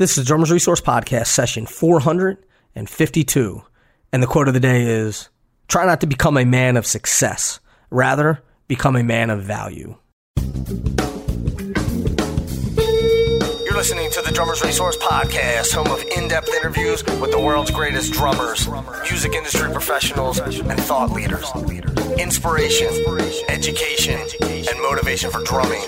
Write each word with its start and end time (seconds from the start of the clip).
This 0.00 0.16
is 0.16 0.24
Drummers 0.24 0.50
Resource 0.50 0.80
Podcast, 0.80 1.26
session 1.26 1.66
452. 1.66 3.62
And 4.14 4.22
the 4.22 4.26
quote 4.26 4.48
of 4.48 4.54
the 4.54 4.60
day 4.60 4.84
is 4.84 5.28
Try 5.68 5.84
not 5.84 6.00
to 6.00 6.06
become 6.06 6.38
a 6.38 6.46
man 6.46 6.78
of 6.78 6.86
success, 6.86 7.60
rather, 7.90 8.42
become 8.66 8.96
a 8.96 9.02
man 9.02 9.28
of 9.28 9.42
value. 9.42 9.98
You're 10.38 10.56
listening 13.76 14.10
to 14.12 14.22
the 14.22 14.32
Drummers 14.32 14.62
Resource 14.62 14.96
Podcast, 14.96 15.74
home 15.74 15.88
of 15.88 16.02
in 16.16 16.28
depth 16.28 16.48
interviews 16.48 17.04
with 17.04 17.30
the 17.30 17.38
world's 17.38 17.70
greatest 17.70 18.14
drummers, 18.14 18.66
music 19.02 19.34
industry 19.34 19.70
professionals, 19.70 20.38
and 20.38 20.80
thought 20.80 21.10
leaders. 21.10 21.44
Inspiration, 22.18 22.88
education, 23.50 24.18
and 24.40 24.80
motivation 24.80 25.30
for 25.30 25.44
drumming 25.44 25.84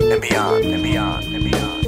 and 0.00 0.20
beyond, 0.20 0.64
and 0.64 0.82
beyond, 0.82 1.24
and 1.26 1.44
beyond. 1.48 1.85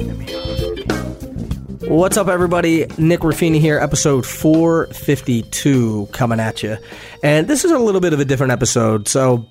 What's 1.89 2.17
up, 2.17 2.27
everybody? 2.27 2.85
Nick 2.99 3.21
Ruffini 3.21 3.59
here, 3.59 3.79
episode 3.79 4.23
452 4.23 6.09
coming 6.11 6.39
at 6.39 6.61
you. 6.61 6.77
And 7.23 7.47
this 7.47 7.65
is 7.65 7.71
a 7.71 7.79
little 7.79 7.99
bit 7.99 8.13
of 8.13 8.19
a 8.19 8.25
different 8.25 8.51
episode. 8.51 9.07
So, 9.07 9.47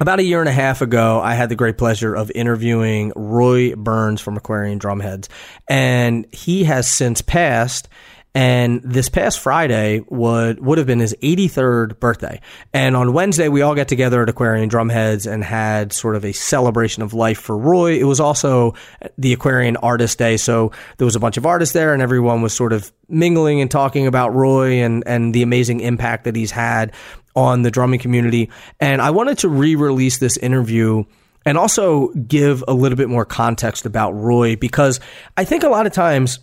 about 0.00 0.18
a 0.18 0.22
year 0.22 0.40
and 0.40 0.48
a 0.48 0.52
half 0.52 0.80
ago, 0.80 1.20
I 1.20 1.34
had 1.34 1.50
the 1.50 1.54
great 1.54 1.76
pleasure 1.76 2.14
of 2.14 2.32
interviewing 2.34 3.12
Roy 3.14 3.74
Burns 3.74 4.22
from 4.22 4.38
Aquarian 4.38 4.78
Drumheads. 4.78 5.28
And 5.68 6.26
he 6.32 6.64
has 6.64 6.88
since 6.88 7.20
passed. 7.20 7.90
And 8.36 8.82
this 8.82 9.08
past 9.08 9.40
Friday 9.40 10.04
would 10.08 10.60
would 10.60 10.76
have 10.76 10.86
been 10.86 11.00
his 11.00 11.16
83rd 11.22 11.98
birthday. 11.98 12.42
And 12.74 12.94
on 12.94 13.14
Wednesday, 13.14 13.48
we 13.48 13.62
all 13.62 13.74
got 13.74 13.88
together 13.88 14.22
at 14.22 14.28
Aquarian 14.28 14.68
Drumheads 14.68 15.26
and 15.26 15.42
had 15.42 15.90
sort 15.94 16.16
of 16.16 16.24
a 16.24 16.32
celebration 16.32 17.02
of 17.02 17.14
life 17.14 17.38
for 17.38 17.56
Roy. 17.56 17.98
It 17.98 18.04
was 18.04 18.20
also 18.20 18.74
the 19.16 19.32
Aquarian 19.32 19.78
Artist 19.78 20.18
Day, 20.18 20.36
so 20.36 20.70
there 20.98 21.06
was 21.06 21.16
a 21.16 21.18
bunch 21.18 21.38
of 21.38 21.46
artists 21.46 21.72
there, 21.72 21.94
and 21.94 22.02
everyone 22.02 22.42
was 22.42 22.52
sort 22.52 22.74
of 22.74 22.92
mingling 23.08 23.62
and 23.62 23.70
talking 23.70 24.06
about 24.06 24.34
Roy 24.34 24.82
and 24.82 25.02
and 25.06 25.34
the 25.34 25.40
amazing 25.40 25.80
impact 25.80 26.24
that 26.24 26.36
he's 26.36 26.50
had 26.50 26.92
on 27.34 27.62
the 27.62 27.70
drumming 27.70 28.00
community. 28.00 28.50
And 28.78 29.00
I 29.00 29.12
wanted 29.12 29.38
to 29.38 29.48
re-release 29.48 30.18
this 30.18 30.36
interview 30.36 31.04
and 31.46 31.56
also 31.56 32.08
give 32.08 32.62
a 32.68 32.74
little 32.74 32.96
bit 32.96 33.08
more 33.08 33.24
context 33.24 33.86
about 33.86 34.10
Roy 34.10 34.56
because 34.56 35.00
I 35.38 35.44
think 35.44 35.62
a 35.62 35.68
lot 35.68 35.86
of 35.86 35.94
times 35.94 36.40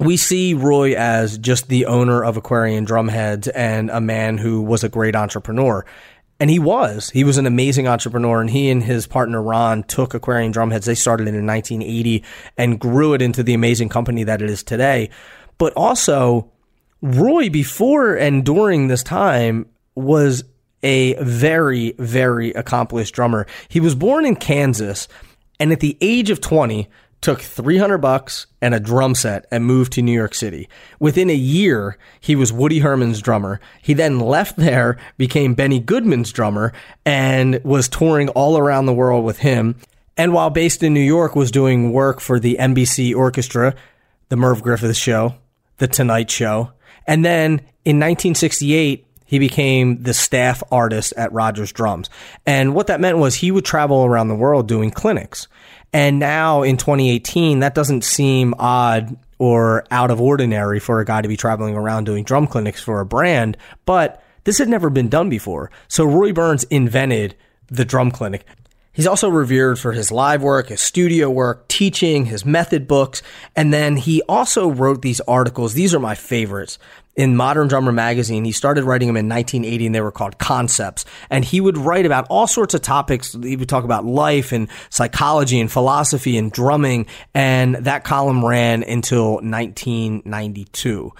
we 0.00 0.16
see 0.16 0.54
Roy 0.54 0.94
as 0.94 1.38
just 1.38 1.68
the 1.68 1.86
owner 1.86 2.24
of 2.24 2.36
Aquarian 2.36 2.86
Drumheads 2.86 3.48
and 3.54 3.90
a 3.90 4.00
man 4.00 4.38
who 4.38 4.62
was 4.62 4.84
a 4.84 4.88
great 4.88 5.14
entrepreneur. 5.14 5.84
And 6.40 6.50
he 6.50 6.58
was. 6.58 7.10
He 7.10 7.24
was 7.24 7.38
an 7.38 7.46
amazing 7.46 7.86
entrepreneur. 7.86 8.40
And 8.40 8.50
he 8.50 8.70
and 8.70 8.82
his 8.82 9.06
partner 9.06 9.40
Ron 9.40 9.84
took 9.84 10.14
Aquarian 10.14 10.52
Drumheads. 10.52 10.86
They 10.86 10.94
started 10.94 11.28
it 11.28 11.34
in 11.34 11.46
1980 11.46 12.24
and 12.56 12.80
grew 12.80 13.14
it 13.14 13.22
into 13.22 13.42
the 13.42 13.54
amazing 13.54 13.90
company 13.90 14.24
that 14.24 14.42
it 14.42 14.50
is 14.50 14.62
today. 14.62 15.10
But 15.58 15.72
also, 15.74 16.50
Roy, 17.00 17.48
before 17.48 18.16
and 18.16 18.44
during 18.44 18.88
this 18.88 19.02
time, 19.02 19.66
was 19.94 20.42
a 20.82 21.14
very, 21.22 21.92
very 21.98 22.50
accomplished 22.52 23.14
drummer. 23.14 23.46
He 23.68 23.78
was 23.78 23.94
born 23.94 24.26
in 24.26 24.36
Kansas. 24.36 25.06
And 25.60 25.70
at 25.70 25.78
the 25.78 25.96
age 26.00 26.30
of 26.30 26.40
20, 26.40 26.88
took 27.22 27.40
300 27.40 27.98
bucks 27.98 28.46
and 28.60 28.74
a 28.74 28.80
drum 28.80 29.14
set 29.14 29.46
and 29.50 29.64
moved 29.64 29.92
to 29.92 30.02
New 30.02 30.12
York 30.12 30.34
City. 30.34 30.68
Within 30.98 31.30
a 31.30 31.34
year, 31.34 31.96
he 32.20 32.36
was 32.36 32.52
Woody 32.52 32.80
Herman's 32.80 33.22
drummer. 33.22 33.60
He 33.80 33.94
then 33.94 34.20
left 34.20 34.56
there, 34.56 34.98
became 35.16 35.54
Benny 35.54 35.78
Goodman's 35.78 36.32
drummer, 36.32 36.72
and 37.06 37.62
was 37.64 37.88
touring 37.88 38.28
all 38.30 38.58
around 38.58 38.86
the 38.86 38.92
world 38.92 39.24
with 39.24 39.38
him. 39.38 39.76
And 40.16 40.34
while 40.34 40.50
based 40.50 40.82
in 40.82 40.92
New 40.92 41.00
York, 41.00 41.34
was 41.34 41.50
doing 41.50 41.92
work 41.92 42.20
for 42.20 42.38
the 42.38 42.56
NBC 42.60 43.14
Orchestra, 43.14 43.74
the 44.28 44.36
Merv 44.36 44.62
Griffin 44.62 44.92
Show, 44.92 45.36
the 45.78 45.88
Tonight 45.88 46.30
Show. 46.30 46.72
And 47.06 47.24
then 47.24 47.60
in 47.84 47.98
1968, 47.98 49.06
he 49.24 49.38
became 49.38 50.02
the 50.02 50.12
staff 50.12 50.62
artist 50.70 51.14
at 51.16 51.32
Rogers 51.32 51.72
Drums. 51.72 52.10
And 52.44 52.74
what 52.74 52.88
that 52.88 53.00
meant 53.00 53.16
was 53.16 53.36
he 53.36 53.50
would 53.50 53.64
travel 53.64 54.04
around 54.04 54.28
the 54.28 54.34
world 54.34 54.68
doing 54.68 54.90
clinics. 54.90 55.48
And 55.92 56.18
now 56.18 56.62
in 56.62 56.76
2018, 56.76 57.60
that 57.60 57.74
doesn't 57.74 58.02
seem 58.02 58.54
odd 58.58 59.16
or 59.38 59.84
out 59.90 60.10
of 60.10 60.20
ordinary 60.20 60.78
for 60.78 61.00
a 61.00 61.04
guy 61.04 61.20
to 61.20 61.28
be 61.28 61.36
traveling 61.36 61.74
around 61.74 62.04
doing 62.04 62.24
drum 62.24 62.46
clinics 62.46 62.80
for 62.80 63.00
a 63.00 63.06
brand, 63.06 63.56
but 63.84 64.22
this 64.44 64.58
had 64.58 64.68
never 64.68 64.88
been 64.88 65.08
done 65.08 65.28
before. 65.28 65.70
So 65.88 66.04
Roy 66.04 66.32
Burns 66.32 66.64
invented 66.64 67.34
the 67.66 67.84
drum 67.84 68.10
clinic. 68.10 68.44
He's 68.92 69.06
also 69.06 69.30
revered 69.30 69.78
for 69.78 69.92
his 69.92 70.12
live 70.12 70.42
work, 70.42 70.68
his 70.68 70.82
studio 70.82 71.30
work, 71.30 71.66
teaching, 71.68 72.26
his 72.26 72.44
method 72.44 72.86
books, 72.86 73.22
and 73.56 73.72
then 73.72 73.96
he 73.96 74.20
also 74.28 74.70
wrote 74.70 75.00
these 75.00 75.20
articles. 75.22 75.72
These 75.72 75.94
are 75.94 75.98
my 75.98 76.14
favorites. 76.14 76.78
In 77.14 77.36
Modern 77.36 77.68
Drummer 77.68 77.92
magazine, 77.92 78.44
he 78.44 78.52
started 78.52 78.84
writing 78.84 79.08
them 79.08 79.16
in 79.16 79.28
1980 79.28 79.86
and 79.86 79.94
they 79.94 80.00
were 80.00 80.10
called 80.10 80.38
Concepts. 80.38 81.04
And 81.28 81.44
he 81.44 81.60
would 81.60 81.76
write 81.76 82.06
about 82.06 82.26
all 82.30 82.46
sorts 82.46 82.72
of 82.72 82.80
topics. 82.80 83.36
He 83.42 83.56
would 83.56 83.68
talk 83.68 83.84
about 83.84 84.06
life 84.06 84.52
and 84.52 84.68
psychology 84.88 85.60
and 85.60 85.70
philosophy 85.70 86.38
and 86.38 86.50
drumming. 86.50 87.06
And 87.34 87.76
that 87.76 88.04
column 88.04 88.44
ran 88.44 88.82
until 88.82 89.34
1992. 89.34 91.12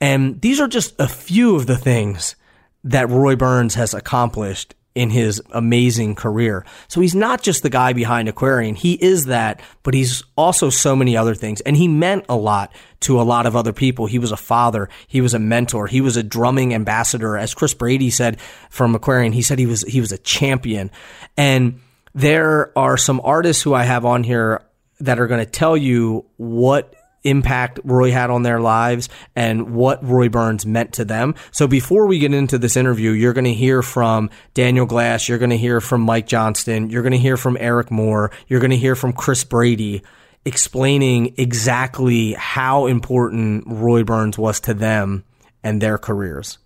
And 0.00 0.40
these 0.40 0.60
are 0.60 0.68
just 0.68 0.94
a 1.00 1.08
few 1.08 1.56
of 1.56 1.66
the 1.66 1.78
things 1.78 2.36
that 2.84 3.08
Roy 3.08 3.34
Burns 3.34 3.74
has 3.74 3.94
accomplished 3.94 4.74
in 4.98 5.10
his 5.10 5.40
amazing 5.52 6.16
career. 6.16 6.66
So 6.88 7.00
he's 7.00 7.14
not 7.14 7.40
just 7.40 7.62
the 7.62 7.70
guy 7.70 7.92
behind 7.92 8.28
Aquarian. 8.28 8.74
He 8.74 8.94
is 8.94 9.26
that, 9.26 9.60
but 9.84 9.94
he's 9.94 10.24
also 10.36 10.70
so 10.70 10.96
many 10.96 11.16
other 11.16 11.36
things. 11.36 11.60
And 11.60 11.76
he 11.76 11.86
meant 11.86 12.24
a 12.28 12.34
lot 12.34 12.72
to 13.02 13.20
a 13.20 13.22
lot 13.22 13.46
of 13.46 13.54
other 13.54 13.72
people. 13.72 14.06
He 14.06 14.18
was 14.18 14.32
a 14.32 14.36
father. 14.36 14.88
He 15.06 15.20
was 15.20 15.34
a 15.34 15.38
mentor. 15.38 15.86
He 15.86 16.00
was 16.00 16.16
a 16.16 16.24
drumming 16.24 16.74
ambassador. 16.74 17.36
As 17.36 17.54
Chris 17.54 17.74
Brady 17.74 18.10
said 18.10 18.40
from 18.70 18.96
Aquarian, 18.96 19.32
he 19.32 19.42
said 19.42 19.60
he 19.60 19.66
was, 19.66 19.82
he 19.82 20.00
was 20.00 20.10
a 20.10 20.18
champion. 20.18 20.90
And 21.36 21.78
there 22.12 22.76
are 22.76 22.96
some 22.96 23.20
artists 23.22 23.62
who 23.62 23.74
I 23.74 23.84
have 23.84 24.04
on 24.04 24.24
here 24.24 24.64
that 24.98 25.20
are 25.20 25.28
going 25.28 25.44
to 25.44 25.50
tell 25.50 25.76
you 25.76 26.26
what 26.38 26.92
impact 27.28 27.80
Roy 27.84 28.10
had 28.10 28.30
on 28.30 28.42
their 28.42 28.60
lives 28.60 29.08
and 29.36 29.74
what 29.74 30.04
Roy 30.04 30.28
Burns 30.28 30.66
meant 30.66 30.94
to 30.94 31.04
them. 31.04 31.34
So 31.50 31.66
before 31.66 32.06
we 32.06 32.18
get 32.18 32.34
into 32.34 32.58
this 32.58 32.76
interview, 32.76 33.10
you're 33.10 33.32
going 33.32 33.44
to 33.44 33.54
hear 33.54 33.82
from 33.82 34.30
Daniel 34.54 34.86
Glass, 34.86 35.28
you're 35.28 35.38
going 35.38 35.50
to 35.50 35.56
hear 35.56 35.80
from 35.80 36.02
Mike 36.02 36.26
Johnston, 36.26 36.90
you're 36.90 37.02
going 37.02 37.12
to 37.12 37.18
hear 37.18 37.36
from 37.36 37.56
Eric 37.60 37.90
Moore, 37.90 38.30
you're 38.46 38.60
going 38.60 38.70
to 38.70 38.76
hear 38.76 38.94
from 38.94 39.12
Chris 39.12 39.44
Brady 39.44 40.02
explaining 40.44 41.34
exactly 41.36 42.32
how 42.34 42.86
important 42.86 43.64
Roy 43.66 44.02
Burns 44.04 44.38
was 44.38 44.60
to 44.60 44.74
them 44.74 45.24
and 45.62 45.80
their 45.80 45.98
careers. 45.98 46.58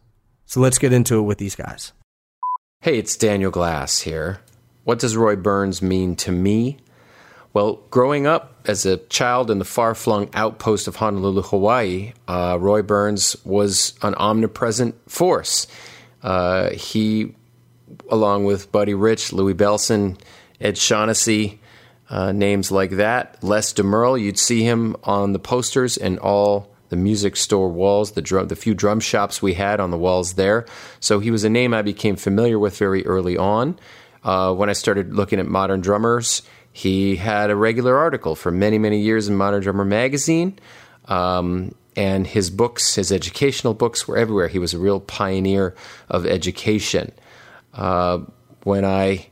So 0.47 0.61
let's 0.61 0.79
get 0.79 0.93
into 0.93 1.19
it 1.19 1.23
with 1.23 1.39
these 1.39 1.57
guys. 1.57 1.93
Hey, 2.81 2.99
it's 2.99 3.17
Daniel 3.17 3.51
Glass 3.51 4.01
here. 4.01 4.41
What 4.85 4.99
does 4.99 5.17
Roy 5.17 5.37
Burns 5.37 5.81
mean 5.81 6.17
to 6.17 6.33
me? 6.33 6.79
Well, 7.55 7.83
growing 7.91 8.27
up 8.27 8.63
as 8.65 8.87
a 8.87 8.97
child 8.97 9.51
in 9.51 9.59
the 9.59 9.65
far 9.65 9.95
flung 9.95 10.31
outpost 10.33 10.89
of 10.89 10.97
Honolulu, 10.97 11.43
Hawaii, 11.43 12.13
uh, 12.27 12.57
Roy 12.59 12.81
Burns 12.83 13.37
was 13.45 13.93
an 14.03 14.15
omnipresent 14.15 14.95
force. 15.11 15.67
Uh, 16.23 16.71
he, 16.71 17.35
along 18.09 18.45
with 18.45 18.73
Buddy 18.73 18.95
Rich, 18.95 19.33
Louie 19.35 19.55
Bellson, 19.55 20.19
Ed 20.61 20.79
Shaughnessy, 20.79 21.61
uh, 22.09 22.33
names 22.33 22.71
like 22.71 22.93
that, 22.93 23.43
Les 23.43 23.73
DeMerle, 23.73 24.21
you'd 24.21 24.39
see 24.39 24.63
him 24.63 24.97
on 25.05 25.33
the 25.33 25.39
posters 25.39 25.97
and 25.97 26.19
all 26.21 26.73
the 26.89 26.97
music 26.97 27.37
store 27.37 27.71
walls, 27.71 28.13
the 28.13 28.23
drum, 28.23 28.49
the 28.49 28.57
few 28.57 28.75
drum 28.75 29.01
shops 29.01 29.41
we 29.41 29.55
had 29.55 29.81
on 29.81 29.91
the 29.91 29.99
walls 29.99 30.35
there. 30.35 30.67
So 31.01 31.21
he 31.21 31.31
was 31.31 31.43
a 31.43 31.51
name 31.51 31.73
I 31.73 31.83
became 31.83 32.17
familiar 32.17 32.59
with 32.59 32.77
very 32.77 33.05
early 33.07 33.37
on. 33.37 33.79
Uh, 34.23 34.55
when 34.55 34.69
I 34.69 34.75
started 34.75 35.15
looking 35.15 35.41
at 35.41 35.47
modern 35.47 35.81
drummers, 35.81 36.43
he 36.73 37.17
had 37.17 37.51
a 37.51 37.57
regular 37.57 37.97
article 37.97 38.35
for 38.35 38.51
many, 38.51 38.79
many 38.79 39.01
years 39.01 39.29
in 39.29 39.37
Modern 39.37 39.63
Drummer 39.63 39.85
magazine. 39.85 40.59
Um, 41.07 41.75
and 41.95 42.27
his 42.27 42.49
books, 42.51 42.95
his 42.95 43.13
educational 43.13 43.75
books, 43.75 44.09
were 44.09 44.17
everywhere. 44.17 44.49
He 44.49 44.59
was 44.59 44.73
a 44.73 44.79
real 44.79 45.01
pioneer 45.01 45.75
of 46.09 46.27
education. 46.27 47.13
Uh, 47.75 48.21
when 48.65 48.85
I 48.85 49.27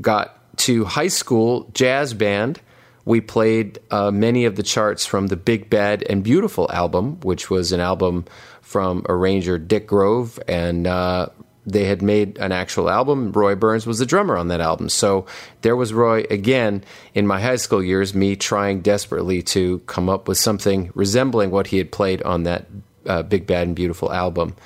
got 0.00 0.56
to 0.58 0.84
high 0.84 1.08
school 1.08 1.70
jazz 1.74 2.14
band, 2.14 2.60
we 3.04 3.20
played 3.20 3.78
uh, 3.90 4.10
many 4.10 4.44
of 4.44 4.56
the 4.56 4.62
charts 4.62 5.04
from 5.04 5.26
the 5.26 5.36
Big 5.36 5.68
Bad 5.68 6.04
and 6.08 6.22
Beautiful 6.22 6.70
album, 6.70 7.18
which 7.20 7.50
was 7.50 7.72
an 7.72 7.80
album 7.80 8.24
from 8.62 9.04
arranger 9.08 9.58
Dick 9.58 9.86
Grove 9.86 10.38
and 10.48 10.86
uh, 10.86 11.28
they 11.66 11.84
had 11.84 12.02
made 12.02 12.38
an 12.38 12.52
actual 12.52 12.90
album. 12.90 13.32
Roy 13.32 13.54
Burns 13.54 13.86
was 13.86 13.98
the 13.98 14.06
drummer 14.06 14.36
on 14.36 14.48
that 14.48 14.60
album. 14.60 14.88
So 14.88 15.26
there 15.62 15.76
was 15.76 15.92
Roy 15.92 16.24
again 16.30 16.84
in 17.14 17.26
my 17.26 17.40
high 17.40 17.56
school 17.56 17.82
years, 17.82 18.14
me 18.14 18.36
trying 18.36 18.80
desperately 18.80 19.42
to 19.42 19.78
come 19.80 20.08
up 20.08 20.28
with 20.28 20.38
something 20.38 20.90
resembling 20.94 21.50
what 21.50 21.68
he 21.68 21.78
had 21.78 21.90
played 21.90 22.22
on 22.22 22.42
that 22.44 22.66
uh, 23.06 23.22
Big 23.22 23.46
Bad 23.46 23.66
and 23.66 23.76
Beautiful 23.76 24.12
album. 24.12 24.56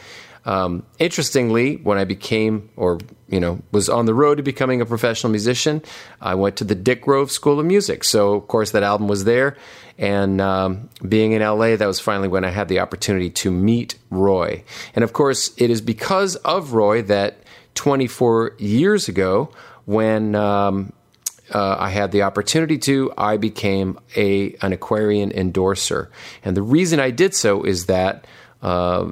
Um, 0.49 0.87
interestingly, 0.99 1.77
when 1.77 1.99
I 1.99 2.05
became, 2.05 2.71
or 2.75 2.99
you 3.29 3.39
know, 3.39 3.61
was 3.71 3.91
on 3.91 4.07
the 4.07 4.15
road 4.15 4.37
to 4.37 4.43
becoming 4.43 4.81
a 4.81 4.87
professional 4.87 5.31
musician, 5.31 5.83
I 6.23 6.37
went 6.37 6.57
to 6.57 6.65
the 6.65 6.75
Dick 6.75 7.03
Grove 7.03 7.31
School 7.31 7.61
of 7.61 7.67
Music. 7.67 8.03
So, 8.03 8.33
of 8.33 8.49
course, 8.49 8.71
that 8.71 8.83
album 8.83 9.09
was 9.09 9.25
there. 9.25 9.59
And 9.99 10.41
um, 10.41 10.89
being 11.07 11.33
in 11.33 11.43
LA, 11.43 11.77
that 11.77 11.87
was 11.87 12.01
finally 12.01 12.29
when 12.29 12.47
I 12.47 12.51
had 12.51 12.69
the 12.69 12.81
opportunity 12.81 13.29
to 13.29 13.51
meet 13.51 13.97
Roy. 14.09 14.65
And 14.95 15.05
of 15.05 15.13
course, 15.13 15.53
it 15.59 15.69
is 15.69 15.83
because 15.83 16.37
of 16.37 16.73
Roy 16.73 17.03
that 17.03 17.43
24 17.75 18.55
years 18.59 19.07
ago, 19.07 19.51
when 19.85 20.35
um, 20.35 20.95
uh, 21.53 21.77
I 21.79 21.91
had 21.91 22.11
the 22.11 22.23
opportunity 22.23 22.79
to, 22.79 23.13
I 23.19 23.37
became 23.37 23.99
a 24.17 24.55
an 24.63 24.73
Aquarian 24.73 25.31
endorser. 25.31 26.11
And 26.43 26.57
the 26.57 26.63
reason 26.63 27.01
I 27.01 27.11
did 27.11 27.35
so 27.35 27.65
is 27.65 27.85
that. 27.85 28.27
Uh, 28.63 29.11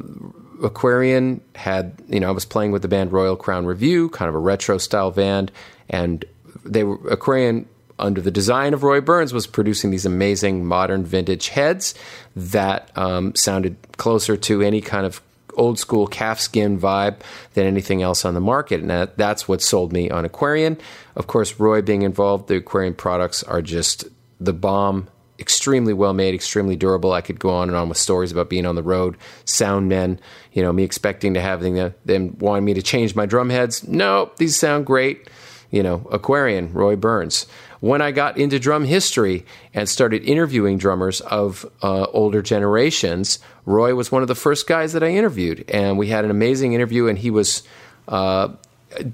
Aquarian 0.63 1.41
had, 1.55 2.01
you 2.09 2.21
know, 2.21 2.29
I 2.29 2.33
was 2.33 2.45
playing 2.45 2.73
with 2.73 2.83
the 2.83 2.89
band 2.89 3.13
Royal 3.13 3.37
Crown 3.37 3.67
Revue, 3.67 4.09
kind 4.11 4.29
of 4.29 4.35
a 4.35 4.39
retro 4.39 4.79
style 4.79 5.11
band, 5.11 5.53
and 5.89 6.25
they 6.65 6.85
were 6.85 6.97
Aquarian 7.09 7.69
under 7.99 8.21
the 8.21 8.31
design 8.31 8.75
of 8.75 8.83
Roy 8.83 9.01
Burns 9.01 9.33
was 9.33 9.47
producing 9.47 9.91
these 9.91 10.05
amazing 10.05 10.67
modern 10.67 11.05
vintage 11.05 11.49
heads 11.49 11.95
that 12.35 12.91
um, 12.97 13.35
sounded 13.35 13.77
closer 13.97 14.37
to 14.37 14.63
any 14.63 14.81
kind 14.81 15.07
of 15.07 15.23
old 15.57 15.79
school 15.79 16.07
calfskin 16.07 16.79
vibe 16.79 17.17
than 17.55 17.65
anything 17.67 18.03
else 18.03 18.25
on 18.25 18.35
the 18.35 18.41
market, 18.41 18.81
and 18.81 18.91
that, 18.91 19.17
that's 19.17 19.49
what 19.49 19.63
sold 19.63 19.93
me 19.93 20.11
on 20.11 20.25
Aquarian. 20.25 20.77
Of 21.15 21.27
course, 21.27 21.59
Roy 21.59 21.81
being 21.81 22.03
involved, 22.03 22.49
the 22.49 22.57
Aquarian 22.57 22.95
products 22.95 23.43
are 23.43 23.63
just 23.63 24.05
the 24.39 24.53
bomb 24.53 25.09
extremely 25.39 25.93
well 25.93 26.13
made, 26.13 26.35
extremely 26.35 26.77
durable. 26.77 27.13
I 27.13 27.21
could 27.21 27.39
go 27.39 27.51
on 27.51 27.69
and 27.69 27.77
on 27.77 27.89
with 27.89 27.99
stories 27.99 28.33
about 28.33 28.51
being 28.51 28.67
on 28.67 28.75
the 28.75 28.83
road, 28.83 29.17
sound 29.45 29.89
men, 29.89 30.21
you 30.53 30.63
know, 30.63 30.73
me 30.73 30.83
expecting 30.83 31.35
to 31.35 31.41
have 31.41 31.61
them, 31.61 31.95
them 32.05 32.37
wanting 32.39 32.65
me 32.65 32.75
to 32.75 32.83
change 32.83 33.15
my 33.15 33.27
drum 33.27 33.51
heads. 33.51 33.87
No, 33.87 34.31
these 34.39 34.57
sound 34.57 34.87
great. 34.87 35.29
You 35.71 35.83
know, 35.83 36.07
Aquarian, 36.13 36.73
Roy 36.73 36.97
Burns. 36.97 37.47
When 37.81 38.01
I 38.01 38.11
got 38.11 38.39
into 38.39 38.59
drum 38.59 38.85
history 38.85 39.45
and 39.75 39.89
started 39.89 40.23
interviewing 40.25 40.79
drummers 40.79 41.21
of 41.21 41.67
uh, 41.83 42.07
older 42.13 42.41
generations, 42.41 43.39
Roy 43.67 43.95
was 43.95 44.11
one 44.11 44.23
of 44.23 44.29
the 44.29 44.35
first 44.35 44.67
guys 44.67 44.93
that 44.93 45.03
I 45.03 45.09
interviewed. 45.09 45.69
And 45.69 45.99
we 45.99 46.09
had 46.09 46.25
an 46.25 46.31
amazing 46.31 46.73
interview, 46.73 47.09
and 47.09 47.19
he 47.19 47.31
was 47.31 47.63
uh, 48.09 48.49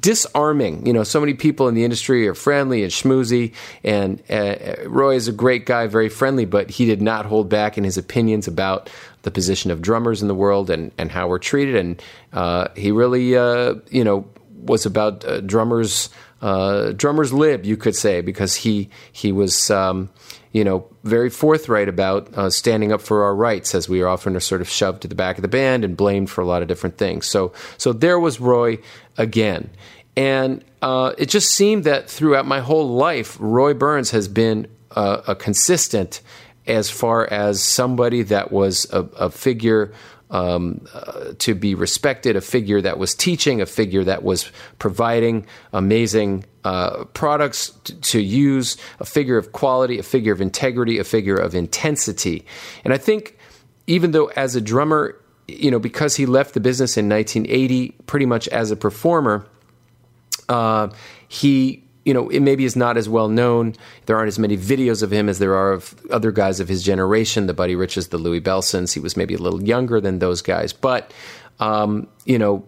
disarming. 0.00 0.87
You 0.87 0.93
know, 0.93 1.05
so 1.05 1.20
many 1.20 1.34
people 1.34 1.69
in 1.69 1.75
the 1.75 1.84
industry 1.84 2.26
are 2.29 2.34
friendly 2.34 2.82
and 2.82 2.93
schmoozy, 2.93 3.52
and 3.84 4.23
uh, 4.31 4.56
Roy 4.87 5.14
is 5.14 5.29
a 5.29 5.32
great 5.32 5.67
guy, 5.67 5.87
very 5.87 6.08
friendly, 6.08 6.44
but 6.44 6.70
he 6.70 6.87
did 6.87 7.02
not 7.02 7.26
hold 7.26 7.49
back 7.49 7.79
in 7.79 7.84
his 7.84 7.99
opinions 7.99 8.49
about 8.49 8.90
the 9.23 9.31
position 9.31 9.70
of 9.70 9.81
drummers 9.81 10.23
in 10.23 10.29
the 10.29 10.34
world 10.34 10.70
and, 10.70 10.93
and 10.99 11.11
how 11.11 11.29
we're 11.29 11.38
treated. 11.38 11.76
And 11.76 12.02
uh, 12.32 12.69
he 12.76 12.90
really, 12.90 13.37
uh, 13.37 13.75
you 13.90 14.05
know, 14.05 14.29
was 14.62 14.87
about 14.87 15.25
uh, 15.25 15.40
drummers, 15.40 16.11
uh, 16.40 16.93
drummers 16.93 17.32
lib, 17.32 17.64
you 17.64 17.76
could 17.76 17.96
say, 17.96 18.20
because 18.20 18.56
he 18.56 18.90
he 19.12 19.32
was. 19.32 19.70
Um, 19.70 20.11
you 20.52 20.64
know, 20.64 20.87
very 21.02 21.31
forthright 21.31 21.88
about 21.88 22.32
uh, 22.34 22.50
standing 22.50 22.93
up 22.93 23.00
for 23.00 23.25
our 23.25 23.34
rights, 23.34 23.75
as 23.75 23.88
we 23.88 24.02
are 24.02 24.08
often 24.08 24.37
are 24.37 24.40
sort 24.40 24.61
of 24.61 24.69
shoved 24.69 25.00
to 25.02 25.08
the 25.08 25.14
back 25.14 25.38
of 25.38 25.43
the 25.43 25.49
band 25.49 25.82
and 25.82 25.96
blamed 25.96 26.29
for 26.29 26.43
a 26.43 26.46
lot 26.46 26.61
of 26.61 26.69
different 26.69 26.99
things. 26.99 27.26
So, 27.26 27.52
so 27.79 27.93
there 27.94 28.20
was 28.20 28.38
Roy 28.38 28.79
again, 29.17 29.70
and 30.17 30.64
uh, 30.82 31.12
it 31.17 31.29
just 31.29 31.50
seemed 31.50 31.85
that 31.85 32.11
throughout 32.11 32.47
my 32.47 32.61
whole 32.61 32.88
life, 32.88 33.37
Roy 33.41 33.75
Burns 33.75 34.11
has 34.11 34.29
been 34.29 34.67
uh, 34.91 35.23
a 35.26 35.35
consistent 35.35 36.20
as 36.67 36.91
far 36.91 37.26
as 37.32 37.62
somebody 37.62 38.23
that 38.23 38.53
was 38.53 38.87
a, 38.93 39.00
a 39.17 39.31
figure 39.31 39.93
um, 40.31 40.87
uh, 40.94 41.32
to 41.38 41.55
be 41.55 41.75
respected, 41.75 42.37
a 42.37 42.41
figure 42.41 42.81
that 42.81 42.99
was 42.99 43.14
teaching, 43.14 43.61
a 43.61 43.67
figure 43.67 44.03
that 44.05 44.23
was 44.23 44.50
providing 44.79 45.47
amazing 45.73 46.44
uh, 46.65 47.05
products 47.12 47.70
t- 47.85 47.94
to 47.94 48.20
use, 48.20 48.76
a 48.99 49.05
figure 49.05 49.37
of 49.37 49.53
quality, 49.53 49.99
a 49.99 50.03
figure 50.03 50.32
of 50.32 50.41
integrity, 50.41 50.99
a 50.99 51.05
figure 51.05 51.37
of 51.37 51.55
intensity. 51.55 52.47
And 52.85 52.94
I 52.94 52.99
think 52.99 53.37
even 53.87 54.12
though 54.12 54.26
as 54.29 54.56
a 54.56 54.61
drummer, 54.61 55.19
you 55.49 55.71
know, 55.71 55.79
because 55.79 56.17
he 56.17 56.27
left 56.27 56.55
the 56.55 56.61
business 56.61 56.97
in 56.97 57.09
1980 57.09 57.91
pretty 58.06 58.27
much 58.27 58.49
as 58.49 58.71
a 58.71 58.77
performer, 58.77 59.47
uh, 60.49 60.89
he 61.29 61.83
you 62.05 62.12
know, 62.12 62.29
it 62.31 62.41
maybe 62.41 62.65
is 62.65 62.75
not 62.75 62.97
as 62.97 63.09
well 63.09 63.29
known. 63.29 63.75
There 64.06 64.17
aren't 64.17 64.29
as 64.29 64.39
many 64.39 64.56
videos 64.56 65.03
of 65.03 65.12
him 65.12 65.29
as 65.29 65.39
there 65.39 65.55
are 65.55 65.73
of 65.73 65.94
other 66.11 66.33
guys 66.33 66.59
of 66.59 66.69
his 66.69 66.83
generation, 66.83 67.47
the 67.47 67.55
Buddy 67.55 67.77
Riches, 67.77 68.09
the 68.09 68.19
Louie 68.19 68.41
Bellsons. 68.41 68.93
He 68.93 69.00
was 69.00 69.17
maybe 69.17 69.35
a 69.35 69.39
little 69.39 69.62
younger 69.62 70.00
than 70.00 70.19
those 70.19 70.43
guys, 70.43 70.73
but 70.73 71.12
um, 71.61 72.09
you 72.25 72.39
know, 72.39 72.65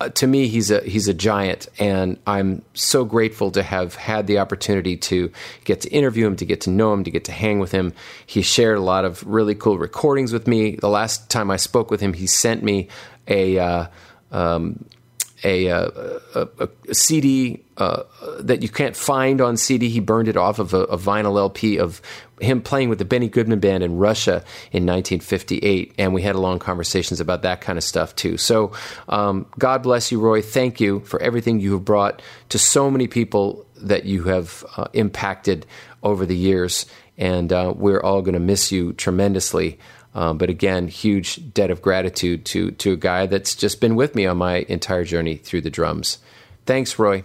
uh, 0.00 0.08
to 0.10 0.26
me, 0.26 0.46
he's 0.46 0.70
a 0.70 0.80
he's 0.80 1.08
a 1.08 1.14
giant, 1.14 1.68
and 1.78 2.18
I'm 2.26 2.62
so 2.74 3.04
grateful 3.04 3.50
to 3.52 3.62
have 3.62 3.96
had 3.96 4.28
the 4.28 4.38
opportunity 4.38 4.96
to 4.96 5.32
get 5.64 5.80
to 5.80 5.88
interview 5.90 6.26
him, 6.26 6.36
to 6.36 6.44
get 6.44 6.60
to 6.62 6.70
know 6.70 6.92
him, 6.92 7.02
to 7.04 7.10
get 7.10 7.24
to 7.24 7.32
hang 7.32 7.58
with 7.58 7.72
him. 7.72 7.92
He 8.24 8.42
shared 8.42 8.78
a 8.78 8.82
lot 8.82 9.04
of 9.04 9.26
really 9.26 9.56
cool 9.56 9.76
recordings 9.76 10.32
with 10.32 10.46
me. 10.46 10.76
The 10.76 10.88
last 10.88 11.30
time 11.30 11.50
I 11.50 11.56
spoke 11.56 11.90
with 11.90 12.00
him, 12.00 12.12
he 12.12 12.26
sent 12.26 12.62
me 12.62 12.88
a. 13.26 13.58
Uh, 13.58 13.86
um, 14.30 14.84
a, 15.44 15.70
uh, 15.70 15.90
a, 16.34 16.48
a, 16.58 16.68
a 16.88 16.94
CD 16.94 17.62
uh, 17.76 18.02
that 18.40 18.62
you 18.62 18.68
can't 18.68 18.96
find 18.96 19.40
on 19.40 19.56
CD. 19.56 19.88
He 19.88 20.00
burned 20.00 20.28
it 20.28 20.36
off 20.36 20.58
of 20.58 20.74
a, 20.74 20.78
a, 20.78 20.98
vinyl 20.98 21.38
LP 21.38 21.78
of 21.78 22.02
him 22.40 22.62
playing 22.62 22.88
with 22.88 22.98
the 22.98 23.04
Benny 23.04 23.28
Goodman 23.28 23.60
Band 23.60 23.82
in 23.82 23.96
Russia 23.96 24.44
in 24.72 24.86
1958, 24.86 25.94
and 25.98 26.14
we 26.14 26.22
had 26.22 26.34
a 26.34 26.40
long 26.40 26.58
conversations 26.58 27.20
about 27.20 27.42
that 27.42 27.60
kind 27.60 27.78
of 27.78 27.84
stuff 27.84 28.14
too. 28.16 28.36
So, 28.36 28.72
um, 29.08 29.46
God 29.58 29.82
bless 29.82 30.10
you, 30.12 30.20
Roy. 30.20 30.42
Thank 30.42 30.80
you 30.80 31.00
for 31.00 31.20
everything 31.22 31.60
you 31.60 31.72
have 31.72 31.84
brought 31.84 32.22
to 32.50 32.58
so 32.58 32.90
many 32.90 33.06
people 33.06 33.66
that 33.76 34.04
you 34.04 34.24
have 34.24 34.64
uh, 34.76 34.88
impacted 34.92 35.66
over 36.02 36.26
the 36.26 36.36
years, 36.36 36.86
and 37.16 37.52
uh, 37.52 37.72
we're 37.76 38.00
all 38.00 38.22
going 38.22 38.34
to 38.34 38.40
miss 38.40 38.72
you 38.72 38.92
tremendously. 38.92 39.78
Um, 40.14 40.38
but 40.38 40.50
again, 40.50 40.88
huge 40.88 41.52
debt 41.52 41.70
of 41.70 41.82
gratitude 41.82 42.44
to 42.46 42.70
to 42.72 42.92
a 42.92 42.96
guy 42.96 43.26
that's 43.26 43.54
just 43.54 43.80
been 43.80 43.94
with 43.94 44.14
me 44.14 44.26
on 44.26 44.36
my 44.36 44.66
entire 44.68 45.04
journey 45.04 45.36
through 45.36 45.60
the 45.60 45.70
drums. 45.70 46.18
Thanks, 46.66 46.98
Roy. 46.98 47.24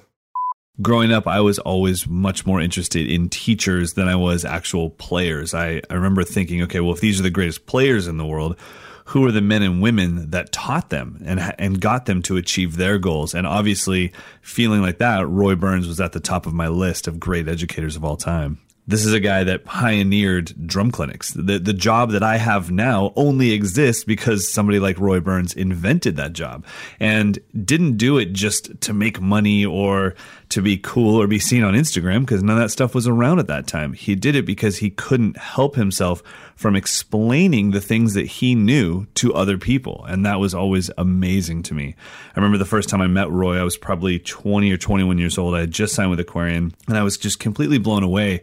Growing 0.81 1.11
up, 1.11 1.27
I 1.27 1.39
was 1.39 1.59
always 1.59 2.07
much 2.07 2.47
more 2.47 2.59
interested 2.59 3.07
in 3.07 3.29
teachers 3.29 3.93
than 3.93 4.07
I 4.07 4.15
was 4.15 4.43
actual 4.43 4.89
players. 4.89 5.53
I, 5.53 5.83
I 5.87 5.93
remember 5.93 6.23
thinking, 6.23 6.63
okay, 6.63 6.79
well, 6.79 6.93
if 6.93 6.99
these 6.99 7.19
are 7.19 7.23
the 7.23 7.29
greatest 7.29 7.67
players 7.67 8.07
in 8.07 8.17
the 8.17 8.25
world, 8.25 8.57
who 9.05 9.23
are 9.27 9.31
the 9.31 9.41
men 9.41 9.61
and 9.61 9.83
women 9.83 10.31
that 10.31 10.51
taught 10.51 10.89
them 10.89 11.21
and 11.25 11.53
and 11.59 11.79
got 11.79 12.07
them 12.07 12.23
to 12.23 12.37
achieve 12.37 12.77
their 12.77 12.97
goals? 12.97 13.35
And 13.35 13.45
obviously, 13.45 14.13
feeling 14.41 14.81
like 14.81 14.97
that, 14.97 15.27
Roy 15.27 15.53
Burns 15.53 15.87
was 15.87 16.01
at 16.01 16.13
the 16.13 16.19
top 16.19 16.47
of 16.47 16.53
my 16.55 16.69
list 16.69 17.07
of 17.07 17.19
great 17.19 17.47
educators 17.47 17.95
of 17.95 18.03
all 18.03 18.17
time 18.17 18.57
this 18.85 19.05
is 19.05 19.13
a 19.13 19.19
guy 19.19 19.45
that 19.45 19.63
pioneered 19.63 20.67
drum 20.67 20.91
clinics. 20.91 21.31
The 21.31 21.57
the 21.57 21.73
job 21.73 22.11
that 22.11 22.23
I 22.23 22.37
have 22.37 22.69
now 22.69 23.13
only 23.15 23.51
exists 23.51 24.03
because 24.03 24.51
somebody 24.51 24.79
like 24.79 24.99
Roy 24.99 25.19
Burns 25.19 25.53
invented 25.53 26.17
that 26.17 26.33
job 26.33 26.65
and 26.99 27.39
didn't 27.63 27.97
do 27.97 28.17
it 28.17 28.33
just 28.33 28.81
to 28.81 28.93
make 28.93 29.21
money 29.21 29.65
or 29.65 30.15
to 30.53 30.61
be 30.61 30.77
cool 30.77 31.15
or 31.15 31.27
be 31.27 31.39
seen 31.39 31.63
on 31.63 31.73
Instagram 31.73 32.21
because 32.21 32.43
none 32.43 32.57
of 32.57 32.63
that 32.63 32.69
stuff 32.69 32.95
was 32.95 33.07
around 33.07 33.39
at 33.39 33.47
that 33.47 33.67
time. 33.67 33.93
He 33.93 34.15
did 34.15 34.35
it 34.35 34.45
because 34.45 34.77
he 34.77 34.89
couldn't 34.89 35.37
help 35.37 35.75
himself 35.75 36.21
from 36.55 36.75
explaining 36.75 37.71
the 37.71 37.81
things 37.81 38.13
that 38.13 38.25
he 38.25 38.55
knew 38.55 39.05
to 39.15 39.33
other 39.33 39.57
people. 39.57 40.05
And 40.07 40.25
that 40.25 40.39
was 40.39 40.53
always 40.53 40.89
amazing 40.97 41.63
to 41.63 41.73
me. 41.73 41.95
I 42.35 42.39
remember 42.39 42.57
the 42.57 42.65
first 42.65 42.89
time 42.89 43.01
I 43.01 43.07
met 43.07 43.29
Roy, 43.29 43.57
I 43.59 43.63
was 43.63 43.77
probably 43.77 44.19
20 44.19 44.71
or 44.71 44.77
21 44.77 45.17
years 45.17 45.37
old. 45.37 45.55
I 45.55 45.61
had 45.61 45.71
just 45.71 45.95
signed 45.95 46.09
with 46.09 46.19
Aquarian 46.19 46.73
and 46.87 46.97
I 46.97 47.03
was 47.03 47.17
just 47.17 47.39
completely 47.39 47.77
blown 47.77 48.03
away 48.03 48.41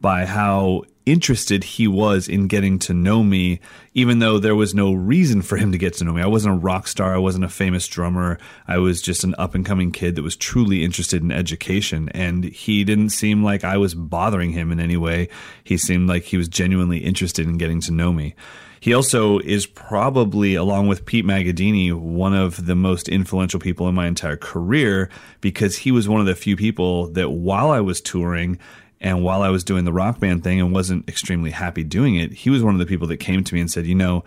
by 0.00 0.26
how 0.26 0.82
interested 1.06 1.64
he 1.64 1.88
was 1.88 2.28
in 2.28 2.46
getting 2.46 2.78
to 2.78 2.94
know 2.94 3.22
me, 3.22 3.60
even 3.94 4.18
though 4.18 4.38
there 4.38 4.54
was 4.54 4.74
no 4.74 4.92
reason 4.92 5.42
for 5.42 5.56
him 5.56 5.72
to 5.72 5.78
get 5.78 5.94
to 5.94 6.04
know 6.04 6.12
me. 6.12 6.22
I 6.22 6.26
wasn't 6.26 6.54
a 6.54 6.58
rock 6.58 6.86
star. 6.86 7.14
I 7.14 7.18
wasn't 7.18 7.44
a 7.44 7.48
famous 7.48 7.86
drummer. 7.88 8.38
I 8.68 8.78
was 8.78 9.02
just 9.02 9.24
an 9.24 9.34
up 9.38 9.54
and 9.54 9.66
coming 9.66 9.90
kid 9.90 10.14
that 10.16 10.22
was 10.22 10.36
truly 10.36 10.84
interested 10.84 11.22
in 11.22 11.32
education. 11.32 12.08
And 12.10 12.44
he 12.44 12.84
didn't 12.84 13.10
seem 13.10 13.42
like 13.42 13.64
I 13.64 13.76
was 13.76 13.94
bothering 13.94 14.52
him 14.52 14.70
in 14.70 14.80
any 14.80 14.96
way. 14.96 15.28
He 15.64 15.76
seemed 15.76 16.08
like 16.08 16.24
he 16.24 16.36
was 16.36 16.48
genuinely 16.48 16.98
interested 16.98 17.46
in 17.46 17.51
getting 17.58 17.80
to 17.82 17.92
know 17.92 18.12
me. 18.12 18.34
He 18.80 18.94
also 18.94 19.38
is 19.38 19.64
probably, 19.64 20.56
along 20.56 20.88
with 20.88 21.06
Pete 21.06 21.24
Magadini, 21.24 21.92
one 21.92 22.34
of 22.34 22.66
the 22.66 22.74
most 22.74 23.08
influential 23.08 23.60
people 23.60 23.88
in 23.88 23.94
my 23.94 24.08
entire 24.08 24.36
career 24.36 25.08
because 25.40 25.76
he 25.78 25.92
was 25.92 26.08
one 26.08 26.20
of 26.20 26.26
the 26.26 26.34
few 26.34 26.56
people 26.56 27.06
that 27.10 27.30
while 27.30 27.70
I 27.70 27.80
was 27.80 28.00
touring, 28.00 28.58
and 29.02 29.24
while 29.24 29.42
I 29.42 29.50
was 29.50 29.64
doing 29.64 29.84
the 29.84 29.92
rock 29.92 30.20
band 30.20 30.44
thing 30.44 30.60
and 30.60 30.72
wasn't 30.72 31.08
extremely 31.08 31.50
happy 31.50 31.82
doing 31.82 32.14
it, 32.14 32.32
he 32.32 32.50
was 32.50 32.62
one 32.62 32.74
of 32.74 32.78
the 32.78 32.86
people 32.86 33.08
that 33.08 33.16
came 33.16 33.42
to 33.42 33.54
me 33.54 33.60
and 33.60 33.70
said, 33.70 33.84
you 33.84 33.96
know, 33.96 34.24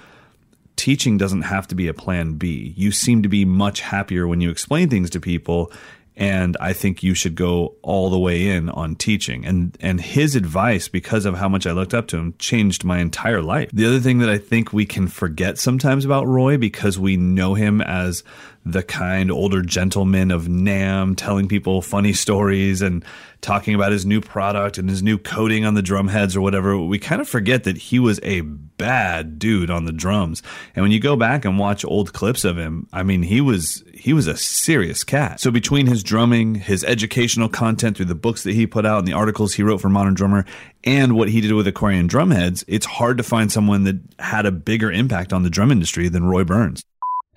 teaching 0.75 1.17
doesn't 1.17 1.43
have 1.43 1.67
to 1.67 1.75
be 1.75 1.87
a 1.87 1.93
plan 1.93 2.33
B. 2.33 2.73
You 2.75 2.91
seem 2.91 3.23
to 3.23 3.29
be 3.29 3.45
much 3.45 3.79
happier 3.79 4.27
when 4.27 4.41
you 4.41 4.49
explain 4.49 4.89
things 4.89 5.09
to 5.11 5.19
people. 5.21 5.71
And 6.17 6.55
I 6.61 6.73
think 6.73 7.03
you 7.03 7.13
should 7.13 7.35
go 7.35 7.75
all 7.81 8.09
the 8.09 8.19
way 8.19 8.47
in 8.47 8.69
on 8.69 8.95
teaching. 8.95 9.45
And 9.45 9.77
and 9.81 9.99
his 9.99 10.35
advice, 10.35 10.87
because 10.87 11.25
of 11.25 11.35
how 11.35 11.49
much 11.49 11.67
I 11.67 11.71
looked 11.71 11.93
up 11.93 12.07
to 12.07 12.17
him, 12.17 12.35
changed 12.39 12.83
my 12.83 12.99
entire 12.99 13.41
life. 13.41 13.69
The 13.73 13.85
other 13.85 13.99
thing 13.99 14.19
that 14.19 14.29
I 14.29 14.37
think 14.37 14.71
we 14.71 14.85
can 14.85 15.07
forget 15.07 15.57
sometimes 15.57 16.05
about 16.05 16.27
Roy, 16.27 16.57
because 16.57 16.97
we 16.97 17.17
know 17.17 17.53
him 17.53 17.81
as 17.81 18.23
the 18.65 18.81
kind 18.81 19.29
older 19.29 19.61
gentleman 19.61 20.31
of 20.31 20.45
NAMM, 20.45 21.15
telling 21.17 21.47
people 21.47 21.81
funny 21.81 22.13
stories 22.13 22.81
and 22.81 23.05
talking 23.41 23.75
about 23.75 23.91
his 23.91 24.07
new 24.07 24.19
product 24.19 24.79
and 24.79 24.89
his 24.89 25.03
new 25.03 25.19
coating 25.19 25.65
on 25.65 25.75
the 25.75 25.83
drum 25.83 26.07
heads 26.07 26.35
or 26.35 26.41
whatever, 26.41 26.75
we 26.79 26.97
kind 26.97 27.21
of 27.21 27.29
forget 27.29 27.63
that 27.65 27.77
he 27.77 27.99
was 27.99 28.19
a 28.23 28.41
bad 28.41 29.37
dude 29.37 29.69
on 29.69 29.85
the 29.85 29.91
drums. 29.91 30.41
And 30.75 30.81
when 30.81 30.91
you 30.91 30.99
go 30.99 31.15
back 31.15 31.45
and 31.45 31.59
watch 31.59 31.85
old 31.85 32.11
clips 32.11 32.43
of 32.43 32.57
him, 32.57 32.87
I 32.91 33.03
mean, 33.03 33.21
he 33.21 33.39
was 33.39 33.83
he 33.95 34.11
was 34.11 34.27
a 34.27 34.35
serious 34.35 35.03
cat. 35.03 35.39
So 35.39 35.51
between 35.51 35.87
his 35.87 36.03
drumming, 36.03 36.55
his 36.55 36.83
educational 36.83 37.47
content 37.47 37.95
through 37.95 38.07
the 38.07 38.15
books 38.15 38.43
that 38.43 38.53
he 38.53 38.67
put 38.67 38.85
out 38.85 38.99
and 38.99 39.07
the 39.07 39.13
articles 39.13 39.53
he 39.53 39.63
wrote 39.63 39.79
for 39.79 39.89
Modern 39.89 40.13
Drummer, 40.13 40.45
and 40.83 41.15
what 41.15 41.29
he 41.29 41.39
did 41.39 41.53
with 41.53 41.65
Aquarian 41.65 42.09
Drumheads, 42.09 42.63
it's 42.67 42.85
hard 42.85 43.17
to 43.17 43.23
find 43.23 43.51
someone 43.51 43.85
that 43.85 43.99
had 44.19 44.45
a 44.45 44.51
bigger 44.51 44.91
impact 44.91 45.31
on 45.31 45.43
the 45.43 45.49
drum 45.49 45.71
industry 45.71 46.09
than 46.09 46.25
Roy 46.25 46.43
Burns. 46.43 46.83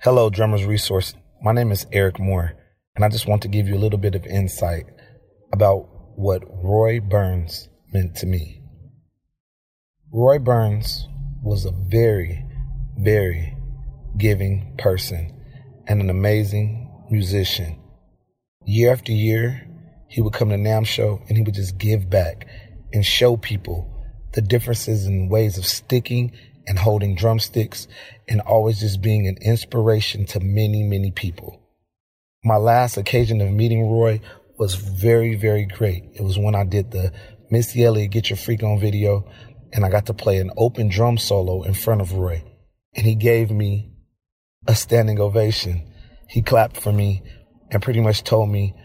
Hello, 0.01 0.29
Drummers 0.29 0.65
Resource. 0.65 1.13
My 1.41 1.53
name 1.53 1.71
is 1.71 1.87
Eric 1.93 2.19
Moore, 2.19 2.53
and 2.95 3.05
I 3.05 3.09
just 3.09 3.27
want 3.27 3.41
to 3.43 3.47
give 3.47 3.67
you 3.67 3.75
a 3.75 3.79
little 3.79 3.99
bit 3.99 4.15
of 4.15 4.25
insight 4.25 4.85
about 5.53 5.87
what 6.17 6.43
Roy 6.61 6.99
Burns 6.99 7.69
meant 7.93 8.15
to 8.17 8.25
me. 8.25 8.61
Roy 10.11 10.39
Burns 10.39 11.07
was 11.41 11.65
a 11.65 11.71
very, 11.71 12.45
very 12.97 13.55
giving 14.17 14.75
person 14.77 15.38
and 15.89 16.01
an 16.01 16.09
amazing 16.11 16.87
musician. 17.09 17.75
Year 18.63 18.93
after 18.93 19.11
year, 19.11 19.67
he 20.07 20.21
would 20.21 20.33
come 20.33 20.49
to 20.49 20.55
NAMM 20.55 20.85
show 20.85 21.21
and 21.27 21.35
he 21.35 21.43
would 21.43 21.55
just 21.55 21.79
give 21.79 22.09
back 22.09 22.47
and 22.93 23.03
show 23.03 23.35
people 23.35 23.91
the 24.33 24.41
differences 24.41 25.07
in 25.07 25.29
ways 25.29 25.57
of 25.57 25.65
sticking 25.65 26.31
and 26.67 26.77
holding 26.77 27.15
drumsticks 27.15 27.87
and 28.27 28.39
always 28.41 28.79
just 28.79 29.01
being 29.01 29.27
an 29.27 29.37
inspiration 29.41 30.25
to 30.27 30.39
many, 30.39 30.83
many 30.83 31.09
people. 31.09 31.59
My 32.43 32.57
last 32.57 32.95
occasion 32.95 33.41
of 33.41 33.51
meeting 33.51 33.89
Roy 33.89 34.21
was 34.59 34.75
very, 34.75 35.35
very 35.35 35.65
great. 35.65 36.03
It 36.13 36.21
was 36.21 36.37
when 36.37 36.53
I 36.53 36.65
did 36.65 36.91
the 36.91 37.11
Missy 37.49 37.83
Elliott 37.83 38.11
Get 38.11 38.29
Your 38.29 38.37
Freak 38.37 38.61
On 38.61 38.79
video 38.79 39.27
and 39.73 39.83
I 39.83 39.89
got 39.89 40.05
to 40.05 40.13
play 40.13 40.37
an 40.37 40.51
open 40.55 40.89
drum 40.89 41.17
solo 41.17 41.63
in 41.63 41.73
front 41.73 42.01
of 42.01 42.13
Roy. 42.13 42.43
And 42.95 43.07
he 43.07 43.15
gave 43.15 43.49
me 43.49 43.91
a 44.69 44.75
standing 44.75 45.19
ovation. 45.19 45.81
He 46.27 46.43
clapped 46.43 46.79
for 46.79 46.93
me 46.93 47.23
and 47.71 47.81
pretty 47.81 48.01
much 48.01 48.23
told 48.23 48.49
me 48.49 48.75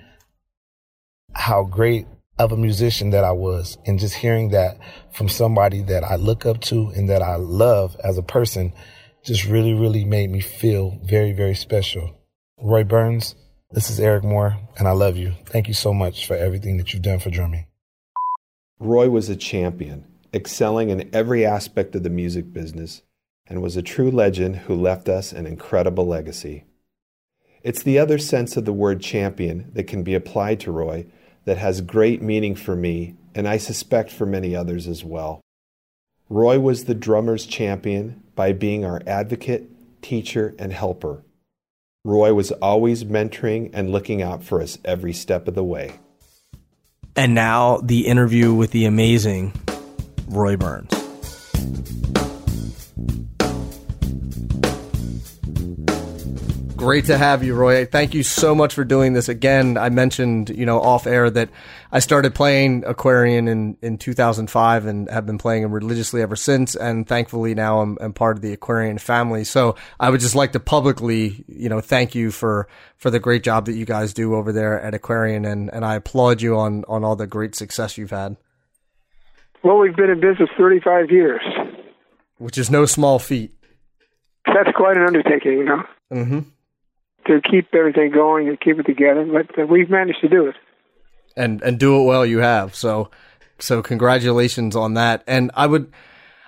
how 1.35 1.65
great 1.65 2.07
of 2.39 2.53
a 2.53 2.57
musician 2.57 3.11
that 3.11 3.23
I 3.23 3.33
was. 3.33 3.77
And 3.85 3.99
just 3.99 4.15
hearing 4.15 4.49
that 4.53 4.79
from 5.13 5.29
somebody 5.29 5.83
that 5.83 6.03
I 6.03 6.17
look 6.17 6.47
up 6.47 6.63
to 6.63 6.89
and 6.97 7.11
that 7.11 7.21
I 7.21 7.37
love 7.37 7.99
as 8.03 8.17
a 8.17 8.23
person 8.23 8.73
just 9.27 9.45
really, 9.45 9.75
really 9.75 10.07
made 10.07 10.31
me 10.31 10.41
feel 10.41 10.99
very, 11.05 11.33
very 11.33 11.55
special. 11.55 12.19
Roy 12.59 12.85
Burns, 12.85 13.35
this 13.71 13.91
is 13.91 14.01
Eric 14.01 14.25
Moore, 14.25 14.57
and 14.79 14.89
I 14.89 14.93
love 14.93 15.19
you. 15.19 15.35
Thank 15.45 15.69
you 15.69 15.75
so 15.75 15.93
much 15.93 16.27
for 16.27 16.35
everything 16.35 16.79
that 16.79 16.95
you've 16.95 17.03
done 17.03 17.19
for 17.19 17.29
drumming. 17.29 17.67
Roy 18.79 19.11
was 19.11 19.29
a 19.29 19.37
champion, 19.37 20.07
excelling 20.33 20.89
in 20.89 21.11
every 21.13 21.45
aspect 21.45 21.95
of 21.95 22.05
the 22.05 22.11
music 22.11 22.55
business, 22.55 23.03
and 23.47 23.63
was 23.63 23.77
a 23.77 23.83
true 23.83 24.11
legend 24.11 24.57
who 24.57 24.75
left 24.75 25.09
us 25.09 25.33
an 25.33 25.47
incredible 25.47 26.07
legacy. 26.07 26.65
It's 27.63 27.83
the 27.83 27.99
other 27.99 28.19
sense 28.19 28.57
of 28.57 28.65
the 28.65 28.73
word 28.73 29.01
champion 29.01 29.71
that 29.73 29.85
can 29.85 30.03
be 30.03 30.15
applied 30.15 30.61
to 30.61 30.73
Roy 30.73 31.07
that 31.45 31.59
has 31.59 31.81
great 31.81 32.23
meaning 32.23 32.55
for 32.55 32.75
me, 32.75 33.17
and 33.35 33.49
I 33.49 33.57
suspect 33.57 34.11
for 34.11 34.27
many 34.27 34.55
others 34.55 34.87
as 34.87 35.05
well. 35.05 35.41
Roy 36.29 36.59
was 36.59 36.85
the 36.85 36.95
drummer's 36.95 37.47
champion 37.47 38.23
by 38.35 38.53
being 38.53 38.85
our 38.85 39.03
advocate, 39.07 39.71
teacher, 40.03 40.55
and 40.59 40.73
helper. 40.73 41.23
Roy 42.05 42.35
was 42.35 42.51
always 42.53 43.05
mentoring 43.05 43.71
and 43.73 43.91
looking 43.91 44.23
out 44.23 44.45
for 44.45 44.61
us 44.61 44.79
every 44.85 45.13
step 45.13 45.49
of 45.49 45.55
the 45.55 45.65
way. 45.65 45.99
And 47.17 47.35
now 47.35 47.79
the 47.79 48.07
interview 48.07 48.53
with 48.53 48.73
the 48.73 48.85
amazing 48.87 49.53
Roy 50.29 50.57
Burns. 50.57 50.93
Great 56.85 57.07
to 57.07 57.17
have 57.17 57.43
you, 57.43 57.55
Roy. 57.55 57.87
Thank 57.87 58.13
you 58.13 58.23
so 58.23 58.55
much 58.55 58.75
for 58.75 58.85
doing 58.85 59.15
this 59.15 59.31
again. 59.31 59.79
I 59.79 59.89
mentioned, 59.89 60.51
you 60.51 60.67
know, 60.67 60.83
off 60.83 61.07
air 61.07 61.31
that 61.31 61.49
I 61.91 61.99
started 62.01 62.35
playing 62.35 62.85
Aquarian 62.85 63.49
in, 63.49 63.79
in 63.81 63.97
2005 63.97 64.85
and 64.85 65.09
have 65.09 65.25
been 65.25 65.39
playing 65.39 65.63
them 65.63 65.73
religiously 65.73 66.21
ever 66.21 66.37
since. 66.37 66.77
And 66.77 67.09
thankfully 67.09 67.55
now 67.55 67.81
I'm, 67.81 67.97
I'm 68.03 68.13
part 68.13 68.37
of 68.37 68.43
the 68.43 68.53
Aquarian 68.53 68.99
family. 68.99 69.45
So 69.45 69.77
I 69.99 70.11
would 70.11 70.21
just 70.21 70.35
like 70.35 70.53
to 70.53 70.61
publicly, 70.61 71.47
you 71.49 71.71
know, 71.71 71.81
thank 71.81 72.15
you 72.15 72.31
for, 72.31 72.69
for 72.99 73.11
the 73.11 73.19
great 73.19 73.43
job 73.43 73.65
that 73.65 73.77
you 73.77 73.87
guys 73.87 74.13
do 74.13 74.35
over 74.35 74.53
there 74.53 74.79
at 74.79 74.93
Aquarian. 74.93 75.47
And, 75.47 75.73
and 75.73 75.87
I 75.87 75.95
applaud 75.95 76.43
you 76.43 76.59
on, 76.59 76.85
on 76.87 77.03
all 77.03 77.17
the 77.17 77.27
great 77.27 77.55
success 77.55 77.97
you've 77.97 78.11
had. 78.11 78.37
Well, 79.63 79.79
we've 79.79 79.97
been 79.97 80.11
in 80.11 80.21
business 80.21 80.51
35 80.59 81.11
years. 81.11 81.41
Which 82.37 82.59
is 82.59 82.71
no 82.71 82.85
small 82.85 83.19
feat. 83.19 83.55
That's 84.45 84.77
quite 84.77 84.99
an 84.99 85.05
undertaking, 85.05 85.53
you 85.53 85.65
know. 85.65 85.83
Mm-hmm 86.13 86.51
to 87.27 87.41
keep 87.41 87.75
everything 87.75 88.11
going 88.11 88.49
and 88.49 88.61
keep 88.61 88.79
it 88.79 88.87
together. 88.87 89.25
But 89.25 89.59
uh, 89.59 89.67
we've 89.67 89.91
managed 89.91 90.21
to 90.21 90.29
do 90.29 90.49
it, 90.49 90.57
and 91.37 91.63
and 91.63 91.79
do 91.79 92.01
it 92.01 92.05
well. 92.05 92.25
You 92.25 92.39
have 92.39 92.75
so 92.75 93.11
so 93.59 93.83
congratulations 93.83 94.77
on 94.77 94.95
that. 94.95 95.25
And 95.27 95.51
I 95.55 95.67
would. 95.67 95.93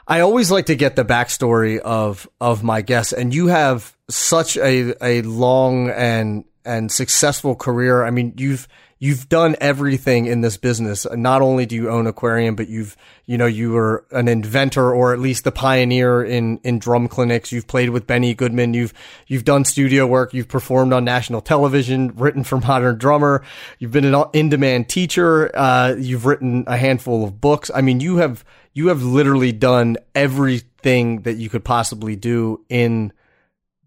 I 0.09 0.21
always 0.21 0.53
like 0.53 0.67
to 0.67 0.77
get 0.77 0.95
the 0.95 1.05
backstory 1.05 1.79
of 1.79 2.29
of 2.41 2.63
my 2.63 2.81
guests, 2.83 3.13
and 3.13 3.35
you 3.35 3.49
have 3.49 3.97
such 4.09 4.57
a 4.57 4.95
a 5.05 5.23
long 5.23 5.91
and 5.91 6.45
and 6.65 6.91
successful 6.93 7.57
career. 7.57 8.05
I 8.05 8.11
mean, 8.11 8.35
you've 8.37 8.69
you've 8.99 9.29
done 9.29 9.57
everything 9.61 10.27
in 10.27 10.41
this 10.41 10.57
business. 10.57 11.07
Not 11.13 11.43
only 11.43 11.67
do 11.67 11.77
you 11.77 11.91
own 11.91 12.07
Aquarian, 12.07 12.55
but 12.55 12.69
you've, 12.69 12.97
you 13.27 13.37
know, 13.37 13.47
you 13.47 13.73
were 13.73 14.07
an 14.11 14.27
inventor 14.27 14.95
or 14.95 15.13
at 15.13 15.19
least 15.19 15.45
the 15.45 15.53
pioneer 15.53 16.25
in, 16.25 16.59
in 16.59 16.79
drum 16.79 17.07
clinics. 17.09 17.53
You've 17.53 17.67
played 17.67 17.91
with 17.91 18.07
Benny 18.07 18.35
Goodman. 18.35 18.73
You've, 18.75 18.95
you've 19.27 19.45
done 19.45 19.65
studio 19.65 20.07
work. 20.07 20.33
You've 20.33 20.49
performed 20.49 20.93
on 20.93 21.05
national 21.05 21.43
television, 21.43 22.15
written 22.17 22.43
for 22.43 22.59
Modern 22.61 22.97
Drummer. 22.97 23.45
You've 23.79 23.93
been 23.93 24.13
an 24.13 24.25
in-demand 24.33 24.89
teacher. 24.89 25.55
Uh, 25.55 25.95
you've 25.99 26.25
written 26.25 26.65
a 26.67 26.77
handful 26.77 27.25
of 27.25 27.41
books. 27.41 27.71
I 27.75 27.83
mean, 27.83 28.01
you 28.01 28.17
have, 28.17 28.45
you 28.73 28.89
have 28.89 29.03
literally 29.03 29.53
done 29.53 29.99
everything 30.15 31.23
that 31.23 31.35
you 31.35 31.51
could 31.51 31.65
possibly 31.65 32.17
do 32.17 32.65
in 32.69 33.13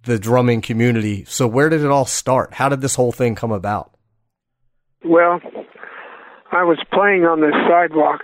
the 0.04 0.20
drumming 0.20 0.62
community. 0.62 1.26
So 1.26 1.48
where 1.48 1.70
did 1.70 1.82
it 1.82 1.90
all 1.90 2.06
start? 2.06 2.54
How 2.54 2.70
did 2.70 2.82
this 2.82 2.96
whole 2.96 3.12
thing 3.12 3.36
come 3.36 3.52
about? 3.52 3.94
Well, 5.04 5.40
I 6.52 6.64
was 6.64 6.78
playing 6.92 7.24
on 7.24 7.40
the 7.40 7.52
sidewalk 7.70 8.22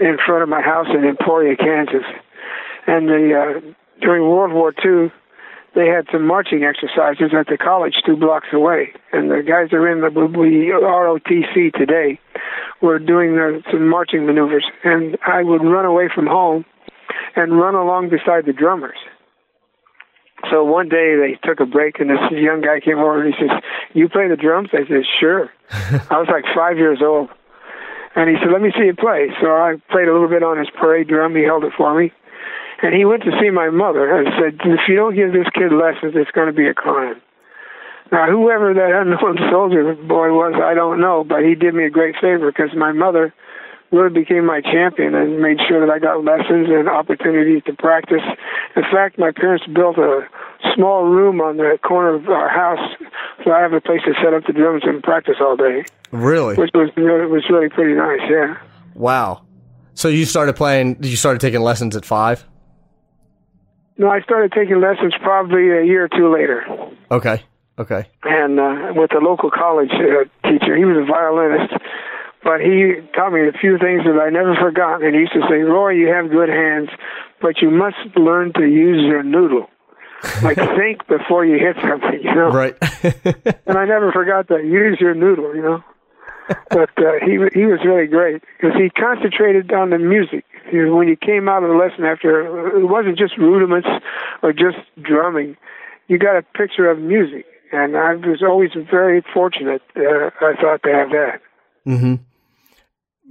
in 0.00 0.16
front 0.24 0.42
of 0.42 0.48
my 0.48 0.62
house 0.62 0.86
in 0.88 1.04
Emporia, 1.04 1.54
Kansas, 1.54 2.06
and 2.86 3.08
the 3.08 3.34
uh, 3.36 3.60
during 4.00 4.22
World 4.22 4.52
War 4.52 4.72
II, 4.72 5.12
they 5.74 5.86
had 5.86 6.06
some 6.10 6.26
marching 6.26 6.64
exercises 6.64 7.36
at 7.38 7.48
the 7.48 7.58
college 7.58 7.94
two 8.06 8.16
blocks 8.16 8.48
away, 8.54 8.92
and 9.12 9.30
the 9.30 9.42
guys 9.46 9.68
that 9.70 9.76
are 9.76 9.90
in 9.90 10.00
the 10.00 10.08
ROTC 10.08 11.72
today 11.74 12.18
were 12.80 12.98
doing 12.98 13.34
the, 13.34 13.62
some 13.70 13.86
marching 13.88 14.24
maneuvers, 14.24 14.64
and 14.82 15.18
I 15.26 15.42
would 15.42 15.62
run 15.62 15.84
away 15.84 16.08
from 16.14 16.26
home 16.26 16.64
and 17.36 17.58
run 17.58 17.74
along 17.74 18.08
beside 18.08 18.46
the 18.46 18.52
drummers 18.52 18.98
so 20.50 20.64
one 20.64 20.88
day 20.88 21.16
they 21.16 21.38
took 21.46 21.60
a 21.60 21.66
break, 21.66 22.00
and 22.00 22.10
this 22.10 22.18
young 22.30 22.60
guy 22.60 22.80
came 22.80 22.98
over 22.98 23.22
and 23.22 23.34
he 23.34 23.40
says, 23.40 23.50
"You 23.92 24.08
play 24.08 24.28
the 24.28 24.36
drums?" 24.36 24.68
I 24.72 24.86
said, 24.86 25.04
"Sure." 25.20 25.50
I 26.10 26.18
was 26.18 26.28
like 26.28 26.44
five 26.54 26.76
years 26.76 26.98
old, 27.02 27.30
and 28.14 28.28
he 28.28 28.36
said, 28.38 28.50
"Let 28.52 28.60
me 28.60 28.72
see 28.76 28.86
you 28.86 28.94
play." 28.94 29.30
So 29.40 29.46
I 29.46 29.76
played 29.90 30.08
a 30.08 30.12
little 30.12 30.28
bit 30.28 30.42
on 30.42 30.58
his 30.58 30.68
parade 30.70 31.08
drum. 31.08 31.34
He 31.34 31.42
held 31.42 31.64
it 31.64 31.72
for 31.76 31.94
me, 31.94 32.12
and 32.82 32.94
he 32.94 33.04
went 33.04 33.22
to 33.24 33.32
see 33.40 33.50
my 33.50 33.70
mother 33.70 34.10
and 34.10 34.28
said, 34.38 34.60
"If 34.64 34.88
you 34.88 34.96
don't 34.96 35.14
give 35.14 35.32
this 35.32 35.48
kid 35.54 35.72
lessons, 35.72 36.14
it's 36.14 36.30
going 36.32 36.48
to 36.48 36.56
be 36.56 36.68
a 36.68 36.74
crime." 36.74 37.20
Now, 38.12 38.30
whoever 38.30 38.74
that 38.74 38.92
unknown 38.92 39.38
soldier 39.50 39.94
boy 39.94 40.32
was, 40.32 40.54
I 40.62 40.74
don't 40.74 41.00
know, 41.00 41.24
but 41.24 41.42
he 41.42 41.54
did 41.54 41.74
me 41.74 41.84
a 41.84 41.90
great 41.90 42.16
favor 42.20 42.50
because 42.50 42.74
my 42.76 42.92
mother 42.92 43.32
really 43.94 44.12
became 44.12 44.44
my 44.44 44.60
champion 44.60 45.14
and 45.14 45.40
made 45.40 45.58
sure 45.66 45.84
that 45.84 45.92
I 45.92 45.98
got 45.98 46.24
lessons 46.24 46.68
and 46.68 46.88
opportunities 46.88 47.62
to 47.66 47.72
practice. 47.74 48.22
In 48.76 48.82
fact, 48.92 49.18
my 49.18 49.30
parents 49.30 49.64
built 49.72 49.98
a 49.98 50.26
small 50.74 51.04
room 51.04 51.40
on 51.40 51.56
the 51.56 51.78
corner 51.82 52.14
of 52.14 52.28
our 52.28 52.48
house, 52.48 52.84
so 53.44 53.52
I 53.52 53.60
have 53.60 53.72
a 53.72 53.80
place 53.80 54.00
to 54.04 54.14
set 54.22 54.34
up 54.34 54.44
the 54.46 54.52
drums 54.52 54.82
and 54.84 55.02
practice 55.02 55.36
all 55.40 55.56
day. 55.56 55.84
Really? 56.10 56.56
Which 56.56 56.70
was 56.74 56.90
really, 56.96 57.26
was 57.26 57.44
really 57.48 57.68
pretty 57.68 57.94
nice. 57.94 58.20
Yeah. 58.28 58.58
Wow. 58.94 59.42
So 59.94 60.08
you 60.08 60.24
started 60.24 60.56
playing? 60.56 60.98
You 61.02 61.16
started 61.16 61.40
taking 61.40 61.60
lessons 61.60 61.96
at 61.96 62.04
five? 62.04 62.44
No, 63.96 64.10
I 64.10 64.20
started 64.22 64.52
taking 64.52 64.80
lessons 64.80 65.14
probably 65.22 65.70
a 65.70 65.84
year 65.84 66.04
or 66.04 66.08
two 66.08 66.32
later. 66.32 66.66
Okay. 67.10 67.42
Okay. 67.78 68.06
And 68.22 68.60
uh, 68.60 68.92
with 68.94 69.14
a 69.14 69.18
local 69.18 69.50
college 69.50 69.90
uh, 69.92 70.48
teacher, 70.48 70.76
he 70.76 70.84
was 70.84 70.96
a 70.96 71.06
violinist, 71.06 71.74
but 72.44 72.60
he 72.60 73.00
taught 73.16 73.32
me 73.32 73.48
a 73.48 73.52
few 73.52 73.78
things 73.78 74.04
that 74.04 74.20
I 74.20 74.30
never 74.30 74.54
forgot. 74.54 75.02
And 75.02 75.14
he 75.14 75.22
used 75.22 75.32
to 75.32 75.42
say, 75.48 75.64
"Roy, 75.64 75.90
you 75.90 76.08
have 76.08 76.30
good 76.30 76.48
hands, 76.48 76.90
but 77.40 77.60
you 77.60 77.70
must 77.70 77.96
learn 78.16 78.52
to 78.54 78.64
use 78.64 79.02
your 79.02 79.22
noodle." 79.22 79.68
like 80.42 80.56
think 80.76 81.06
before 81.06 81.44
you 81.44 81.58
hit 81.58 81.76
something, 81.82 82.20
you 82.22 82.34
know. 82.34 82.50
Right. 82.50 82.76
and 83.66 83.78
I 83.78 83.84
never 83.84 84.12
forgot 84.12 84.48
that. 84.48 84.64
Use 84.64 84.98
your 85.00 85.14
noodle, 85.14 85.54
you 85.54 85.62
know. 85.62 85.84
but 86.70 86.90
uh, 86.98 87.24
he 87.24 87.38
he 87.54 87.64
was 87.64 87.80
really 87.84 88.06
great 88.06 88.42
because 88.56 88.76
he 88.76 88.90
concentrated 88.90 89.72
on 89.72 89.90
the 89.90 89.98
music. 89.98 90.44
When 90.72 91.08
you 91.08 91.16
came 91.16 91.48
out 91.48 91.62
of 91.62 91.70
the 91.70 91.76
lesson 91.76 92.04
after, 92.04 92.76
it 92.76 92.86
wasn't 92.86 93.18
just 93.18 93.36
rudiments 93.38 93.88
or 94.42 94.52
just 94.52 94.78
drumming. 95.00 95.56
You 96.08 96.18
got 96.18 96.36
a 96.36 96.42
picture 96.42 96.90
of 96.90 96.98
music, 96.98 97.46
and 97.72 97.96
I 97.96 98.14
was 98.14 98.42
always 98.42 98.70
very 98.90 99.22
fortunate. 99.32 99.82
Uh, 99.96 100.30
I 100.40 100.54
thought 100.60 100.82
to 100.82 100.92
have 100.92 101.10
that. 101.10 101.40
Mm-hmm. 101.86 102.14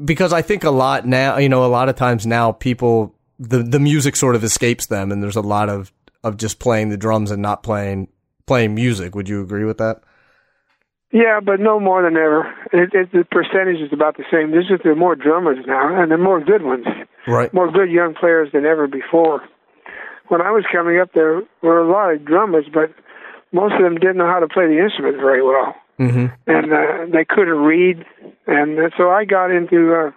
Because 0.03 0.33
I 0.33 0.41
think 0.41 0.63
a 0.63 0.71
lot 0.71 1.05
now, 1.05 1.37
you 1.37 1.49
know, 1.49 1.65
a 1.65 1.67
lot 1.67 1.89
of 1.89 1.95
times 1.95 2.25
now 2.25 2.51
people 2.51 3.15
the 3.39 3.63
the 3.63 3.79
music 3.79 4.15
sort 4.15 4.35
of 4.35 4.43
escapes 4.43 4.87
them, 4.87 5.11
and 5.11 5.21
there's 5.21 5.35
a 5.35 5.41
lot 5.41 5.69
of 5.69 5.91
of 6.23 6.37
just 6.37 6.59
playing 6.59 6.89
the 6.89 6.97
drums 6.97 7.31
and 7.31 7.41
not 7.41 7.63
playing 7.63 8.07
playing 8.45 8.75
music. 8.75 9.15
Would 9.15 9.29
you 9.29 9.41
agree 9.41 9.65
with 9.65 9.77
that? 9.77 10.01
Yeah, 11.11 11.41
but 11.45 11.59
no 11.59 11.79
more 11.79 12.01
than 12.01 12.17
ever. 12.17 12.51
It, 12.73 12.89
it, 12.93 13.11
the 13.11 13.23
percentage 13.29 13.79
is 13.79 13.93
about 13.93 14.17
the 14.17 14.23
same. 14.31 14.49
There's 14.49 14.67
just 14.67 14.81
there 14.81 14.93
are 14.93 14.95
more 14.95 15.15
drummers 15.15 15.63
now, 15.67 16.01
and 16.01 16.09
there 16.09 16.17
are 16.17 16.23
more 16.23 16.43
good 16.43 16.63
ones. 16.63 16.87
Right. 17.27 17.53
More 17.53 17.71
good 17.71 17.91
young 17.91 18.15
players 18.15 18.49
than 18.51 18.65
ever 18.65 18.87
before. 18.87 19.41
When 20.29 20.41
I 20.41 20.49
was 20.49 20.65
coming 20.71 20.99
up, 20.99 21.11
there 21.13 21.43
were 21.61 21.79
a 21.79 21.89
lot 21.89 22.11
of 22.11 22.25
drummers, 22.25 22.65
but 22.73 22.89
most 23.51 23.75
of 23.75 23.83
them 23.83 23.95
didn't 23.95 24.17
know 24.17 24.25
how 24.25 24.39
to 24.39 24.47
play 24.47 24.65
the 24.65 24.83
instrument 24.83 25.17
very 25.17 25.43
well, 25.43 25.75
mm-hmm. 25.99 26.27
and 26.47 26.73
uh, 26.73 27.05
they 27.11 27.25
couldn't 27.25 27.59
read. 27.59 28.05
And 28.47 28.79
uh, 28.79 28.89
so 28.97 29.09
I 29.09 29.25
got 29.25 29.51
into 29.51 29.93
uh, 29.93 30.11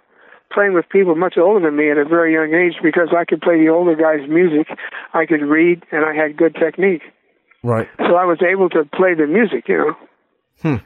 playing 0.51 0.73
with 0.73 0.89
people 0.89 1.15
much 1.15 1.37
older 1.37 1.65
than 1.65 1.75
me 1.75 1.91
at 1.91 1.97
a 1.97 2.05
very 2.05 2.33
young 2.33 2.53
age 2.53 2.81
because 2.81 3.09
I 3.15 3.25
could 3.25 3.41
play 3.41 3.57
the 3.59 3.69
older 3.69 3.95
guys' 3.95 4.27
music, 4.29 4.67
I 5.13 5.25
could 5.25 5.41
read, 5.41 5.83
and 5.91 6.05
I 6.05 6.13
had 6.13 6.37
good 6.37 6.55
technique. 6.55 7.03
Right. 7.63 7.87
So 7.97 8.15
I 8.15 8.25
was 8.25 8.39
able 8.41 8.69
to 8.69 8.85
play 8.85 9.13
the 9.13 9.27
music, 9.27 9.67
you 9.67 9.77
know. 9.77 9.97
Hmm. 10.61 10.83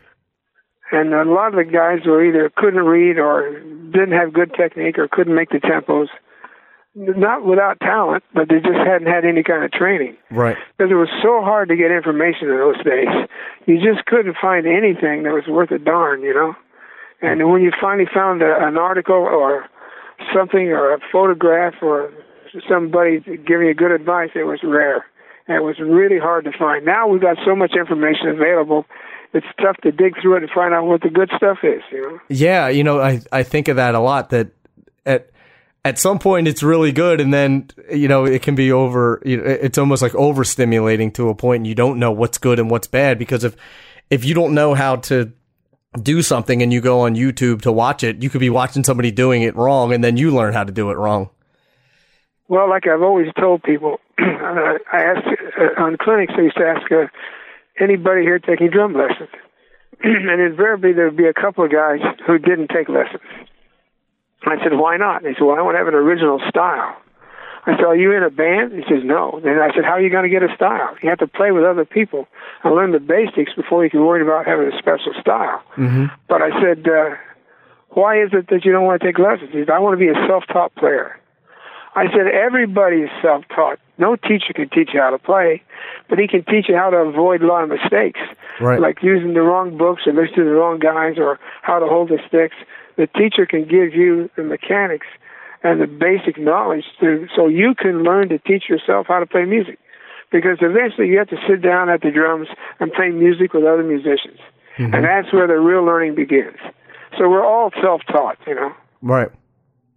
And 0.91 1.13
a 1.13 1.23
lot 1.23 1.47
of 1.47 1.55
the 1.55 1.71
guys 1.71 2.05
were 2.05 2.23
either 2.23 2.51
couldn't 2.55 2.83
read 2.83 3.17
or 3.17 3.59
didn't 3.91 4.11
have 4.11 4.33
good 4.33 4.53
technique 4.53 4.97
or 4.97 5.07
couldn't 5.07 5.35
make 5.35 5.49
the 5.49 5.59
tempos. 5.59 6.07
Not 6.93 7.45
without 7.45 7.79
talent, 7.79 8.23
but 8.33 8.49
they 8.49 8.59
just 8.59 8.77
hadn't 8.85 9.07
had 9.07 9.23
any 9.23 9.43
kind 9.43 9.63
of 9.63 9.71
training. 9.71 10.17
Right. 10.29 10.57
Because 10.77 10.91
it 10.91 10.95
was 10.95 11.07
so 11.23 11.39
hard 11.41 11.69
to 11.69 11.77
get 11.77 11.89
information 11.89 12.49
in 12.49 12.57
those 12.57 12.83
days. 12.83 13.07
You 13.65 13.77
just 13.77 14.05
couldn't 14.07 14.35
find 14.41 14.67
anything 14.67 15.23
that 15.23 15.31
was 15.31 15.47
worth 15.47 15.71
a 15.71 15.79
darn, 15.79 16.21
you 16.21 16.33
know. 16.33 16.53
And 17.21 17.39
mm. 17.39 17.51
when 17.51 17.61
you 17.61 17.71
finally 17.79 18.09
found 18.13 18.41
a, 18.41 18.67
an 18.67 18.77
article 18.77 19.15
or 19.15 19.69
something 20.35 20.67
or 20.67 20.93
a 20.93 20.99
photograph 21.11 21.75
or 21.81 22.11
somebody 22.67 23.19
giving 23.47 23.67
you 23.67 23.73
good 23.73 23.91
advice, 23.91 24.31
it 24.35 24.43
was 24.43 24.59
rare. 24.61 25.05
And 25.47 25.57
it 25.57 25.63
was 25.63 25.79
really 25.79 26.19
hard 26.19 26.43
to 26.43 26.51
find. 26.57 26.85
Now 26.85 27.07
we've 27.07 27.21
got 27.21 27.37
so 27.45 27.55
much 27.55 27.71
information 27.73 28.27
available 28.27 28.85
it's 29.33 29.47
tough 29.61 29.77
to 29.77 29.91
dig 29.91 30.15
through 30.21 30.35
it 30.35 30.43
and 30.43 30.51
find 30.51 30.73
out 30.73 30.85
what 30.85 31.01
the 31.01 31.09
good 31.09 31.31
stuff 31.35 31.59
is. 31.63 31.81
You 31.91 32.01
know. 32.01 32.19
Yeah, 32.29 32.67
you 32.67 32.83
know, 32.83 32.99
I 32.99 33.21
I 33.31 33.43
think 33.43 33.67
of 33.67 33.77
that 33.77 33.95
a 33.95 33.99
lot. 33.99 34.29
That 34.29 34.49
at 35.05 35.30
at 35.83 35.97
some 35.97 36.19
point 36.19 36.47
it's 36.47 36.63
really 36.63 36.91
good, 36.91 37.19
and 37.19 37.33
then 37.33 37.69
you 37.91 38.07
know 38.07 38.25
it 38.25 38.41
can 38.41 38.55
be 38.55 38.71
over. 38.71 39.21
You 39.25 39.37
know, 39.37 39.43
it's 39.43 39.77
almost 39.77 40.01
like 40.01 40.13
overstimulating 40.13 41.13
to 41.15 41.29
a 41.29 41.35
point, 41.35 41.61
and 41.61 41.67
you 41.67 41.75
don't 41.75 41.99
know 41.99 42.11
what's 42.11 42.37
good 42.37 42.59
and 42.59 42.69
what's 42.69 42.87
bad 42.87 43.17
because 43.17 43.43
if 43.43 43.55
if 44.09 44.25
you 44.25 44.33
don't 44.33 44.53
know 44.53 44.73
how 44.73 44.97
to 44.97 45.31
do 46.01 46.21
something 46.21 46.61
and 46.61 46.71
you 46.71 46.81
go 46.81 47.01
on 47.01 47.15
YouTube 47.15 47.61
to 47.63 47.71
watch 47.71 48.03
it, 48.03 48.23
you 48.23 48.29
could 48.29 48.39
be 48.39 48.49
watching 48.49 48.83
somebody 48.83 49.11
doing 49.11 49.41
it 49.41 49.55
wrong, 49.55 49.93
and 49.93 50.03
then 50.03 50.17
you 50.17 50.31
learn 50.31 50.53
how 50.53 50.63
to 50.63 50.71
do 50.71 50.89
it 50.91 50.95
wrong. 50.95 51.29
Well, 52.47 52.69
like 52.69 52.87
I've 52.87 53.01
always 53.01 53.27
told 53.39 53.63
people, 53.63 53.99
I 54.17 54.77
asked 54.93 55.27
uh, 55.57 55.81
on 55.81 55.97
clinics. 55.97 56.33
I 56.37 56.41
used 56.41 56.57
to 56.57 56.65
ask. 56.65 56.91
Uh, 56.91 57.07
anybody 57.79 58.21
here 58.21 58.39
taking 58.39 58.69
drum 58.69 58.93
lessons? 58.93 59.29
and 60.03 60.41
invariably 60.41 60.93
there 60.93 61.05
would 61.05 61.17
be 61.17 61.27
a 61.27 61.33
couple 61.33 61.63
of 61.63 61.71
guys 61.71 61.99
who 62.25 62.37
didn't 62.37 62.69
take 62.69 62.89
lessons. 62.89 63.21
I 64.45 64.61
said, 64.63 64.73
why 64.73 64.97
not? 64.97 65.23
And 65.23 65.25
they 65.25 65.37
said, 65.37 65.43
well, 65.43 65.57
I 65.57 65.61
want 65.61 65.75
to 65.75 65.79
have 65.79 65.87
an 65.87 65.93
original 65.93 66.39
style. 66.49 66.97
I 67.65 67.75
said, 67.75 67.85
are 67.85 67.95
you 67.95 68.11
in 68.11 68.23
a 68.23 68.31
band? 68.31 68.73
He 68.73 68.81
says, 68.89 69.03
no. 69.03 69.39
Then 69.43 69.59
I 69.59 69.69
said, 69.75 69.85
how 69.85 69.91
are 69.91 70.01
you 70.01 70.09
going 70.09 70.23
to 70.23 70.29
get 70.29 70.41
a 70.41 70.53
style? 70.55 70.95
You 71.03 71.09
have 71.09 71.19
to 71.19 71.27
play 71.27 71.51
with 71.51 71.63
other 71.63 71.85
people 71.85 72.27
and 72.63 72.73
learn 72.73 72.91
the 72.91 72.99
basics 72.99 73.53
before 73.53 73.83
you 73.83 73.91
can 73.91 74.03
worry 74.03 74.23
about 74.23 74.47
having 74.47 74.71
a 74.71 74.77
special 74.79 75.13
style. 75.21 75.61
Mm-hmm. 75.77 76.05
But 76.27 76.41
I 76.41 76.49
said, 76.59 76.87
uh, 76.87 77.15
why 77.89 78.21
is 78.21 78.31
it 78.33 78.47
that 78.49 78.65
you 78.65 78.71
don't 78.71 78.85
want 78.85 78.99
to 79.01 79.05
take 79.05 79.19
lessons? 79.19 79.51
He 79.51 79.59
said, 79.59 79.69
I 79.69 79.79
want 79.79 79.93
to 79.93 79.97
be 79.97 80.09
a 80.09 80.27
self-taught 80.27 80.73
player. 80.73 81.19
I 81.93 82.05
said, 82.05 82.25
everybody 82.33 83.01
is 83.01 83.09
self-taught. 83.21 83.77
No 83.97 84.15
teacher 84.15 84.53
can 84.55 84.69
teach 84.69 84.89
you 84.93 84.99
how 84.99 85.11
to 85.11 85.19
play, 85.19 85.61
but 86.09 86.17
he 86.17 86.27
can 86.27 86.43
teach 86.45 86.67
you 86.67 86.75
how 86.75 86.89
to 86.89 86.97
avoid 86.97 87.43
a 87.43 87.47
lot 87.47 87.63
of 87.63 87.69
mistakes, 87.69 88.19
right. 88.59 88.79
like 88.79 89.03
using 89.03 89.33
the 89.35 89.41
wrong 89.41 89.77
books 89.77 90.03
or 90.07 90.13
listening 90.13 90.37
to 90.37 90.43
the 90.45 90.51
wrong 90.51 90.79
guys 90.79 91.19
or 91.19 91.37
how 91.61 91.77
to 91.77 91.85
hold 91.85 92.09
the 92.09 92.17
sticks. 92.27 92.55
The 92.97 93.07
teacher 93.07 93.45
can 93.45 93.63
give 93.63 93.93
you 93.93 94.29
the 94.35 94.43
mechanics 94.43 95.07
and 95.63 95.79
the 95.79 95.87
basic 95.87 96.39
knowledge 96.39 96.85
to, 96.99 97.27
so 97.35 97.47
you 97.47 97.75
can 97.75 98.03
learn 98.03 98.29
to 98.29 98.39
teach 98.39 98.63
yourself 98.67 99.07
how 99.07 99.19
to 99.19 99.25
play 99.25 99.45
music. 99.45 99.79
Because 100.31 100.57
eventually 100.61 101.07
you 101.07 101.17
have 101.17 101.29
to 101.29 101.37
sit 101.47 101.61
down 101.61 101.89
at 101.89 102.01
the 102.01 102.09
drums 102.09 102.47
and 102.79 102.91
play 102.93 103.09
music 103.09 103.53
with 103.53 103.65
other 103.65 103.83
musicians. 103.83 104.39
Mm-hmm. 104.77 104.93
And 104.93 105.03
that's 105.03 105.31
where 105.33 105.45
the 105.45 105.59
real 105.59 105.83
learning 105.83 106.15
begins. 106.15 106.57
So 107.17 107.29
we're 107.29 107.45
all 107.45 107.71
self-taught, 107.81 108.37
you 108.47 108.55
know. 108.55 108.73
Right. 109.01 109.29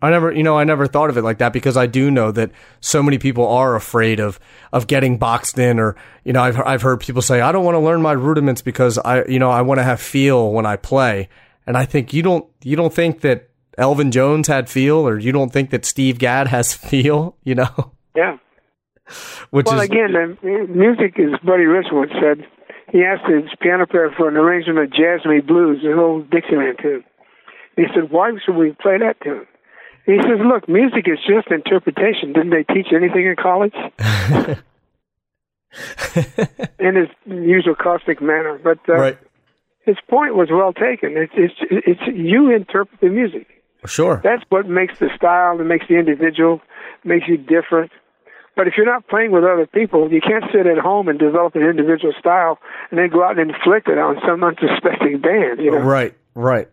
I 0.03 0.11
never, 0.11 0.33
you 0.33 0.43
know, 0.43 0.59
I 0.59 0.65
never 0.65 0.87
thought 0.87 1.09
of 1.09 1.17
it 1.17 1.23
like 1.23 1.39
that 1.39 1.55
because 1.55 1.79
I 1.79 1.87
do 1.87 2.11
know 2.11 2.31
that 2.33 2.51
so 2.81 3.03
many 3.03 3.17
people 3.17 3.47
are 3.47 3.75
afraid 3.75 4.21
of 4.21 4.39
of 4.71 4.87
getting 4.87 5.17
boxed 5.17 5.57
in, 5.57 5.79
or 5.79 5.97
you 6.25 6.35
know, 6.35 6.43
I've 6.43 6.61
I've 6.61 6.83
heard 6.83 7.01
people 7.01 7.23
say 7.23 7.41
I 7.41 7.53
don't 7.53 7.65
want 7.65 7.77
to 7.77 7.81
learn 7.81 8.03
my 8.03 8.13
rudiments 8.13 8.61
because 8.61 8.99
I, 8.99 9.25
you 9.25 9.39
know, 9.39 9.51
I 9.51 9.63
want 9.63 9.79
to 9.79 9.83
have 9.83 10.01
feel 10.01 10.53
when 10.53 10.67
I 10.67 10.77
play, 10.77 11.31
and 11.67 11.77
I 11.77 11.85
think 11.85 12.13
you 12.13 12.23
don't 12.23 12.47
you 12.63 12.77
don't 12.77 12.93
think 12.93 13.21
that 13.21 13.51
Elvin 13.79 14.11
Jones 14.11 14.49
had 14.49 14.69
feel, 14.69 14.97
or 14.97 15.19
you 15.19 15.33
don't 15.33 15.53
think 15.53 15.71
that 15.71 15.85
Steve 15.85 16.19
Gadd 16.19 16.49
has 16.49 16.75
feel, 16.91 17.37
you 17.45 17.55
know? 17.55 17.93
Yeah. 18.17 18.39
Which 19.51 19.67
well, 19.67 19.81
is, 19.81 19.85
again, 19.85 20.13
the 20.13 20.67
music, 20.69 21.19
as 21.19 21.39
Buddy 21.45 21.65
Rich 21.65 21.89
once 21.93 22.13
said, 22.21 22.47
he 22.91 23.05
asked 23.05 23.29
his 23.29 23.45
piano 23.61 23.87
player 23.87 24.11
for 24.17 24.29
an 24.29 24.37
arrangement 24.37 24.79
of 24.79 24.91
Jazz 24.91 25.25
Me 25.27 25.41
Blues, 25.41 25.81
an 25.85 25.99
old 25.99 26.31
Dixieland 26.31 26.79
tune. 26.81 27.05
He 27.77 27.85
said, 27.95 28.11
"Why 28.11 28.31
should 28.45 28.57
we 28.57 28.73
play 28.81 28.99
that 28.99 29.21
tune?" 29.23 29.47
He 30.07 30.17
says, 30.23 30.39
"Look, 30.43 30.69
music 30.69 31.07
is 31.07 31.19
just 31.27 31.51
interpretation. 31.51 32.33
Didn't 32.33 32.51
they 32.51 32.63
teach 32.63 32.93
anything 32.95 33.27
in 33.27 33.37
college?" 33.37 33.75
in 36.79 36.95
his 36.95 37.09
usual 37.27 37.75
caustic 37.75 38.23
manner, 38.23 38.61
but 38.63 38.79
uh, 38.89 38.95
right. 38.95 39.19
His 39.85 39.97
point 40.09 40.35
was 40.35 40.49
well 40.51 40.73
taken. 40.73 41.17
It's, 41.17 41.33
it's 41.37 41.55
it's 41.71 42.01
you 42.15 42.55
interpret 42.55 43.01
the 43.01 43.09
music. 43.09 43.47
Sure. 43.87 44.21
That's 44.25 44.43
what 44.49 44.67
makes 44.67 44.99
the 44.99 45.11
style, 45.15 45.59
that 45.59 45.65
makes 45.65 45.87
the 45.89 45.97
individual, 45.97 46.61
makes 47.05 47.29
you 47.29 47.37
different. 47.37 47.93
But 48.57 48.69
if 48.69 48.75
you're 48.77 48.87
not 48.87 49.09
playing 49.09 49.33
with 49.33 49.45
other 49.45 49.67
people, 49.67 50.11
you 50.11 50.21
can't 50.21 50.45
sit 50.53 50.67
at 50.67 50.79
home 50.79 51.09
and 51.09 51.19
develop 51.19 51.55
an 51.57 51.63
individual 51.63 52.15
style 52.19 52.59
and 52.91 52.99
then 52.99 53.11
go 53.11 53.23
out 53.23 53.39
and 53.39 53.51
inflict 53.51 53.89
it 53.89 53.99
on 53.99 54.17
some 54.27 54.43
unsuspecting 54.43 55.21
band. 55.21 55.59
You 55.59 55.73
know, 55.73 55.81
right, 55.81 56.15
right. 56.35 56.69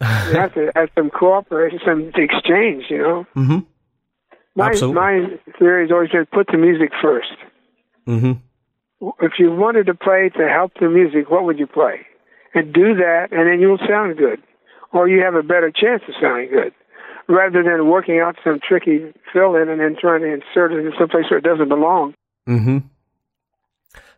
you 0.00 0.06
have 0.06 0.54
to 0.54 0.70
have 0.74 0.88
some 0.94 1.10
cooperation, 1.10 1.80
some 1.84 2.12
exchange. 2.14 2.84
You 2.88 2.98
know. 2.98 3.26
Mm-hmm. 3.36 3.58
My 4.54 4.70
Absolutely. 4.70 4.94
my 4.94 5.26
theory 5.58 5.84
has 5.84 5.92
always 5.92 6.10
been 6.10 6.26
put 6.26 6.46
the 6.46 6.58
music 6.58 6.90
first. 7.02 7.28
Mm-hmm. 8.06 8.32
If 9.20 9.32
you 9.38 9.50
wanted 9.50 9.86
to 9.86 9.94
play 9.94 10.30
to 10.38 10.48
help 10.48 10.72
the 10.80 10.88
music, 10.88 11.30
what 11.30 11.44
would 11.44 11.58
you 11.58 11.66
play? 11.66 12.06
And 12.56 12.72
do 12.72 12.94
that, 12.94 13.28
and 13.32 13.46
then 13.46 13.60
you'll 13.60 13.76
sound 13.86 14.16
good, 14.16 14.42
or 14.90 15.06
you 15.06 15.22
have 15.22 15.34
a 15.34 15.42
better 15.42 15.70
chance 15.70 16.02
of 16.08 16.14
sounding 16.18 16.48
good, 16.48 16.72
rather 17.28 17.62
than 17.62 17.86
working 17.86 18.18
out 18.18 18.36
some 18.42 18.60
tricky 18.66 19.12
fill 19.30 19.56
in 19.56 19.68
and 19.68 19.78
then 19.78 19.94
trying 20.00 20.22
to 20.22 20.32
insert 20.32 20.72
it 20.72 20.78
in 20.78 20.90
someplace 20.98 21.26
where 21.28 21.36
it 21.38 21.44
doesn't 21.44 21.68
belong. 21.68 22.14
Mm-hmm. 22.48 22.78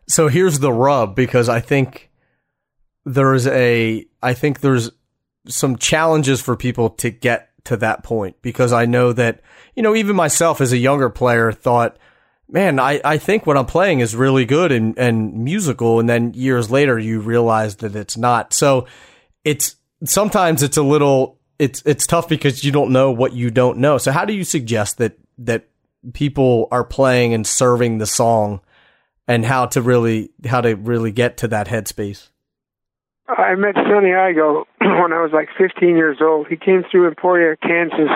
So 0.07 0.29
here's 0.29 0.59
the 0.59 0.71
rub, 0.71 1.15
because 1.15 1.49
I 1.49 1.59
think 1.59 2.09
there's 3.05 3.45
a, 3.45 4.05
I 4.23 4.33
think 4.33 4.61
there's 4.61 4.89
some 5.45 5.75
challenges 5.75 6.39
for 6.39 6.55
people 6.55 6.91
to 6.91 7.09
get 7.09 7.49
to 7.65 7.75
that 7.75 8.03
point 8.03 8.37
because 8.41 8.71
I 8.71 8.85
know 8.85 9.11
that, 9.11 9.41
you 9.75 9.83
know, 9.83 9.95
even 9.95 10.15
myself 10.15 10.61
as 10.61 10.71
a 10.71 10.77
younger 10.77 11.09
player 11.09 11.51
thought, 11.51 11.97
man, 12.49 12.79
I, 12.79 12.99
I 13.05 13.17
think 13.17 13.45
what 13.45 13.57
I'm 13.57 13.65
playing 13.65 13.99
is 13.99 14.15
really 14.15 14.45
good 14.45 14.71
and, 14.71 14.97
and 14.97 15.43
musical. 15.43 15.99
And 15.99 16.09
then 16.09 16.33
years 16.33 16.69
later, 16.71 16.97
you 16.97 17.19
realize 17.19 17.77
that 17.77 17.95
it's 17.95 18.17
not. 18.17 18.53
So 18.53 18.87
it's 19.43 19.75
sometimes 20.03 20.63
it's 20.63 20.77
a 20.77 20.83
little, 20.83 21.37
it's, 21.59 21.81
it's 21.85 22.07
tough 22.07 22.27
because 22.27 22.63
you 22.63 22.71
don't 22.71 22.91
know 22.91 23.11
what 23.11 23.33
you 23.33 23.51
don't 23.51 23.77
know. 23.77 23.97
So 23.97 24.11
how 24.11 24.25
do 24.25 24.33
you 24.33 24.43
suggest 24.43 24.97
that, 24.97 25.17
that 25.37 25.67
people 26.13 26.67
are 26.71 26.83
playing 26.83 27.33
and 27.33 27.45
serving 27.45 27.99
the 27.99 28.07
song 28.07 28.61
and 29.27 29.45
how 29.45 29.67
to 29.67 29.81
really, 29.81 30.31
how 30.45 30.61
to 30.61 30.75
really 30.75 31.11
get 31.11 31.37
to 31.37 31.47
that 31.49 31.67
headspace? 31.67 32.29
I 33.27 33.53
met 33.55 33.75
Sonny 33.75 34.09
Igoe 34.09 34.65
when 34.81 35.13
I 35.13 35.21
was 35.21 35.31
like 35.31 35.49
15 35.57 35.89
years 35.89 36.17
old. 36.19 36.47
He 36.47 36.57
came 36.57 36.83
through 36.89 37.07
Emporia, 37.07 37.55
Kansas, 37.57 38.09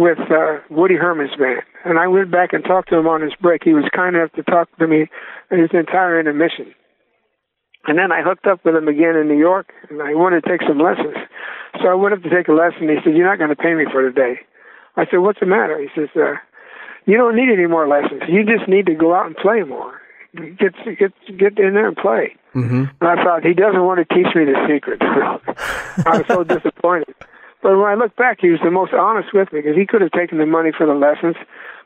with 0.00 0.18
uh, 0.32 0.64
Woody 0.70 0.96
Herman's 0.96 1.36
band. 1.36 1.60
And 1.84 1.98
I 1.98 2.08
went 2.08 2.30
back 2.30 2.54
and 2.54 2.64
talked 2.64 2.88
to 2.88 2.96
him 2.96 3.06
on 3.06 3.20
his 3.20 3.34
break. 3.38 3.62
He 3.62 3.74
was 3.74 3.84
kind 3.94 4.16
enough 4.16 4.32
to 4.32 4.42
talk 4.42 4.74
to 4.78 4.86
me 4.88 5.10
his 5.50 5.68
entire 5.74 6.18
intermission. 6.18 6.74
And 7.86 7.98
then 7.98 8.10
I 8.10 8.22
hooked 8.22 8.46
up 8.46 8.64
with 8.64 8.74
him 8.74 8.88
again 8.88 9.16
in 9.16 9.28
New 9.28 9.38
York, 9.38 9.72
and 9.90 10.00
I 10.00 10.14
wanted 10.14 10.42
to 10.44 10.48
take 10.48 10.62
some 10.66 10.78
lessons. 10.78 11.16
So 11.80 11.88
I 11.88 11.94
went 11.94 12.14
up 12.14 12.22
to 12.22 12.30
take 12.30 12.48
a 12.48 12.52
lesson. 12.52 12.88
He 12.88 12.96
said, 13.04 13.16
"You're 13.16 13.28
not 13.28 13.38
going 13.38 13.50
to 13.50 13.56
pay 13.56 13.74
me 13.74 13.84
for 13.90 14.02
today." 14.02 14.40
I 14.96 15.06
said, 15.06 15.18
"What's 15.18 15.40
the 15.40 15.46
matter?" 15.46 15.80
He 15.80 15.88
says, 15.94 16.08
uh, 16.14 16.36
"You 17.06 17.16
don't 17.16 17.36
need 17.36 17.48
any 17.48 17.66
more 17.66 17.88
lessons. 17.88 18.22
You 18.28 18.44
just 18.44 18.68
need 18.68 18.84
to 18.86 18.94
go 18.94 19.14
out 19.14 19.26
and 19.26 19.36
play 19.36 19.62
more. 19.62 20.00
Get 20.34 20.74
get 20.98 21.12
get 21.38 21.58
in 21.58 21.72
there 21.72 21.88
and 21.88 21.96
play." 21.96 22.36
Mm-hmm. 22.54 22.84
And 23.00 23.08
I 23.08 23.22
thought 23.24 23.44
he 23.44 23.54
doesn't 23.54 23.82
want 23.82 24.06
to 24.06 24.14
teach 24.14 24.28
me 24.34 24.44
the 24.44 24.60
secret. 24.68 25.00
I 26.06 26.18
was 26.18 26.26
so 26.28 26.44
disappointed. 26.44 27.14
But 27.62 27.76
when 27.76 27.86
I 27.86 27.94
look 27.94 28.16
back, 28.16 28.38
he 28.40 28.50
was 28.50 28.60
the 28.64 28.70
most 28.70 28.92
honest 28.92 29.34
with 29.34 29.52
me 29.52 29.60
because 29.60 29.76
he 29.76 29.86
could 29.86 30.00
have 30.00 30.12
taken 30.12 30.38
the 30.38 30.46
money 30.46 30.70
for 30.76 30.86
the 30.86 30.94
lessons, 30.94 31.36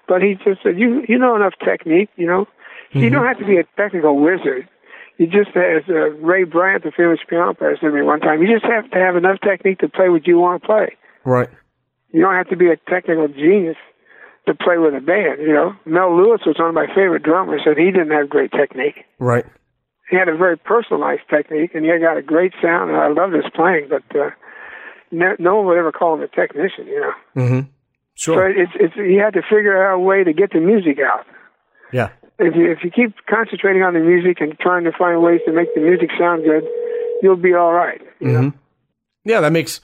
but 0.06 0.22
he 0.22 0.34
just 0.34 0.62
said, 0.62 0.78
"You 0.78 1.02
you 1.08 1.18
know 1.18 1.34
enough 1.34 1.54
technique, 1.64 2.10
you 2.16 2.26
know. 2.26 2.46
Mm-hmm. 2.90 3.00
You 3.00 3.10
don't 3.10 3.26
have 3.26 3.38
to 3.38 3.46
be 3.46 3.56
a 3.56 3.64
technical 3.76 4.20
wizard. 4.20 4.68
You 5.18 5.26
just, 5.26 5.56
as 5.56 5.82
uh, 5.88 6.10
Ray 6.22 6.44
Bryant, 6.44 6.82
the 6.82 6.90
famous 6.90 7.20
piano 7.28 7.54
player, 7.54 7.76
said 7.80 7.86
to 7.86 7.92
me 7.92 8.02
one 8.02 8.20
time, 8.20 8.42
you 8.42 8.52
just 8.52 8.66
have 8.66 8.90
to 8.90 8.98
have 8.98 9.16
enough 9.16 9.38
technique 9.40 9.78
to 9.78 9.88
play 9.88 10.08
what 10.08 10.26
you 10.26 10.38
want 10.38 10.62
to 10.62 10.66
play. 10.66 10.96
Right. 11.24 11.48
You 12.10 12.20
don't 12.20 12.34
have 12.34 12.48
to 12.48 12.56
be 12.56 12.68
a 12.68 12.76
technical 12.88 13.28
genius 13.28 13.76
to 14.46 14.54
play 14.54 14.78
with 14.78 14.94
a 14.94 15.00
band. 15.00 15.40
You 15.40 15.52
know, 15.52 15.76
Mel 15.84 16.16
Lewis 16.16 16.42
was 16.44 16.56
one 16.58 16.68
of 16.68 16.74
my 16.74 16.86
favorite 16.88 17.22
drummers, 17.22 17.62
and 17.64 17.78
he 17.78 17.90
didn't 17.90 18.10
have 18.10 18.28
great 18.28 18.50
technique. 18.50 19.04
Right. 19.18 19.44
He 20.10 20.16
had 20.16 20.28
a 20.28 20.36
very 20.36 20.58
personalized 20.58 21.22
technique, 21.30 21.74
and 21.74 21.84
he 21.84 21.90
got 21.98 22.18
a 22.18 22.22
great 22.22 22.52
sound, 22.60 22.90
and 22.90 22.98
I 22.98 23.08
loved 23.08 23.34
his 23.34 23.50
playing. 23.54 23.88
But 23.88 24.04
uh, 24.14 24.30
no, 25.14 25.36
no 25.38 25.56
one 25.56 25.66
would 25.66 25.78
ever 25.78 25.92
call 25.92 26.14
him 26.14 26.22
a 26.22 26.28
technician. 26.28 26.86
You 26.86 27.00
know. 27.00 27.42
Mm-hmm. 27.42 27.60
Sure. 28.14 28.52
So 28.52 28.62
it's 28.62 28.72
it's 28.74 28.96
you 28.96 29.20
had 29.20 29.34
to 29.34 29.42
figure 29.42 29.84
out 29.84 29.96
a 29.96 29.98
way 29.98 30.24
to 30.24 30.32
get 30.32 30.52
the 30.52 30.60
music 30.60 30.98
out. 31.00 31.26
Yeah. 31.92 32.10
If 32.38 32.54
you 32.56 32.70
if 32.70 32.78
you 32.82 32.90
keep 32.90 33.14
concentrating 33.28 33.82
on 33.82 33.94
the 33.94 34.00
music 34.00 34.40
and 34.40 34.58
trying 34.58 34.84
to 34.84 34.92
find 34.92 35.22
ways 35.22 35.40
to 35.46 35.52
make 35.52 35.74
the 35.74 35.80
music 35.80 36.10
sound 36.18 36.44
good, 36.44 36.64
you'll 37.22 37.36
be 37.36 37.54
all 37.54 37.72
right. 37.72 38.00
You 38.20 38.26
mm-hmm. 38.26 38.42
know? 38.42 38.52
Yeah, 39.24 39.40
that 39.40 39.52
makes 39.52 39.80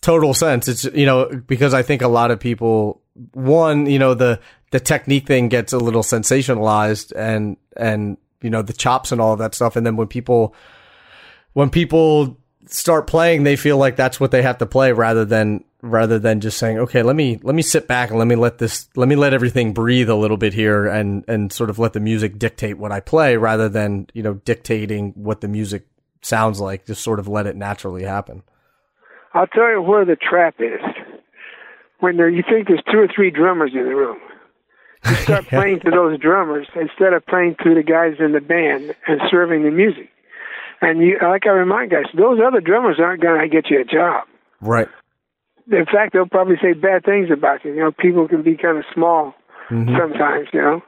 total 0.00 0.34
sense. 0.34 0.68
It's 0.68 0.84
you 0.84 1.06
know 1.06 1.42
because 1.46 1.74
I 1.74 1.82
think 1.82 2.02
a 2.02 2.08
lot 2.08 2.30
of 2.30 2.40
people 2.40 3.02
one 3.32 3.86
you 3.86 3.98
know 3.98 4.14
the 4.14 4.40
the 4.70 4.80
technique 4.80 5.26
thing 5.26 5.48
gets 5.48 5.72
a 5.72 5.78
little 5.78 6.02
sensationalized 6.02 7.12
and 7.16 7.56
and 7.76 8.18
you 8.42 8.50
know 8.50 8.60
the 8.60 8.72
chops 8.72 9.12
and 9.12 9.20
all 9.20 9.32
of 9.32 9.38
that 9.38 9.54
stuff, 9.54 9.76
and 9.76 9.86
then 9.86 9.96
when 9.96 10.08
people 10.08 10.54
when 11.54 11.70
people 11.70 12.36
start 12.66 13.06
playing, 13.06 13.44
they 13.44 13.56
feel 13.56 13.78
like 13.78 13.96
that's 13.96 14.18
what 14.18 14.30
they 14.30 14.42
have 14.42 14.58
to 14.58 14.66
play 14.66 14.92
rather 14.92 15.24
than 15.24 15.64
rather 15.82 16.18
than 16.18 16.40
just 16.40 16.58
saying, 16.58 16.78
okay, 16.78 17.02
let 17.02 17.14
me 17.14 17.38
let 17.42 17.54
me 17.54 17.62
sit 17.62 17.86
back 17.86 18.10
and 18.10 18.18
let 18.18 18.26
me 18.26 18.36
let 18.36 18.58
this 18.58 18.88
let 18.96 19.08
me 19.08 19.16
let 19.16 19.34
everything 19.34 19.72
breathe 19.72 20.08
a 20.08 20.14
little 20.14 20.36
bit 20.36 20.54
here 20.54 20.86
and 20.86 21.24
and 21.28 21.52
sort 21.52 21.70
of 21.70 21.78
let 21.78 21.92
the 21.92 22.00
music 22.00 22.38
dictate 22.38 22.78
what 22.78 22.92
I 22.92 23.00
play 23.00 23.36
rather 23.36 23.68
than 23.68 24.06
you 24.14 24.22
know 24.22 24.34
dictating 24.34 25.12
what 25.12 25.40
the 25.40 25.48
music 25.48 25.86
sounds 26.22 26.60
like. 26.60 26.86
Just 26.86 27.02
sort 27.02 27.18
of 27.18 27.28
let 27.28 27.46
it 27.46 27.56
naturally 27.56 28.04
happen. 28.04 28.42
I'll 29.34 29.46
tell 29.48 29.70
you 29.70 29.82
where 29.82 30.04
the 30.04 30.16
trap 30.16 30.56
is. 30.58 30.80
When 32.00 32.16
there, 32.16 32.28
you 32.28 32.42
think 32.48 32.68
there's 32.68 32.82
two 32.90 32.98
or 32.98 33.08
three 33.14 33.30
drummers 33.30 33.72
in 33.72 33.84
the 33.84 33.94
room, 33.94 34.18
you 35.06 35.14
start 35.16 35.44
yeah. 35.52 35.58
playing 35.60 35.80
to 35.80 35.90
those 35.90 36.18
drummers 36.18 36.66
instead 36.74 37.12
of 37.12 37.24
playing 37.26 37.56
to 37.62 37.74
the 37.74 37.82
guys 37.82 38.16
in 38.18 38.32
the 38.32 38.40
band 38.40 38.94
and 39.06 39.20
serving 39.30 39.62
the 39.62 39.70
music. 39.70 40.10
And 40.80 41.00
you, 41.00 41.18
like 41.22 41.46
I 41.46 41.50
remind 41.50 41.90
guys, 41.90 42.04
those 42.16 42.38
other 42.44 42.60
drummers 42.60 42.96
aren't 42.98 43.22
going 43.22 43.40
to 43.40 43.48
get 43.48 43.70
you 43.70 43.80
a 43.80 43.84
job. 43.84 44.26
Right 44.60 44.88
in 45.70 45.86
fact, 45.86 46.12
they'll 46.12 46.26
probably 46.26 46.56
say 46.60 46.72
bad 46.72 47.04
things 47.04 47.30
about 47.32 47.64
you. 47.64 47.72
You 47.72 47.80
know, 47.80 47.92
people 47.92 48.28
can 48.28 48.42
be 48.42 48.56
kind 48.56 48.78
of 48.78 48.84
small 48.92 49.34
mm-hmm. 49.70 49.96
sometimes. 49.96 50.48
You 50.52 50.60
know, 50.60 50.82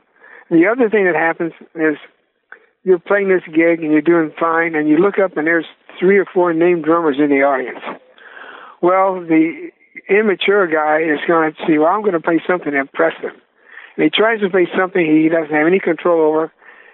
the 0.51 0.67
other 0.67 0.91
thing 0.91 1.07
that 1.07 1.15
happens 1.15 1.53
is 1.75 1.97
you're 2.85 2.99
playing 2.99 3.29
this 3.29 3.43
gig 3.47 3.81
and 3.81 3.93
you're 3.93 4.03
doing 4.03 4.33
fine, 4.39 4.75
and 4.75 4.89
you 4.89 4.99
look 4.99 5.19
up 5.19 5.37
and 5.37 5.47
there's 5.47 5.67
three 5.99 6.19
or 6.19 6.27
four 6.27 6.53
named 6.53 6.85
drummers 6.85 7.17
in 7.19 7.31
the 7.31 7.43
audience. 7.43 7.81
Well, 8.83 9.21
the 9.21 9.71
immature 10.09 10.67
guy 10.67 11.01
is 11.01 11.21
going 11.27 11.53
to 11.53 11.59
see, 11.67 11.79
well, 11.79 11.89
I'm 11.89 12.03
going 12.03 12.13
to 12.13 12.21
play 12.21 12.41
something 12.47 12.73
to 12.73 12.79
impress 12.79 13.15
them. 13.23 13.33
And 13.97 14.05
he 14.05 14.11
tries 14.11 14.41
to 14.41 14.51
play 14.51 14.69
something 14.77 15.01
he 15.01 15.29
doesn't 15.31 15.55
have 15.55 15.67
any 15.67 15.81
control 15.81 16.21
over 16.21 16.53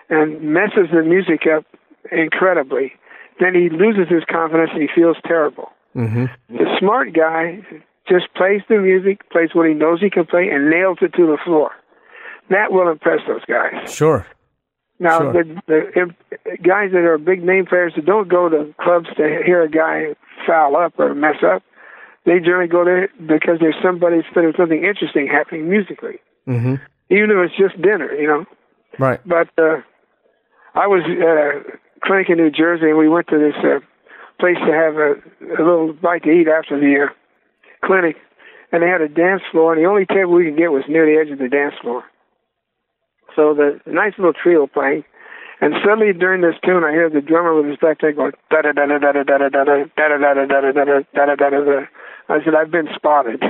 and 0.09 0.41
messes 0.41 0.89
the 0.95 1.03
music 1.03 1.43
up 1.51 1.67
incredibly. 2.11 2.93
Then 3.41 3.55
he 3.55 3.69
loses 3.69 4.09
his 4.09 4.25
confidence 4.31 4.71
and 4.73 4.83
he 4.83 4.89
feels 4.95 5.17
terrible. 5.27 5.71
Mm-hmm. 5.97 6.27
The 6.49 6.77
smart 6.79 7.13
guy 7.13 7.61
just 8.09 8.33
plays 8.35 8.63
the 8.69 8.79
music, 8.79 9.29
plays 9.31 9.51
what 9.53 9.69
he 9.69 9.75
knows 9.75 10.01
he 10.01 10.11
can 10.11 10.27
play, 10.27 10.49
and 10.49 10.71
nails 10.71 10.99
it 11.03 11.15
to 11.15 11.27
the 11.27 11.39
floor. 11.45 11.71
That 12.51 12.73
will 12.73 12.91
impress 12.91 13.21
those 13.27 13.45
guys. 13.47 13.93
Sure. 13.93 14.27
Now, 14.99 15.19
sure. 15.19 15.33
the, 15.33 15.61
the 15.67 16.15
guys 16.63 16.93
that 16.93 17.05
are 17.05 17.19
big 17.19 17.43
name 17.43 17.67
players 17.67 17.93
that 17.97 18.07
don't 18.07 18.29
go 18.29 18.49
to 18.49 18.75
clubs 18.81 19.09
to 19.17 19.43
hear 19.45 19.63
a 19.63 19.71
guy 19.71 20.15
foul 20.47 20.77
up 20.77 20.95
or 20.99 21.15
mess 21.15 21.43
up, 21.45 21.63
they 22.25 22.39
generally 22.39 22.69
go 22.69 22.85
there 22.85 23.09
because 23.19 23.59
there's 23.61 23.75
somebody, 23.83 24.23
there's 24.35 24.57
something 24.57 24.85
interesting 24.85 25.27
happening 25.27 25.69
musically. 25.69 26.21
Mm-hmm. 26.47 26.75
Even 27.11 27.31
if 27.31 27.51
it's 27.51 27.59
just 27.59 27.83
dinner, 27.83 28.13
you 28.15 28.29
know. 28.29 28.45
Right. 28.99 29.21
But 29.27 29.49
uh, 29.59 29.81
I 30.75 30.87
was 30.87 31.03
clinic 32.05 32.29
in 32.29 32.37
New 32.39 32.51
Jersey, 32.51 32.89
and 32.89 32.99
we 32.99 33.09
went 33.09 33.29
to 33.29 33.39
this 33.39 33.57
uh, 33.65 33.81
place 34.39 34.59
to 34.59 34.73
have 34.73 34.97
a, 34.97 35.15
a 35.59 35.63
little 35.63 35.93
bite 35.93 36.25
to 36.25 36.31
eat 36.31 36.49
after 36.49 36.79
the 36.79 37.07
uh, 37.07 37.87
clinic, 37.87 38.17
and 38.71 38.83
they 38.83 38.89
had 38.89 39.01
a 39.01 39.09
dance 39.09 39.43
floor, 39.51 39.73
and 39.73 39.83
the 39.83 39.89
only 39.89 40.07
table 40.07 40.33
we 40.33 40.45
could 40.47 40.59
get 40.59 40.73
was 40.73 40.85
near 40.89 41.07
the 41.07 41.21
edge 41.21 41.33
of 41.33 41.39
the 41.39 41.49
dance 41.49 41.75
floor. 41.81 42.05
So 43.35 43.55
the, 43.55 43.81
nice 43.87 44.13
little 44.19 44.35
trio 44.35 44.67
playing, 44.67 45.05
and 45.61 45.75
suddenly 45.85 46.13
during 46.13 46.43
this 46.43 46.57
tune, 46.65 46.85
I 46.85 46.91
hear 46.91 47.09
the 47.09 47.21
drummer 47.21 47.55
with 47.55 47.67
his 47.67 47.79
backpack 47.79 48.17
going 48.17 48.33
da 48.51 48.63
da 48.63 48.73
da 48.73 48.87
da 48.87 48.99
da 48.99 49.23
da 49.23 49.23
da 49.23 49.49
da 49.49 49.49
da 49.49 49.75
da 49.95 50.35
da 50.35 50.45
da 50.45 50.45
da 50.45 50.73
da 50.73 51.01
da 51.15 51.35
da 51.37 51.51
da 51.51 51.65
da. 51.65 51.87
I 52.29 52.45
said, 52.45 52.55
I've 52.55 52.71
been 52.71 52.89
spotted. 52.95 53.43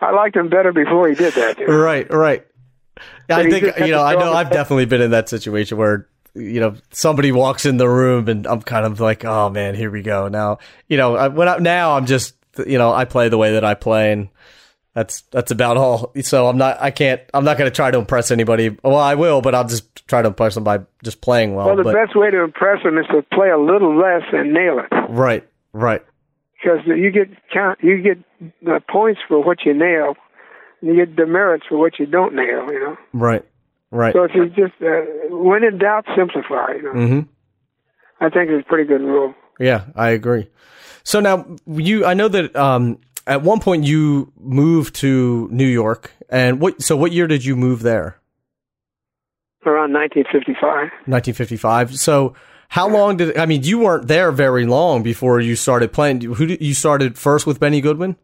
I 0.00 0.12
liked 0.12 0.36
him 0.36 0.48
better 0.48 0.72
before 0.72 1.08
he 1.08 1.14
did 1.14 1.34
that. 1.34 1.58
Know? 1.58 1.66
Right, 1.66 2.45
right. 3.28 3.46
I 3.46 3.50
think 3.50 3.78
you 3.78 3.88
know. 3.88 4.02
I 4.02 4.14
know. 4.14 4.32
I've 4.32 4.50
definitely 4.50 4.86
been 4.86 5.02
in 5.02 5.10
that 5.12 5.28
situation 5.28 5.78
where 5.78 6.08
you 6.34 6.60
know 6.60 6.74
somebody 6.90 7.32
walks 7.32 7.66
in 7.66 7.76
the 7.76 7.88
room 7.88 8.28
and 8.28 8.46
I'm 8.46 8.62
kind 8.62 8.86
of 8.86 9.00
like, 9.00 9.24
oh 9.24 9.50
man, 9.50 9.74
here 9.74 9.90
we 9.90 10.02
go. 10.02 10.28
Now, 10.28 10.58
you 10.88 10.96
know, 10.96 11.16
I, 11.16 11.28
when 11.28 11.48
I, 11.48 11.58
now 11.58 11.96
I'm 11.96 12.06
just 12.06 12.34
you 12.66 12.78
know 12.78 12.92
I 12.92 13.04
play 13.04 13.28
the 13.28 13.38
way 13.38 13.52
that 13.52 13.64
I 13.64 13.74
play 13.74 14.12
and 14.12 14.28
that's 14.96 15.22
that's 15.30 15.50
about 15.50 15.76
all. 15.76 16.12
So 16.22 16.48
I'm 16.48 16.56
not 16.56 16.80
I 16.80 16.90
can't 16.90 17.20
I'm 17.34 17.44
not 17.44 17.58
going 17.58 17.70
to 17.70 17.74
try 17.74 17.90
to 17.90 17.98
impress 17.98 18.30
anybody. 18.30 18.76
Well, 18.82 18.96
I 18.96 19.14
will, 19.14 19.42
but 19.42 19.54
I'll 19.54 19.68
just 19.68 20.06
try 20.08 20.22
to 20.22 20.28
impress 20.28 20.54
them 20.54 20.64
by 20.64 20.80
just 21.04 21.20
playing 21.20 21.54
well. 21.54 21.66
Well, 21.66 21.76
the 21.76 21.82
but, 21.84 21.94
best 21.94 22.16
way 22.16 22.30
to 22.30 22.42
impress 22.42 22.82
them 22.82 22.96
is 22.96 23.06
to 23.08 23.22
play 23.32 23.50
a 23.50 23.58
little 23.58 23.94
less 23.94 24.22
and 24.32 24.54
nail 24.54 24.78
it. 24.78 24.88
Right, 25.10 25.46
right. 25.74 26.02
Because 26.54 26.80
you 26.86 27.10
get 27.10 27.28
count 27.52 27.78
you 27.82 28.00
get 28.00 28.18
the 28.62 28.80
points 28.88 29.20
for 29.28 29.42
what 29.42 29.66
you 29.66 29.74
nail, 29.74 30.16
you 30.82 30.94
get 30.94 31.16
demerits 31.16 31.64
for 31.68 31.78
what 31.78 31.98
you 31.98 32.06
don't 32.06 32.34
nail. 32.34 32.70
You 32.70 32.80
know. 32.80 32.96
Right. 33.12 33.44
Right. 33.90 34.12
So 34.12 34.24
if 34.24 34.34
you 34.34 34.46
just 34.48 34.74
uh, 34.82 35.34
when 35.34 35.64
in 35.64 35.78
doubt, 35.78 36.06
simplify. 36.16 36.72
You 36.74 36.82
know. 36.82 36.92
Mm-hmm. 36.92 37.20
I 38.20 38.30
think 38.30 38.50
it's 38.50 38.66
a 38.66 38.68
pretty 38.68 38.88
good 38.88 39.00
rule. 39.00 39.34
Yeah, 39.58 39.86
I 39.94 40.10
agree. 40.10 40.48
So 41.02 41.20
now 41.20 41.46
you, 41.66 42.04
I 42.04 42.14
know 42.14 42.28
that 42.28 42.54
um, 42.56 42.98
at 43.26 43.42
one 43.42 43.60
point 43.60 43.84
you 43.84 44.32
moved 44.38 44.96
to 44.96 45.48
New 45.50 45.66
York, 45.66 46.12
and 46.28 46.60
what? 46.60 46.82
So 46.82 46.96
what 46.96 47.12
year 47.12 47.26
did 47.26 47.44
you 47.44 47.56
move 47.56 47.82
there? 47.82 48.18
Around 49.64 49.92
1955. 49.94 50.62
1955. 51.06 51.98
So 51.98 52.34
how 52.68 52.88
long 52.88 53.16
did 53.16 53.36
I 53.36 53.46
mean? 53.46 53.62
You 53.62 53.80
weren't 53.80 54.08
there 54.08 54.32
very 54.32 54.66
long 54.66 55.02
before 55.02 55.40
you 55.40 55.56
started 55.56 55.92
playing. 55.92 56.20
Who 56.20 56.46
did, 56.46 56.60
you 56.60 56.74
started 56.74 57.18
first 57.18 57.46
with 57.46 57.60
Benny 57.60 57.80
Goodman? 57.80 58.16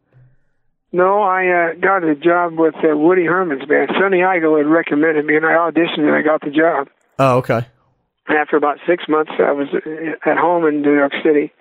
No, 0.93 1.23
I 1.23 1.47
uh, 1.47 1.73
got 1.81 2.03
a 2.03 2.13
job 2.13 2.53
with 2.53 2.75
uh, 2.75 2.95
Woody 2.95 3.25
Herman's 3.25 3.65
band. 3.65 3.89
Sonny 3.99 4.19
Igoe 4.19 4.59
had 4.59 4.69
recommended 4.69 5.25
me, 5.25 5.35
and 5.35 5.43
I 5.43 5.53
auditioned 5.53 6.05
and 6.05 6.13
I 6.13 6.21
got 6.21 6.41
the 6.41 6.51
job. 6.51 6.87
Oh, 7.17 7.37
okay. 7.37 7.65
And 8.27 8.37
after 8.37 8.55
about 8.55 8.77
six 8.87 9.05
months, 9.09 9.31
I 9.39 9.51
was 9.51 9.69
uh, 9.73 10.29
at 10.29 10.37
home 10.37 10.67
in 10.67 10.83
New 10.83 10.93
York 10.93 11.13
City, 11.25 11.51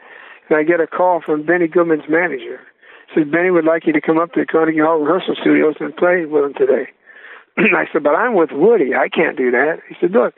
and 0.49 0.59
I 0.59 0.63
get 0.65 0.81
a 0.81 0.87
call 0.87 1.23
from 1.25 1.47
Benny 1.47 1.67
Goodman's 1.67 2.09
manager. 2.11 2.61
He 3.09 3.21
says 3.21 3.33
Benny 3.33 3.51
would 3.51 3.65
like 3.65 3.87
you 3.87 3.95
to 3.95 4.03
come 4.03 4.19
up 4.19 4.33
to 4.35 4.41
the 4.41 4.47
Carnegie 4.47 4.81
Hall 4.81 5.01
rehearsal 5.01 5.35
studios 5.41 5.77
and 5.81 5.97
play 5.97 6.27
with 6.27 6.45
him 6.45 6.53
today. 6.53 6.93
I 7.57 7.89
said, 7.91 8.03
but 8.03 8.15
I'm 8.15 8.35
with 8.35 8.51
Woody. 8.53 8.95
I 8.95 9.09
can't 9.09 9.37
do 9.37 9.51
that. 9.51 9.81
He 9.89 9.97
said, 9.99 10.13
look, 10.13 10.35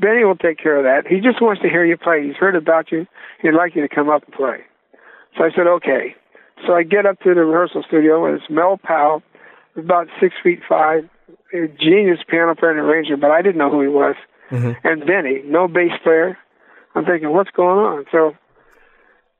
Benny 0.00 0.24
will 0.24 0.36
take 0.36 0.58
care 0.58 0.76
of 0.76 0.82
that. 0.82 1.06
He 1.06 1.20
just 1.20 1.40
wants 1.40 1.62
to 1.62 1.68
hear 1.68 1.84
you 1.84 1.96
play. 1.96 2.26
He's 2.26 2.34
heard 2.34 2.56
about 2.56 2.90
you. 2.90 3.06
He'd 3.40 3.54
like 3.54 3.76
you 3.76 3.86
to 3.86 3.94
come 3.94 4.10
up 4.10 4.24
and 4.24 4.34
play. 4.34 4.58
So 5.38 5.44
I 5.44 5.50
said, 5.54 5.68
okay. 5.68 6.16
So 6.66 6.74
I 6.74 6.82
get 6.82 7.06
up 7.06 7.20
to 7.20 7.34
the 7.34 7.44
rehearsal 7.44 7.82
studio, 7.86 8.24
and 8.26 8.40
it's 8.40 8.50
Mel 8.50 8.78
Powell, 8.82 9.22
about 9.76 10.08
six 10.20 10.34
feet 10.42 10.60
five, 10.68 11.08
a 11.52 11.68
genius 11.68 12.20
piano 12.28 12.54
player 12.54 12.72
and 12.72 12.80
arranger, 12.80 13.16
but 13.16 13.30
I 13.30 13.42
didn't 13.42 13.58
know 13.58 13.70
who 13.70 13.82
he 13.82 13.88
was. 13.88 14.14
Mm-hmm. 14.50 14.86
And 14.86 15.06
Benny, 15.06 15.42
no 15.44 15.68
bass 15.68 15.92
player. 16.02 16.38
I'm 16.94 17.04
thinking, 17.04 17.30
what's 17.32 17.50
going 17.50 17.78
on? 17.78 18.04
So 18.12 18.36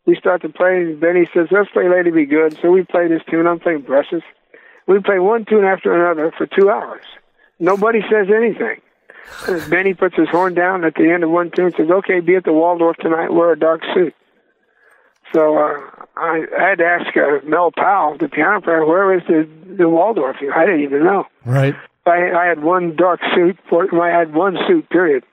we 0.06 0.16
start 0.16 0.42
to 0.42 0.48
play, 0.48 0.76
and 0.76 1.00
Benny 1.00 1.28
says, 1.32 1.48
let's 1.50 1.70
play 1.70 1.88
Lady 1.88 2.10
Be 2.10 2.26
Good. 2.26 2.58
So 2.60 2.70
we 2.70 2.82
play 2.82 3.08
this 3.08 3.22
tune. 3.30 3.46
I'm 3.46 3.60
playing 3.60 3.82
brushes. 3.82 4.22
We 4.86 5.00
play 5.00 5.18
one 5.18 5.44
tune 5.44 5.64
after 5.64 5.94
another 5.94 6.32
for 6.36 6.46
two 6.46 6.68
hours. 6.70 7.04
Nobody 7.58 8.00
says 8.02 8.26
anything. 8.34 8.80
And 9.48 9.70
Benny 9.70 9.94
puts 9.94 10.16
his 10.16 10.28
horn 10.28 10.54
down 10.54 10.84
at 10.84 10.94
the 10.94 11.10
end 11.10 11.24
of 11.24 11.30
one 11.30 11.50
tune 11.50 11.66
and 11.66 11.74
says, 11.74 11.90
okay, 11.90 12.20
be 12.20 12.36
at 12.36 12.44
the 12.44 12.52
Waldorf 12.52 12.96
tonight, 12.98 13.32
wear 13.32 13.52
a 13.52 13.58
dark 13.58 13.82
suit. 13.94 14.14
So 15.32 15.58
uh, 15.58 15.80
I, 16.16 16.44
I 16.58 16.68
had 16.70 16.78
to 16.78 16.84
ask 16.84 17.16
uh, 17.16 17.44
Mel 17.44 17.70
Powell, 17.72 18.16
the 18.18 18.28
piano 18.28 18.60
player, 18.60 18.84
where 18.84 19.16
is 19.16 19.22
the, 19.26 19.48
the 19.76 19.88
Waldorf? 19.88 20.36
I 20.54 20.66
didn't 20.66 20.82
even 20.82 21.04
know. 21.04 21.24
Right. 21.44 21.74
I, 22.06 22.30
I 22.32 22.46
had 22.46 22.62
one 22.62 22.94
dark 22.96 23.20
suit. 23.34 23.56
For, 23.68 23.88
I 24.00 24.16
had 24.16 24.34
one 24.34 24.56
suit, 24.68 24.88
period. 24.90 25.24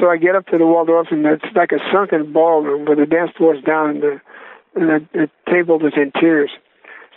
So 0.00 0.08
I 0.08 0.16
get 0.16 0.34
up 0.34 0.46
to 0.48 0.58
the 0.58 0.66
Waldorf, 0.66 1.08
and 1.10 1.24
it's 1.26 1.44
like 1.54 1.72
a 1.72 1.78
sunken 1.92 2.32
ballroom 2.32 2.84
where 2.86 2.96
the 2.96 3.06
dance 3.06 3.30
floor 3.36 3.54
is 3.54 3.64
down 3.64 3.90
and 3.90 4.02
the, 4.02 4.20
and 4.74 4.88
the, 4.88 5.08
the 5.12 5.30
table 5.50 5.84
is 5.86 5.92
in 5.96 6.12
tiers. 6.18 6.50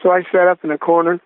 So 0.02 0.12
I 0.12 0.24
sat 0.32 0.48
up 0.48 0.64
in 0.64 0.70
the 0.70 0.78
corner 0.78 1.22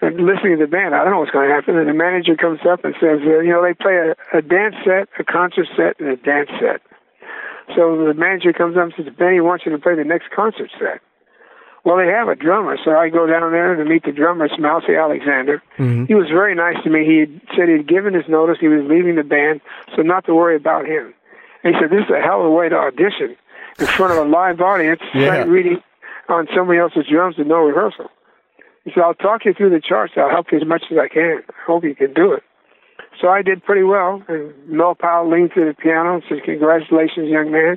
and 0.00 0.16
listening 0.24 0.58
to 0.58 0.64
the 0.64 0.70
band. 0.70 0.94
I 0.94 1.04
don't 1.04 1.12
know 1.12 1.20
what's 1.20 1.30
going 1.30 1.48
to 1.48 1.54
happen. 1.54 1.76
And 1.76 1.88
the 1.88 1.94
manager 1.94 2.34
comes 2.34 2.60
up 2.68 2.84
and 2.84 2.94
says, 3.00 3.20
uh, 3.24 3.40
you 3.40 3.52
know, 3.52 3.62
they 3.62 3.74
play 3.74 3.96
a, 3.96 4.38
a 4.38 4.42
dance 4.42 4.74
set, 4.84 5.08
a 5.18 5.24
concert 5.24 5.68
set, 5.76 6.00
and 6.00 6.08
a 6.08 6.16
dance 6.16 6.48
set. 6.58 6.80
So 7.76 8.04
the 8.04 8.14
manager 8.14 8.52
comes 8.52 8.76
up 8.76 8.84
and 8.84 8.92
says, 8.96 9.06
Benny 9.16 9.40
wants 9.40 9.64
you 9.66 9.72
to 9.72 9.78
play 9.78 9.94
the 9.94 10.04
next 10.04 10.30
concert 10.34 10.70
set. 10.78 11.00
Well, 11.84 11.96
they 11.96 12.08
have 12.08 12.28
a 12.28 12.34
drummer, 12.36 12.76
so 12.84 12.90
I 12.92 13.08
go 13.08 13.26
down 13.26 13.50
there 13.52 13.74
to 13.74 13.84
meet 13.86 14.04
the 14.04 14.12
drummer, 14.12 14.44
it's 14.44 14.58
Mousie 14.58 14.96
Alexander. 14.96 15.62
Mm-hmm. 15.78 16.04
He 16.06 16.14
was 16.14 16.28
very 16.28 16.54
nice 16.54 16.76
to 16.84 16.90
me. 16.90 17.06
He 17.06 17.20
had 17.20 17.40
said 17.56 17.68
he'd 17.70 17.88
given 17.88 18.12
his 18.12 18.28
notice, 18.28 18.58
he 18.60 18.68
was 18.68 18.84
leaving 18.86 19.16
the 19.16 19.24
band, 19.24 19.62
so 19.96 20.02
not 20.02 20.26
to 20.26 20.34
worry 20.34 20.56
about 20.56 20.84
him. 20.84 21.14
And 21.64 21.74
he 21.74 21.80
said, 21.80 21.90
This 21.90 22.04
is 22.04 22.10
a 22.10 22.20
hell 22.20 22.40
of 22.40 22.46
a 22.46 22.50
way 22.50 22.68
to 22.68 22.76
audition 22.76 23.34
in 23.78 23.86
front 23.86 24.12
of 24.12 24.18
a 24.18 24.28
live 24.28 24.60
audience, 24.60 25.00
Yeah. 25.14 25.28
sight 25.40 25.48
reading 25.48 25.82
on 26.28 26.48
somebody 26.54 26.78
else's 26.78 27.06
drums 27.10 27.36
with 27.38 27.46
no 27.46 27.60
rehearsal. 27.64 28.10
He 28.84 28.90
said, 28.92 29.02
I'll 29.02 29.14
talk 29.14 29.44
you 29.46 29.54
through 29.54 29.70
the 29.70 29.80
charts. 29.80 30.14
I'll 30.16 30.28
help 30.30 30.52
you 30.52 30.58
as 30.58 30.66
much 30.66 30.84
as 30.90 30.98
I 30.98 31.08
can. 31.08 31.40
I 31.48 31.52
hope 31.66 31.84
you 31.84 31.94
can 31.94 32.12
do 32.12 32.32
it. 32.32 32.42
So 33.20 33.28
I 33.28 33.42
did 33.42 33.64
pretty 33.64 33.82
well. 33.82 34.22
And 34.28 34.52
Mel 34.68 34.94
Powell 34.94 35.30
leaned 35.30 35.52
to 35.54 35.64
the 35.64 35.74
piano 35.74 36.14
and 36.14 36.22
said, 36.28 36.44
Congratulations, 36.44 37.28
young 37.28 37.50
man. 37.50 37.76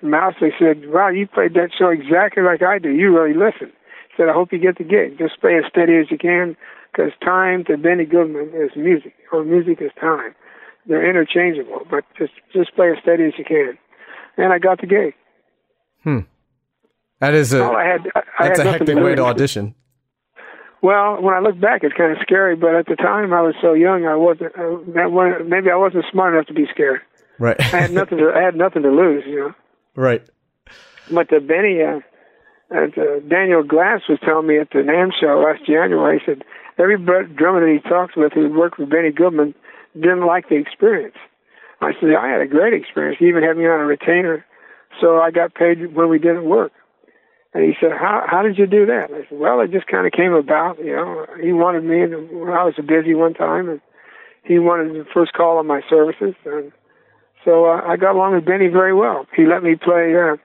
And 0.00 0.10
Mousie 0.10 0.54
said, 0.58 0.88
Wow, 0.90 1.08
you 1.08 1.26
played 1.26 1.54
that 1.54 1.70
show 1.76 1.88
exactly 1.88 2.42
like 2.42 2.62
I 2.62 2.78
do. 2.78 2.90
You 2.90 3.16
really 3.16 3.34
listen. 3.34 3.72
He 4.08 4.14
said, 4.16 4.28
I 4.28 4.32
hope 4.32 4.52
you 4.52 4.58
get 4.58 4.78
the 4.78 4.84
gig. 4.84 5.18
Just 5.18 5.40
play 5.40 5.56
as 5.56 5.64
steady 5.70 5.96
as 5.96 6.10
you 6.10 6.18
can 6.18 6.56
because 6.90 7.12
time 7.24 7.64
to 7.64 7.76
Benny 7.76 8.04
Goodman 8.04 8.50
is 8.54 8.70
music, 8.76 9.14
or 9.32 9.44
music 9.44 9.80
is 9.80 9.90
time. 10.00 10.34
They're 10.86 11.08
interchangeable, 11.08 11.86
but 11.90 12.04
just 12.18 12.32
just 12.52 12.74
play 12.74 12.90
as 12.90 12.96
steady 13.02 13.24
as 13.24 13.32
you 13.38 13.44
can. 13.44 13.78
And 14.36 14.52
I 14.52 14.58
got 14.58 14.80
the 14.80 14.86
gig. 14.86 15.14
Hm. 16.04 16.26
That 17.20 17.34
is 17.34 17.52
a 17.52 17.62
All 17.62 17.76
I 17.76 17.84
had, 17.84 18.00
I, 18.14 18.48
that's 18.48 18.58
had 18.58 18.66
a 18.66 18.72
hectic 18.72 18.96
way 18.96 19.14
to 19.14 19.22
audition. 19.22 19.74
Well, 20.82 21.20
when 21.20 21.34
I 21.34 21.40
look 21.40 21.60
back, 21.60 21.84
it's 21.84 21.94
kind 21.94 22.12
of 22.12 22.18
scary. 22.22 22.56
But 22.56 22.74
at 22.74 22.86
the 22.86 22.96
time, 22.96 23.32
I 23.32 23.42
was 23.42 23.54
so 23.60 23.74
young, 23.74 24.06
I 24.06 24.16
wasn't. 24.16 24.56
Uh, 24.56 24.78
maybe 25.44 25.70
I 25.70 25.76
wasn't 25.76 26.04
smart 26.10 26.34
enough 26.34 26.46
to 26.46 26.54
be 26.54 26.66
scared. 26.70 27.00
Right. 27.38 27.60
I 27.60 27.80
had 27.80 27.92
nothing. 27.92 28.18
To, 28.18 28.32
I 28.34 28.42
had 28.42 28.56
nothing 28.56 28.82
to 28.82 28.90
lose, 28.90 29.24
you 29.26 29.40
know. 29.40 29.54
right. 29.94 30.22
But 31.10 31.32
uh, 31.32 31.40
Benny, 31.40 31.82
uh, 31.82 32.00
and, 32.70 32.96
uh, 32.96 33.20
Daniel 33.28 33.62
Glass 33.62 34.02
was 34.08 34.18
telling 34.24 34.46
me 34.46 34.58
at 34.58 34.70
the 34.70 34.78
NAMM 34.78 35.10
show 35.20 35.42
last 35.44 35.66
January. 35.66 36.20
He 36.20 36.24
said 36.24 36.44
every 36.78 36.96
drummer 36.96 37.60
that 37.60 37.80
he 37.82 37.88
talked 37.88 38.16
with 38.16 38.32
who 38.32 38.48
worked 38.48 38.78
with 38.78 38.90
Benny 38.90 39.10
Goodman 39.10 39.54
didn't 39.94 40.24
like 40.24 40.48
the 40.48 40.56
experience. 40.56 41.16
I 41.80 41.92
said 41.98 42.10
I 42.14 42.28
had 42.28 42.40
a 42.40 42.46
great 42.46 42.74
experience. 42.74 43.16
He 43.18 43.26
even 43.26 43.42
had 43.42 43.56
me 43.56 43.66
on 43.66 43.80
a 43.80 43.86
retainer, 43.86 44.44
so 45.00 45.18
I 45.18 45.30
got 45.30 45.54
paid 45.54 45.94
when 45.94 46.08
we 46.08 46.18
didn't 46.18 46.44
work. 46.44 46.72
And 47.52 47.64
he 47.64 47.74
said, 47.80 47.90
"How 47.92 48.24
how 48.26 48.42
did 48.42 48.58
you 48.58 48.66
do 48.66 48.86
that?" 48.86 49.10
I 49.10 49.28
said, 49.28 49.38
"Well, 49.38 49.60
it 49.60 49.72
just 49.72 49.88
kind 49.88 50.06
of 50.06 50.12
came 50.12 50.32
about. 50.32 50.78
You 50.78 50.94
know, 50.94 51.26
he 51.42 51.52
wanted 51.52 51.84
me, 51.84 52.00
and 52.02 52.30
when 52.30 52.50
I 52.50 52.64
was 52.64 52.74
busy 52.76 53.14
one 53.14 53.34
time, 53.34 53.68
and 53.68 53.80
he 54.44 54.58
wanted 54.58 54.94
the 54.94 55.04
first 55.12 55.32
call 55.32 55.58
on 55.58 55.66
my 55.66 55.80
services, 55.90 56.34
and 56.44 56.72
so 57.44 57.66
uh, 57.66 57.82
I 57.84 57.96
got 57.96 58.14
along 58.14 58.34
with 58.34 58.44
Benny 58.44 58.68
very 58.68 58.94
well. 58.94 59.26
He 59.34 59.46
let 59.46 59.62
me 59.62 59.74
play 59.74 60.14
uh, 60.14 60.36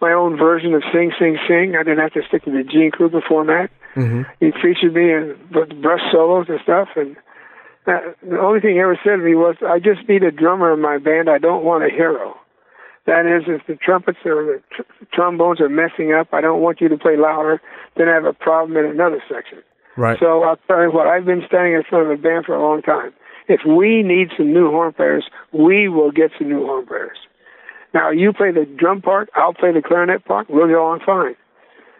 my 0.00 0.12
own 0.12 0.36
version 0.36 0.74
of 0.74 0.82
Sing 0.92 1.12
Sing 1.18 1.38
Sing. 1.48 1.76
I 1.76 1.82
didn't 1.82 2.00
have 2.00 2.12
to 2.12 2.22
stick 2.28 2.44
to 2.44 2.50
the 2.50 2.62
Gene 2.62 2.90
Krupa 2.90 3.22
format. 3.26 3.70
Mm-hmm. 3.96 4.22
He 4.38 4.52
featured 4.52 4.94
me 4.94 5.12
in 5.12 5.36
brush 5.80 6.00
solos 6.12 6.46
and 6.48 6.60
stuff, 6.62 6.88
and 6.94 7.16
uh, 7.86 8.12
the 8.22 8.38
only 8.38 8.60
thing 8.60 8.74
he 8.74 8.80
ever 8.80 8.98
said 9.02 9.16
to 9.16 9.24
me 9.24 9.34
was, 9.34 9.56
"I 9.66 9.78
just 9.78 10.06
need 10.08 10.24
a 10.24 10.30
drummer 10.30 10.74
in 10.74 10.80
my 10.80 10.98
band. 10.98 11.30
I 11.30 11.38
don't 11.38 11.64
want 11.64 11.84
a 11.84 11.88
hero." 11.88 12.36
That 13.06 13.26
is, 13.26 13.44
if 13.48 13.66
the 13.66 13.76
trumpets 13.76 14.18
or 14.24 14.44
the 14.44 14.62
tr- 14.74 15.04
trombones 15.12 15.60
are 15.60 15.68
messing 15.68 16.12
up, 16.12 16.28
I 16.32 16.40
don't 16.40 16.60
want 16.60 16.80
you 16.80 16.88
to 16.88 16.98
play 16.98 17.16
louder. 17.16 17.60
Then 17.96 18.08
I 18.08 18.14
have 18.14 18.24
a 18.24 18.32
problem 18.32 18.76
in 18.76 18.84
another 18.84 19.22
section. 19.28 19.58
Right. 19.96 20.18
So 20.20 20.42
I'll 20.44 20.58
tell 20.68 20.82
you 20.82 20.90
what, 20.92 21.06
I've 21.06 21.24
been 21.24 21.42
standing 21.46 21.74
in 21.74 21.82
front 21.88 22.06
of 22.06 22.18
a 22.18 22.22
band 22.22 22.44
for 22.46 22.54
a 22.54 22.62
long 22.62 22.82
time. 22.82 23.12
If 23.48 23.60
we 23.66 24.02
need 24.02 24.28
some 24.36 24.52
new 24.52 24.70
horn 24.70 24.92
players, 24.92 25.24
we 25.52 25.88
will 25.88 26.12
get 26.12 26.30
some 26.38 26.48
new 26.48 26.64
horn 26.64 26.86
players. 26.86 27.18
Now 27.92 28.10
you 28.10 28.32
play 28.32 28.52
the 28.52 28.64
drum 28.64 29.02
part, 29.02 29.30
I'll 29.34 29.54
play 29.54 29.72
the 29.72 29.82
clarinet 29.82 30.24
part, 30.24 30.48
we'll 30.48 30.68
get 30.68 30.76
along 30.76 31.00
fine. 31.04 31.34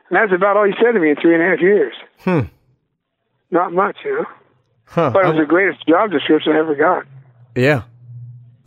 And 0.08 0.16
that's 0.16 0.32
about 0.32 0.56
all 0.56 0.64
he 0.64 0.72
said 0.80 0.92
to 0.92 1.00
me 1.00 1.10
in 1.10 1.16
three 1.16 1.34
and 1.34 1.42
a 1.42 1.46
half 1.50 1.60
years. 1.60 1.94
Hmm. 2.20 2.40
Not 3.50 3.72
much, 3.72 3.96
you 4.04 4.16
know. 4.18 4.26
Huh. 4.84 5.10
But 5.12 5.24
it 5.24 5.28
was 5.28 5.38
the 5.38 5.46
greatest 5.46 5.86
job 5.88 6.10
description 6.10 6.52
I 6.52 6.58
ever 6.60 6.74
got. 6.76 7.04
yeah. 7.56 7.82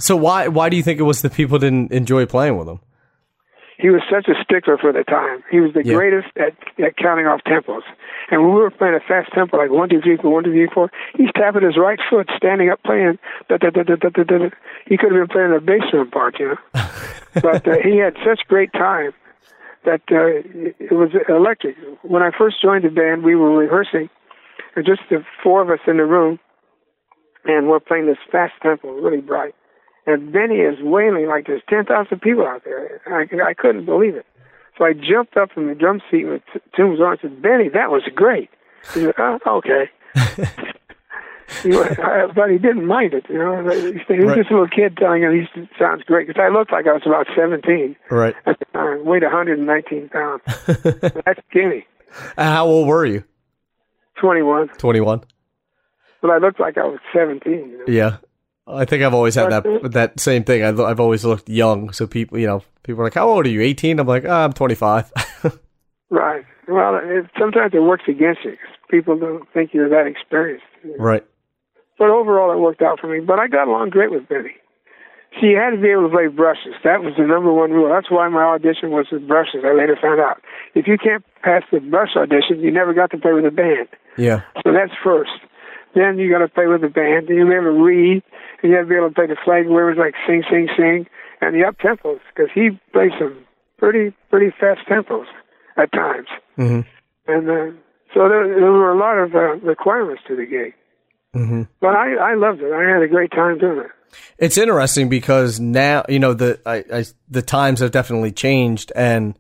So 0.04 0.18
why 0.18 0.50
why 0.50 0.68
do 0.68 0.76
you 0.76 0.84
think 0.84 1.00
it 1.00 1.04
was 1.04 1.22
that 1.22 1.32
people 1.34 1.58
didn't 1.60 1.94
enjoy 1.94 2.26
playing 2.26 2.58
with 2.58 2.68
him? 2.68 2.82
He 3.78 3.90
was 3.90 4.02
such 4.12 4.28
a 4.28 4.36
stickler 4.44 4.78
for 4.78 4.92
the 4.92 5.04
time. 5.06 5.44
He 5.50 5.60
was 5.62 5.72
the 5.74 5.84
Yeah. 5.84 5.96
greatest 5.96 6.28
at, 6.38 6.54
at 6.84 6.98
counting 6.98 7.26
off 7.26 7.40
tempos. 7.48 7.84
And 8.30 8.42
when 8.44 8.54
we 8.54 8.62
were 8.62 8.70
playing 8.70 8.96
a 8.96 9.00
fast 9.00 9.32
tempo, 9.34 9.56
like 9.58 9.72
one, 9.72 9.88
two, 9.88 10.02
three, 10.02 10.18
four, 10.18 10.32
one, 10.32 10.44
two, 10.44 10.52
three, 10.52 10.68
four, 10.74 10.92
he's 11.16 11.32
tapping 11.36 11.64
his 11.64 11.78
right 11.78 12.00
foot, 12.10 12.30
standing 12.36 12.70
up 12.70 12.84
playing. 12.84 13.18
Da, 13.48 13.58
da, 13.58 13.70
da, 13.72 13.84
da, 13.84 13.96
da, 13.96 14.10
da, 14.10 14.24
da. 14.24 14.50
He 14.86 14.98
could 14.98 15.12
have 15.12 15.20
been 15.28 15.34
playing 15.36 15.54
a 15.56 15.62
bass 15.62 15.84
drum 15.90 16.12
part, 16.12 16.38
you 16.40 16.50
know. 16.50 16.60
but 17.42 17.66
uh, 17.68 17.76
he 17.82 17.98
had 17.98 18.16
such 18.28 18.42
great 18.48 18.74
time 18.74 19.12
that 19.86 20.02
uh, 20.12 20.28
it 20.28 20.76
it 20.80 20.92
was 20.92 21.12
electric. 21.30 21.76
When 22.04 22.22
I 22.22 22.32
first 22.38 22.62
joined 22.62 22.84
the 22.84 22.90
band, 22.90 23.24
we 23.24 23.36
were 23.36 23.56
rehearsing, 23.58 24.10
and 24.76 24.86
just 24.86 25.02
the 25.10 25.24
four 25.42 25.62
of 25.62 25.70
us 25.70 25.80
in 25.88 25.96
the 25.98 26.06
room, 26.06 26.40
and 27.46 27.68
we're 27.70 27.80
playing 27.80 28.06
this 28.08 28.22
fast 28.32 28.54
tempo, 28.62 28.92
really 29.02 29.22
bright. 29.22 29.56
And 30.06 30.32
Benny 30.34 30.56
is 30.58 30.78
wailing 30.82 31.28
like 31.28 31.48
there's 31.48 31.62
10,000 31.70 32.20
people 32.22 32.46
out 32.46 32.64
there. 32.66 33.02
I, 33.08 33.26
I 33.50 33.54
couldn't 33.54 33.86
believe 33.86 34.16
it. 34.16 34.26
So 34.78 34.86
I 34.86 34.94
jumped 34.94 35.38
up 35.38 35.52
from 35.52 35.68
the 35.68 35.76
drum 35.76 36.02
seat 36.12 36.26
with 36.26 36.42
Tim's 36.76 37.00
arm 37.00 37.12
and 37.12 37.20
said, 37.22 37.42
Benny, 37.42 37.70
that 37.70 37.90
was 37.92 38.02
great. 38.16 38.50
He 38.94 39.02
said, 39.02 39.14
oh, 39.18 39.40
okay. 39.48 39.90
but 42.36 42.50
he 42.50 42.58
didn't 42.58 42.86
mind 42.86 43.14
it, 43.14 43.26
you 43.30 43.38
know. 43.38 43.58
He 43.62 43.66
was 43.68 44.26
Right. 44.26 44.38
just 44.38 44.50
a 44.50 44.54
little 44.54 44.68
kid 44.68 44.98
telling 44.98 45.22
him 45.24 45.32
he 45.54 45.68
sounds 45.80 46.04
great. 46.04 46.28
Because 46.28 46.42
I 46.42 46.50
looked 46.50 46.72
like 46.72 46.88
I 46.88 46.94
was 46.94 47.04
about 47.06 47.28
17 47.36 47.96
Right. 48.10 48.36
at 48.46 48.60
the 48.60 48.66
time, 48.74 49.06
weighed 49.06 49.24
119 49.24 50.10
pounds. 50.10 50.42
That's 50.66 51.40
skinny, 51.50 51.86
uh, 52.38 52.44
How 52.44 52.66
old 52.66 52.88
were 52.88 53.06
you? 53.06 53.24
21. 54.20 54.70
Twenty 54.78 55.02
one. 55.02 55.22
But 56.22 56.32
I 56.32 56.38
looked 56.38 56.60
like 56.60 56.78
I 56.78 56.84
was 56.86 57.00
17. 57.14 57.52
You 57.54 57.78
know? 57.80 57.84
Yeah. 57.88 58.18
I 58.66 58.86
think 58.86 59.04
I've 59.04 59.14
always 59.14 59.36
had 59.36 59.52
that 59.52 59.92
that 59.92 60.20
same 60.20 60.44
thing. 60.44 60.64
I've, 60.64 60.80
I've 60.80 61.00
always 61.00 61.26
looked 61.26 61.50
young, 61.50 61.92
so 61.92 62.08
people, 62.08 62.38
you 62.38 62.48
know, 62.48 62.64
people 62.84 63.02
are 63.02 63.06
like, 63.06 63.14
"How 63.16 63.28
old 63.30 63.46
are 63.46 63.50
you? 63.50 63.62
18?" 63.62 64.00
I'm 64.00 64.08
like, 64.08 64.26
oh, 64.26 64.32
"I'm 64.32 64.54
25." 64.54 65.12
Right. 66.10 66.46
Well, 66.68 67.00
it, 67.02 67.26
sometimes 67.40 67.74
it 67.74 67.82
works 67.82 68.04
against 68.08 68.44
you 68.46 68.56
people 68.94 69.18
don't 69.18 69.50
think 69.52 69.74
you're 69.74 69.90
that 69.90 70.06
experienced. 70.06 70.66
right. 71.00 71.26
But 71.98 72.10
overall, 72.10 72.54
it 72.54 72.60
worked 72.60 72.84
out 72.84 73.00
for 73.00 73.08
me. 73.08 73.26
But 73.26 73.40
I 73.40 73.48
got 73.48 73.68
along 73.68 73.90
great 73.90 74.12
with 74.12 74.30
Benny. 74.30 74.54
See, 75.42 75.48
you 75.48 75.58
had 75.58 75.72
to 75.72 75.82
be 75.82 75.90
able 75.90 76.06
to 76.06 76.14
play 76.14 76.28
brushes. 76.28 76.78
That 76.84 77.02
was 77.02 77.14
the 77.18 77.26
number 77.26 77.52
one 77.52 77.72
rule. 77.72 77.90
That's 77.90 78.12
why 78.12 78.30
my 78.30 78.44
audition 78.44 78.92
was 78.92 79.08
with 79.12 79.28
brushes. 79.28 79.66
I 79.66 79.74
later 79.74 79.98
found 80.00 80.22
out. 80.22 80.42
If 80.76 80.86
you 80.86 80.98
can't 80.98 81.26
pass 81.42 81.64
the 81.72 81.80
brush 81.80 82.14
audition, 82.16 82.62
you 82.62 82.70
never 82.70 82.94
got 82.94 83.10
to 83.12 83.18
play 83.18 83.34
with 83.34 83.46
a 83.46 83.52
band. 83.52 83.90
Yeah. 84.16 84.42
So 84.64 84.74
that's 84.74 84.94
first. 85.04 85.34
Then 85.96 86.20
you 86.20 86.30
got 86.30 86.46
to 86.46 86.50
play 86.50 86.68
with 86.68 86.82
the 86.82 86.90
band. 86.90 87.30
Then 87.30 87.38
you 87.38 87.50
have 87.50 87.64
to 87.64 87.72
read, 87.72 88.22
you 88.64 88.76
have 88.76 88.86
to 88.86 88.90
be 88.90 88.96
able 88.96 89.10
to 89.10 89.16
play 89.16 89.28
the 89.28 89.38
flag 89.44 89.68
words 89.68 89.98
like 89.98 90.16
sing, 90.28 90.44
sing, 90.50 90.68
sing, 90.78 91.08
and 91.42 91.56
the 91.56 91.66
up 91.66 91.78
tempos 91.78 92.20
because 92.34 92.50
he 92.54 92.70
plays 92.92 93.12
some 93.20 93.46
pretty, 93.78 94.14
pretty 94.30 94.52
fast 94.60 94.82
tempos 94.88 95.26
at 95.78 95.92
times. 95.92 96.28
hmm 96.56 96.82
And 97.28 97.50
uh, 97.50 97.72
so 98.14 98.30
there, 98.30 98.48
there 98.48 98.72
were 98.72 98.92
a 98.92 98.98
lot 98.98 99.18
of 99.18 99.36
uh, 99.36 99.56
requirements 99.66 100.24
to 100.28 100.36
the 100.36 100.46
gig. 100.46 100.74
hmm 101.34 101.64
But 101.82 101.96
I, 101.96 102.14
I 102.16 102.34
loved 102.36 102.62
it. 102.62 102.72
I 102.72 102.84
had 102.90 103.02
a 103.02 103.08
great 103.08 103.32
time 103.32 103.58
doing 103.58 103.80
it. 103.80 103.92
It's 104.38 104.58
interesting 104.58 105.10
because 105.10 105.60
now 105.60 106.06
you 106.08 106.20
know 106.20 106.34
the 106.36 106.60
I, 106.66 106.84
I 106.94 107.06
the 107.30 107.42
times 107.42 107.80
have 107.80 107.90
definitely 107.90 108.32
changed, 108.32 108.92
and 108.96 109.38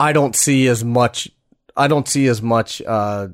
I 0.00 0.12
don't 0.12 0.34
see 0.34 0.66
as 0.66 0.82
much. 0.84 1.30
I 1.76 1.86
don't 1.86 2.08
see 2.08 2.26
as 2.26 2.42
much 2.42 2.82
uh, 2.82 3.28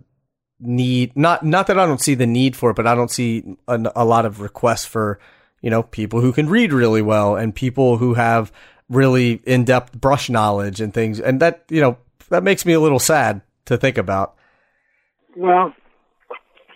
need. 0.60 1.16
Not 1.16 1.44
not 1.44 1.66
that 1.66 1.78
I 1.78 1.86
don't 1.86 2.00
see 2.00 2.14
the 2.14 2.26
need 2.26 2.56
for 2.56 2.70
it, 2.70 2.76
but 2.76 2.86
I 2.86 2.94
don't 2.94 3.10
see 3.10 3.56
a, 3.68 3.92
a 3.96 4.04
lot 4.04 4.26
of 4.26 4.40
requests 4.40 4.84
for 4.84 5.18
you 5.60 5.70
know 5.70 5.82
people 5.82 6.20
who 6.20 6.32
can 6.32 6.48
read 6.48 6.72
really 6.72 7.02
well 7.02 7.36
and 7.36 7.54
people 7.54 7.98
who 7.98 8.14
have 8.14 8.52
really 8.88 9.40
in 9.44 9.64
depth 9.64 9.98
brush 10.00 10.30
knowledge 10.30 10.80
and 10.80 10.92
things, 10.92 11.20
and 11.20 11.40
that 11.40 11.64
you 11.68 11.80
know 11.80 11.98
that 12.28 12.42
makes 12.42 12.64
me 12.64 12.72
a 12.72 12.80
little 12.80 12.98
sad 12.98 13.42
to 13.66 13.76
think 13.76 13.98
about. 13.98 14.34
Well, 15.36 15.74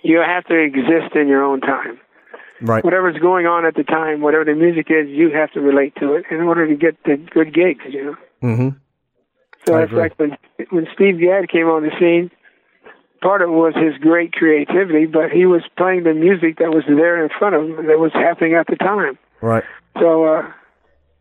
you 0.02 0.18
have 0.18 0.44
to 0.46 0.58
exist 0.58 1.14
in 1.14 1.28
your 1.28 1.44
own 1.44 1.60
time. 1.60 1.98
Right. 2.62 2.84
Whatever's 2.84 3.16
going 3.18 3.46
on 3.46 3.64
at 3.64 3.74
the 3.74 3.84
time, 3.84 4.20
whatever 4.20 4.44
the 4.44 4.54
music 4.54 4.88
is, 4.90 5.08
you 5.08 5.30
have 5.30 5.50
to 5.52 5.60
relate 5.60 5.94
to 5.96 6.12
it 6.14 6.26
in 6.30 6.42
order 6.42 6.68
to 6.68 6.74
get 6.74 7.02
the 7.04 7.16
good 7.16 7.54
gigs, 7.54 7.84
you 7.88 8.04
know. 8.04 8.16
Mm-hmm. 8.42 8.68
So 9.66 9.74
I 9.76 9.82
it's 9.82 9.92
agree. 9.92 10.02
like 10.02 10.18
when 10.18 10.36
when 10.70 10.86
Steve 10.94 11.20
Gadd 11.20 11.48
came 11.48 11.66
on 11.66 11.82
the 11.82 11.90
scene, 11.98 12.30
part 13.20 13.42
of 13.42 13.48
it 13.50 13.52
was 13.52 13.74
his 13.74 13.96
great 13.98 14.32
creativity, 14.32 15.06
but 15.06 15.30
he 15.30 15.46
was 15.46 15.62
playing 15.76 16.04
the 16.04 16.14
music 16.14 16.58
that 16.58 16.70
was 16.70 16.84
there 16.86 17.22
in 17.22 17.28
front 17.38 17.54
of 17.54 17.62
him 17.64 17.86
that 17.86 17.98
was 17.98 18.12
happening 18.12 18.54
at 18.54 18.66
the 18.66 18.76
time. 18.76 19.18
Right. 19.40 19.64
So 19.98 20.24
uh 20.24 20.52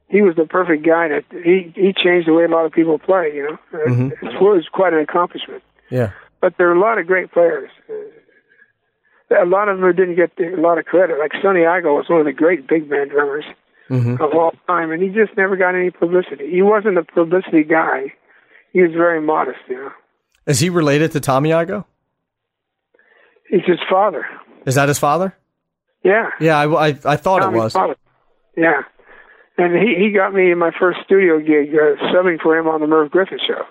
he 0.09 0.21
was 0.23 0.35
the 0.35 0.45
perfect 0.45 0.83
guy 0.85 1.07
that 1.09 1.25
he 1.31 1.71
he 1.75 1.93
changed 1.93 2.27
the 2.27 2.33
way 2.33 2.45
a 2.45 2.47
lot 2.47 2.65
of 2.65 2.71
people 2.71 2.97
play, 2.99 3.31
you 3.35 3.43
know. 3.43 3.57
Uh, 3.73 3.89
Mhm. 3.89 4.11
It 4.23 4.41
was 4.41 4.67
quite 4.71 4.93
an 4.93 4.99
accomplishment. 4.99 5.61
Yeah. 5.89 6.11
But 6.41 6.57
there 6.57 6.69
are 6.69 6.73
a 6.75 6.79
lot 6.79 6.97
of 6.97 7.05
great 7.07 7.31
players. 7.31 7.69
A 9.29 9.45
lot 9.45 9.69
of 9.69 9.79
them 9.79 9.95
didn't 9.95 10.15
get 10.15 10.31
a 10.39 10.59
lot 10.59 10.79
of 10.79 10.85
credit. 10.85 11.19
Like 11.19 11.33
Sonny 11.41 11.61
Igoe 11.61 11.95
was 11.97 12.09
one 12.09 12.19
of 12.19 12.25
the 12.25 12.33
great 12.33 12.67
big 12.67 12.89
band 12.89 13.11
drummers 13.11 13.45
Mm-hmm. 13.89 14.21
of 14.21 14.33
all 14.35 14.53
time, 14.67 14.91
and 14.91 15.01
he 15.01 15.09
just 15.09 15.35
never 15.35 15.55
got 15.55 15.73
any 15.73 15.89
publicity. 15.89 16.47
He 16.51 16.61
wasn't 16.61 16.99
a 16.99 17.03
publicity 17.03 17.63
guy. 17.63 18.13
He 18.71 18.83
was 18.83 18.91
very 18.91 19.19
modest, 19.19 19.57
you 19.67 19.77
know. 19.77 19.91
Is 20.49 20.59
he 20.59 20.69
related 20.69 21.11
to 21.11 21.19
Tommy 21.19 21.51
Igoe? 21.51 21.85
He's 23.49 23.63
his 23.65 23.79
father. 23.89 24.25
Is 24.65 24.75
that 24.75 24.87
his 24.87 24.97
father? 24.97 25.35
Yeah. 26.03 26.31
Yeah, 26.41 26.57
I, 26.57 26.87
I, 26.87 26.87
I 27.05 27.15
thought 27.17 27.43
it 27.43 27.55
was. 27.55 27.73
father. 27.73 27.95
Yeah. 28.57 28.81
And 29.59 29.75
he, 29.75 29.95
he 30.03 30.11
got 30.11 30.33
me 30.33 30.51
in 30.51 30.57
my 30.57 30.71
first 30.77 30.99
studio 31.05 31.39
gig 31.39 31.69
uh, 31.75 32.01
subbing 32.11 32.39
for 32.41 32.57
him 32.57 32.67
on 32.67 32.81
the 32.81 32.87
Merv 32.87 33.11
Griffin 33.11 33.37
show. 33.45 33.63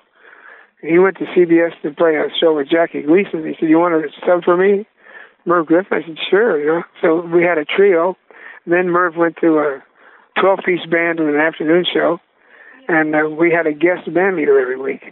He 0.80 1.00
went 1.00 1.16
to 1.18 1.24
CBS 1.24 1.72
to 1.82 1.90
play 1.90 2.14
a 2.14 2.28
show 2.40 2.54
with 2.54 2.68
Jackie 2.70 3.02
Gleason. 3.02 3.44
He 3.44 3.54
said, 3.58 3.68
"You 3.68 3.78
want 3.78 4.00
to 4.00 4.08
sub 4.24 4.44
for 4.44 4.56
me, 4.56 4.86
Merv 5.44 5.66
Griffin?" 5.66 5.98
I 5.98 6.06
said, 6.06 6.16
"Sure." 6.30 6.60
You 6.60 6.66
know. 6.66 6.82
So 7.02 7.20
we 7.26 7.42
had 7.42 7.58
a 7.58 7.64
trio. 7.64 8.16
Then 8.66 8.88
Merv 8.90 9.16
went 9.16 9.36
to 9.40 9.58
a 9.58 9.82
twelve-piece 10.38 10.86
band 10.88 11.18
in 11.18 11.28
an 11.28 11.40
afternoon 11.40 11.84
show, 11.92 12.20
and 12.86 13.12
uh, 13.16 13.28
we 13.28 13.50
had 13.50 13.66
a 13.66 13.72
guest 13.72 14.12
band 14.14 14.36
leader 14.36 14.60
every 14.60 14.78
week. 14.78 15.02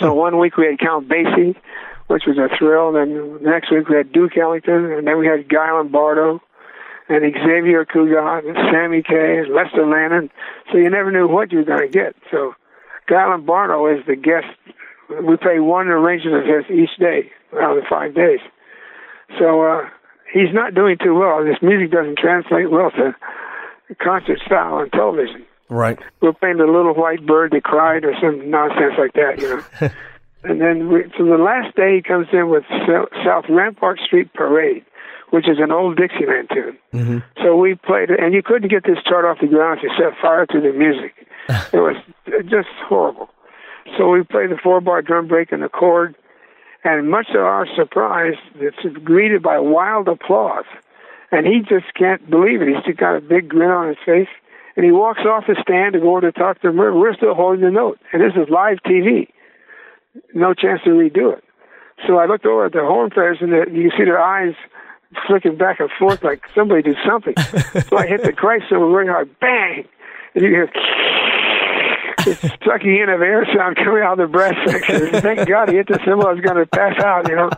So 0.00 0.12
one 0.14 0.38
week 0.38 0.56
we 0.56 0.66
had 0.66 0.78
Count 0.78 1.08
Basie, 1.08 1.56
which 2.08 2.24
was 2.26 2.38
a 2.38 2.48
thrill. 2.56 2.92
Then 2.92 3.38
the 3.42 3.50
next 3.50 3.70
week 3.70 3.88
we 3.88 3.96
had 3.96 4.12
Duke 4.12 4.36
Ellington, 4.36 4.92
and 4.92 5.06
then 5.06 5.18
we 5.18 5.26
had 5.26 5.48
Guy 5.48 5.72
Lombardo, 5.72 6.42
and 7.08 7.22
Xavier 7.22 7.84
Cugat, 7.84 8.46
and 8.46 8.56
Sammy 8.72 9.02
Kaye, 9.02 9.38
and 9.38 9.54
Lester 9.54 9.84
Lanin. 9.84 10.30
So 10.70 10.78
you 10.78 10.90
never 10.90 11.10
knew 11.10 11.28
what 11.28 11.52
you 11.52 11.58
were 11.58 11.64
going 11.64 11.90
to 11.90 11.92
get. 11.92 12.14
So 12.30 12.54
Guy 13.08 13.26
Lombardo 13.26 13.86
is 13.86 14.04
the 14.06 14.16
guest. 14.16 14.46
We 15.08 15.36
play 15.36 15.60
one 15.60 15.88
arrangement 15.88 16.36
of 16.36 16.44
his 16.44 16.70
each 16.70 16.96
day 16.98 17.30
out 17.54 17.76
of 17.76 17.82
the 17.82 17.88
five 17.88 18.14
days. 18.14 18.40
So 19.38 19.62
uh, 19.62 19.88
he's 20.32 20.52
not 20.52 20.74
doing 20.74 20.98
too 21.02 21.14
well. 21.14 21.44
This 21.44 21.62
music 21.62 21.92
doesn't 21.92 22.18
translate 22.18 22.70
well 22.70 22.90
to 22.90 23.14
concert 23.94 24.40
style 24.44 24.74
on 24.74 24.90
television. 24.90 25.46
Right. 25.68 25.98
We're 26.20 26.32
playing 26.32 26.58
the 26.58 26.66
little 26.66 26.94
white 26.94 27.26
bird 27.26 27.52
that 27.52 27.64
cried 27.64 28.04
or 28.04 28.14
some 28.20 28.50
nonsense 28.50 28.94
like 28.98 29.14
that, 29.14 29.40
you 29.40 29.48
know. 29.48 29.90
and 30.44 30.60
then 30.60 30.92
we, 30.92 31.04
so 31.18 31.24
the 31.24 31.38
last 31.38 31.74
day 31.76 31.96
he 31.96 32.02
comes 32.02 32.28
in 32.32 32.48
with 32.48 32.64
Sou- 32.86 33.08
South 33.24 33.44
Rampart 33.48 33.98
Street 33.98 34.32
Parade, 34.32 34.84
which 35.30 35.48
is 35.48 35.58
an 35.58 35.72
old 35.72 35.96
Dixieland 35.96 36.50
tune. 36.52 36.78
Mm-hmm. 36.92 37.18
So 37.42 37.56
we 37.56 37.74
played 37.74 38.10
it, 38.10 38.20
and 38.20 38.32
you 38.32 38.42
couldn't 38.42 38.70
get 38.70 38.84
this 38.84 38.98
chart 39.04 39.24
off 39.24 39.38
the 39.40 39.48
ground 39.48 39.80
if 39.82 39.84
you 39.84 39.90
set 39.98 40.20
fire 40.20 40.46
to 40.46 40.60
the 40.60 40.72
music. 40.72 41.14
it 41.72 41.78
was 41.78 41.96
just 42.48 42.68
horrible. 42.86 43.28
So 43.96 44.08
we 44.08 44.22
played 44.22 44.50
the 44.50 44.58
four-bar 44.62 45.02
drum 45.02 45.28
break 45.28 45.52
and 45.52 45.62
the 45.62 45.68
chord, 45.68 46.16
and 46.84 47.10
much 47.10 47.26
to 47.32 47.38
our 47.38 47.66
surprise, 47.74 48.34
it's 48.56 48.98
greeted 49.02 49.42
by 49.42 49.58
wild 49.58 50.06
applause. 50.08 50.64
And 51.32 51.46
he 51.46 51.60
just 51.60 51.92
can't 51.94 52.28
believe 52.30 52.62
it. 52.62 52.68
He's 52.68 52.84
just 52.84 52.98
got 52.98 53.16
a 53.16 53.20
big 53.20 53.48
grin 53.48 53.70
on 53.70 53.88
his 53.88 53.96
face, 54.06 54.28
and 54.76 54.84
he 54.84 54.92
walks 54.92 55.20
off 55.20 55.44
the 55.46 55.56
stand 55.60 55.94
to 55.94 56.00
go 56.00 56.16
over 56.16 56.30
to 56.30 56.32
talk 56.32 56.60
to 56.60 56.72
Merv. 56.72 56.94
We're 56.94 57.14
still 57.14 57.34
holding 57.34 57.64
the 57.64 57.70
note, 57.70 57.98
and 58.12 58.22
this 58.22 58.32
is 58.36 58.48
live 58.50 58.78
TV. 58.86 59.28
No 60.34 60.54
chance 60.54 60.82
to 60.84 60.90
redo 60.90 61.36
it. 61.36 61.44
So 62.06 62.18
I 62.18 62.26
looked 62.26 62.44
over 62.44 62.66
at 62.66 62.72
the 62.72 62.80
horn 62.80 63.10
players, 63.10 63.38
and 63.40 63.52
the, 63.52 63.64
you 63.72 63.90
can 63.90 63.98
see 63.98 64.04
their 64.04 64.22
eyes 64.22 64.54
flicking 65.26 65.56
back 65.56 65.80
and 65.80 65.88
forth 65.98 66.22
like 66.22 66.42
somebody 66.54 66.82
did 66.82 66.96
something. 67.06 67.34
so 67.88 67.96
I 67.96 68.06
hit 68.06 68.22
the 68.22 68.32
Christ 68.32 68.66
cymbal 68.68 68.90
very 68.90 69.06
hard, 69.06 69.30
bang, 69.40 69.86
and 70.34 70.44
you 70.44 70.50
hear 70.50 70.70
sucking 72.64 72.96
in 72.96 73.08
of 73.08 73.22
air 73.22 73.46
sound 73.56 73.76
coming 73.76 74.02
out 74.02 74.18
of 74.20 74.28
the 74.28 74.32
brass 74.32 74.54
section. 74.68 75.20
Thank 75.22 75.48
God 75.48 75.70
he 75.70 75.76
hit 75.76 75.88
the 75.88 75.98
cymbal. 76.04 76.26
I 76.26 76.32
was 76.32 76.40
going 76.40 76.56
to 76.56 76.66
pass 76.66 77.02
out, 77.02 77.28
you 77.28 77.36
know. 77.36 77.50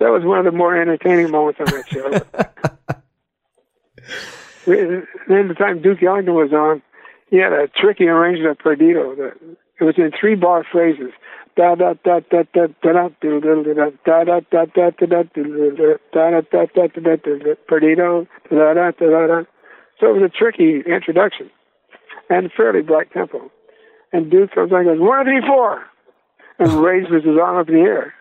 That 0.00 0.10
was 0.10 0.24
one 0.24 0.38
of 0.38 0.44
the 0.44 0.52
more 0.52 0.76
entertaining 0.76 1.30
moments 1.30 1.60
on 1.60 1.66
that 1.66 1.88
show. 1.88 3.00
Then 4.66 5.48
the 5.48 5.54
time 5.54 5.82
Duke 5.82 6.02
Ellington 6.02 6.34
was 6.34 6.52
on, 6.52 6.82
he 7.30 7.38
had 7.38 7.52
a 7.52 7.68
tricky 7.68 8.06
arrangement 8.06 8.52
of 8.52 8.58
Perdido. 8.58 9.14
that- 9.16 9.36
It 9.80 9.84
was 9.84 9.98
in 9.98 10.12
three 10.12 10.36
bar 10.36 10.64
phrases. 10.70 11.12
Da 11.56 11.74
da 11.74 11.94
da 12.04 12.20
da 12.30 12.42
da 12.52 12.66
da 12.82 13.08
da 13.08 13.08
da 13.20 13.38
da 13.40 13.90
da 14.04 14.30
da 14.30 14.30
da 14.40 14.64
da 14.66 14.90
da 15.06 15.22
do 15.34 15.76
da 15.76 15.96
da 16.12 16.40
da 16.40 16.66
da 16.66 16.86
da 16.86 16.86
da 16.86 17.16
do 17.16 17.38
do 17.38 17.56
Perdido 17.68 18.26
da 18.50 18.74
da 18.74 18.90
da 18.90 19.06
da 19.10 19.26
da. 19.26 19.42
So 20.00 20.10
it 20.10 20.20
was 20.20 20.22
a 20.22 20.28
tricky 20.28 20.80
introduction 20.86 21.50
and 22.30 22.50
fairly 22.56 22.82
black 22.82 23.12
tempo. 23.12 23.50
And 24.12 24.30
Duke 24.30 24.52
comes 24.52 24.72
on 24.72 24.80
and 24.86 24.98
goes, 24.98 25.00
one, 25.00 25.24
three, 25.26 25.42
four, 25.46 25.82
and 26.58 26.82
raises 26.82 27.24
his 27.24 27.38
arm 27.38 27.56
up 27.58 27.68
in 27.68 27.74
the 27.76 27.80
air. 27.82 28.14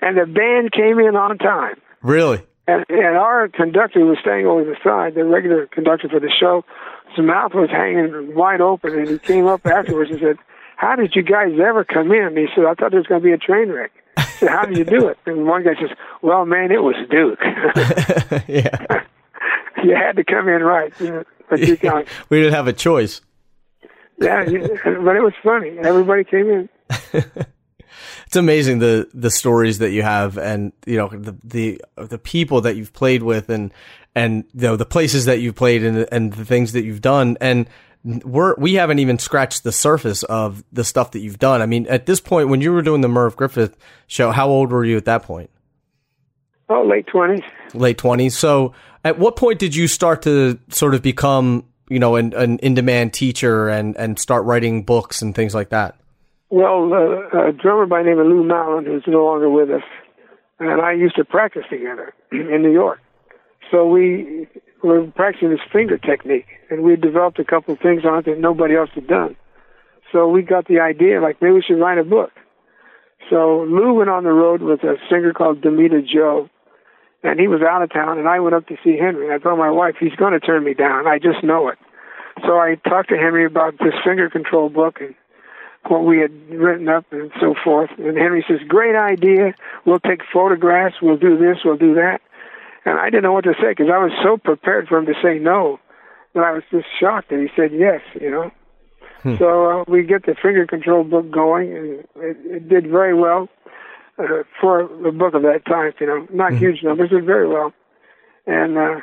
And 0.00 0.16
the 0.16 0.26
band 0.26 0.72
came 0.72 0.98
in 0.98 1.16
on 1.16 1.36
time. 1.38 1.76
Really? 2.02 2.40
And, 2.68 2.84
and 2.90 3.16
our 3.16 3.48
conductor 3.48 4.04
was 4.04 4.18
staying 4.20 4.46
over 4.46 4.62
the 4.62 4.76
side, 4.84 5.14
the 5.14 5.24
regular 5.24 5.66
conductor 5.66 6.06
for 6.06 6.20
the 6.20 6.30
show. 6.30 6.66
His 7.16 7.24
mouth 7.24 7.54
was 7.54 7.70
hanging 7.70 8.34
wide 8.34 8.60
open, 8.60 8.92
and 8.92 9.08
he 9.08 9.18
came 9.18 9.46
up 9.46 9.66
afterwards 9.66 10.10
and 10.10 10.20
said, 10.20 10.36
"How 10.76 10.94
did 10.94 11.16
you 11.16 11.22
guys 11.22 11.52
ever 11.58 11.82
come 11.82 12.12
in?" 12.12 12.24
And 12.24 12.36
he 12.36 12.46
said, 12.54 12.66
"I 12.66 12.74
thought 12.74 12.90
there 12.90 13.00
was 13.00 13.06
going 13.06 13.22
to 13.22 13.24
be 13.24 13.32
a 13.32 13.38
train 13.38 13.70
wreck." 13.70 13.90
I 14.18 14.22
said, 14.24 14.50
"How 14.50 14.66
did 14.66 14.76
you 14.76 14.84
do 14.84 15.08
it?" 15.08 15.16
And 15.24 15.46
one 15.46 15.64
guy 15.64 15.80
says, 15.80 15.96
"Well, 16.20 16.44
man, 16.44 16.70
it 16.70 16.82
was 16.82 16.94
Duke. 17.08 17.40
yeah. 18.46 19.02
you 19.82 19.96
had 19.96 20.16
to 20.16 20.24
come 20.24 20.46
in 20.48 20.62
right." 20.62 20.92
You 21.00 21.10
know, 21.10 21.24
but 21.48 21.60
you 21.60 21.76
can't. 21.78 22.06
We 22.28 22.40
didn't 22.42 22.52
have 22.52 22.68
a 22.68 22.74
choice. 22.74 23.22
Yeah, 24.20 24.44
but 24.44 25.16
it 25.16 25.22
was 25.22 25.32
funny. 25.42 25.78
Everybody 25.78 26.24
came 26.24 26.50
in. 26.50 26.68
It's 28.26 28.36
amazing 28.36 28.78
the 28.78 29.08
the 29.14 29.30
stories 29.30 29.78
that 29.78 29.90
you 29.90 30.02
have, 30.02 30.38
and 30.38 30.72
you 30.86 30.96
know 30.96 31.08
the 31.08 31.36
the 31.44 31.80
the 31.96 32.18
people 32.18 32.60
that 32.62 32.76
you've 32.76 32.92
played 32.92 33.22
with, 33.22 33.48
and 33.48 33.72
and 34.14 34.44
you 34.54 34.62
know 34.62 34.76
the 34.76 34.86
places 34.86 35.24
that 35.26 35.40
you've 35.40 35.56
played, 35.56 35.84
and 35.84 36.06
and 36.12 36.32
the 36.32 36.44
things 36.44 36.72
that 36.72 36.84
you've 36.84 37.00
done, 37.00 37.36
and 37.40 37.68
we're 38.04 38.54
we 38.56 38.74
haven't 38.74 38.98
even 38.98 39.18
scratched 39.18 39.64
the 39.64 39.72
surface 39.72 40.22
of 40.24 40.64
the 40.72 40.84
stuff 40.84 41.12
that 41.12 41.20
you've 41.20 41.38
done. 41.38 41.60
I 41.60 41.66
mean, 41.66 41.86
at 41.88 42.06
this 42.06 42.20
point, 42.20 42.48
when 42.48 42.60
you 42.60 42.72
were 42.72 42.82
doing 42.82 43.00
the 43.00 43.08
Merv 43.08 43.36
Griffin 43.36 43.74
show, 44.06 44.30
how 44.30 44.48
old 44.48 44.70
were 44.70 44.84
you 44.84 44.96
at 44.96 45.04
that 45.06 45.22
point? 45.22 45.50
Oh, 46.68 46.82
late 46.82 47.06
twenties. 47.06 47.44
Late 47.74 47.98
twenties. 47.98 48.36
So, 48.36 48.74
at 49.04 49.18
what 49.18 49.36
point 49.36 49.58
did 49.58 49.74
you 49.74 49.88
start 49.88 50.22
to 50.22 50.58
sort 50.68 50.94
of 50.94 51.02
become, 51.02 51.64
you 51.88 51.98
know, 51.98 52.16
an, 52.16 52.34
an 52.34 52.58
in 52.58 52.74
demand 52.74 53.14
teacher 53.14 53.68
and 53.68 53.96
and 53.96 54.18
start 54.18 54.44
writing 54.44 54.84
books 54.84 55.22
and 55.22 55.34
things 55.34 55.54
like 55.54 55.70
that? 55.70 55.96
Well, 56.50 56.92
uh, 56.94 57.48
a 57.48 57.52
drummer 57.52 57.84
by 57.84 58.02
the 58.02 58.08
name 58.08 58.18
of 58.18 58.26
Lou 58.26 58.42
Malin, 58.42 58.86
who's 58.86 59.04
no 59.06 59.24
longer 59.24 59.50
with 59.50 59.70
us, 59.70 59.82
and 60.58 60.80
I 60.80 60.92
used 60.92 61.16
to 61.16 61.24
practice 61.24 61.64
together 61.68 62.14
in 62.32 62.62
New 62.62 62.72
York. 62.72 63.00
So 63.70 63.86
we 63.86 64.48
were 64.82 65.06
practicing 65.14 65.50
this 65.50 65.60
finger 65.70 65.98
technique, 65.98 66.46
and 66.70 66.82
we 66.82 66.96
developed 66.96 67.38
a 67.38 67.44
couple 67.44 67.74
of 67.74 67.80
things 67.80 68.02
on 68.06 68.20
it 68.20 68.24
that 68.24 68.38
nobody 68.38 68.76
else 68.76 68.88
had 68.94 69.06
done. 69.06 69.36
So 70.10 70.26
we 70.26 70.40
got 70.40 70.66
the 70.68 70.80
idea, 70.80 71.20
like 71.20 71.42
maybe 71.42 71.52
we 71.52 71.62
should 71.62 71.78
write 71.80 71.98
a 71.98 72.04
book. 72.04 72.30
So 73.28 73.66
Lou 73.68 73.92
went 73.92 74.08
on 74.08 74.24
the 74.24 74.32
road 74.32 74.62
with 74.62 74.82
a 74.84 74.96
singer 75.10 75.34
called 75.34 75.60
Damita 75.60 76.00
Jo, 76.06 76.48
and 77.22 77.38
he 77.38 77.46
was 77.46 77.60
out 77.60 77.82
of 77.82 77.92
town, 77.92 78.18
and 78.18 78.26
I 78.26 78.40
went 78.40 78.54
up 78.54 78.66
to 78.68 78.76
see 78.82 78.96
Henry. 78.96 79.34
I 79.34 79.36
told 79.36 79.58
my 79.58 79.70
wife, 79.70 79.96
he's 80.00 80.16
going 80.16 80.32
to 80.32 80.40
turn 80.40 80.64
me 80.64 80.72
down. 80.72 81.06
I 81.06 81.18
just 81.18 81.44
know 81.44 81.68
it. 81.68 81.78
So 82.46 82.56
I 82.56 82.76
talked 82.88 83.10
to 83.10 83.16
Henry 83.16 83.44
about 83.44 83.74
this 83.78 83.92
finger 84.02 84.30
control 84.30 84.70
book 84.70 84.98
and 85.00 85.14
what 85.84 86.04
we 86.04 86.18
had 86.18 86.32
written 86.50 86.88
up 86.88 87.06
and 87.10 87.30
so 87.40 87.54
forth. 87.64 87.90
And 87.98 88.16
Henry 88.16 88.44
says, 88.48 88.58
Great 88.66 88.96
idea. 88.96 89.54
We'll 89.84 90.00
take 90.00 90.20
photographs. 90.32 90.96
We'll 91.00 91.16
do 91.16 91.36
this. 91.38 91.58
We'll 91.64 91.76
do 91.76 91.94
that. 91.94 92.20
And 92.84 92.98
I 92.98 93.10
didn't 93.10 93.24
know 93.24 93.32
what 93.32 93.44
to 93.44 93.54
say 93.60 93.70
because 93.70 93.88
I 93.92 93.98
was 93.98 94.12
so 94.22 94.36
prepared 94.36 94.88
for 94.88 94.98
him 94.98 95.06
to 95.06 95.14
say 95.22 95.38
no 95.38 95.78
that 96.34 96.44
I 96.44 96.52
was 96.52 96.62
just 96.70 96.86
shocked 97.00 97.30
that 97.30 97.40
he 97.40 97.48
said 97.56 97.72
yes, 97.72 98.00
you 98.20 98.30
know. 98.30 98.50
So 99.36 99.80
uh, 99.80 99.84
we 99.88 100.04
get 100.04 100.26
the 100.26 100.34
finger 100.40 100.66
control 100.66 101.02
book 101.04 101.30
going, 101.30 101.76
and 101.76 101.86
it, 102.16 102.36
it 102.44 102.68
did 102.68 102.88
very 102.88 103.14
well 103.14 103.48
uh, 104.18 104.44
for 104.60 104.80
a 104.80 105.12
book 105.12 105.34
of 105.34 105.42
that 105.42 105.66
time, 105.66 105.92
you 106.00 106.06
know. 106.06 106.26
Not 106.32 106.54
huge 106.54 106.82
numbers, 106.82 107.10
but 107.10 107.24
very 107.24 107.48
well. 107.48 107.72
And 108.46 108.78
uh, 108.78 109.00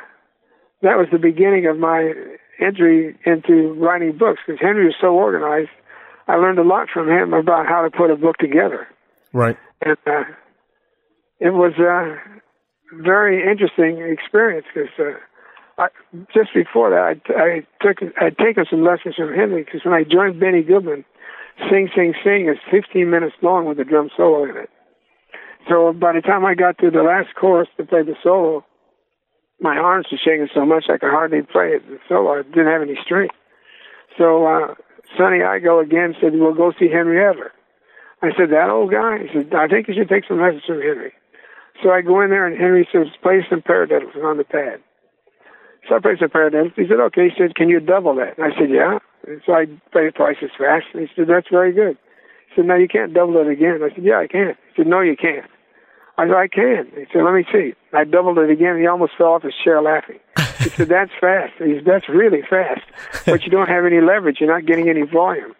that 0.82 0.96
was 0.96 1.08
the 1.12 1.18
beginning 1.18 1.66
of 1.66 1.78
my 1.78 2.12
entry 2.58 3.16
into 3.24 3.74
writing 3.74 4.16
books 4.16 4.40
because 4.46 4.60
Henry 4.60 4.86
was 4.86 4.94
so 5.00 5.08
organized. 5.08 5.70
I 6.28 6.36
learned 6.36 6.58
a 6.58 6.64
lot 6.64 6.88
from 6.92 7.08
him 7.08 7.32
about 7.32 7.66
how 7.66 7.82
to 7.82 7.90
put 7.90 8.10
a 8.10 8.16
book 8.16 8.36
together. 8.38 8.86
Right. 9.32 9.56
And 9.84 9.96
uh, 10.06 10.24
it 11.40 11.50
was 11.52 11.72
a 11.78 12.16
very 12.92 13.48
interesting 13.48 14.00
experience 14.00 14.66
because 14.72 14.90
uh, 14.98 15.82
I, 15.82 15.88
just 16.34 16.54
before 16.54 16.90
that, 16.90 17.20
I, 17.28 17.40
I 17.40 17.66
took 17.80 17.98
I'd 18.20 18.38
taken 18.38 18.64
some 18.68 18.82
lessons 18.82 19.16
from 19.16 19.34
Henry 19.34 19.64
because 19.64 19.82
when 19.84 19.94
I 19.94 20.02
joined 20.02 20.40
Benny 20.40 20.62
Goodman, 20.62 21.04
Sing 21.70 21.88
Sing 21.94 22.14
Sing 22.24 22.48
is 22.48 22.58
15 22.70 23.08
minutes 23.10 23.36
long 23.42 23.66
with 23.66 23.78
a 23.78 23.84
drum 23.84 24.10
solo 24.16 24.44
in 24.44 24.56
it. 24.56 24.70
So 25.68 25.92
by 25.92 26.12
the 26.12 26.20
time 26.20 26.44
I 26.44 26.54
got 26.54 26.78
to 26.78 26.90
the 26.90 27.02
last 27.02 27.34
chorus 27.38 27.68
to 27.76 27.84
play 27.84 28.02
the 28.02 28.14
solo, 28.22 28.64
my 29.60 29.76
arms 29.76 30.06
were 30.10 30.18
shaking 30.18 30.48
so 30.54 30.64
much 30.64 30.84
I 30.88 30.98
could 30.98 31.10
hardly 31.10 31.42
play 31.42 31.70
it. 31.76 31.86
The 31.88 31.98
solo 32.08 32.38
I 32.38 32.42
didn't 32.42 32.66
have 32.66 32.82
any 32.82 32.96
strength. 33.04 33.34
So 34.16 34.46
uh, 34.46 34.74
Sonny 35.16 35.38
Igoe 35.38 35.82
again 35.82 36.14
said, 36.20 36.38
"Well, 36.38 36.52
go 36.54 36.72
see 36.78 36.88
Henry 36.88 37.22
Adler." 37.24 37.52
I 38.22 38.32
said, 38.36 38.50
"That 38.50 38.70
old 38.70 38.90
guy." 38.90 39.18
He 39.18 39.28
said, 39.32 39.54
"I 39.54 39.68
think 39.68 39.88
you 39.88 39.94
should 39.94 40.08
take 40.08 40.24
some 40.26 40.40
lessons 40.40 40.64
from 40.64 40.80
Henry." 40.80 41.12
So 41.82 41.90
I 41.90 42.00
go 42.00 42.20
in 42.20 42.30
there 42.30 42.46
and 42.46 42.56
Henry 42.56 42.88
says, 42.90 43.08
"Play 43.22 43.46
some 43.48 43.62
paradiddles 43.62 44.16
on 44.24 44.36
the 44.38 44.44
pad." 44.44 44.80
So 45.88 45.96
I 45.96 45.98
played 46.00 46.18
some 46.18 46.30
paradiddles. 46.30 46.74
He 46.74 46.88
said, 46.88 47.00
"Okay." 47.00 47.28
He 47.28 47.34
said, 47.36 47.54
"Can 47.54 47.68
you 47.68 47.80
double 47.80 48.14
that?" 48.16 48.38
And 48.38 48.52
I 48.52 48.56
said, 48.56 48.70
"Yeah." 48.70 48.98
And 49.26 49.42
so 49.44 49.54
I 49.54 49.66
played 49.92 50.06
it 50.06 50.14
twice 50.14 50.36
as 50.42 50.50
fast. 50.58 50.86
And 50.92 51.06
he 51.06 51.14
said, 51.14 51.26
"That's 51.28 51.48
very 51.48 51.72
good." 51.72 51.96
He 52.48 52.54
said, 52.56 52.66
"No, 52.66 52.74
you 52.74 52.88
can't 52.88 53.12
double 53.12 53.36
it 53.38 53.48
again." 53.48 53.82
I 53.82 53.94
said, 53.94 54.04
"Yeah, 54.04 54.18
I 54.18 54.26
can." 54.26 54.56
He 54.74 54.82
said, 54.82 54.86
"No, 54.86 55.00
you 55.00 55.16
can't." 55.16 55.46
I 56.18 56.26
said, 56.26 56.34
I 56.34 56.48
can. 56.48 56.86
He 56.96 57.04
said, 57.12 57.22
let 57.24 57.34
me 57.34 57.44
see. 57.52 57.74
I 57.92 58.04
doubled 58.04 58.38
it 58.38 58.50
again. 58.50 58.78
He 58.78 58.86
almost 58.86 59.12
fell 59.18 59.34
off 59.34 59.42
his 59.42 59.52
chair 59.62 59.82
laughing. 59.82 60.18
He 60.58 60.70
said, 60.70 60.88
that's 60.88 61.10
fast. 61.20 61.52
He 61.58 61.74
said, 61.76 61.84
that's 61.84 62.08
really 62.08 62.42
fast. 62.48 62.82
But 63.26 63.42
you 63.42 63.50
don't 63.50 63.68
have 63.68 63.84
any 63.84 64.00
leverage. 64.00 64.38
You're 64.40 64.52
not 64.52 64.66
getting 64.66 64.88
any 64.88 65.02
volume. 65.02 65.54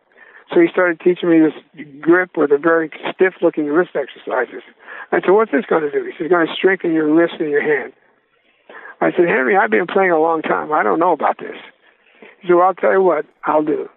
So 0.52 0.60
he 0.60 0.68
started 0.70 1.00
teaching 1.00 1.28
me 1.28 1.40
this 1.40 1.86
grip 2.00 2.36
with 2.36 2.52
a 2.52 2.58
very 2.58 2.90
stiff-looking 3.12 3.66
wrist 3.66 3.90
exercises. 3.96 4.62
I 5.10 5.20
said, 5.20 5.30
what's 5.30 5.50
this 5.50 5.66
going 5.66 5.82
to 5.82 5.90
do? 5.90 6.04
He 6.04 6.12
said, 6.12 6.26
it's 6.26 6.30
going 6.30 6.46
to 6.46 6.52
strengthen 6.54 6.92
your 6.92 7.12
wrist 7.12 7.34
and 7.40 7.50
your 7.50 7.62
hand. 7.62 7.92
I 9.00 9.10
said, 9.10 9.28
Henry, 9.28 9.56
I've 9.56 9.70
been 9.70 9.86
playing 9.86 10.12
a 10.12 10.20
long 10.20 10.42
time. 10.42 10.72
I 10.72 10.82
don't 10.82 11.00
know 11.00 11.12
about 11.12 11.38
this. 11.38 11.56
He 12.40 12.48
said, 12.48 12.54
well, 12.54 12.68
I'll 12.68 12.74
tell 12.74 12.92
you 12.92 13.02
what 13.02 13.26
I'll 13.44 13.64
do. 13.64 13.88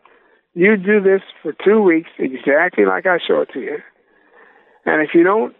You 0.55 0.75
do 0.75 0.99
this 0.99 1.21
for 1.41 1.53
two 1.63 1.81
weeks 1.81 2.09
exactly 2.17 2.85
like 2.85 3.05
I 3.05 3.19
show 3.25 3.41
it 3.41 3.49
to 3.53 3.59
you. 3.59 3.77
And 4.85 5.01
if 5.01 5.13
you 5.13 5.23
don't 5.23 5.55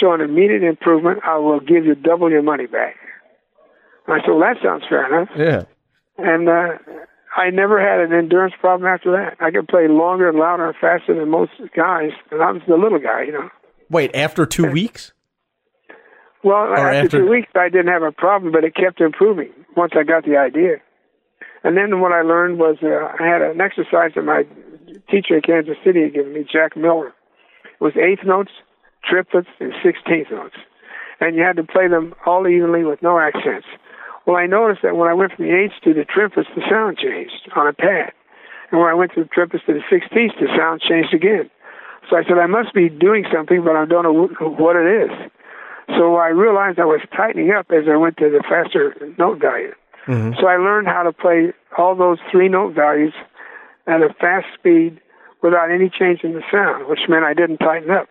show 0.00 0.12
an 0.12 0.20
immediate 0.20 0.62
improvement, 0.62 1.20
I 1.24 1.36
will 1.38 1.60
give 1.60 1.84
you 1.84 1.94
double 1.94 2.30
your 2.30 2.42
money 2.42 2.66
back. 2.66 2.96
I 4.08 4.18
said, 4.20 4.30
well, 4.30 4.40
that 4.40 4.56
sounds 4.62 4.84
fair 4.88 5.06
enough. 5.06 5.28
Yeah. 5.36 5.64
And 6.18 6.48
uh, 6.48 6.78
I 7.36 7.50
never 7.50 7.80
had 7.80 8.00
an 8.00 8.16
endurance 8.16 8.54
problem 8.60 8.86
after 8.86 9.12
that. 9.12 9.36
I 9.40 9.50
could 9.50 9.68
play 9.68 9.88
longer 9.88 10.28
and 10.28 10.38
louder 10.38 10.66
and 10.66 10.76
faster 10.80 11.14
than 11.14 11.30
most 11.30 11.52
guys, 11.74 12.10
and 12.30 12.42
I 12.42 12.52
was 12.52 12.62
the 12.68 12.76
little 12.76 12.98
guy, 12.98 13.22
you 13.24 13.32
know. 13.32 13.48
Wait, 13.90 14.14
after 14.14 14.44
two 14.46 14.70
weeks? 14.70 15.12
Well, 16.44 16.72
after, 16.72 16.90
after, 16.90 17.18
two 17.20 17.28
weeks, 17.28 17.48
I 17.54 17.68
didn't 17.68 17.92
have 17.92 18.02
a 18.02 18.12
problem, 18.12 18.52
but 18.52 18.64
it 18.64 18.74
kept 18.74 19.00
improving 19.00 19.52
once 19.76 19.92
I 19.96 20.02
got 20.02 20.24
the 20.24 20.36
idea. 20.36 20.78
And 21.64 21.76
then 21.76 22.00
what 22.00 22.12
I 22.12 22.22
learned 22.22 22.58
was 22.58 22.76
uh, 22.82 22.88
I 22.88 23.26
had 23.26 23.40
an 23.40 23.60
exercise 23.60 24.12
that 24.16 24.24
my 24.24 24.42
teacher 25.10 25.36
in 25.36 25.42
Kansas 25.42 25.76
City 25.84 26.02
had 26.02 26.14
given 26.14 26.32
me, 26.32 26.44
Jack 26.50 26.76
Miller. 26.76 27.08
It 27.08 27.80
was 27.80 27.92
eighth 27.96 28.26
notes, 28.26 28.50
triplets, 29.08 29.48
and 29.60 29.72
sixteenth 29.82 30.28
notes. 30.30 30.56
And 31.20 31.36
you 31.36 31.42
had 31.42 31.56
to 31.56 31.62
play 31.62 31.86
them 31.86 32.14
all 32.26 32.48
evenly 32.48 32.84
with 32.84 33.00
no 33.00 33.20
accents. 33.20 33.66
Well, 34.26 34.36
I 34.36 34.46
noticed 34.46 34.82
that 34.82 34.96
when 34.96 35.08
I 35.08 35.14
went 35.14 35.32
from 35.32 35.46
the 35.46 35.54
eighths 35.54 35.74
to 35.84 35.94
the 35.94 36.04
triplets, 36.04 36.48
the 36.54 36.62
sound 36.70 36.98
changed 36.98 37.50
on 37.56 37.66
a 37.66 37.72
pad. 37.72 38.12
And 38.70 38.80
when 38.80 38.88
I 38.88 38.94
went 38.94 39.12
from 39.12 39.24
the 39.24 39.28
triplets 39.28 39.66
to 39.66 39.74
the 39.74 39.82
sixteenths, 39.90 40.36
the 40.40 40.48
sound 40.56 40.80
changed 40.80 41.12
again. 41.12 41.50
So 42.08 42.16
I 42.16 42.24
said, 42.24 42.38
I 42.38 42.46
must 42.46 42.74
be 42.74 42.88
doing 42.88 43.24
something, 43.32 43.62
but 43.64 43.76
I 43.76 43.84
don't 43.84 44.04
know 44.04 44.28
what 44.58 44.76
it 44.76 44.86
is. 44.86 45.30
So 45.98 46.16
I 46.16 46.28
realized 46.28 46.78
I 46.78 46.84
was 46.84 47.00
tightening 47.14 47.50
up 47.50 47.70
as 47.70 47.84
I 47.88 47.96
went 47.96 48.16
to 48.18 48.30
the 48.30 48.42
faster 48.48 48.94
note 49.18 49.40
value. 49.40 49.74
Mm-hmm. 50.06 50.40
So 50.40 50.46
I 50.46 50.56
learned 50.56 50.88
how 50.88 51.02
to 51.02 51.12
play 51.12 51.52
all 51.76 51.94
those 51.94 52.18
three 52.30 52.48
note 52.48 52.74
values 52.74 53.14
at 53.86 54.02
a 54.02 54.14
fast 54.20 54.46
speed 54.58 55.00
without 55.42 55.70
any 55.70 55.90
change 55.90 56.20
in 56.22 56.32
the 56.34 56.42
sound, 56.50 56.88
which 56.88 57.00
meant 57.08 57.24
I 57.24 57.34
didn't 57.34 57.58
tighten 57.58 57.90
up. 57.90 58.08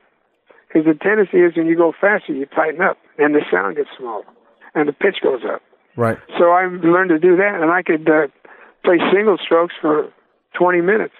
Because 0.67 0.85
the 0.85 0.93
tendency 0.93 1.39
is 1.39 1.55
when 1.55 1.67
you 1.67 1.75
go 1.75 1.91
faster, 1.99 2.33
you 2.33 2.45
tighten 2.45 2.81
up, 2.81 2.97
and 3.17 3.35
the 3.35 3.41
sound 3.51 3.77
gets 3.77 3.89
smaller, 3.97 4.25
and 4.75 4.87
the 4.87 4.93
pitch 4.93 5.17
goes 5.21 5.41
up. 5.43 5.61
Right. 5.95 6.17
So 6.37 6.51
I 6.51 6.65
learned 6.65 7.09
to 7.09 7.19
do 7.19 7.35
that, 7.37 7.59
and 7.61 7.71
I 7.71 7.83
could 7.83 8.09
uh, 8.09 8.27
play 8.83 8.97
single 9.13 9.37
strokes 9.43 9.73
for 9.79 10.11
20 10.57 10.81
minutes, 10.81 11.13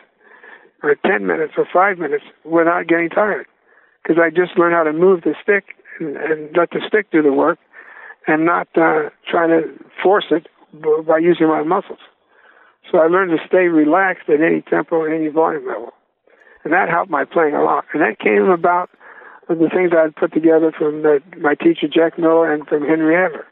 or 0.84 0.95
10 1.05 1.26
minutes, 1.26 1.53
or 1.57 1.67
five 1.72 1.97
minutes 1.97 2.24
without 2.43 2.88
getting 2.88 3.09
tired. 3.09 3.47
Because 4.01 4.17
I 4.22 4.30
just 4.30 4.57
learned 4.57 4.74
how 4.74 4.84
to 4.84 4.93
move 4.93 5.22
the 5.22 5.36
stick 5.41 5.76
and, 5.99 6.17
and 6.17 6.55
let 6.55 6.72
the 6.72 6.82
stick 6.88 7.11
do 7.11 7.22
the 7.22 7.34
work, 7.34 7.59
and 8.28 8.45
not 8.45 8.67
uh, 8.76 9.09
try 9.30 9.47
to 9.47 9.63
force 10.01 10.26
it 10.32 10.47
by 11.05 11.17
using 11.17 11.47
my 11.47 11.63
muscles. 11.63 11.99
So 12.89 12.97
I 12.97 13.07
learned 13.07 13.32
to 13.32 13.47
stay 13.47 13.67
relaxed 13.67 14.30
at 14.30 14.41
any 14.41 14.61
tempo, 14.61 15.03
any 15.03 15.28
volume 15.28 15.67
level. 15.67 15.93
And 16.63 16.74
that 16.74 16.89
helped 16.89 17.11
my 17.11 17.26
playing 17.26 17.55
a 17.55 17.63
lot. 17.63 17.86
And 17.93 18.01
that 18.01 18.19
came 18.19 18.49
about 18.49 18.89
with 19.47 19.59
the 19.59 19.69
things 19.69 19.91
I 19.95 20.03
had 20.03 20.15
put 20.15 20.34
together 20.34 20.72
from 20.72 21.01
the, 21.01 21.22
my 21.39 21.55
teacher 21.55 21.88
Jack 21.88 22.17
Miller 22.17 22.51
and 22.53 22.67
from 22.67 22.86
Henry 22.86 23.15
Adler. 23.15 23.45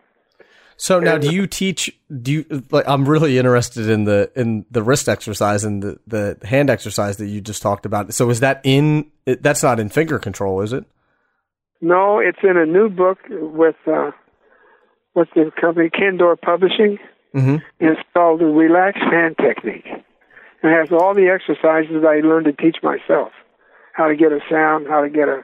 So 0.81 1.01
now, 1.01 1.17
do 1.17 1.35
you 1.35 1.45
teach? 1.45 1.93
Do 2.09 2.31
you 2.31 2.63
like? 2.71 2.87
I'm 2.87 3.07
really 3.07 3.37
interested 3.37 3.89
in 3.89 4.05
the 4.05 4.31
in 4.33 4.65
the 4.71 4.81
wrist 4.81 5.09
exercise 5.09 5.65
and 5.65 5.83
the 5.83 5.99
the 6.07 6.47
hand 6.47 6.69
exercise 6.69 7.17
that 7.17 7.27
you 7.27 7.41
just 7.41 7.61
talked 7.61 7.85
about. 7.85 8.13
So 8.13 8.29
is 8.29 8.39
that 8.39 8.61
in? 8.63 9.11
That's 9.25 9.61
not 9.61 9.81
in 9.81 9.89
finger 9.89 10.19
control, 10.19 10.61
is 10.61 10.71
it? 10.71 10.85
No, 11.81 12.19
it's 12.19 12.39
in 12.43 12.55
a 12.55 12.65
new 12.65 12.87
book 12.87 13.17
with 13.29 13.75
uh, 13.87 14.11
what's 15.11 15.31
the 15.35 15.51
company 15.59 15.89
Kendor 15.89 16.39
Publishing. 16.39 16.97
Mm-hmm. 17.35 17.57
It's 17.81 17.99
called 18.13 18.39
the 18.39 18.45
Relaxed 18.45 19.03
Hand 19.03 19.35
Technique. 19.37 19.85
It 19.85 20.01
has 20.63 20.93
all 20.93 21.13
the 21.13 21.27
exercises 21.27 22.05
I 22.07 22.25
learned 22.25 22.45
to 22.45 22.53
teach 22.53 22.77
myself, 22.81 23.33
how 23.91 24.07
to 24.07 24.15
get 24.15 24.31
a 24.31 24.39
sound, 24.49 24.87
how 24.87 25.01
to 25.01 25.09
get 25.09 25.27
a 25.27 25.43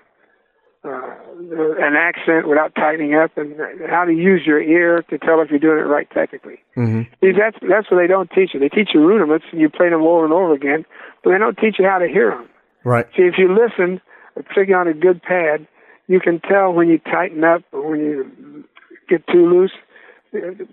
uh, 0.85 1.81
an 1.81 1.95
accent 1.95 2.47
without 2.47 2.75
tightening 2.75 3.15
up, 3.15 3.35
and 3.37 3.55
how 3.89 4.05
to 4.05 4.13
use 4.13 4.41
your 4.45 4.61
ear 4.61 5.03
to 5.09 5.17
tell 5.17 5.41
if 5.41 5.49
you're 5.49 5.59
doing 5.59 5.79
it 5.79 5.87
right 5.87 6.07
technically. 6.11 6.59
Mm-hmm. 6.77 7.01
See, 7.21 7.31
that's 7.31 7.57
that's 7.67 7.89
what 7.89 7.97
they 7.97 8.07
don't 8.07 8.29
teach 8.31 8.51
you. 8.53 8.59
They 8.59 8.69
teach 8.69 8.89
you 8.93 9.01
rudiments, 9.01 9.45
and 9.51 9.59
you 9.59 9.69
play 9.69 9.89
them 9.89 10.01
over 10.01 10.23
and 10.23 10.33
over 10.33 10.53
again, 10.53 10.85
but 11.23 11.31
they 11.31 11.37
don't 11.37 11.57
teach 11.57 11.75
you 11.79 11.85
how 11.85 11.97
to 11.97 12.07
hear 12.07 12.29
them. 12.29 12.47
Right. 12.83 13.07
See, 13.17 13.23
if 13.23 13.35
you 13.37 13.49
listen, 13.49 13.99
particularly 14.35 14.73
on 14.73 14.87
a 14.87 14.93
good 14.93 15.21
pad, 15.23 15.67
you 16.07 16.19
can 16.19 16.39
tell 16.39 16.71
when 16.71 16.87
you 16.87 16.99
tighten 16.99 17.43
up 17.43 17.63
or 17.71 17.89
when 17.89 17.99
you 17.99 18.63
get 19.09 19.25
too 19.27 19.49
loose 19.49 19.73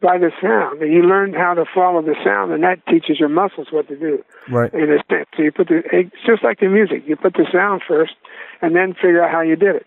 by 0.00 0.18
the 0.18 0.30
sound. 0.42 0.82
And 0.82 0.92
you 0.92 1.02
learn 1.02 1.32
how 1.32 1.54
to 1.54 1.64
follow 1.74 2.02
the 2.02 2.16
sound, 2.24 2.52
and 2.52 2.62
that 2.62 2.84
teaches 2.86 3.18
your 3.18 3.28
muscles 3.28 3.68
what 3.70 3.88
to 3.88 3.96
do. 3.96 4.22
Right. 4.50 4.72
In 4.74 4.92
a 4.92 4.98
sense, 5.08 5.28
so 5.36 5.42
you 5.42 5.52
put 5.52 5.68
the 5.68 5.82
it's 5.92 6.10
just 6.26 6.44
like 6.44 6.60
the 6.60 6.68
music. 6.68 7.04
You 7.06 7.16
put 7.16 7.34
the 7.34 7.46
sound 7.52 7.82
first, 7.86 8.12
and 8.60 8.76
then 8.76 8.94
figure 8.94 9.22
out 9.24 9.30
how 9.30 9.40
you 9.40 9.56
did 9.56 9.76
it. 9.76 9.86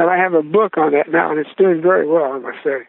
And 0.00 0.08
I 0.08 0.16
have 0.16 0.32
a 0.32 0.42
book 0.42 0.78
on 0.78 0.92
that 0.92 1.10
now, 1.10 1.30
and 1.30 1.38
it's 1.38 1.50
doing 1.58 1.82
very 1.82 2.08
well, 2.08 2.32
I 2.32 2.38
must 2.38 2.64
say. 2.64 2.88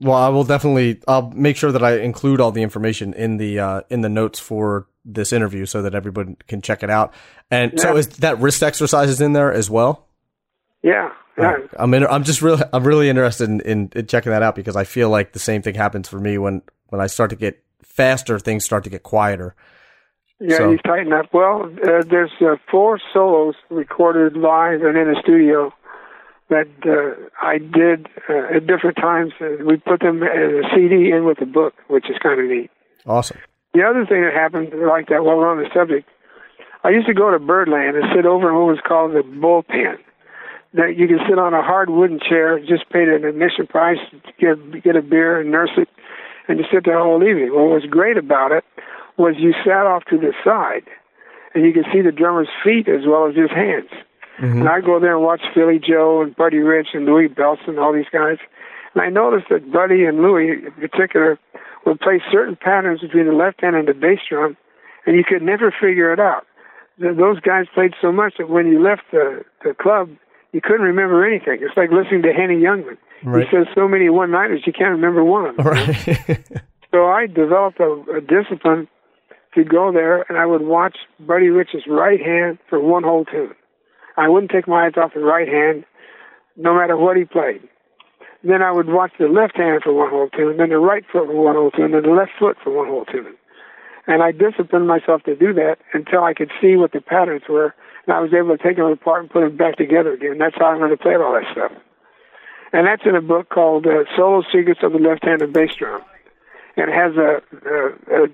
Well, 0.00 0.16
I 0.16 0.28
will 0.30 0.42
definitely. 0.42 1.00
I'll 1.06 1.30
make 1.30 1.56
sure 1.56 1.70
that 1.70 1.84
I 1.84 2.00
include 2.00 2.40
all 2.40 2.50
the 2.50 2.62
information 2.62 3.14
in 3.14 3.36
the 3.36 3.60
uh, 3.60 3.80
in 3.88 4.00
the 4.00 4.08
notes 4.08 4.40
for 4.40 4.88
this 5.04 5.32
interview, 5.32 5.64
so 5.64 5.80
that 5.82 5.94
everybody 5.94 6.34
can 6.48 6.60
check 6.60 6.82
it 6.82 6.90
out. 6.90 7.14
And 7.52 7.72
yeah. 7.76 7.82
so, 7.82 7.96
is 7.96 8.08
that 8.08 8.40
wrist 8.40 8.64
exercises 8.64 9.20
in 9.20 9.32
there 9.32 9.52
as 9.52 9.70
well? 9.70 10.08
Yeah, 10.82 11.12
yeah. 11.38 11.58
I'm 11.78 11.94
in, 11.94 12.04
I'm 12.04 12.24
just 12.24 12.42
really 12.42 12.64
I'm 12.72 12.84
really 12.84 13.08
interested 13.08 13.48
in, 13.48 13.60
in, 13.60 13.92
in, 13.94 14.06
checking 14.08 14.32
that 14.32 14.42
out 14.42 14.56
because 14.56 14.74
I 14.74 14.82
feel 14.82 15.10
like 15.10 15.34
the 15.34 15.38
same 15.38 15.62
thing 15.62 15.76
happens 15.76 16.08
for 16.08 16.18
me 16.18 16.36
when 16.36 16.62
when 16.88 17.00
I 17.00 17.06
start 17.06 17.30
to 17.30 17.36
get 17.36 17.62
faster, 17.84 18.40
things 18.40 18.64
start 18.64 18.82
to 18.84 18.90
get 18.90 19.04
quieter. 19.04 19.54
Yeah, 20.40 20.56
so. 20.56 20.70
you 20.72 20.78
tighten 20.78 21.12
up. 21.12 21.26
Well, 21.32 21.64
uh, 21.64 22.02
there's 22.08 22.32
uh, 22.40 22.56
four 22.68 23.00
solos 23.12 23.54
recorded 23.70 24.36
live 24.36 24.82
and 24.82 24.96
in 24.96 25.08
a 25.08 25.20
studio 25.20 25.72
that 26.48 26.68
uh, 26.86 27.28
I 27.42 27.58
did 27.58 28.08
uh, 28.28 28.56
at 28.56 28.66
different 28.66 28.96
times. 28.96 29.32
Uh, 29.40 29.64
we 29.64 29.76
put 29.76 30.00
them 30.00 30.22
as 30.22 30.52
a 30.52 30.62
CD 30.74 31.10
in 31.10 31.24
with 31.24 31.38
the 31.38 31.46
book, 31.46 31.74
which 31.88 32.08
is 32.08 32.16
kind 32.22 32.40
of 32.40 32.46
neat. 32.46 32.70
Awesome. 33.06 33.38
The 33.74 33.82
other 33.82 34.06
thing 34.06 34.22
that 34.22 34.32
happened 34.32 34.72
like 34.86 35.08
that 35.08 35.24
while 35.24 35.36
we're 35.36 35.48
on 35.48 35.58
the 35.58 35.68
subject, 35.74 36.08
I 36.84 36.90
used 36.90 37.06
to 37.06 37.14
go 37.14 37.30
to 37.30 37.38
Birdland 37.38 37.96
and 37.96 38.06
sit 38.14 38.24
over 38.24 38.48
in 38.48 38.54
what 38.54 38.66
was 38.66 38.80
called 38.86 39.12
the 39.12 39.20
bullpen. 39.20 39.98
That 40.74 40.96
you 40.96 41.08
can 41.08 41.18
sit 41.28 41.38
on 41.38 41.54
a 41.54 41.62
hard 41.62 41.88
wooden 41.88 42.20
chair, 42.20 42.58
just 42.60 42.88
pay 42.90 43.02
an 43.02 43.24
admission 43.24 43.66
price 43.66 43.98
to 44.12 44.32
get 44.38 44.84
get 44.84 44.96
a 44.96 45.02
beer 45.02 45.40
and 45.40 45.50
nurse 45.50 45.70
it, 45.78 45.88
and 46.46 46.58
you 46.58 46.64
sit 46.70 46.84
there 46.84 46.98
all 46.98 47.22
evening. 47.22 47.54
What 47.54 47.72
was 47.72 47.84
great 47.88 48.18
about 48.18 48.52
it 48.52 48.64
was 49.16 49.34
you 49.38 49.54
sat 49.64 49.86
off 49.86 50.04
to 50.10 50.18
the 50.18 50.32
side, 50.44 50.84
and 51.54 51.64
you 51.64 51.72
could 51.72 51.86
see 51.92 52.02
the 52.02 52.12
drummer's 52.12 52.50
feet 52.62 52.86
as 52.86 53.06
well 53.06 53.26
as 53.26 53.34
his 53.34 53.50
hands. 53.50 53.88
Mm-hmm. 54.38 54.60
And 54.60 54.68
I 54.68 54.80
go 54.80 55.00
there 55.00 55.14
and 55.16 55.24
watch 55.24 55.42
Philly 55.54 55.78
Joe 55.78 56.22
and 56.22 56.34
Buddy 56.34 56.58
Rich 56.58 56.88
and 56.94 57.06
Louie 57.06 57.28
Bellson 57.28 57.78
all 57.78 57.92
these 57.92 58.10
guys. 58.12 58.38
And 58.94 59.02
I 59.02 59.08
noticed 59.08 59.48
that 59.50 59.70
Buddy 59.72 60.04
and 60.04 60.18
Louie 60.18 60.64
in 60.64 60.72
particular 60.72 61.38
would 61.84 62.00
play 62.00 62.22
certain 62.30 62.56
patterns 62.56 63.00
between 63.00 63.26
the 63.26 63.32
left 63.32 63.60
hand 63.60 63.76
and 63.76 63.88
the 63.88 63.94
bass 63.94 64.20
drum, 64.28 64.56
and 65.06 65.16
you 65.16 65.24
could 65.24 65.42
never 65.42 65.70
figure 65.70 66.12
it 66.12 66.20
out. 66.20 66.46
Those 66.98 67.40
guys 67.40 67.66
played 67.74 67.94
so 68.00 68.10
much 68.10 68.34
that 68.38 68.48
when 68.48 68.66
you 68.66 68.82
left 68.82 69.02
the, 69.12 69.44
the 69.64 69.74
club, 69.74 70.10
you 70.52 70.60
couldn't 70.60 70.86
remember 70.86 71.24
anything. 71.24 71.58
It's 71.60 71.76
like 71.76 71.90
listening 71.90 72.22
to 72.22 72.32
Henny 72.32 72.56
Youngman. 72.56 72.96
Right. 73.22 73.46
He 73.46 73.56
says 73.56 73.66
so 73.74 73.86
many 73.86 74.08
one 74.08 74.30
nighters 74.30 74.62
you 74.66 74.72
can't 74.72 74.90
remember 74.90 75.22
one 75.24 75.46
of 75.46 75.56
them. 75.56 75.66
Right. 75.66 76.46
So 76.90 77.06
I 77.06 77.26
developed 77.26 77.80
a, 77.80 78.02
a 78.16 78.20
discipline 78.20 78.88
to 79.54 79.64
go 79.64 79.92
there, 79.92 80.24
and 80.28 80.38
I 80.38 80.46
would 80.46 80.62
watch 80.62 80.96
Buddy 81.20 81.48
Rich's 81.48 81.82
right 81.86 82.20
hand 82.20 82.58
for 82.68 82.80
one 82.80 83.02
whole 83.02 83.24
tune. 83.24 83.54
I 84.18 84.28
wouldn't 84.28 84.50
take 84.50 84.66
my 84.66 84.86
eyes 84.86 84.94
off 84.96 85.14
the 85.14 85.20
right 85.20 85.46
hand, 85.46 85.84
no 86.56 86.74
matter 86.74 86.96
what 86.96 87.16
he 87.16 87.24
played. 87.24 87.62
Then 88.42 88.62
I 88.62 88.72
would 88.72 88.88
watch 88.88 89.12
the 89.18 89.28
left 89.28 89.56
hand 89.56 89.82
for 89.84 89.92
one 89.92 90.10
whole 90.10 90.28
tune, 90.28 90.56
then 90.56 90.70
the 90.70 90.78
right 90.78 91.04
foot 91.10 91.26
for 91.26 91.40
one 91.40 91.54
whole 91.54 91.70
tune, 91.70 91.92
then 91.92 92.02
the 92.02 92.10
left 92.10 92.32
foot 92.38 92.56
for 92.62 92.70
one 92.70 92.88
whole 92.88 93.04
tune. 93.04 93.34
And 94.08 94.22
I 94.22 94.32
disciplined 94.32 94.88
myself 94.88 95.22
to 95.24 95.36
do 95.36 95.52
that 95.54 95.76
until 95.92 96.24
I 96.24 96.34
could 96.34 96.50
see 96.60 96.74
what 96.74 96.92
the 96.92 97.00
patterns 97.00 97.42
were, 97.48 97.74
and 98.06 98.14
I 98.16 98.20
was 98.20 98.34
able 98.34 98.56
to 98.56 98.62
take 98.62 98.76
them 98.76 98.86
apart 98.86 99.22
and 99.22 99.30
put 99.30 99.40
them 99.40 99.56
back 99.56 99.76
together 99.76 100.12
again. 100.12 100.38
That's 100.38 100.56
how 100.58 100.66
I 100.66 100.74
learned 100.74 100.98
to 100.98 101.02
play 101.02 101.14
all 101.14 101.34
that 101.34 101.50
stuff. 101.52 101.72
And 102.72 102.86
that's 102.86 103.02
in 103.06 103.14
a 103.14 103.22
book 103.22 103.50
called 103.50 103.86
uh, 103.86 104.04
Solo 104.16 104.42
Secrets 104.52 104.80
of 104.82 104.92
the 104.92 104.98
Left-Handed 104.98 105.52
Bass 105.52 105.74
Drum. 105.78 106.02
And 106.76 106.90
it 106.90 106.94
has 106.94 107.14
a, 107.16 107.42
a, 107.68 108.24
a 108.24 108.28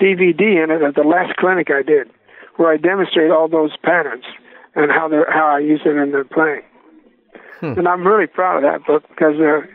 DVD 0.00 0.62
in 0.62 0.70
it 0.70 0.82
of 0.82 0.94
the 0.94 1.02
last 1.02 1.36
clinic 1.36 1.68
I 1.70 1.82
did, 1.82 2.10
where 2.56 2.72
I 2.72 2.76
demonstrate 2.76 3.30
all 3.30 3.48
those 3.48 3.76
patterns 3.82 4.24
and 4.78 4.90
how 4.90 5.08
they 5.08 5.18
how 5.28 5.46
I 5.48 5.58
use 5.58 5.80
it 5.84 5.96
in 5.96 6.12
their 6.12 6.24
playing. 6.24 6.62
Hmm. 7.60 7.78
And 7.78 7.88
I'm 7.88 8.06
really 8.06 8.28
proud 8.28 8.58
of 8.58 8.62
that 8.62 8.86
book 8.86 9.02
because 9.08 9.34
uh, 9.40 9.66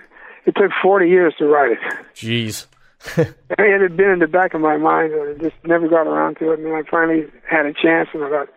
it 0.45 0.55
took 0.55 0.71
40 0.81 1.09
years 1.09 1.33
to 1.37 1.45
write 1.45 1.73
it. 1.73 1.79
Jeez. 2.15 2.67
it 3.17 3.81
had 3.81 3.97
been 3.97 4.11
in 4.11 4.19
the 4.19 4.27
back 4.27 4.53
of 4.53 4.61
my 4.61 4.77
mind, 4.77 5.11
and 5.11 5.35
I 5.35 5.49
just 5.49 5.55
never 5.65 5.89
got 5.89 6.07
around 6.07 6.37
to 6.37 6.51
it. 6.51 6.59
And 6.59 6.65
then 6.65 6.73
I 6.73 6.83
finally 6.89 7.25
had 7.49 7.65
a 7.65 7.73
chance, 7.73 8.07
and 8.13 8.23
I 8.23 8.29
thought, 8.29 8.47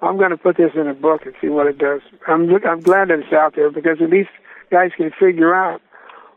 I'm 0.00 0.16
going 0.16 0.30
to 0.30 0.36
put 0.36 0.56
this 0.56 0.70
in 0.76 0.86
a 0.86 0.94
book 0.94 1.26
and 1.26 1.34
see 1.40 1.48
what 1.48 1.66
it 1.66 1.78
does. 1.78 2.00
I'm 2.28 2.48
I'm 2.64 2.80
glad 2.80 3.08
that 3.08 3.18
it's 3.18 3.32
out 3.32 3.56
there 3.56 3.70
because 3.70 3.98
at 4.00 4.10
least 4.10 4.30
guys 4.70 4.92
can 4.96 5.10
figure 5.18 5.52
out 5.52 5.82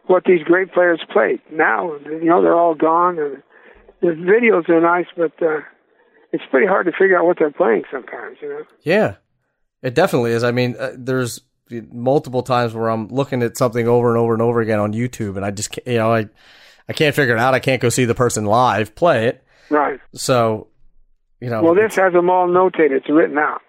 what 0.08 0.24
these 0.26 0.44
great 0.44 0.74
players 0.74 1.02
played. 1.14 1.40
Now, 1.52 1.96
you 2.06 2.26
know, 2.26 2.42
they're 2.42 2.58
all 2.58 2.74
gone, 2.74 3.20
and 3.20 3.44
the 4.02 4.08
videos 4.08 4.68
are 4.68 4.82
nice, 4.82 5.06
but 5.16 5.34
uh, 5.44 5.60
it's 6.32 6.44
pretty 6.50 6.66
hard 6.66 6.88
to 6.88 6.92
figure 6.92 7.20
out 7.20 7.26
what 7.26 7.38
they're 7.38 7.52
playing 7.52 7.84
sometimes. 7.92 8.38
You 8.42 8.50
know. 8.50 8.64
Yeah, 8.82 9.16
it 9.82 9.96
definitely 9.96 10.32
is. 10.32 10.44
I 10.44 10.52
mean, 10.52 10.76
uh, 10.78 10.92
there's 10.96 11.42
multiple 11.92 12.44
times 12.44 12.74
where 12.74 12.90
I'm 12.90 13.08
looking 13.08 13.42
at 13.44 13.58
something 13.58 13.88
over 13.88 14.10
and 14.10 14.18
over 14.18 14.34
and 14.34 14.42
over 14.42 14.62
again 14.62 14.80
on 14.80 14.94
YouTube, 14.94 15.38
and 15.38 15.46
I 15.46 15.52
just 15.52 15.72
can't, 15.72 15.88
you 15.88 15.98
know 15.98 16.14
I 16.14 16.28
I 16.90 16.94
can't 16.94 17.16
figure 17.16 17.36
it 17.36 17.40
out. 17.40 17.54
I 17.54 17.60
can't 17.60 17.82
go 17.82 17.90
see 17.90 18.06
the 18.06 18.16
person 18.16 18.46
live 18.46 18.96
play 18.96 19.28
it. 19.28 19.44
Right. 19.70 20.00
So, 20.14 20.68
you 21.40 21.50
know. 21.50 21.64
Well, 21.64 21.76
this 21.76 21.96
has 21.96 22.12
them 22.14 22.30
all 22.30 22.48
notated. 22.48 22.92
It's 22.92 23.10
written 23.10 23.38
out. 23.38 23.62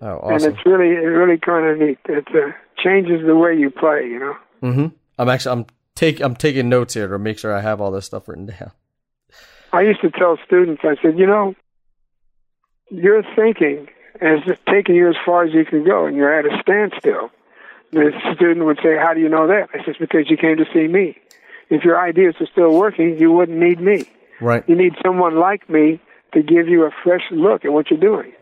Oh, 0.00 0.18
awesome. 0.18 0.48
And 0.48 0.54
it's 0.54 0.66
really, 0.66 0.90
it's 0.90 1.04
really 1.04 1.38
kind 1.38 1.66
of 1.66 1.78
neat. 1.78 1.98
It 2.08 2.28
uh, 2.28 2.52
changes 2.78 3.26
the 3.26 3.36
way 3.36 3.56
you 3.56 3.70
play. 3.70 4.06
You 4.06 4.18
know. 4.18 4.36
Mm-hmm. 4.62 4.86
I'm 5.18 5.28
actually 5.28 5.52
I'm 5.52 5.66
take 5.94 6.20
I'm 6.20 6.36
taking 6.36 6.68
notes 6.68 6.94
here 6.94 7.08
to 7.08 7.18
make 7.18 7.38
sure 7.38 7.54
I 7.54 7.60
have 7.60 7.80
all 7.80 7.90
this 7.90 8.06
stuff 8.06 8.28
written 8.28 8.46
down. 8.60 8.70
I 9.72 9.82
used 9.82 10.00
to 10.00 10.10
tell 10.10 10.36
students, 10.44 10.82
I 10.84 10.96
said, 11.00 11.16
you 11.16 11.26
know, 11.26 11.54
your 12.90 13.22
thinking 13.36 13.88
has 14.20 14.40
taking 14.68 14.94
you 14.94 15.08
as 15.08 15.16
far 15.24 15.44
as 15.44 15.52
you 15.52 15.64
can 15.64 15.84
go, 15.84 16.06
and 16.06 16.16
you're 16.16 16.32
at 16.32 16.46
a 16.46 16.60
standstill. 16.60 17.30
The 17.92 18.12
student 18.34 18.66
would 18.66 18.78
say, 18.82 18.96
"How 18.96 19.14
do 19.14 19.20
you 19.20 19.28
know 19.28 19.46
that?" 19.46 19.68
I 19.74 19.84
said, 19.84 19.96
"Because 19.98 20.30
you 20.30 20.36
came 20.36 20.56
to 20.58 20.66
see 20.72 20.86
me. 20.86 21.18
If 21.70 21.84
your 21.84 22.00
ideas 22.00 22.34
are 22.40 22.46
still 22.46 22.78
working, 22.78 23.18
you 23.18 23.32
wouldn't 23.32 23.58
need 23.58 23.80
me. 23.80 24.04
Right. 24.40 24.62
You 24.68 24.76
need 24.76 24.94
someone 25.04 25.36
like 25.36 25.68
me 25.68 26.00
to 26.32 26.42
give 26.42 26.68
you 26.68 26.84
a 26.84 26.90
fresh 27.02 27.24
look 27.30 27.64
at 27.64 27.72
what 27.72 27.90
you're 27.90 28.00
doing." 28.00 28.32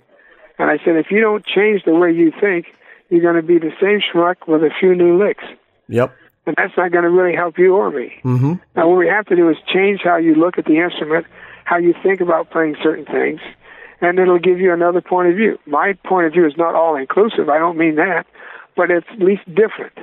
And 0.59 0.71
I 0.71 0.79
said, 0.85 0.97
"If 0.97 1.11
you 1.11 1.21
don't 1.21 1.45
change 1.47 1.85
the 1.85 1.95
way 1.95 2.11
you 2.13 2.31
think, 2.31 2.67
you're 3.09 3.23
going 3.23 3.37
to 3.37 3.43
be 3.43 3.59
the 3.59 3.73
same 3.81 4.01
schmuck 4.01 4.47
with 4.47 4.63
a 4.63 4.71
few 4.71 4.95
new 4.95 5.17
licks." 5.17 5.45
Yep. 5.89 6.15
And 6.47 6.57
that's 6.57 6.77
not 6.77 6.93
going 6.93 7.05
to 7.05 7.11
really 7.11 7.35
help 7.35 7.59
you 7.59 7.77
or 7.77 7.91
me. 7.91 8.21
Mm-hmm. 8.25 8.55
Now, 8.75 8.89
what 8.89 8.99
we 8.99 9.07
have 9.07 9.27
to 9.27 9.37
do 9.37 9.49
is 9.51 9.57
change 9.67 10.01
how 10.03 10.17
you 10.17 10.35
look 10.35 10.59
at 10.59 10.65
the 10.65 10.79
instrument, 10.79 11.27
how 11.65 11.77
you 11.77 11.95
think 12.03 12.21
about 12.21 12.51
playing 12.51 12.77
certain 12.83 13.05
things, 13.05 13.41
and 14.01 14.19
it'll 14.19 14.39
give 14.39 14.61
you 14.61 14.73
another 14.73 15.01
point 15.01 15.29
of 15.29 15.37
view. 15.37 15.59
My 15.67 15.95
point 16.05 16.27
of 16.27 16.33
view 16.33 16.47
is 16.47 16.55
not 16.57 16.75
all 16.75 16.97
inclusive. 16.97 17.49
I 17.49 17.59
don't 17.59 17.77
mean 17.77 17.97
that, 17.97 18.27
but 18.77 18.91
it's 18.91 19.07
at 19.13 19.19
least 19.19 19.45
different, 19.47 19.97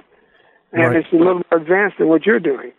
and 0.72 0.88
Right. 0.88 0.98
it's 0.98 1.12
a 1.12 1.16
little 1.16 1.36
more 1.50 1.60
advanced 1.60 1.98
than 1.98 2.08
what 2.08 2.26
you're 2.26 2.40
doing. 2.40 2.72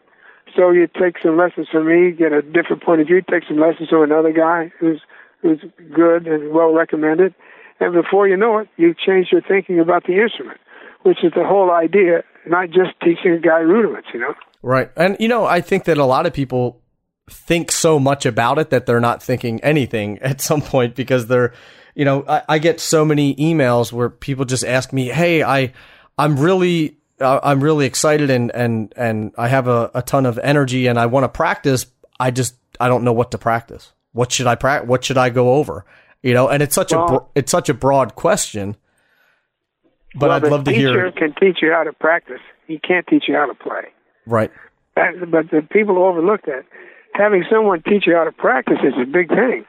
So 0.54 0.70
you 0.70 0.86
take 0.86 1.18
some 1.22 1.36
lessons 1.36 1.68
from 1.70 1.86
me, 1.86 2.12
get 2.12 2.32
a 2.32 2.40
different 2.40 2.82
point 2.82 3.00
of 3.00 3.06
view, 3.06 3.20
take 3.22 3.44
some 3.46 3.58
lessons 3.58 3.88
from 3.88 4.02
another 4.02 4.32
guy 4.32 4.72
who's 4.78 5.00
who's 5.42 5.60
good 5.92 6.26
and 6.26 6.52
well 6.52 6.72
recommended, 6.72 7.34
and 7.80 7.92
before 7.92 8.26
you 8.26 8.36
know 8.36 8.58
it, 8.58 8.68
you've 8.76 8.98
changed 8.98 9.32
your 9.32 9.42
thinking 9.42 9.78
about 9.78 10.04
the 10.06 10.20
instrument, 10.20 10.58
which 11.02 11.22
is 11.22 11.32
the 11.34 11.44
whole 11.44 11.70
idea, 11.70 12.22
not 12.46 12.70
just 12.70 12.98
teaching 13.02 13.32
a 13.32 13.38
guy 13.38 13.58
rudiments, 13.58 14.08
you 14.14 14.20
know. 14.20 14.34
Right. 14.62 14.90
And 14.96 15.16
you 15.20 15.28
know, 15.28 15.44
I 15.44 15.60
think 15.60 15.84
that 15.84 15.98
a 15.98 16.04
lot 16.04 16.26
of 16.26 16.32
people 16.32 16.80
think 17.28 17.72
so 17.72 17.98
much 17.98 18.24
about 18.26 18.58
it 18.58 18.70
that 18.70 18.86
they're 18.86 19.00
not 19.00 19.22
thinking 19.22 19.60
anything 19.62 20.18
at 20.22 20.40
some 20.40 20.60
point 20.62 20.94
because 20.94 21.26
they're, 21.26 21.52
you 21.94 22.04
know, 22.04 22.24
I, 22.28 22.42
I 22.48 22.58
get 22.58 22.80
so 22.80 23.04
many 23.04 23.34
emails 23.36 23.92
where 23.92 24.08
people 24.10 24.44
just 24.44 24.64
ask 24.64 24.92
me, 24.92 25.08
"Hey, 25.08 25.42
I, 25.42 25.72
I'm 26.18 26.38
really, 26.38 26.98
uh, 27.20 27.40
I'm 27.42 27.62
really 27.62 27.86
excited 27.86 28.30
and 28.30 28.54
and 28.54 28.92
and 28.96 29.32
I 29.38 29.48
have 29.48 29.66
a, 29.68 29.90
a 29.94 30.02
ton 30.02 30.26
of 30.26 30.38
energy 30.38 30.86
and 30.86 30.98
I 30.98 31.06
want 31.06 31.24
to 31.24 31.28
practice. 31.28 31.86
I 32.20 32.30
just, 32.30 32.54
I 32.80 32.88
don't 32.88 33.04
know 33.04 33.12
what 33.12 33.30
to 33.32 33.38
practice. 33.38 33.92
What 34.12 34.32
should 34.32 34.46
I 34.46 34.54
practice? 34.54 34.88
What 34.88 35.04
should 35.04 35.18
I 35.18 35.30
go 35.30 35.54
over? 35.54 35.84
You 36.22 36.32
know, 36.34 36.48
and 36.48 36.62
it's 36.62 36.74
such 36.74 36.92
a, 36.92 36.96
Well- 36.96 37.08
bro- 37.08 37.28
it's 37.34 37.50
such 37.50 37.68
a 37.68 37.74
broad 37.74 38.14
question. 38.14 38.76
But 40.14 40.28
well, 40.28 40.36
I'd 40.36 40.44
love 40.44 40.64
to 40.64 40.70
teacher 40.72 40.92
hear. 40.92 41.12
can 41.12 41.34
teach 41.38 41.58
you 41.60 41.70
how 41.72 41.84
to 41.84 41.92
practice. 41.92 42.40
He 42.66 42.78
can't 42.78 43.06
teach 43.06 43.24
you 43.28 43.34
how 43.34 43.46
to 43.46 43.54
play. 43.54 43.82
Right. 44.24 44.50
That, 44.94 45.30
but 45.30 45.50
the 45.50 45.60
people 45.60 45.98
overlook 46.02 46.42
that. 46.46 46.64
Having 47.16 47.44
someone 47.50 47.82
teach 47.82 48.06
you 48.06 48.14
how 48.14 48.24
to 48.24 48.32
practice 48.32 48.78
is 48.84 48.94
a 49.00 49.06
big 49.06 49.28
thing 49.28 49.64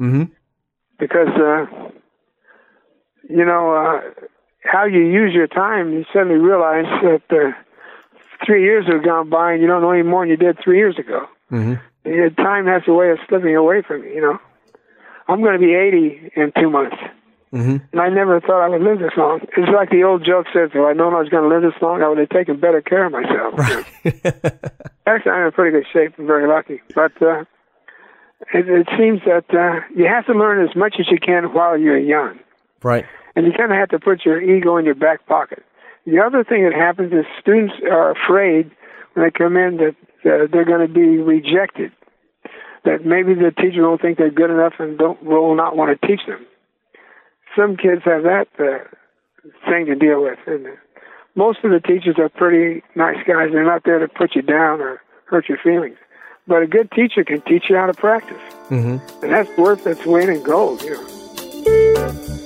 Mm-hmm. 0.00 0.32
because, 0.98 1.28
uh, 1.28 1.66
you 3.28 3.44
know, 3.44 3.74
uh, 3.74 4.00
how 4.64 4.86
you 4.86 5.00
use 5.00 5.34
your 5.34 5.46
time, 5.46 5.92
you 5.92 6.06
suddenly 6.10 6.38
realize 6.38 6.86
that 7.02 7.22
uh, 7.30 7.52
three 8.46 8.62
years 8.62 8.86
have 8.86 9.04
gone 9.04 9.28
by 9.28 9.52
and 9.52 9.60
you 9.60 9.68
don't 9.68 9.82
know 9.82 9.90
any 9.90 10.02
more 10.02 10.22
than 10.22 10.30
you 10.30 10.36
did 10.38 10.58
three 10.64 10.78
years 10.78 10.98
ago. 10.98 11.26
Mm-hmm. 11.52 11.74
And 12.06 12.36
time 12.38 12.66
has 12.66 12.82
a 12.88 12.94
way 12.94 13.10
of 13.10 13.18
slipping 13.28 13.54
away 13.54 13.82
from 13.82 14.04
you, 14.04 14.14
you 14.14 14.20
know. 14.22 14.38
I'm 15.28 15.42
going 15.42 15.52
to 15.52 15.64
be 15.64 15.74
80 15.74 16.32
in 16.34 16.52
two 16.58 16.70
months. 16.70 16.96
Mm-hmm. 17.52 17.76
And 17.90 18.00
I 18.00 18.08
never 18.10 18.40
thought 18.40 18.62
I 18.64 18.68
would 18.68 18.82
live 18.82 19.00
this 19.00 19.16
long. 19.16 19.40
It's 19.56 19.72
like 19.74 19.90
the 19.90 20.04
old 20.04 20.24
joke 20.24 20.46
says, 20.54 20.70
if 20.72 20.80
I'd 20.80 20.96
known 20.96 21.14
I 21.14 21.18
was 21.18 21.28
going 21.28 21.42
to 21.42 21.52
live 21.52 21.62
this 21.62 21.82
long, 21.82 22.02
I 22.02 22.08
would 22.08 22.18
have 22.18 22.28
taken 22.28 22.60
better 22.60 22.80
care 22.80 23.06
of 23.06 23.12
myself. 23.12 23.58
Actually, 25.06 25.32
I'm 25.32 25.46
in 25.46 25.52
pretty 25.52 25.76
good 25.76 25.86
shape. 25.92 26.14
I'm 26.16 26.26
very 26.26 26.46
lucky. 26.46 26.80
But 26.94 27.20
uh, 27.20 27.44
it, 28.54 28.68
it 28.68 28.88
seems 28.96 29.20
that 29.26 29.50
uh, 29.50 29.80
you 29.96 30.06
have 30.06 30.26
to 30.26 30.32
learn 30.32 30.64
as 30.64 30.76
much 30.76 30.96
as 31.00 31.06
you 31.10 31.18
can 31.18 31.52
while 31.52 31.76
you're 31.76 31.98
young. 31.98 32.38
Right. 32.82 33.04
And 33.34 33.46
you 33.46 33.52
kind 33.52 33.72
of 33.72 33.78
have 33.78 33.88
to 33.90 33.98
put 33.98 34.24
your 34.24 34.40
ego 34.40 34.76
in 34.76 34.84
your 34.84 34.94
back 34.94 35.26
pocket. 35.26 35.64
The 36.06 36.20
other 36.20 36.44
thing 36.44 36.64
that 36.64 36.72
happens 36.72 37.12
is 37.12 37.24
students 37.40 37.74
are 37.82 38.12
afraid 38.12 38.70
when 39.14 39.26
they 39.26 39.30
come 39.30 39.56
in 39.56 39.76
that 39.78 39.96
uh, 40.24 40.46
they're 40.50 40.64
going 40.64 40.86
to 40.86 40.92
be 40.92 41.18
rejected. 41.18 41.92
That 42.84 43.04
maybe 43.04 43.34
the 43.34 43.50
teacher 43.50 43.82
won't 43.82 44.00
think 44.00 44.18
they're 44.18 44.30
good 44.30 44.50
enough 44.50 44.74
and 44.78 44.96
don't 44.96 45.22
will 45.22 45.54
not 45.54 45.76
want 45.76 46.00
to 46.00 46.06
teach 46.06 46.20
them. 46.26 46.46
Some 47.56 47.76
kids 47.76 48.02
have 48.04 48.22
that 48.22 48.48
uh, 48.58 48.78
thing 49.68 49.86
to 49.86 49.94
deal 49.94 50.22
with, 50.22 50.38
and 50.46 50.66
most 51.34 51.58
of 51.64 51.70
the 51.70 51.80
teachers 51.80 52.16
are 52.18 52.28
pretty 52.28 52.82
nice 52.94 53.16
guys. 53.26 53.50
They're 53.52 53.64
not 53.64 53.84
there 53.84 53.98
to 53.98 54.08
put 54.08 54.34
you 54.34 54.42
down 54.42 54.80
or 54.80 55.00
hurt 55.26 55.48
your 55.48 55.58
feelings. 55.58 55.96
But 56.46 56.62
a 56.62 56.66
good 56.66 56.90
teacher 56.92 57.22
can 57.24 57.40
teach 57.42 57.64
you 57.68 57.76
how 57.76 57.86
to 57.86 57.94
practice, 57.94 58.40
Mm-hmm. 58.70 59.24
and 59.24 59.32
that's 59.32 59.50
worth 59.58 59.86
its 59.86 60.04
weight 60.06 60.28
in 60.28 60.42
gold. 60.42 60.82
You 60.82 60.92
know. 60.92 62.36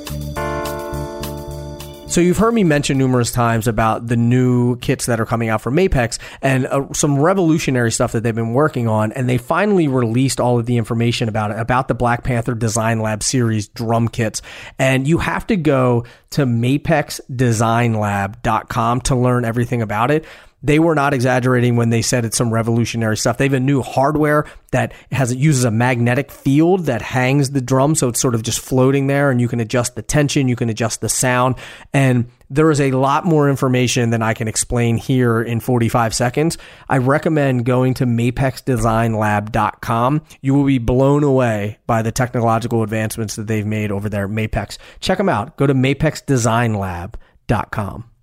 So 2.15 2.21
you've 2.21 2.39
heard 2.39 2.55
me 2.55 2.63
mention 2.63 2.97
numerous 2.97 3.33
times 3.33 3.67
about 3.67 4.07
the 4.07 4.17
new 4.17 4.77
kits 4.77 5.07
that 5.07 5.19
are 5.19 5.27
coming 5.27 5.49
out 5.49 5.61
from 5.61 5.75
Mapex 5.75 6.21
and 6.41 6.65
uh, 6.67 6.93
some 6.93 7.19
revolutionary 7.19 7.91
stuff 7.91 8.13
that 8.13 8.23
they've 8.23 8.33
been 8.33 8.53
working 8.53 8.87
on, 8.87 9.11
and 9.11 9.29
they 9.29 9.37
finally 9.37 9.89
released 9.89 10.39
all 10.39 10.57
of 10.57 10.67
the 10.67 10.77
information 10.77 11.29
about 11.29 11.51
it 11.51 11.59
about 11.59 11.89
the 11.89 11.95
Black 11.95 12.23
Panther 12.23 12.55
Design 12.55 13.01
Lab 13.01 13.25
series 13.25 13.67
drum 13.67 14.07
kits. 14.07 14.43
And 14.79 15.09
you 15.09 15.19
have 15.19 15.45
to 15.49 15.57
go 15.57 16.05
to 16.31 16.47
mapexdesignlab.com 16.47 19.01
to 19.01 19.17
learn 19.17 19.45
everything 19.45 19.83
about 19.83 20.13
it. 20.13 20.25
They 20.65 20.79
were 20.79 20.95
not 20.95 21.13
exaggerating 21.13 21.77
when 21.77 21.91
they 21.91 22.01
said 22.01 22.25
it's 22.25 22.39
some 22.39 22.51
revolutionary 22.53 23.17
stuff. 23.19 23.37
They 23.37 23.45
have 23.45 23.53
a 23.53 23.61
new 23.61 23.83
hardware 23.83 24.47
that 24.73 24.95
has 25.13 25.35
uses 25.35 25.65
a 25.65 25.71
magnetic 25.71 26.31
field 26.31 26.87
that 26.87 27.03
hangs 27.03 27.51
the 27.51 27.61
drum, 27.61 27.95
so 27.95 28.09
it's 28.09 28.19
sort 28.19 28.35
of 28.35 28.43
just 28.43 28.61
floating 28.61 29.07
there, 29.07 29.31
and 29.31 29.43
you 29.43 29.49
can 29.49 29.61
adjust 29.61 29.95
the 29.95 30.01
tension, 30.01 30.49
you 30.49 30.57
can 30.57 30.71
adjust 30.71 31.03
the 31.03 31.11
sound, 31.11 31.57
and 31.93 32.31
there 32.49 32.71
is 32.71 32.81
a 32.81 32.93
lot 32.93 33.27
more 33.27 33.51
information 33.51 34.09
than 34.09 34.23
I 34.23 34.33
can 34.33 34.49
explain 34.49 34.97
here 34.97 35.43
in 35.43 35.61
45 35.61 36.15
seconds. 36.15 36.57
I 36.89 36.97
recommend 36.97 37.67
going 37.67 37.93
to 37.95 38.07
mapexdesignlab.com. 38.07 40.23
You 40.41 40.55
will 40.55 40.65
be 40.65 40.79
blown 40.79 41.25
away 41.25 41.77
by 41.87 42.01
the 42.01 42.13
technological 42.13 42.83
advancements 42.83 43.37
that 43.37 43.49
they've 43.49 43.67
made 43.67 43.93
over 43.93 44.09
there 44.09 44.25
at 44.25 44.31
Mapex. 44.31 44.79
Check 45.01 45.19
them 45.19 45.29
out. 45.29 45.59
Go 45.59 45.67
to 45.67 45.75
mapexdesignlab.com. 45.75 48.14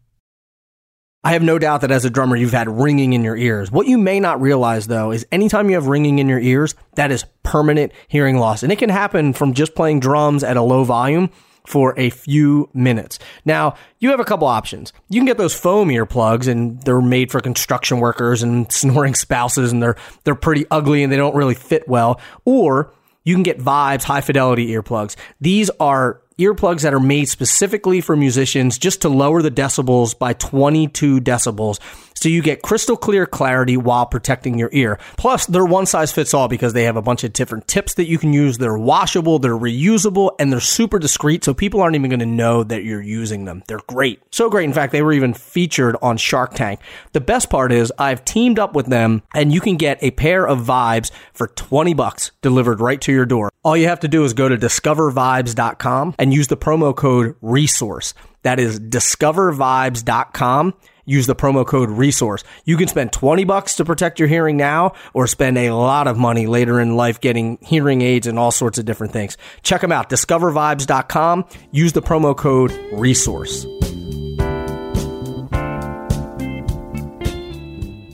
I 1.23 1.33
have 1.33 1.43
no 1.43 1.59
doubt 1.59 1.81
that 1.81 1.91
as 1.91 2.03
a 2.03 2.09
drummer, 2.09 2.35
you've 2.35 2.51
had 2.51 2.67
ringing 2.67 3.13
in 3.13 3.23
your 3.23 3.37
ears. 3.37 3.71
What 3.71 3.85
you 3.85 3.97
may 3.99 4.19
not 4.19 4.41
realize 4.41 4.87
though 4.87 5.11
is 5.11 5.25
anytime 5.31 5.69
you 5.69 5.75
have 5.75 5.87
ringing 5.87 6.17
in 6.17 6.27
your 6.27 6.39
ears, 6.39 6.73
that 6.95 7.11
is 7.11 7.25
permanent 7.43 7.91
hearing 8.07 8.37
loss. 8.37 8.63
And 8.63 8.71
it 8.71 8.79
can 8.79 8.89
happen 8.89 9.33
from 9.33 9.53
just 9.53 9.75
playing 9.75 9.99
drums 9.99 10.43
at 10.43 10.57
a 10.57 10.61
low 10.63 10.83
volume 10.83 11.29
for 11.67 11.93
a 11.97 12.09
few 12.09 12.69
minutes. 12.73 13.19
Now, 13.45 13.75
you 13.99 14.09
have 14.09 14.19
a 14.19 14.25
couple 14.25 14.47
options. 14.47 14.93
You 15.09 15.19
can 15.19 15.27
get 15.27 15.37
those 15.37 15.53
foam 15.53 15.89
earplugs 15.89 16.47
and 16.47 16.81
they're 16.81 17.01
made 17.01 17.31
for 17.31 17.39
construction 17.39 17.99
workers 17.99 18.41
and 18.41 18.71
snoring 18.71 19.13
spouses 19.13 19.71
and 19.71 19.81
they're 19.81 19.97
they're 20.23 20.33
pretty 20.33 20.65
ugly 20.71 21.03
and 21.03 21.13
they 21.13 21.17
don't 21.17 21.35
really 21.35 21.55
fit 21.55 21.87
well. 21.87 22.19
Or 22.45 22.93
you 23.23 23.35
can 23.35 23.43
get 23.43 23.59
Vibes 23.59 24.03
high 24.03 24.21
fidelity 24.21 24.69
earplugs. 24.69 25.15
These 25.39 25.69
are 25.79 26.21
earplugs 26.41 26.81
that 26.81 26.93
are 26.93 26.99
made 26.99 27.29
specifically 27.29 28.01
for 28.01 28.15
musicians 28.15 28.77
just 28.77 29.01
to 29.01 29.09
lower 29.09 29.41
the 29.41 29.51
decibels 29.51 30.17
by 30.17 30.33
22 30.33 31.21
decibels. 31.21 31.79
So 32.21 32.29
you 32.29 32.43
get 32.43 32.61
crystal 32.61 32.97
clear 32.97 33.25
clarity 33.25 33.77
while 33.77 34.05
protecting 34.05 34.59
your 34.59 34.69
ear. 34.73 34.99
Plus, 35.17 35.47
they're 35.47 35.65
one 35.65 35.87
size 35.87 36.11
fits 36.11 36.35
all 36.35 36.47
because 36.47 36.73
they 36.73 36.83
have 36.83 36.95
a 36.95 37.01
bunch 37.01 37.23
of 37.23 37.33
different 37.33 37.67
tips 37.67 37.95
that 37.95 38.05
you 38.05 38.19
can 38.19 38.31
use. 38.31 38.59
They're 38.59 38.77
washable, 38.77 39.39
they're 39.39 39.57
reusable, 39.57 40.35
and 40.37 40.51
they're 40.51 40.59
super 40.59 40.99
discreet. 40.99 41.43
So 41.43 41.55
people 41.55 41.81
aren't 41.81 41.95
even 41.95 42.11
going 42.11 42.19
to 42.19 42.27
know 42.27 42.63
that 42.63 42.83
you're 42.83 43.01
using 43.01 43.45
them. 43.45 43.63
They're 43.67 43.79
great. 43.87 44.21
So 44.29 44.51
great. 44.51 44.65
In 44.65 44.73
fact, 44.73 44.91
they 44.91 45.01
were 45.01 45.13
even 45.13 45.33
featured 45.33 45.95
on 46.03 46.17
Shark 46.17 46.53
Tank. 46.53 46.79
The 47.13 47.21
best 47.21 47.49
part 47.49 47.71
is 47.71 47.91
I've 47.97 48.23
teamed 48.23 48.59
up 48.59 48.75
with 48.75 48.85
them 48.85 49.23
and 49.33 49.51
you 49.51 49.59
can 49.59 49.77
get 49.77 49.97
a 50.03 50.11
pair 50.11 50.47
of 50.47 50.59
vibes 50.59 51.09
for 51.33 51.47
20 51.47 51.95
bucks 51.95 52.31
delivered 52.43 52.79
right 52.79 53.01
to 53.01 53.11
your 53.11 53.25
door. 53.25 53.51
All 53.63 53.75
you 53.75 53.87
have 53.87 53.99
to 54.01 54.07
do 54.07 54.23
is 54.25 54.33
go 54.33 54.47
to 54.47 54.57
discovervibes.com 54.57 56.15
and 56.19 56.30
use 56.33 56.47
the 56.47 56.57
promo 56.57 56.95
code 56.95 57.35
RESOURCE. 57.41 58.13
That 58.43 58.59
is 58.59 58.79
discovervibes.com. 58.79 60.73
Use 61.05 61.27
the 61.27 61.35
promo 61.35 61.65
code 61.65 61.89
RESOURCE. 61.89 62.43
You 62.65 62.77
can 62.77 62.87
spend 62.87 63.11
20 63.11 63.43
bucks 63.43 63.75
to 63.75 63.85
protect 63.85 64.19
your 64.19 64.27
hearing 64.27 64.57
now 64.57 64.93
or 65.13 65.27
spend 65.27 65.57
a 65.57 65.71
lot 65.71 66.07
of 66.07 66.17
money 66.17 66.47
later 66.47 66.79
in 66.79 66.95
life 66.95 67.19
getting 67.19 67.57
hearing 67.61 68.01
aids 68.01 68.27
and 68.27 68.37
all 68.37 68.51
sorts 68.51 68.77
of 68.77 68.85
different 68.85 69.13
things. 69.13 69.37
Check 69.63 69.81
them 69.81 69.91
out. 69.91 70.09
Discovervibes.com. 70.09 71.45
Use 71.71 71.93
the 71.93 72.01
promo 72.01 72.35
code 72.35 72.71
RESOURCE. 72.93 73.65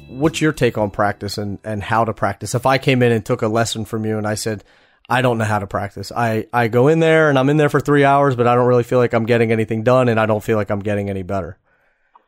What's 0.10 0.42
your 0.42 0.52
take 0.52 0.78
on 0.80 0.90
practice 0.90 1.38
and, 1.38 1.60
and 1.64 1.84
how 1.84 2.04
to 2.04 2.14
practice? 2.14 2.56
If 2.56 2.66
I 2.66 2.80
came 2.80 3.04
in 3.04 3.12
and 3.12 3.24
took 3.24 3.44
a 3.44 3.48
lesson 3.48 3.86
from 3.86 4.04
you 4.04 4.18
and 4.18 4.26
I 4.26 4.34
said, 4.34 4.64
I 5.10 5.22
don't 5.22 5.38
know 5.38 5.46
how 5.46 5.60
to 5.60 5.68
practice. 5.68 6.12
I, 6.12 6.48
I 6.52 6.68
go 6.68 6.88
in 6.90 7.00
there 7.00 7.30
and 7.30 7.40
I'm 7.40 7.50
in 7.50 7.58
there 7.58 7.70
for 7.70 7.80
three 7.80 8.04
hours, 8.04 8.36
but 8.36 8.46
I 8.46 8.56
don't 8.56 8.68
really 8.68 8.84
feel 8.84 9.00
like 9.00 9.14
I'm 9.14 9.26
getting 9.26 9.52
anything 9.52 9.84
done 9.84 10.10
and 10.10 10.20
I 10.20 10.26
don't 10.26 10.44
feel 10.44 10.58
like 10.58 10.70
I'm 10.70 10.82
getting 10.82 11.10
any 11.10 11.24
better. 11.24 11.58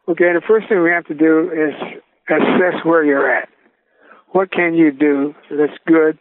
Okay, 0.07 0.34
the 0.34 0.41
first 0.47 0.69
thing 0.69 0.82
we 0.82 0.89
have 0.89 1.05
to 1.05 1.13
do 1.13 1.51
is 1.51 1.73
assess 2.30 2.84
where 2.84 3.03
you're 3.03 3.30
at. 3.30 3.49
What 4.32 4.51
can 4.51 4.73
you 4.73 4.91
do 4.91 5.36
that's 5.49 5.77
good, 5.88 6.17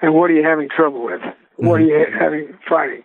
and 0.00 0.14
what 0.14 0.30
are 0.30 0.34
you 0.34 0.44
having 0.44 0.68
trouble 0.68 1.04
with? 1.04 1.20
What 1.56 1.80
mm-hmm. 1.80 1.92
are 1.94 1.98
you 1.98 2.06
having 2.18 2.58
fighting? 2.68 3.02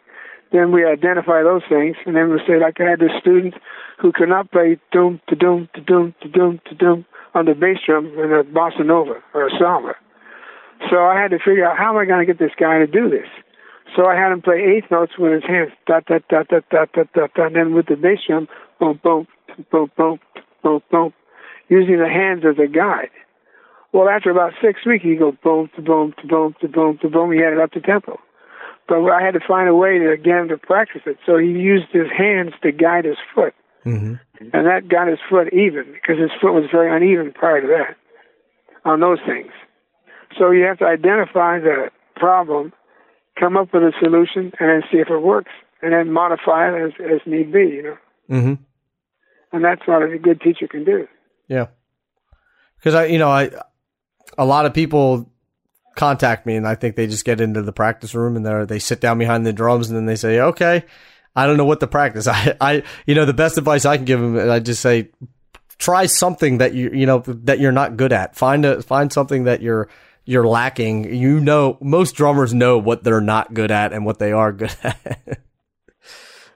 Then 0.52 0.72
we 0.72 0.86
identify 0.86 1.44
those 1.44 1.62
things, 1.70 1.96
and 2.06 2.16
then 2.16 2.30
we 2.30 2.40
say, 2.48 2.60
like 2.60 2.80
I 2.80 2.90
had 2.90 3.00
this 3.00 3.12
student 3.20 3.56
who 4.00 4.12
could 4.12 4.30
not 4.30 4.52
play 4.52 4.80
doom 4.92 5.20
to 5.30 5.36
doom 5.36 5.70
to 5.76 5.82
doom 5.82 6.16
to 6.22 6.30
doom 6.30 6.60
to 6.70 6.76
doom 6.76 7.06
on 7.34 7.46
the 7.46 7.54
bass 7.54 7.78
drum 7.86 8.08
in 8.18 8.32
a 8.32 8.44
bossa 8.44 8.86
nova 8.86 9.22
or 9.34 9.48
a 9.48 9.52
samba. 9.60 9.94
So 10.90 10.98
I 11.06 11.20
had 11.20 11.32
to 11.32 11.40
figure 11.40 11.66
out 11.66 11.78
how 11.78 11.92
am 11.92 11.98
I 11.98 12.06
going 12.06 12.20
to 12.20 12.26
get 12.26 12.40
this 12.40 12.56
guy 12.60 12.80
to 12.80 12.88
do 12.88 13.10
this. 13.10 13.28
So 13.96 14.06
I 14.06 14.16
had 14.16 14.32
him 14.32 14.42
play 14.42 14.62
eighth 14.62 14.92
notes 14.92 15.14
with 15.18 15.32
his 15.34 15.44
hands, 15.44 15.72
dot 15.86 16.06
dot 16.06 16.24
dot 16.30 16.48
dot 16.50 16.70
dot 16.70 16.92
dot 16.94 17.14
dot, 17.14 17.32
and 17.38 17.56
then 17.56 17.74
with 17.74 17.88
the 17.88 17.96
bass 17.96 18.20
drum, 18.28 18.48
boom 18.80 19.00
boom 19.02 19.28
boom 19.72 19.90
boom 19.98 20.20
boom, 20.62 20.82
boom, 20.92 21.14
using 21.70 21.98
the 21.98 22.10
hands 22.10 22.44
as 22.46 22.60
a 22.60 22.68
guide. 22.68 23.10
Well, 23.94 24.10
after 24.10 24.30
about 24.30 24.54
six 24.62 24.86
weeks, 24.86 25.04
he 25.04 25.16
go 25.16 25.32
boom, 25.32 25.70
to 25.76 25.82
boom, 25.82 26.14
to 26.22 26.28
boom, 26.28 26.56
to 26.62 26.68
boom, 26.68 26.98
to 27.02 27.10
boom. 27.10 27.32
He 27.32 27.40
had 27.40 27.54
it 27.54 27.60
up 27.60 27.72
to 27.72 27.82
tempo. 27.82 28.20
But 28.88 29.00
I 29.10 29.22
had 29.22 29.34
to 29.34 29.40
find 29.46 29.68
a 29.68 29.76
way 29.76 29.98
to 29.98 30.18
get 30.18 30.38
him 30.38 30.50
to 30.50 30.58
practice 30.58 31.02
it. 31.06 31.18
So 31.26 31.38
he 31.38 31.48
used 31.48 31.88
his 31.92 32.08
hands 32.16 32.54
to 32.64 32.72
guide 32.72 33.06
his 33.06 33.18
foot. 33.34 33.54
Mm-hmm. 33.86 34.16
And 34.54 34.68
that 34.68 34.90
got 34.90 35.08
his 35.08 35.20
foot 35.30 35.54
even 35.54 35.94
because 35.94 36.20
his 36.20 36.32
foot 36.42 36.54
was 36.54 36.66
very 36.72 36.94
uneven 36.94 37.34
prior 37.34 37.62
to 37.62 37.68
that 37.68 37.96
on 38.84 39.00
those 39.00 39.20
things. 39.26 39.52
So 40.38 40.52
you 40.52 40.64
have 40.66 40.80
to 40.80 40.86
identify 40.86 41.60
the 41.60 41.90
problem, 42.16 42.74
come 43.40 43.58
up 43.58 43.74
with 43.74 43.84
a 43.84 43.94
solution, 44.00 44.52
and 44.60 44.70
then 44.70 44.82
see 44.92 44.98
if 44.98 45.10
it 45.10 45.20
works, 45.20 45.52
and 45.82 45.94
then 45.94 46.12
modify 46.12 46.70
it 46.70 46.88
as, 46.88 46.92
as 47.00 47.22
need 47.26 47.52
be, 47.52 47.60
you 47.60 47.84
know. 47.84 47.98
Mm-hmm 48.30 48.64
and 49.52 49.64
that's 49.64 49.82
what 49.86 50.04
a 50.04 50.18
good 50.18 50.42
teacher 50.42 50.68
can 50.68 50.84
do. 50.84 51.08
Yeah, 51.48 51.68
because 52.78 52.96
I, 52.96 53.06
you 53.06 53.20
know, 53.20 53.30
I 53.30 53.52
a 54.38 54.46
lot 54.46 54.66
of 54.66 54.74
people 54.74 55.32
contact 55.96 56.46
me, 56.46 56.56
and 56.56 56.68
I 56.68 56.76
think 56.76 56.96
they 56.96 57.08
just 57.08 57.26
get 57.26 57.42
into 57.42 57.62
the 57.62 57.74
practice 57.74 58.14
room 58.14 58.36
and 58.36 58.46
they 58.46 58.66
they 58.66 58.80
sit 58.80 59.02
down 59.02 59.18
behind 59.18 59.46
the 59.46 59.54
drums, 59.54 59.90
and 59.90 59.98
then 59.98 60.06
they 60.06 60.16
say, 60.16 60.40
"Okay, 60.40 60.86
I 61.36 61.48
don't 61.48 61.58
know 61.58 61.66
what 61.66 61.80
to 61.80 61.88
practice." 61.88 62.28
I, 62.28 62.56
I, 62.60 62.84
you 63.06 63.16
know, 63.16 63.26
the 63.26 63.34
best 63.34 63.58
advice 63.58 63.86
I 63.86 63.98
can 63.98 64.06
give 64.06 64.20
them, 64.20 64.38
is 64.38 64.50
I 64.50 64.60
just 64.60 64.82
say, 64.82 65.10
try 65.78 66.06
something 66.06 66.58
that 66.60 66.74
you, 66.74 66.90
you 66.92 67.06
know, 67.06 67.20
that 67.20 67.60
you're 67.60 67.72
not 67.72 67.98
good 67.98 68.14
at. 68.14 68.36
Find 68.36 68.66
a 68.66 68.82
find 68.82 69.12
something 69.12 69.46
that 69.46 69.62
you're 69.62 69.90
you're 70.28 70.48
lacking. 70.48 71.16
You 71.16 71.40
know, 71.40 71.78
most 71.82 72.16
drummers 72.16 72.54
know 72.54 72.78
what 72.78 73.04
they're 73.04 73.22
not 73.22 73.54
good 73.54 73.72
at 73.72 73.94
and 73.94 74.06
what 74.06 74.20
they 74.20 74.32
are 74.32 74.52
good 74.52 74.76
at. 74.84 75.40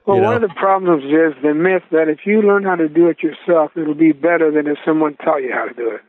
Well, 0.06 0.16
you 0.16 0.22
know? 0.22 0.28
one 0.28 0.42
of 0.42 0.42
the 0.42 0.54
problems 0.54 1.04
is 1.04 1.40
the 1.42 1.54
myth 1.54 1.82
that 1.90 2.08
if 2.08 2.20
you 2.26 2.42
learn 2.42 2.64
how 2.64 2.76
to 2.76 2.88
do 2.88 3.08
it 3.08 3.18
yourself, 3.22 3.72
it'll 3.76 3.94
be 3.94 4.12
better 4.12 4.50
than 4.50 4.66
if 4.66 4.78
someone 4.84 5.16
taught 5.16 5.38
you 5.38 5.52
how 5.52 5.66
to 5.66 5.74
do 5.74 5.90
it. 5.90 6.00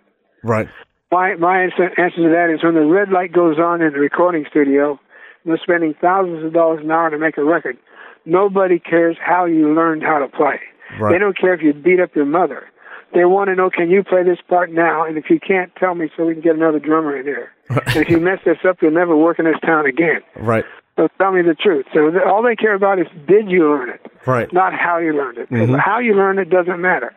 Right. 0.44 0.68
My 1.12 1.36
my 1.36 1.64
answer, 1.64 1.90
answer 1.98 2.24
to 2.24 2.30
that 2.30 2.52
is 2.54 2.64
when 2.64 2.74
the 2.74 2.86
red 2.86 3.10
light 3.10 3.32
goes 3.32 3.60
on 3.60 3.82
in 3.82 3.94
the 3.94 4.00
recording 4.00 4.46
studio, 4.50 5.00
they're 5.46 5.60
spending 5.62 5.94
thousands 6.02 6.44
of 6.44 6.54
dollars 6.54 6.80
an 6.84 6.92
hour 6.92 7.12
to 7.12 7.20
make 7.20 7.38
a 7.38 7.44
record. 7.44 7.78
Nobody 8.26 8.80
cares 8.80 9.16
how 9.24 9.46
you 9.46 9.74
learned 9.74 10.02
how 10.02 10.20
to 10.20 10.28
play. 10.28 10.60
Right. 11.00 11.14
They 11.14 11.20
don't 11.20 11.38
care 11.38 11.54
if 11.54 11.62
you 11.62 11.74
beat 11.74 12.00
up 12.00 12.16
your 12.16 12.26
mother. 12.26 12.66
They 13.14 13.26
want 13.26 13.50
to 13.50 13.56
know, 13.56 13.70
can 13.70 13.90
you 13.90 14.04
play 14.04 14.24
this 14.24 14.40
part 14.48 14.72
now? 14.72 15.06
And 15.06 15.18
if 15.18 15.30
you 15.30 15.40
can't, 15.40 15.72
tell 15.76 15.94
me 15.94 16.10
so 16.18 16.26
we 16.26 16.34
can 16.34 16.42
get 16.42 16.56
another 16.56 16.80
drummer 16.80 17.16
in 17.18 17.26
here. 17.26 17.52
and 17.70 17.98
if 17.98 18.10
you 18.10 18.20
mess 18.20 18.40
this 18.44 18.58
up, 18.68 18.78
you'll 18.82 18.92
never 18.92 19.16
work 19.16 19.40
in 19.40 19.46
this 19.46 19.60
town 19.64 19.86
again. 19.86 20.22
Right. 20.36 20.66
So 20.96 21.08
tell 21.18 21.32
me 21.32 21.42
the 21.42 21.56
truth. 21.56 21.86
So 21.94 22.12
the, 22.12 22.24
all 22.26 22.44
they 22.44 22.56
care 22.56 22.76
about 22.76 23.00
is 23.00 23.08
did 23.28 23.50
you 23.50 23.70
learn 23.70 23.90
it, 23.90 24.02
right? 24.28 24.52
Not 24.54 24.74
how 24.74 25.00
you 25.00 25.14
learned 25.14 25.40
it. 25.40 25.50
Mm-hmm. 25.50 25.76
How 25.76 26.00
you 26.00 26.14
learned 26.14 26.40
it 26.40 26.50
doesn't 26.50 26.80
matter. 26.80 27.16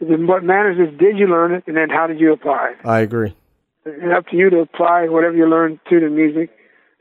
What 0.00 0.44
matters 0.44 0.78
is 0.78 0.96
did 0.98 1.18
you 1.18 1.26
learn 1.26 1.52
it, 1.52 1.64
and 1.66 1.76
then 1.76 1.90
how 1.90 2.06
did 2.06 2.20
you 2.20 2.32
apply 2.32 2.74
it. 2.78 2.86
I 2.86 3.00
agree. 3.00 3.34
It's 3.84 4.16
up 4.16 4.26
to 4.28 4.36
you 4.36 4.48
to 4.50 4.60
apply 4.60 5.08
whatever 5.08 5.36
you 5.36 5.46
learned 5.46 5.80
to 5.90 6.00
the 6.00 6.08
music, 6.08 6.50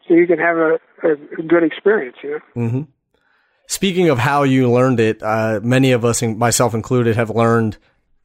so 0.07 0.15
you 0.15 0.27
can 0.27 0.39
have 0.39 0.57
a, 0.57 0.79
a 1.03 1.43
good 1.43 1.63
experience. 1.63 2.17
You 2.23 2.29
know. 2.31 2.61
Mm-hmm. 2.61 2.81
Speaking 3.67 4.09
of 4.09 4.17
how 4.17 4.43
you 4.43 4.69
learned 4.69 4.99
it, 4.99 5.21
uh, 5.21 5.59
many 5.61 5.91
of 5.91 6.03
us, 6.03 6.23
myself 6.23 6.73
included, 6.73 7.15
have 7.15 7.29
learned 7.29 7.77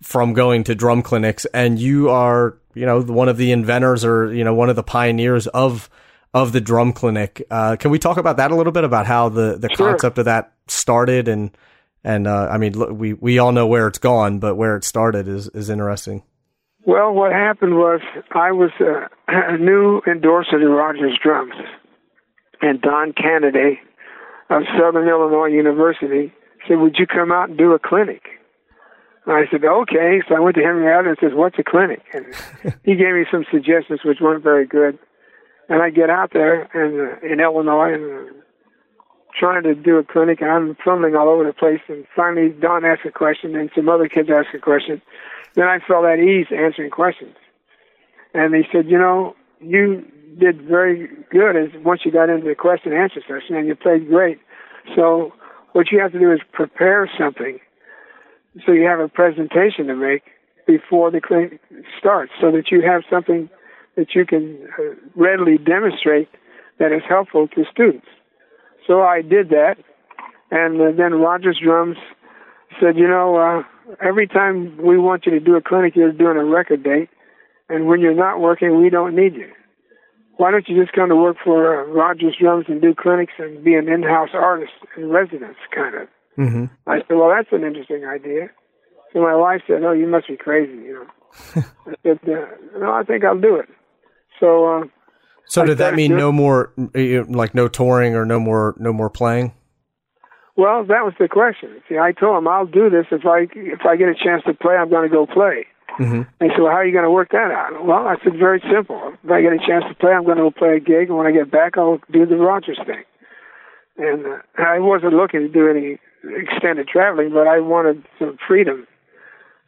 from 0.04 0.34
going 0.34 0.62
to 0.64 0.74
drum 0.74 1.00
clinics, 1.00 1.46
and 1.46 1.78
you 1.78 2.10
are, 2.10 2.58
you 2.74 2.84
know, 2.84 3.00
one 3.00 3.30
of 3.30 3.38
the 3.38 3.52
inventors 3.52 4.04
or 4.04 4.32
you 4.34 4.44
know 4.44 4.52
one 4.54 4.68
of 4.68 4.76
the 4.76 4.82
pioneers 4.82 5.46
of 5.48 5.88
of 6.34 6.52
the 6.52 6.60
drum 6.60 6.92
clinic. 6.92 7.42
Uh, 7.50 7.76
can 7.76 7.90
we 7.90 7.98
talk 7.98 8.18
about 8.18 8.36
that 8.36 8.50
a 8.50 8.54
little 8.54 8.72
bit 8.72 8.84
about 8.84 9.06
how 9.06 9.30
the, 9.30 9.56
the 9.56 9.70
sure. 9.74 9.88
concept 9.88 10.18
of 10.18 10.26
that 10.26 10.52
started 10.66 11.26
and 11.26 11.56
and 12.04 12.26
uh, 12.26 12.48
I 12.50 12.58
mean 12.58 12.78
look, 12.78 12.90
we 12.92 13.14
we 13.14 13.38
all 13.38 13.50
know 13.50 13.66
where 13.66 13.88
it's 13.88 13.98
gone, 13.98 14.40
but 14.40 14.56
where 14.56 14.76
it 14.76 14.84
started 14.84 15.26
is 15.26 15.48
is 15.48 15.70
interesting. 15.70 16.22
Well, 16.86 17.14
what 17.14 17.32
happened 17.32 17.76
was 17.76 18.02
I 18.32 18.52
was 18.52 18.72
a, 18.80 19.08
a 19.54 19.56
new 19.56 20.02
endorser 20.06 20.60
to 20.60 20.68
Rogers 20.68 21.18
Drums, 21.22 21.54
and 22.60 22.78
Don 22.82 23.14
Kennedy 23.14 23.80
of 24.50 24.64
Southern 24.78 25.08
Illinois 25.08 25.46
University 25.46 26.30
said, 26.68 26.76
"Would 26.76 26.96
you 26.98 27.06
come 27.06 27.32
out 27.32 27.48
and 27.48 27.56
do 27.56 27.72
a 27.72 27.78
clinic?" 27.78 28.22
I 29.26 29.46
said, 29.50 29.64
"Okay." 29.64 30.20
So 30.28 30.34
I 30.36 30.40
went 30.40 30.56
to 30.56 30.62
Henry 30.62 30.90
Adams 30.90 31.18
and 31.20 31.30
says, 31.30 31.36
"What's 31.36 31.58
a 31.58 31.64
clinic?" 31.64 32.02
And 32.12 32.26
he 32.84 32.94
gave 32.94 33.14
me 33.14 33.24
some 33.30 33.44
suggestions 33.50 34.00
which 34.04 34.20
weren't 34.20 34.42
very 34.42 34.66
good 34.66 34.98
and 35.68 35.82
I 35.82 35.90
get 35.90 36.10
out 36.10 36.32
there 36.32 36.62
and 36.74 37.22
uh, 37.22 37.26
in 37.26 37.40
Illinois 37.40 37.94
and 37.94 38.30
trying 39.38 39.64
to 39.64 39.74
do 39.74 39.96
a 39.96 40.04
clinic, 40.04 40.40
and 40.40 40.50
I'm 40.50 40.76
fumbling 40.84 41.16
all 41.16 41.28
over 41.28 41.44
the 41.44 41.52
place. 41.52 41.80
And 41.88 42.06
finally, 42.14 42.50
Don 42.50 42.84
asked 42.84 43.04
a 43.04 43.10
question, 43.10 43.56
and 43.56 43.70
some 43.74 43.88
other 43.88 44.08
kids 44.08 44.28
asked 44.30 44.54
a 44.54 44.60
question. 44.60 45.02
Then 45.54 45.66
I 45.66 45.80
felt 45.80 46.04
at 46.04 46.20
ease 46.20 46.46
answering 46.50 46.90
questions. 46.90 47.34
And 48.32 48.54
they 48.54 48.66
said, 48.70 48.88
you 48.88 48.98
know, 48.98 49.34
you 49.60 50.04
did 50.38 50.62
very 50.62 51.08
good 51.30 51.56
as 51.56 51.68
once 51.84 52.02
you 52.04 52.12
got 52.12 52.28
into 52.28 52.46
the 52.46 52.54
question 52.54 52.92
and 52.92 53.00
answer 53.00 53.20
session, 53.20 53.56
and 53.56 53.66
you 53.66 53.74
played 53.74 54.08
great. 54.08 54.38
So 54.94 55.32
what 55.72 55.90
you 55.90 56.00
have 56.00 56.12
to 56.12 56.18
do 56.18 56.32
is 56.32 56.40
prepare 56.52 57.10
something, 57.18 57.58
so 58.64 58.72
you 58.72 58.84
have 58.84 59.00
a 59.00 59.08
presentation 59.08 59.86
to 59.86 59.96
make 59.96 60.22
before 60.66 61.10
the 61.10 61.20
clinic 61.20 61.60
starts, 61.98 62.32
so 62.40 62.50
that 62.52 62.70
you 62.70 62.80
have 62.82 63.02
something 63.10 63.50
that 63.96 64.14
you 64.14 64.24
can 64.24 64.58
uh, 64.78 64.94
readily 65.14 65.58
demonstrate 65.58 66.28
that 66.78 66.92
is 66.92 67.02
helpful 67.08 67.48
to 67.48 67.64
students. 67.70 68.06
So 68.86 69.02
I 69.02 69.22
did 69.22 69.50
that, 69.50 69.76
and 70.50 70.80
uh, 70.80 70.90
then 70.96 71.14
Rogers 71.14 71.60
Drums 71.62 71.96
said, 72.80 72.96
you 72.96 73.06
know, 73.06 73.36
uh, 73.36 73.62
every 74.02 74.26
time 74.26 74.76
we 74.82 74.98
want 74.98 75.26
you 75.26 75.32
to 75.32 75.40
do 75.40 75.54
a 75.56 75.62
clinic, 75.62 75.94
you're 75.94 76.12
doing 76.12 76.36
a 76.36 76.44
record 76.44 76.82
date, 76.82 77.10
and 77.68 77.86
when 77.86 78.00
you're 78.00 78.14
not 78.14 78.40
working, 78.40 78.80
we 78.80 78.90
don't 78.90 79.14
need 79.14 79.34
you. 79.34 79.50
Why 80.36 80.50
don't 80.50 80.68
you 80.68 80.80
just 80.82 80.94
come 80.94 81.10
to 81.10 81.16
work 81.16 81.36
for 81.44 81.82
uh, 81.82 81.86
Rogers 81.86 82.36
Drums 82.40 82.64
and 82.68 82.82
do 82.82 82.94
clinics 82.94 83.34
and 83.38 83.62
be 83.62 83.74
an 83.74 83.88
in-house 83.88 84.30
artist 84.34 84.72
in 84.96 85.08
residence, 85.08 85.56
kind 85.72 85.94
of? 85.94 86.08
Mm-hmm. 86.38 86.64
I 86.86 86.98
said, 86.98 87.16
well, 87.16 87.30
that's 87.30 87.52
an 87.52 87.64
interesting 87.64 88.04
idea. 88.04 88.50
So 89.12 89.20
my 89.20 89.34
wife 89.34 89.62
said, 89.66 89.82
oh, 89.84 89.92
you 89.92 90.06
must 90.06 90.28
be 90.28 90.36
crazy, 90.36 90.72
you 90.72 90.94
know. 90.94 91.62
I 91.86 91.94
said, 92.02 92.18
no, 92.78 92.92
I 92.92 93.02
think 93.04 93.24
I'll 93.24 93.40
do 93.40 93.56
it. 93.56 93.68
So 94.40 94.66
uh, 94.66 94.84
So 95.46 95.62
I 95.62 95.66
did 95.66 95.78
that 95.78 95.94
mean 95.94 96.16
no 96.16 96.32
more, 96.32 96.72
like 96.94 97.54
no 97.54 97.68
touring 97.68 98.14
or 98.14 98.24
no 98.24 98.40
more, 98.40 98.74
no 98.78 98.92
more 98.92 99.10
playing? 99.10 99.52
Well, 100.56 100.84
that 100.84 101.04
was 101.04 101.14
the 101.18 101.28
question. 101.28 101.82
See, 101.88 101.98
I 101.98 102.12
told 102.12 102.38
him 102.38 102.46
I'll 102.46 102.66
do 102.66 102.88
this 102.88 103.06
if 103.10 103.26
I 103.26 103.46
if 103.54 103.80
I 103.84 103.96
get 103.96 104.08
a 104.08 104.14
chance 104.14 104.42
to 104.46 104.54
play, 104.54 104.74
I'm 104.74 104.88
going 104.88 105.08
to 105.08 105.12
go 105.12 105.26
play. 105.26 105.66
Mm-hmm. 105.98 106.22
Said, 106.40 106.58
well, 106.58 106.70
how 106.70 106.78
are 106.78 106.86
you 106.86 106.92
going 106.92 107.04
to 107.04 107.10
work 107.10 107.30
that 107.30 107.50
out? 107.50 107.84
Well, 107.84 108.06
I 108.06 108.16
said, 108.22 108.34
very 108.38 108.62
simple. 108.70 109.14
If 109.22 109.30
I 109.30 109.42
get 109.42 109.52
a 109.52 109.58
chance 109.58 109.84
to 109.88 109.94
play, 109.94 110.12
I'm 110.12 110.24
going 110.24 110.38
to 110.38 110.44
go 110.44 110.50
play 110.50 110.76
a 110.76 110.80
gig, 110.80 111.08
and 111.08 111.16
when 111.16 111.26
I 111.26 111.32
get 111.32 111.50
back, 111.50 111.78
I'll 111.78 112.00
do 112.10 112.26
the 112.26 112.36
Rogers 112.36 112.78
thing. 112.84 113.04
And 113.96 114.26
uh, 114.26 114.38
I 114.58 114.80
wasn't 114.80 115.14
looking 115.14 115.40
to 115.40 115.48
do 115.48 115.68
any 115.68 115.98
extended 116.36 116.88
traveling, 116.88 117.30
but 117.30 117.46
I 117.46 117.60
wanted 117.60 118.04
some 118.18 118.38
freedom. 118.46 118.86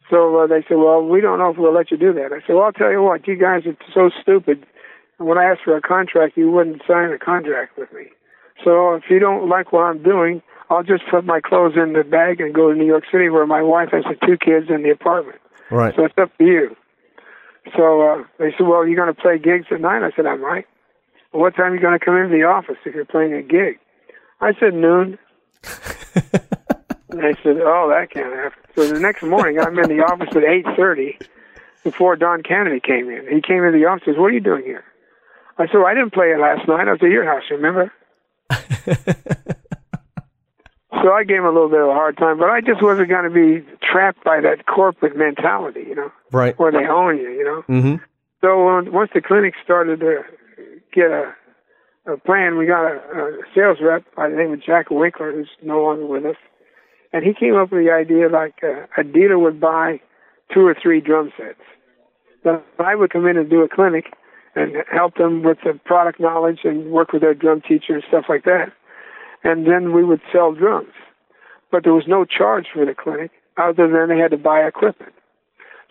So 0.09 0.37
uh, 0.37 0.47
they 0.47 0.63
said, 0.67 0.77
well, 0.77 1.03
we 1.03 1.21
don't 1.21 1.39
know 1.39 1.49
if 1.49 1.57
we'll 1.57 1.73
let 1.73 1.91
you 1.91 1.97
do 1.97 2.13
that. 2.13 2.31
I 2.31 2.39
said, 2.45 2.55
well, 2.55 2.63
I'll 2.63 2.71
tell 2.71 2.91
you 2.91 3.01
what, 3.01 3.27
you 3.27 3.35
guys 3.35 3.63
are 3.65 3.75
so 3.93 4.09
stupid. 4.21 4.65
When 5.17 5.37
I 5.37 5.45
asked 5.45 5.61
for 5.65 5.75
a 5.75 5.81
contract, 5.81 6.37
you 6.37 6.49
wouldn't 6.49 6.81
sign 6.87 7.11
a 7.11 7.17
contract 7.17 7.77
with 7.77 7.91
me. 7.91 8.05
So 8.63 8.93
if 8.93 9.03
you 9.09 9.19
don't 9.19 9.49
like 9.49 9.73
what 9.73 9.81
I'm 9.81 10.01
doing, 10.01 10.41
I'll 10.69 10.83
just 10.83 11.03
put 11.09 11.25
my 11.25 11.41
clothes 11.41 11.73
in 11.75 11.93
the 11.93 12.03
bag 12.03 12.39
and 12.39 12.53
go 12.53 12.71
to 12.71 12.77
New 12.77 12.85
York 12.85 13.03
City 13.11 13.29
where 13.29 13.45
my 13.45 13.61
wife 13.61 13.89
has 13.91 14.03
the 14.03 14.15
two 14.25 14.37
kids 14.37 14.67
in 14.69 14.83
the 14.83 14.89
apartment. 14.89 15.39
Right. 15.69 15.93
So 15.95 16.05
it's 16.05 16.17
up 16.17 16.35
to 16.37 16.43
you. 16.43 16.75
So 17.75 18.01
uh, 18.01 18.23
they 18.39 18.51
said, 18.57 18.67
well, 18.67 18.87
you're 18.87 18.95
going 18.95 19.13
to 19.13 19.21
play 19.21 19.37
gigs 19.37 19.67
at 19.71 19.81
night? 19.81 20.03
I 20.03 20.11
said, 20.15 20.25
I 20.25 20.35
might. 20.35 20.65
Well, 21.33 21.41
what 21.41 21.55
time 21.55 21.73
are 21.73 21.75
you 21.75 21.81
going 21.81 21.97
to 21.97 22.03
come 22.03 22.15
into 22.15 22.35
the 22.35 22.43
office 22.43 22.77
if 22.85 22.95
you're 22.95 23.05
playing 23.05 23.33
a 23.33 23.41
gig? 23.41 23.79
I 24.39 24.53
said, 24.59 24.73
noon. 24.73 25.17
and 27.09 27.19
they 27.19 27.33
said, 27.43 27.57
oh, 27.61 27.89
that 27.89 28.09
can't 28.11 28.33
happen. 28.33 28.59
So 28.75 28.87
the 28.93 28.99
next 28.99 29.23
morning, 29.23 29.59
I'm 29.59 29.77
in 29.79 29.89
the 29.89 30.03
office 30.03 30.29
at 30.31 30.43
8.30 30.43 31.21
before 31.83 32.15
Don 32.15 32.43
Kennedy 32.43 32.79
came 32.79 33.09
in. 33.09 33.27
He 33.33 33.41
came 33.41 33.63
into 33.63 33.77
the 33.77 33.85
office 33.85 34.03
and 34.07 34.15
says, 34.15 34.19
what 34.19 34.27
are 34.31 34.33
you 34.33 34.39
doing 34.41 34.63
here? 34.63 34.83
I 35.57 35.65
said, 35.67 35.75
well, 35.75 35.87
I 35.87 35.93
didn't 35.95 36.13
play 36.13 36.27
it 36.27 36.39
last 36.39 36.67
night. 36.67 36.87
I 36.87 36.91
was 36.91 36.99
at 37.01 37.09
your 37.09 37.25
house, 37.25 37.43
remember? 37.49 37.91
So 41.03 41.11
I 41.13 41.23
gave 41.25 41.37
him 41.37 41.45
a 41.45 41.51
little 41.51 41.69
bit 41.69 41.79
of 41.79 41.89
a 41.89 41.93
hard 41.93 42.17
time, 42.17 42.39
but 42.39 42.49
I 42.49 42.59
just 42.61 42.81
wasn't 42.81 43.09
going 43.09 43.25
to 43.25 43.29
be 43.29 43.63
trapped 43.83 44.23
by 44.23 44.41
that 44.41 44.65
corporate 44.65 45.15
mentality, 45.15 45.81
you 45.87 45.93
know, 45.95 46.11
Right. 46.31 46.57
where 46.57 46.71
they 46.71 46.87
own 46.87 47.17
you, 47.17 47.29
you 47.29 47.43
know. 47.43 47.63
Mm-hmm. 47.69 47.95
So 48.41 48.67
uh, 48.69 48.81
once 48.89 49.11
the 49.13 49.21
clinic 49.21 49.53
started 49.63 49.99
to 49.99 50.23
get 50.93 51.11
a 51.11 51.35
plan, 52.15 52.57
we 52.57 52.65
got 52.65 52.85
a, 52.85 52.95
a 52.95 53.37
sales 53.53 53.79
rep 53.81 54.05
by 54.15 54.29
the 54.29 54.35
name 54.35 54.53
of 54.53 54.63
Jack 54.63 54.89
Winkler, 54.89 55.33
who's 55.33 55.49
no 55.61 55.81
longer 55.81 56.05
with 56.05 56.25
us, 56.25 56.37
and 57.11 57.25
he 57.25 57.33
came 57.33 57.55
up 57.55 57.71
with 57.71 57.83
the 57.83 57.91
idea 57.91 58.29
like 58.29 58.55
uh, 58.63 58.85
a 58.97 59.03
dealer 59.03 59.37
would 59.37 59.59
buy 59.59 59.99
two 60.53 60.61
or 60.61 60.75
three 60.81 61.01
drum 61.01 61.33
sets. 61.37 61.59
Then 62.43 62.61
I 62.79 62.95
would 62.95 63.11
come 63.11 63.25
in 63.25 63.37
and 63.37 63.49
do 63.49 63.61
a 63.61 63.67
clinic 63.67 64.13
and 64.55 64.75
help 64.91 65.15
them 65.15 65.43
with 65.43 65.57
the 65.63 65.79
product 65.85 66.19
knowledge 66.19 66.59
and 66.63 66.91
work 66.91 67.11
with 67.11 67.21
their 67.21 67.33
drum 67.33 67.61
teacher 67.61 67.93
and 67.93 68.03
stuff 68.07 68.25
like 68.29 68.43
that. 68.45 68.71
And 69.43 69.67
then 69.67 69.93
we 69.93 70.03
would 70.03 70.21
sell 70.31 70.53
drums. 70.53 70.93
But 71.71 71.83
there 71.83 71.93
was 71.93 72.05
no 72.07 72.25
charge 72.25 72.67
for 72.73 72.85
the 72.85 72.95
clinic 72.95 73.31
other 73.57 73.87
than 73.87 74.09
they 74.09 74.21
had 74.21 74.31
to 74.31 74.37
buy 74.37 74.61
equipment. 74.61 75.13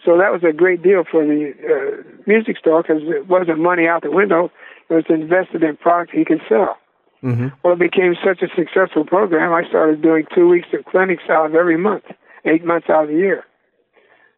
So 0.04 0.18
that 0.18 0.30
was 0.32 0.42
a 0.44 0.52
great 0.52 0.82
deal 0.82 1.04
for 1.10 1.24
the 1.24 1.52
uh, 1.52 2.20
music 2.26 2.58
store 2.58 2.82
because 2.82 3.02
it 3.02 3.26
wasn't 3.28 3.58
money 3.58 3.86
out 3.86 4.02
the 4.02 4.10
window. 4.10 4.50
It 4.88 4.94
was 4.94 5.04
invested 5.08 5.62
in 5.62 5.76
product 5.76 6.12
he 6.12 6.24
could 6.24 6.40
sell. 6.48 6.78
Mm-hmm. 7.22 7.48
Well, 7.62 7.74
it 7.74 7.78
became 7.78 8.14
such 8.24 8.42
a 8.42 8.48
successful 8.54 9.04
program, 9.04 9.52
I 9.52 9.68
started 9.68 10.02
doing 10.02 10.26
two 10.34 10.48
weeks 10.48 10.68
of 10.72 10.84
clinics 10.84 11.24
out 11.28 11.46
of 11.46 11.54
every 11.54 11.76
month, 11.76 12.04
eight 12.44 12.64
months 12.64 12.88
out 12.90 13.04
of 13.04 13.08
the 13.08 13.16
year. 13.16 13.44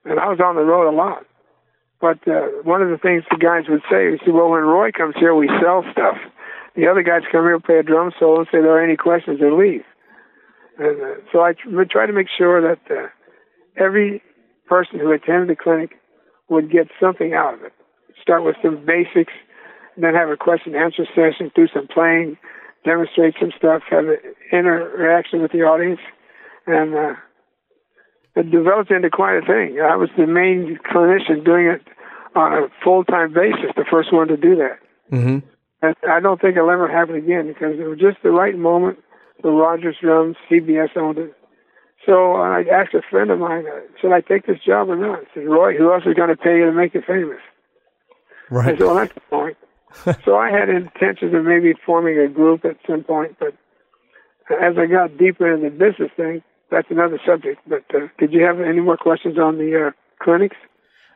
And 0.05 0.19
I 0.19 0.29
was 0.29 0.41
on 0.41 0.57
the 0.57 0.63
road 0.63 0.89
a 0.89 0.95
lot. 0.95 1.27
But 2.01 2.27
uh, 2.29 2.63
one 2.63 2.81
of 2.81 2.91
the 2.91 2.97
things 2.97 3.25
the 3.31 3.37
guys 3.37 3.65
would 3.69 3.83
say, 3.91 4.15
is, 4.15 4.21
well, 4.27 4.49
when 4.49 4.63
Roy 4.63 4.93
comes 4.93 5.17
here, 5.19 5.35
we 5.35 5.51
sell 5.61 5.85
stuff. 5.93 6.17
The 6.77 6.87
other 6.87 7.03
guys 7.03 7.23
come 7.31 7.45
here, 7.45 7.59
play 7.59 7.79
a 7.79 7.83
drum 7.83 8.13
solo, 8.19 8.39
and 8.39 8.47
say 8.47 8.63
there 8.63 8.79
are 8.79 8.85
any 8.85 8.97
questions, 8.97 9.41
and 9.41 9.59
leave. 9.59 9.83
And 10.79 11.03
uh, 11.03 11.15
so 11.33 11.41
I 11.43 11.55
tr- 11.55 11.83
try 11.91 12.07
to 12.07 12.13
make 12.13 12.29
sure 12.39 12.63
that 12.63 12.79
uh, 12.89 13.09
every 13.77 14.23
person 14.69 14.99
who 14.99 15.12
attended 15.12 15.49
the 15.49 15.57
clinic 15.57 15.99
would 16.49 16.71
get 16.71 16.89
something 17.01 17.35
out 17.35 17.55
of 17.55 17.62
it. 17.62 17.73
Start 18.21 18.45
with 18.45 18.57
some 18.62 18.85
basics, 18.85 19.33
then 19.97 20.14
have 20.14 20.29
a 20.29 20.37
question 20.37 20.75
and 20.75 20.85
answer 20.85 21.07
session, 21.14 21.51
do 21.55 21.66
some 21.73 21.89
playing, 21.89 22.37
demonstrate 22.85 23.35
some 23.41 23.53
stuff, 23.57 23.83
have 23.91 24.07
an 24.07 24.19
interaction 24.53 25.43
with 25.43 25.53
the 25.53 25.62
audience, 25.62 26.01
and 26.66 26.95
uh, 26.95 27.14
it 28.37 28.51
developed 28.51 28.91
into 28.91 29.11
quite 29.11 29.37
a 29.37 29.47
thing. 29.47 29.81
I 29.81 29.97
was 29.97 30.11
the 30.16 30.27
main 30.27 30.79
clinician 30.91 31.45
doing 31.45 31.66
it 31.66 31.83
on 32.35 32.53
a 32.53 32.69
full 32.85 33.05
time 33.05 33.33
basis, 33.33 33.73
the 33.77 33.85
first 33.91 34.12
one 34.12 34.29
to 34.29 34.37
do 34.37 34.57
that. 34.57 34.79
Mm-hmm. 35.12 35.39
And 35.81 35.97
I 36.09 36.21
don't 36.21 36.41
think 36.41 36.57
it'll 36.57 36.71
ever 36.71 36.91
happen 36.91 37.14
again 37.14 37.47
because 37.47 37.79
it 37.79 37.87
was 37.87 37.99
just 37.99 38.19
the 38.23 38.31
right 38.31 38.57
moment 38.57 38.99
The 39.43 39.51
Rogers 39.51 39.97
Drums. 40.01 40.37
CBS 40.51 40.97
owned 40.97 41.19
it. 41.19 41.35
So 42.09 42.37
I 42.37 42.63
asked 42.73 42.95
a 42.95 43.03
friend 43.11 43.31
of 43.31 43.39
mine, 43.39 43.67
uh, 43.67 43.81
should 44.01 44.13
I 44.13 44.23
take 44.23 44.47
this 44.47 44.57
job 44.67 44.89
or 44.89 44.97
not? 44.97 45.19
I 45.19 45.25
said, 45.35 45.45
Roy, 45.45 45.77
who 45.77 45.93
else 45.93 46.05
is 46.07 46.15
going 46.15 46.31
to 46.31 46.37
pay 46.37 46.57
you 46.57 46.65
to 46.65 46.73
make 46.73 46.95
you 46.95 47.03
famous? 47.07 47.37
I 48.51 48.55
Right. 48.55 48.79
said, 48.79 48.87
well, 48.87 48.95
that's 48.95 49.13
the 49.13 49.21
point. 49.29 49.57
so 50.25 50.37
I 50.37 50.51
had 50.51 50.71
intentions 50.71 51.35
of 51.35 51.45
maybe 51.45 51.75
forming 51.85 52.19
a 52.19 52.27
group 52.29 52.65
at 52.65 52.77
some 52.89 53.05
point, 53.05 53.37
but 53.39 53.55
as 54.51 54.79
I 54.79 54.87
got 54.87 55.19
deeper 55.19 55.53
into 55.53 55.69
the 55.69 55.77
business 55.77 56.11
thing, 56.17 56.43
that's 56.71 56.91
another 56.91 57.21
subject. 57.27 57.61
But 57.67 57.85
uh, 57.95 58.09
did 58.19 58.33
you 58.33 58.43
have 58.43 58.59
any 58.61 58.81
more 58.81 58.97
questions 58.97 59.39
on 59.39 59.59
the 59.59 59.89
uh, 59.89 59.91
clinics? 60.25 60.57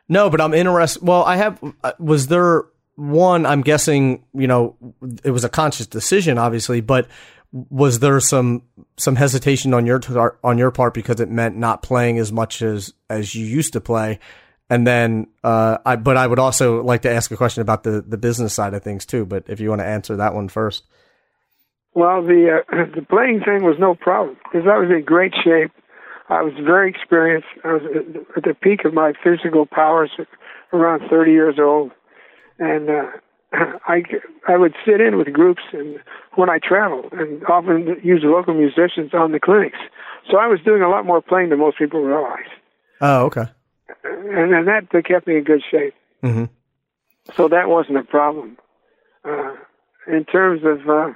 No, 0.09 0.29
but 0.29 0.41
I'm 0.41 0.53
interested. 0.53 1.01
Well, 1.01 1.23
I 1.23 1.37
have. 1.37 1.59
uh, 1.83 1.93
Was 1.97 2.27
there 2.27 2.65
one? 2.95 3.45
I'm 3.47 3.61
guessing. 3.61 4.25
You 4.35 4.45
know, 4.47 4.75
it 5.23 5.31
was 5.31 5.43
a 5.43 5.49
conscious 5.49 5.87
decision, 5.87 6.37
obviously, 6.37 6.81
but 6.81 7.07
was 7.53 7.99
there 7.99 8.19
some 8.19 8.63
some 8.97 9.15
hesitation 9.15 9.73
on 9.73 9.85
your 9.85 10.01
on 10.43 10.57
your 10.57 10.71
part 10.71 10.93
because 10.93 11.19
it 11.19 11.29
meant 11.29 11.55
not 11.55 11.83
playing 11.83 12.17
as 12.17 12.31
much 12.31 12.61
as 12.61 12.93
as 13.09 13.35
you 13.35 13.45
used 13.45 13.73
to 13.73 13.81
play? 13.81 14.19
And 14.69 14.87
then, 14.87 15.27
uh, 15.43 15.77
I 15.85 15.97
but 15.97 16.17
I 16.17 16.25
would 16.25 16.39
also 16.39 16.81
like 16.81 17.03
to 17.03 17.11
ask 17.11 17.29
a 17.29 17.37
question 17.37 17.61
about 17.61 17.83
the 17.83 18.01
the 18.01 18.17
business 18.17 18.53
side 18.55 18.73
of 18.73 18.83
things 18.83 19.05
too. 19.05 19.25
But 19.25 19.43
if 19.47 19.59
you 19.59 19.69
want 19.69 19.81
to 19.81 19.85
answer 19.85 20.15
that 20.15 20.33
one 20.33 20.47
first, 20.49 20.83
Well, 21.93 22.23
the 22.23 22.63
uh, 22.71 22.85
the 22.95 23.05
playing 23.07 23.41
thing 23.41 23.63
was 23.63 23.75
no 23.77 23.93
problem 23.93 24.35
because 24.43 24.67
I 24.67 24.77
was 24.79 24.89
in 24.89 25.03
great 25.05 25.33
shape. 25.43 25.71
I 26.29 26.41
was 26.41 26.53
very 26.65 26.89
experienced. 26.89 27.49
I 27.63 27.73
was 27.73 27.83
at- 27.83 28.37
at 28.37 28.43
the 28.43 28.55
peak 28.59 28.85
of 28.85 28.93
my 28.93 29.13
physical 29.23 29.67
powers, 29.67 30.09
around 30.71 31.07
30 31.09 31.31
years 31.31 31.59
old, 31.59 31.91
and 32.57 32.89
uh, 32.89 33.11
I 33.87 34.03
I 34.47 34.57
would 34.57 34.73
sit 34.85 34.99
in 34.99 35.17
with 35.17 35.31
groups 35.31 35.61
and 35.71 35.99
when 36.35 36.49
I 36.49 36.59
traveled, 36.59 37.13
and 37.13 37.43
often 37.45 37.97
use 38.03 38.21
local 38.23 38.53
musicians 38.53 39.13
on 39.13 39.31
the 39.31 39.39
clinics. 39.39 39.77
So 40.29 40.37
I 40.37 40.47
was 40.47 40.59
doing 40.65 40.81
a 40.81 40.89
lot 40.89 41.05
more 41.05 41.21
playing 41.21 41.49
than 41.49 41.59
most 41.59 41.77
people 41.77 42.01
realize, 42.01 42.49
oh, 43.01 43.25
okay, 43.25 43.45
and, 44.03 44.53
and 44.53 44.67
that 44.67 44.89
kept 45.05 45.27
me 45.27 45.37
in 45.37 45.43
good 45.43 45.61
shape. 45.69 45.93
hmm 46.21 46.45
So 47.35 47.47
that 47.47 47.69
wasn't 47.69 47.97
a 47.97 48.03
problem. 48.03 48.57
Uh, 49.23 49.55
in 50.07 50.25
terms 50.25 50.61
of 50.65 50.89
uh, 50.89 51.13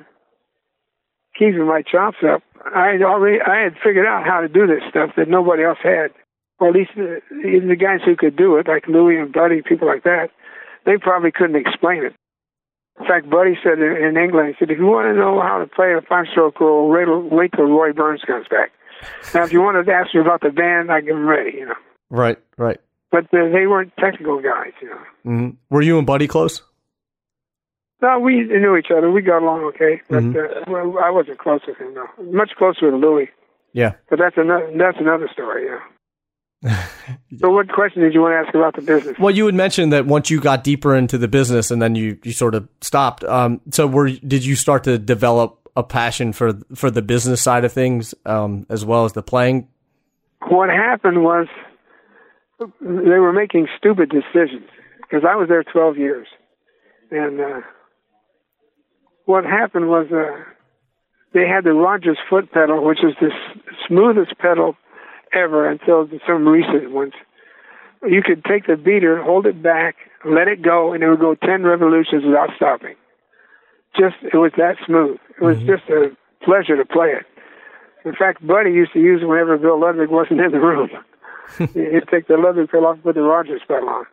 keeping 1.37 1.65
my 1.65 1.81
chops 1.81 2.17
up, 2.23 2.43
I 2.75 2.89
had 2.91 3.01
already 3.01 3.39
I 3.41 3.63
had 3.63 3.73
figured 3.83 4.05
out 4.05 4.25
how 4.25 4.41
to 4.41 4.47
do 4.47 4.67
this 4.67 4.83
stuff 4.89 5.11
that 5.17 5.27
nobody 5.27 5.63
else 5.63 5.79
had, 5.81 6.11
or 6.59 6.69
at 6.69 6.75
least 6.75 6.91
the, 6.95 7.21
even 7.45 7.69
the 7.69 7.75
guys 7.75 8.01
who 8.05 8.15
could 8.15 8.35
do 8.35 8.57
it, 8.57 8.67
like 8.67 8.87
Louie 8.87 9.19
and 9.19 9.33
Buddy, 9.33 9.61
people 9.61 9.87
like 9.87 10.03
that, 10.03 10.29
they 10.85 10.97
probably 10.97 11.31
couldn't 11.31 11.55
explain 11.55 12.05
it. 12.05 12.13
In 12.99 13.05
fact, 13.05 13.29
Buddy 13.29 13.57
said 13.63 13.79
in, 13.79 14.17
England, 14.17 14.49
he 14.49 14.55
said, 14.57 14.71
if 14.71 14.79
you 14.79 14.85
want 14.87 15.05
to 15.07 15.13
know 15.13 15.39
how 15.41 15.59
to 15.59 15.67
play 15.67 15.93
a 15.93 16.01
five-stroke 16.01 16.59
roll, 16.59 16.89
wait, 16.89 17.05
wait 17.07 17.51
till 17.55 17.65
Roy 17.65 17.93
Burns 17.93 18.21
comes 18.25 18.47
back. 18.49 18.71
Now, 19.33 19.43
if 19.43 19.53
you 19.53 19.61
wanted 19.61 19.85
to 19.85 19.93
ask 19.93 20.13
me 20.15 20.21
about 20.21 20.41
the 20.41 20.49
band, 20.49 20.91
I 20.91 21.01
get 21.01 21.11
ready, 21.11 21.57
you 21.59 21.65
know. 21.67 21.75
Right, 22.09 22.37
right. 22.57 22.79
But 23.11 23.25
uh, 23.25 23.49
they 23.53 23.67
weren't 23.67 23.93
technical 23.99 24.41
guys, 24.41 24.73
you 24.81 24.89
know. 24.89 24.99
hmm 25.23 25.49
Were 25.69 25.83
you 25.83 25.97
and 25.99 26.07
Buddy 26.07 26.27
close? 26.27 26.63
No, 28.01 28.19
we 28.19 28.43
knew 28.43 28.75
each 28.77 28.91
other. 28.95 29.09
We 29.11 29.21
got 29.21 29.41
along 29.41 29.63
okay, 29.73 30.01
but 30.09 30.21
Mhm. 30.23 30.35
uh, 30.35 30.63
well, 30.71 30.99
I 31.03 31.09
wasn't 31.09 31.39
close 31.39 31.61
with 31.67 31.77
him. 31.77 31.93
No, 31.95 32.05
much 32.31 32.51
closer 32.57 32.91
to 32.91 32.95
Louis. 32.97 33.29
Yeah. 33.73 33.93
But 34.09 34.19
that's 34.19 34.37
another 34.37 34.71
that's 34.75 34.99
another 34.99 35.27
story. 35.33 35.65
Yeah. 35.65 35.79
So, 36.63 37.51
what 37.51 37.69
question 37.69 38.01
did 38.01 38.13
you 38.13 38.21
want 38.21 38.33
to 38.33 38.47
ask 38.47 38.55
about 38.55 38.75
the 38.75 38.81
business? 38.81 39.17
Well, 39.19 39.33
you 39.33 39.45
had 39.45 39.53
mentioned 39.55 39.93
that 39.93 40.07
once 40.07 40.29
you 40.29 40.41
got 40.41 40.63
deeper 40.63 40.95
into 40.95 41.17
the 41.17 41.27
business 41.27 41.69
and 41.69 41.81
then 41.81 41.95
you, 41.95 42.17
you 42.23 42.31
sort 42.31 42.55
of 42.55 42.67
stopped. 42.81 43.23
Um, 43.23 43.61
so 43.69 43.85
were 43.85 44.09
did 44.09 44.43
you 44.43 44.55
start 44.55 44.83
to 44.85 44.97
develop 44.97 45.69
a 45.75 45.83
passion 45.83 46.33
for 46.33 46.53
for 46.73 46.89
the 46.89 47.03
business 47.03 47.41
side 47.41 47.63
of 47.63 47.71
things 47.71 48.15
um, 48.25 48.65
as 48.69 48.83
well 48.83 49.05
as 49.05 49.13
the 49.13 49.21
playing? 49.21 49.67
What 50.49 50.69
happened 50.69 51.23
was 51.23 51.47
they 52.59 53.19
were 53.19 53.33
making 53.33 53.67
stupid 53.77 54.09
decisions 54.09 54.67
because 55.01 55.23
I 55.27 55.35
was 55.35 55.47
there 55.49 55.63
12 55.63 55.97
years, 55.97 56.27
and 57.11 57.39
uh, 57.39 57.61
what 59.25 59.43
happened 59.43 59.89
was 59.89 60.07
uh, 60.11 60.43
they 61.33 61.47
had 61.47 61.63
the 61.63 61.73
Rogers 61.73 62.17
foot 62.29 62.51
pedal, 62.51 62.83
which 62.83 62.99
is 63.03 63.13
the 63.21 63.27
s- 63.27 63.61
smoothest 63.87 64.37
pedal 64.39 64.75
ever 65.33 65.69
until 65.69 66.07
some 66.27 66.47
recent 66.47 66.91
ones. 66.91 67.13
You 68.07 68.21
could 68.21 68.45
take 68.45 68.67
the 68.67 68.75
beater, 68.75 69.21
hold 69.21 69.45
it 69.45 69.61
back, 69.61 69.95
let 70.23 70.47
it 70.47 70.61
go, 70.61 70.93
and 70.93 71.03
it 71.03 71.09
would 71.09 71.19
go 71.19 71.35
10 71.35 71.63
revolutions 71.63 72.23
without 72.25 72.49
stopping. 72.55 72.95
Just, 73.97 74.15
it 74.21 74.37
was 74.37 74.51
that 74.57 74.75
smooth. 74.85 75.17
It 75.41 75.43
was 75.43 75.57
just 75.59 75.89
a 75.89 76.15
pleasure 76.43 76.77
to 76.77 76.85
play 76.85 77.09
it. 77.09 77.25
In 78.05 78.13
fact, 78.13 78.45
Buddy 78.45 78.71
used 78.71 78.93
to 78.93 78.99
use 78.99 79.21
it 79.21 79.25
whenever 79.25 79.57
Bill 79.57 79.79
Ludwig 79.79 80.09
wasn't 80.09 80.41
in 80.41 80.51
the 80.51 80.59
room. 80.59 80.89
He'd 81.57 82.07
take 82.11 82.27
the 82.27 82.37
Ludwig 82.37 82.69
pedal 82.69 82.87
off 82.87 82.95
and 82.95 83.03
put 83.03 83.15
the 83.15 83.21
Rogers 83.21 83.61
pedal 83.67 83.89
on. 83.89 84.05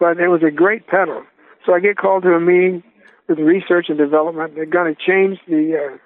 But 0.00 0.18
it 0.18 0.28
was 0.28 0.42
a 0.42 0.50
great 0.50 0.86
pedal. 0.86 1.22
So 1.64 1.74
I 1.74 1.80
get 1.80 1.96
called 1.96 2.24
to 2.24 2.32
a 2.32 2.40
meeting 2.40 2.82
with 3.28 3.38
research 3.38 3.86
and 3.88 3.98
development. 3.98 4.54
They're 4.54 4.66
going 4.66 4.94
to 4.94 5.00
change 5.00 5.38
the 5.46 5.78
uh, 5.78 5.96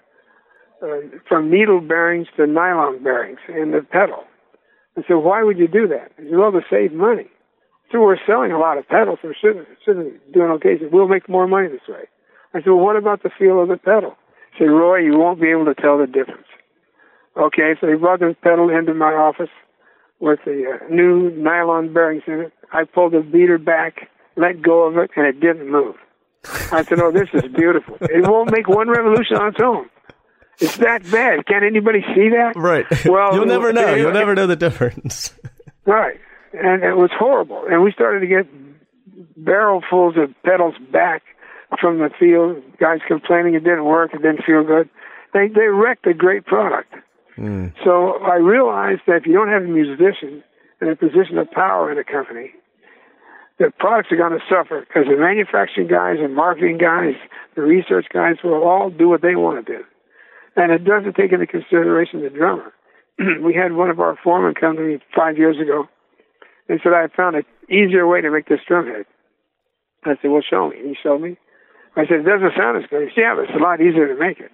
uh, 0.83 1.19
from 1.29 1.51
needle 1.51 1.81
bearings 1.81 2.29
to 2.37 2.47
nylon 2.47 3.03
bearings 3.03 3.39
in 3.49 3.71
the 3.73 3.83
pedal. 3.83 4.25
I 4.97 5.03
said, 5.07 5.15
why 5.15 5.43
would 5.43 5.59
you 5.59 5.69
do 5.69 5.89
that? 5.89 6.13
Said, 6.17 6.37
well, 6.37 6.53
to 6.53 6.61
save 6.71 6.93
money. 6.93 7.29
So 7.93 8.01
we're 8.01 8.19
selling 8.27 8.53
a 8.53 8.59
lot 8.59 8.79
of 8.79 8.89
pedals. 8.89 9.19
We're 9.23 9.35
shouldn't, 9.35 9.69
shouldn't 9.85 10.33
doing 10.33 10.51
okay. 10.53 10.79
We'll 10.91 11.09
make 11.09 11.29
more 11.29 11.47
money 11.47 11.69
this 11.69 11.87
way. 11.89 12.05
I 12.55 12.59
said, 12.59 12.67
well, 12.67 12.79
what 12.79 12.97
about 12.97 13.23
the 13.23 13.31
feel 13.39 13.63
of 13.63 13.69
the 13.69 13.77
pedal? 13.77 14.17
He 14.53 14.65
said, 14.65 14.71
Roy, 14.71 14.99
you 14.99 15.19
won't 15.19 15.41
be 15.41 15.51
able 15.51 15.67
to 15.67 15.75
tell 15.75 15.99
the 15.99 16.07
difference. 16.07 16.47
Okay, 17.37 17.75
so 17.81 17.87
he 17.87 17.95
brought 17.97 18.21
the 18.21 18.35
pedal 18.43 18.71
into 18.71 18.95
my 18.95 19.13
office 19.13 19.51
with 20.21 20.41
the 20.47 20.65
uh, 20.81 20.89
new 20.89 21.31
nylon 21.31 21.93
bearings 21.93 22.23
in 22.27 22.41
it. 22.41 22.53
I 22.73 22.85
pulled 22.85 23.13
the 23.13 23.21
beater 23.21 23.59
back, 23.59 24.09
let 24.37 24.63
go 24.63 24.85
of 24.85 24.97
it, 24.97 25.11
and 25.17 25.27
it 25.27 25.41
didn't 25.41 25.71
move. 25.71 25.97
I 26.73 26.83
said, 26.85 27.01
"Oh, 27.01 27.11
this 27.11 27.29
is 27.35 27.43
beautiful. 27.53 27.99
It 28.01 28.27
won't 28.27 28.51
make 28.53 28.69
one 28.69 28.89
revolution 28.89 29.37
on 29.37 29.49
its 29.49 29.61
own. 29.63 29.91
It's 30.59 30.77
that 30.79 31.09
bad. 31.11 31.47
Can 31.47 31.65
anybody 31.65 32.01
see 32.15 32.31
that? 32.31 32.55
Right. 32.57 32.87
Well, 33.07 33.35
you'll 33.35 33.47
never 33.47 33.73
know. 33.73 33.95
You'll 33.95 34.13
never 34.13 34.35
know 34.35 34.47
the 34.47 34.57
difference. 34.57 35.33
Right. 35.87 36.19
And 36.53 36.83
it 36.83 36.97
was 36.97 37.11
horrible. 37.17 37.63
And 37.71 37.81
we 37.81 37.93
started 37.93 38.19
to 38.19 38.27
get 38.27 38.49
barrelfuls 39.41 40.21
of 40.21 40.35
pedals 40.43 40.75
back 40.91 41.23
from 41.81 41.99
the 41.99 42.11
field. 42.19 42.61
Guys 42.81 42.99
complaining 43.07 43.55
it 43.55 43.63
didn't 43.63 43.85
work, 43.85 44.13
it 44.13 44.21
didn't 44.21 44.43
feel 44.45 44.65
good. 44.65 44.91
They 45.33 45.47
they 45.47 45.69
wrecked 45.69 46.05
a 46.09 46.13
great 46.13 46.45
product. 46.45 46.93
Hmm. 47.37 47.69
So 47.85 48.15
I 48.15 48.35
realized 48.37 49.03
that 49.07 49.19
if 49.19 49.27
you 49.27 49.35
don't 49.35 49.49
have 49.49 49.63
a 49.63 49.67
musician 49.67 50.43
in 50.81 50.89
a 50.89 50.97
position 50.97 51.39
of 51.39 51.51
power 51.53 51.93
in 51.93 51.99
a 51.99 52.05
company, 52.05 52.51
the 53.59 53.71
products 53.79 54.11
are 54.11 54.17
going 54.17 54.33
to 54.33 54.45
suffer 54.49 54.81
because 54.81 55.05
the 55.09 55.17
manufacturing 55.17 55.87
guys 55.87 56.17
and 56.21 56.35
marketing 56.35 56.79
guys, 56.79 57.15
the 57.55 57.63
research 57.63 58.07
guys 58.13 58.37
will 58.43 58.65
all 58.65 58.91
do 58.91 59.09
what 59.09 59.23
they 59.23 59.37
want 59.37 59.65
to 59.65 59.73
do. 59.79 59.85
And 60.57 60.73
it 60.73 60.85
doesn't 60.85 61.15
take 61.17 61.33
into 61.33 61.47
consideration 61.47 62.23
the 62.23 62.31
drummer. 62.31 62.73
we 63.43 63.55
had 63.55 63.73
one 63.73 63.91
of 63.91 64.01
our 64.01 64.17
foremen 64.23 64.55
come 64.55 64.77
to 64.77 64.83
me 64.83 64.99
five 65.15 65.37
years 65.37 65.61
ago 65.61 65.89
and 66.69 66.81
said, 66.83 66.93
I 66.93 67.09
found 67.15 67.37
an 67.37 67.45
easier 67.69 68.07
way 68.07 68.21
to 68.21 68.31
make 68.31 68.49
this 68.49 68.61
drum 68.67 68.87
head. 68.87 69.05
I 70.05 70.15
said, 70.21 70.31
well, 70.31 70.43
show 70.43 70.71
me. 70.71 70.77
He 70.83 70.97
showed 71.01 71.21
me. 71.21 71.37
I 71.97 72.07
said, 72.07 72.21
it 72.21 72.29
doesn't 72.29 72.53
sound 72.57 72.83
as 72.83 72.89
good. 72.89 73.09
He 73.09 73.15
said, 73.15 73.21
yeah, 73.23 73.35
but 73.35 73.45
it's 73.45 73.59
a 73.59 73.63
lot 73.63 73.81
easier 73.81 74.09
to 74.09 74.19
make 74.19 74.41
it. 74.41 74.51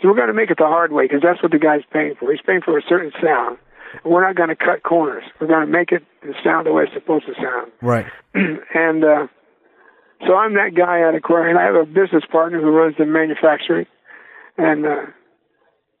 So 0.00 0.08
we're 0.08 0.16
going 0.16 0.28
to 0.28 0.34
make 0.34 0.50
it 0.50 0.58
the 0.58 0.66
hard 0.66 0.92
way 0.92 1.04
because 1.04 1.22
that's 1.22 1.42
what 1.42 1.52
the 1.52 1.58
guy's 1.58 1.84
paying 1.92 2.14
for. 2.18 2.30
He's 2.30 2.44
paying 2.44 2.60
for 2.60 2.76
a 2.76 2.82
certain 2.88 3.12
sound. 3.22 3.58
And 4.04 4.12
we're 4.12 4.26
not 4.26 4.36
going 4.36 4.50
to 4.50 4.56
cut 4.56 4.82
corners. 4.82 5.24
We're 5.40 5.46
going 5.46 5.64
to 5.64 5.72
make 5.72 5.92
it 5.92 6.02
sound 6.44 6.66
the 6.66 6.72
way 6.72 6.84
it's 6.84 6.92
supposed 6.92 7.26
to 7.26 7.34
sound. 7.34 7.72
Right. 7.82 8.06
and 8.34 9.04
uh, 9.04 9.26
so 10.26 10.34
I'm 10.34 10.54
that 10.54 10.74
guy 10.74 11.06
at 11.06 11.14
Aquarian. 11.14 11.56
I 11.56 11.64
have 11.64 11.76
a 11.76 11.86
business 11.86 12.24
partner 12.30 12.60
who 12.60 12.70
runs 12.70 12.96
the 12.98 13.06
manufacturing, 13.06 13.86
and 14.58 14.86
uh, 14.86 15.06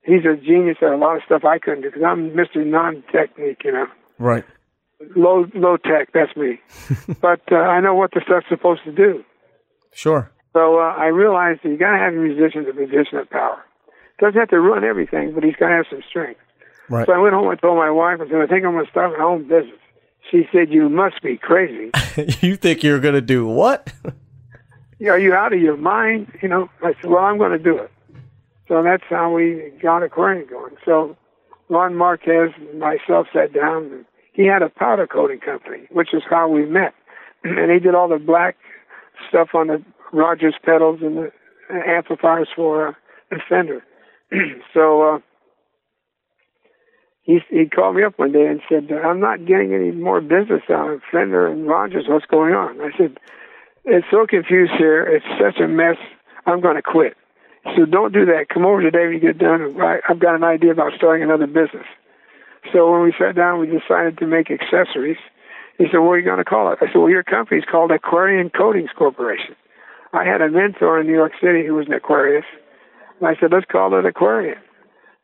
he's 0.06 0.24
a 0.24 0.36
genius 0.36 0.78
at 0.80 0.92
a 0.92 0.96
lot 0.96 1.16
of 1.16 1.22
stuff 1.24 1.44
I 1.44 1.58
couldn't 1.58 1.82
do 1.82 1.88
because 1.90 2.04
I'm 2.06 2.30
Mr. 2.30 2.64
Non-Technique, 2.64 3.62
you 3.64 3.72
know, 3.72 3.86
Right. 4.18 4.44
low 5.14 5.46
low 5.54 5.76
tech. 5.76 6.12
That's 6.14 6.34
me. 6.36 6.60
but 7.20 7.40
uh, 7.52 7.56
I 7.56 7.80
know 7.80 7.94
what 7.94 8.12
the 8.12 8.22
stuff's 8.24 8.46
supposed 8.48 8.84
to 8.84 8.92
do. 8.92 9.24
Sure. 9.92 10.30
So 10.52 10.78
uh, 10.78 10.94
I 10.96 11.06
realized 11.06 11.60
that 11.62 11.68
you 11.68 11.76
got 11.76 11.92
to 11.92 11.98
have 11.98 12.14
a 12.14 12.16
musician 12.16 12.66
a 12.68 12.72
position 12.72 13.18
of 13.18 13.28
power. 13.28 13.62
Doesn't 14.18 14.38
have 14.40 14.48
to 14.48 14.60
run 14.60 14.84
everything, 14.84 15.32
but 15.34 15.44
he's 15.44 15.56
got 15.56 15.68
to 15.68 15.74
have 15.74 15.86
some 15.90 16.02
strength. 16.08 16.40
Right. 16.88 17.06
So 17.06 17.12
I 17.12 17.18
went 17.18 17.34
home 17.34 17.50
and 17.50 17.60
told 17.60 17.76
my 17.76 17.90
wife, 17.90 18.18
I 18.20 18.26
said, 18.28 18.36
I 18.40 18.46
think 18.46 18.64
I'm 18.64 18.72
going 18.72 18.84
to 18.86 18.90
start 18.90 19.18
my 19.18 19.24
own 19.24 19.42
business. 19.42 19.78
She 20.30 20.48
said, 20.52 20.70
You 20.70 20.88
must 20.88 21.22
be 21.22 21.36
crazy. 21.36 21.90
you 22.46 22.56
think 22.56 22.82
you're 22.82 23.00
going 23.00 23.14
to 23.14 23.20
do 23.20 23.46
what? 23.46 23.92
Are 25.06 25.18
you 25.18 25.34
out 25.34 25.52
of 25.52 25.60
your 25.60 25.76
mind? 25.76 26.32
You 26.40 26.48
know, 26.48 26.70
I 26.82 26.94
said, 26.94 27.10
Well, 27.10 27.22
I'm 27.22 27.38
going 27.38 27.52
to 27.52 27.58
do 27.58 27.76
it. 27.76 27.90
So 28.68 28.82
that's 28.82 29.04
how 29.08 29.32
we 29.32 29.72
got 29.80 30.02
Aquarian 30.02 30.48
going. 30.48 30.76
So 30.84 31.16
Ron 31.68 31.94
Marquez 31.94 32.50
and 32.56 32.80
myself 32.80 33.26
sat 33.32 33.52
down. 33.52 34.04
He 34.32 34.46
had 34.46 34.62
a 34.62 34.68
powder 34.68 35.06
coating 35.06 35.40
company, 35.40 35.86
which 35.90 36.12
is 36.12 36.22
how 36.28 36.48
we 36.48 36.66
met. 36.66 36.94
And 37.44 37.70
he 37.70 37.78
did 37.78 37.94
all 37.94 38.08
the 38.08 38.18
black 38.18 38.56
stuff 39.28 39.50
on 39.54 39.68
the 39.68 39.84
Rogers 40.12 40.54
pedals 40.64 41.00
and 41.00 41.16
the 41.16 41.32
amplifiers 41.70 42.48
for 42.56 42.88
uh, 42.88 42.92
the 43.30 43.38
Fender. 43.48 43.84
so 44.74 45.02
uh, 45.02 45.18
he 47.22 47.40
he 47.50 47.66
called 47.66 47.96
me 47.96 48.02
up 48.04 48.18
one 48.18 48.32
day 48.32 48.46
and 48.46 48.60
said, 48.68 48.90
"I'm 48.92 49.20
not 49.20 49.46
getting 49.46 49.74
any 49.74 49.90
more 49.92 50.20
business 50.20 50.62
out 50.70 50.90
of 50.90 51.02
Fender 51.12 51.46
and 51.46 51.68
Rogers. 51.68 52.06
What's 52.08 52.26
going 52.26 52.54
on?" 52.54 52.80
I 52.80 52.96
said, 52.96 53.18
"It's 53.84 54.06
so 54.10 54.26
confused 54.26 54.72
here. 54.78 55.02
It's 55.04 55.26
such 55.40 55.60
a 55.60 55.68
mess. 55.68 55.96
I'm 56.46 56.60
going 56.60 56.76
to 56.76 56.82
quit." 56.82 57.16
So 57.74 57.84
don't 57.84 58.12
do 58.12 58.24
that. 58.26 58.48
Come 58.48 58.64
over 58.64 58.82
today 58.82 59.04
when 59.04 59.14
you 59.14 59.20
get 59.20 59.38
done. 59.38 59.80
I, 59.80 59.98
I've 60.08 60.20
got 60.20 60.34
an 60.34 60.44
idea 60.44 60.70
about 60.70 60.92
starting 60.96 61.24
another 61.24 61.46
business. 61.46 61.86
So 62.72 62.90
when 62.90 63.02
we 63.02 63.14
sat 63.18 63.34
down, 63.34 63.60
we 63.60 63.66
decided 63.66 64.18
to 64.18 64.26
make 64.26 64.50
accessories. 64.50 65.18
He 65.78 65.86
said, 65.90 65.98
"What 65.98 66.12
are 66.12 66.18
you 66.18 66.24
going 66.24 66.38
to 66.38 66.44
call 66.44 66.72
it?" 66.72 66.78
I 66.80 66.86
said, 66.86 66.96
"Well, 66.96 67.10
your 67.10 67.22
company's 67.22 67.64
called 67.64 67.90
Aquarian 67.90 68.50
Coatings 68.50 68.90
Corporation." 68.96 69.54
I 70.12 70.24
had 70.24 70.40
a 70.40 70.48
mentor 70.48 71.00
in 71.00 71.06
New 71.06 71.14
York 71.14 71.32
City 71.40 71.66
who 71.66 71.74
was 71.74 71.86
an 71.86 71.92
Aquarius, 71.92 72.46
and 73.20 73.28
I 73.28 73.38
said, 73.38 73.52
"Let's 73.52 73.66
call 73.66 73.98
it 73.98 74.06
Aquarian." 74.06 74.58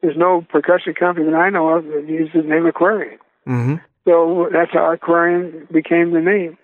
There's 0.02 0.16
no 0.16 0.44
percussion 0.48 0.94
company 0.94 1.26
that 1.26 1.36
I 1.36 1.50
know 1.50 1.68
of 1.68 1.84
that 1.84 2.06
uses 2.08 2.34
the 2.34 2.42
name 2.42 2.66
Aquarian. 2.66 3.18
Mm-hmm. 3.46 3.76
So 4.04 4.48
that's 4.52 4.72
how 4.72 4.92
Aquarian 4.92 5.68
became 5.72 6.12
the 6.12 6.20
name, 6.20 6.58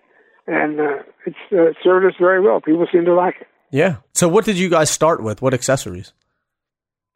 and 0.47 0.81
uh, 0.81 1.03
it's 1.25 1.37
uh, 1.53 1.73
served 1.83 2.07
us 2.07 2.19
very 2.19 2.41
well. 2.41 2.61
People 2.61 2.87
seem 2.93 3.05
to 3.05 3.15
like 3.15 3.37
it. 3.41 3.48
Yeah. 3.71 3.97
So 4.15 4.29
what 4.29 4.45
did 4.45 4.59
you 4.59 4.69
guys 4.69 4.91
start 4.91 5.23
with? 5.23 5.43
What 5.43 5.55
accessories? 5.55 6.13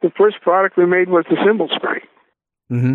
The 0.01 0.11
first 0.17 0.41
product 0.41 0.77
we 0.77 0.85
made 0.85 1.09
was 1.09 1.25
the 1.29 1.37
cymbal 1.45 1.69
spring. 1.75 2.01
Mm-hmm. 2.71 2.93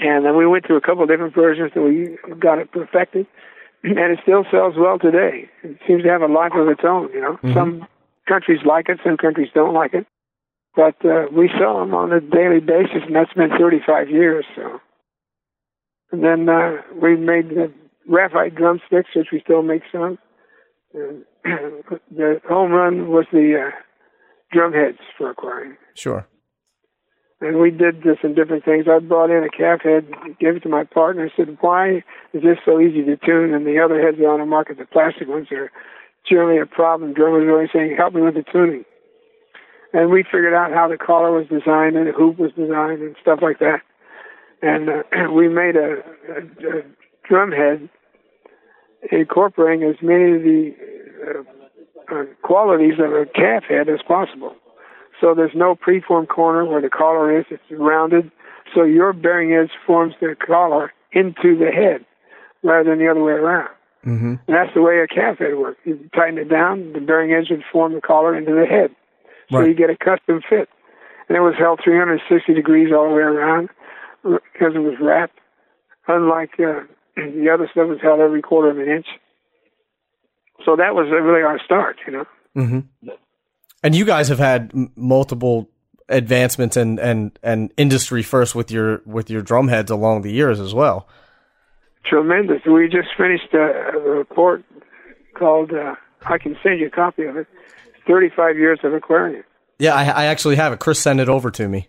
And 0.00 0.24
then 0.24 0.36
we 0.36 0.46
went 0.46 0.66
through 0.66 0.76
a 0.76 0.80
couple 0.80 1.02
of 1.02 1.08
different 1.08 1.34
versions 1.34 1.72
and 1.74 1.84
we 1.84 2.16
got 2.38 2.58
it 2.58 2.72
perfected. 2.72 3.26
And 3.82 4.12
it 4.12 4.18
still 4.22 4.44
sells 4.50 4.74
well 4.76 4.98
today. 4.98 5.48
It 5.62 5.78
seems 5.86 6.02
to 6.02 6.08
have 6.10 6.22
a 6.22 6.26
life 6.26 6.52
of 6.54 6.68
its 6.68 6.82
own, 6.84 7.10
you 7.14 7.20
know. 7.20 7.38
Some 7.54 7.86
countries 8.28 8.60
like 8.64 8.88
it, 8.88 8.98
some 9.02 9.16
countries 9.16 9.48
don't 9.54 9.74
like 9.74 9.94
it. 9.94 10.06
But 10.76 10.96
uh, 11.04 11.26
we 11.32 11.50
sell 11.58 11.80
them 11.80 11.94
on 11.94 12.12
a 12.12 12.20
daily 12.20 12.60
basis, 12.60 13.02
and 13.06 13.16
that's 13.16 13.32
been 13.32 13.50
35 13.58 14.08
years. 14.08 14.44
So, 14.54 14.80
and 16.12 16.22
then 16.22 16.48
uh, 16.48 16.82
we 16.94 17.16
made 17.16 17.48
the 17.48 17.72
graphite 18.08 18.54
drumsticks, 18.54 19.10
which 19.16 19.28
we 19.32 19.40
still 19.40 19.62
make 19.62 19.82
some. 19.90 20.18
And 20.94 21.24
the 22.10 22.40
home 22.48 22.72
run 22.72 23.08
was 23.08 23.26
the 23.32 23.68
uh, 23.68 23.70
drum 24.52 24.72
heads 24.72 24.98
for 25.16 25.30
Aquarian 25.30 25.76
Sure. 25.94 26.26
and 27.40 27.58
we 27.58 27.70
did 27.70 28.06
uh, 28.06 28.14
some 28.20 28.34
different 28.34 28.64
things. 28.64 28.86
I 28.90 28.98
brought 28.98 29.30
in 29.30 29.44
a 29.44 29.48
calf 29.48 29.80
head, 29.82 30.06
gave 30.38 30.56
it 30.56 30.62
to 30.64 30.68
my 30.68 30.84
partner, 30.84 31.22
and 31.22 31.32
said, 31.36 31.56
"Why 31.60 32.02
is 32.32 32.42
this 32.42 32.58
so 32.64 32.80
easy 32.80 33.04
to 33.04 33.16
tune?" 33.16 33.54
And 33.54 33.66
the 33.66 33.78
other 33.78 34.00
heads 34.00 34.18
are 34.20 34.28
on 34.30 34.40
the 34.40 34.46
market, 34.46 34.78
the 34.78 34.84
plastic 34.86 35.28
ones, 35.28 35.48
are 35.52 35.70
generally 36.28 36.58
a 36.58 36.66
problem. 36.66 37.14
Drummers 37.14 37.44
were 37.46 37.52
always 37.52 37.70
saying, 37.72 37.96
"Help 37.96 38.14
me 38.14 38.22
with 38.22 38.34
the 38.34 38.44
tuning." 38.52 38.84
And 39.92 40.10
we 40.10 40.22
figured 40.22 40.54
out 40.54 40.72
how 40.72 40.86
the 40.88 40.96
collar 40.96 41.32
was 41.32 41.48
designed 41.48 41.96
and 41.96 42.06
the 42.06 42.12
hoop 42.12 42.38
was 42.38 42.52
designed 42.52 43.02
and 43.02 43.16
stuff 43.20 43.40
like 43.42 43.58
that. 43.58 43.82
And 44.62 44.88
uh, 44.88 45.02
we 45.34 45.48
made 45.48 45.74
a, 45.74 45.98
a, 46.30 46.78
a 46.78 46.82
drum 47.28 47.50
head 47.50 47.88
incorporating 49.10 49.88
as 49.88 49.96
many 50.02 50.36
of 50.36 50.42
the 50.42 50.74
uh, 51.26 52.14
uh, 52.14 52.24
qualities 52.42 52.94
of 52.98 53.12
a 53.12 53.26
calf 53.26 53.64
head 53.68 53.88
as 53.88 54.00
possible. 54.06 54.54
So 55.20 55.34
there's 55.34 55.54
no 55.54 55.74
preformed 55.74 56.28
corner 56.28 56.64
where 56.64 56.80
the 56.80 56.90
collar 56.90 57.38
is; 57.38 57.46
it's 57.50 57.62
rounded. 57.70 58.30
So 58.74 58.84
your 58.84 59.12
bearing 59.12 59.52
edge 59.52 59.72
forms 59.86 60.14
the 60.20 60.34
collar 60.34 60.92
into 61.12 61.56
the 61.58 61.70
head 61.70 62.04
rather 62.62 62.90
than 62.90 62.98
the 62.98 63.08
other 63.10 63.22
way 63.22 63.32
around. 63.32 63.70
Mm-hmm. 64.06 64.34
And 64.46 64.56
that's 64.56 64.72
the 64.74 64.80
way 64.80 64.98
a 65.00 65.06
calf 65.06 65.38
head 65.38 65.56
works. 65.58 65.80
You 65.84 66.08
tighten 66.14 66.38
it 66.38 66.48
down, 66.48 66.92
the 66.92 67.00
bearing 67.00 67.32
edge 67.32 67.50
would 67.50 67.64
form 67.70 67.94
the 67.94 68.00
collar 68.00 68.36
into 68.36 68.52
the 68.52 68.66
head. 68.66 68.94
So 69.50 69.58
Right. 69.58 69.68
you 69.68 69.74
get 69.74 69.90
a 69.90 69.96
custom 69.96 70.40
fit. 70.48 70.68
And 71.28 71.36
it 71.36 71.40
was 71.40 71.54
held 71.58 71.80
360 71.84 72.54
degrees 72.54 72.92
all 72.92 73.08
the 73.08 73.14
way 73.14 73.22
around 73.22 73.68
because 74.22 74.74
it 74.74 74.80
was 74.80 74.94
wrapped. 75.00 75.38
Unlike 76.08 76.58
uh, 76.60 76.80
the 77.20 77.50
other 77.50 77.68
stuff 77.70 77.88
was 77.88 77.98
held 78.02 78.20
every 78.20 78.42
quarter 78.42 78.70
of 78.70 78.78
an 78.78 78.88
inch. 78.88 79.06
So 80.64 80.76
that 80.76 80.94
was 80.94 81.06
really 81.10 81.42
our 81.42 81.58
start, 81.64 81.96
you 82.06 82.12
know. 82.12 82.24
Mm-hmm. 82.56 83.08
And 83.82 83.94
you 83.94 84.04
guys 84.04 84.28
have 84.28 84.38
had 84.38 84.72
m- 84.74 84.92
multiple 84.94 85.70
advancements 86.08 86.76
and, 86.76 86.98
and, 86.98 87.38
and 87.42 87.72
industry 87.76 88.22
first 88.22 88.54
with 88.54 88.70
your 88.70 89.00
with 89.06 89.30
your 89.30 89.42
drum 89.42 89.68
heads 89.68 89.90
along 89.90 90.22
the 90.22 90.32
years 90.32 90.60
as 90.60 90.74
well. 90.74 91.08
Tremendous. 92.04 92.62
We 92.66 92.88
just 92.88 93.08
finished 93.16 93.54
a, 93.54 93.96
a 93.96 93.98
report 93.98 94.64
called, 95.34 95.72
uh, 95.72 95.94
I 96.22 96.38
can 96.38 96.56
send 96.62 96.80
you 96.80 96.88
a 96.88 96.90
copy 96.90 97.24
of 97.24 97.36
it, 97.36 97.46
35 98.06 98.56
Years 98.56 98.80
of 98.82 98.92
Aquarian. 98.94 99.44
Yeah, 99.78 99.94
I, 99.94 100.04
I 100.04 100.24
actually 100.26 100.56
have 100.56 100.72
it. 100.72 100.80
Chris 100.80 101.00
sent 101.00 101.20
it 101.20 101.28
over 101.28 101.50
to 101.52 101.68
me. 101.68 101.88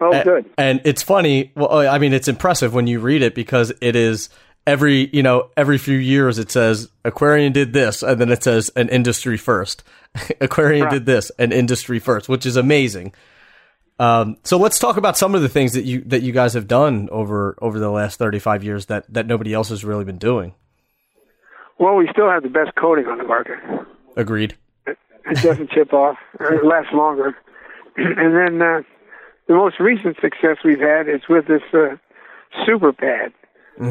Oh, 0.00 0.12
A- 0.12 0.24
good. 0.24 0.46
And 0.56 0.80
it's 0.84 1.02
funny. 1.02 1.52
Well, 1.54 1.86
I 1.88 1.98
mean, 1.98 2.12
it's 2.12 2.28
impressive 2.28 2.72
when 2.74 2.86
you 2.86 3.00
read 3.00 3.22
it 3.22 3.34
because 3.34 3.72
it 3.80 3.94
is 3.96 4.28
every 4.66 5.08
you 5.12 5.22
know 5.22 5.50
every 5.56 5.78
few 5.78 5.96
years 5.98 6.38
it 6.38 6.50
says 6.50 6.90
Aquarian 7.04 7.52
did 7.52 7.72
this, 7.72 8.02
and 8.02 8.20
then 8.20 8.30
it 8.30 8.42
says 8.42 8.70
an 8.76 8.88
industry 8.88 9.36
first. 9.36 9.82
Aquarian 10.40 10.84
Right. 10.84 10.90
did 10.92 11.06
this, 11.06 11.30
an 11.38 11.52
industry 11.52 11.98
first, 11.98 12.28
which 12.28 12.44
is 12.46 12.56
amazing. 12.56 13.12
Um, 13.98 14.38
so 14.44 14.56
let's 14.56 14.78
talk 14.78 14.96
about 14.96 15.18
some 15.18 15.34
of 15.34 15.42
the 15.42 15.48
things 15.48 15.74
that 15.74 15.84
you 15.84 16.00
that 16.06 16.22
you 16.22 16.32
guys 16.32 16.54
have 16.54 16.66
done 16.66 17.08
over 17.12 17.54
over 17.60 17.78
the 17.78 17.90
last 17.90 18.18
thirty 18.18 18.38
five 18.38 18.64
years 18.64 18.86
that 18.86 19.04
that 19.12 19.26
nobody 19.26 19.52
else 19.52 19.68
has 19.68 19.84
really 19.84 20.04
been 20.04 20.18
doing. 20.18 20.54
Well, 21.78 21.94
we 21.96 22.08
still 22.12 22.28
have 22.30 22.42
the 22.42 22.48
best 22.48 22.74
coating 22.76 23.06
on 23.06 23.18
the 23.18 23.24
market. 23.24 23.58
Agreed. 24.16 24.54
It 24.86 24.96
doesn't 25.42 25.70
chip 25.70 25.92
off, 25.92 26.16
or 26.38 26.52
it 26.54 26.64
lasts 26.64 26.92
longer. 26.92 27.36
and 27.96 28.34
then 28.34 28.60
uh, 28.62 28.80
the 29.50 29.56
most 29.56 29.80
recent 29.80 30.16
success 30.20 30.58
we've 30.64 30.78
had 30.78 31.08
is 31.08 31.22
with 31.28 31.48
this 31.48 31.62
uh, 31.74 31.96
super 32.64 32.92
pad. 32.92 33.32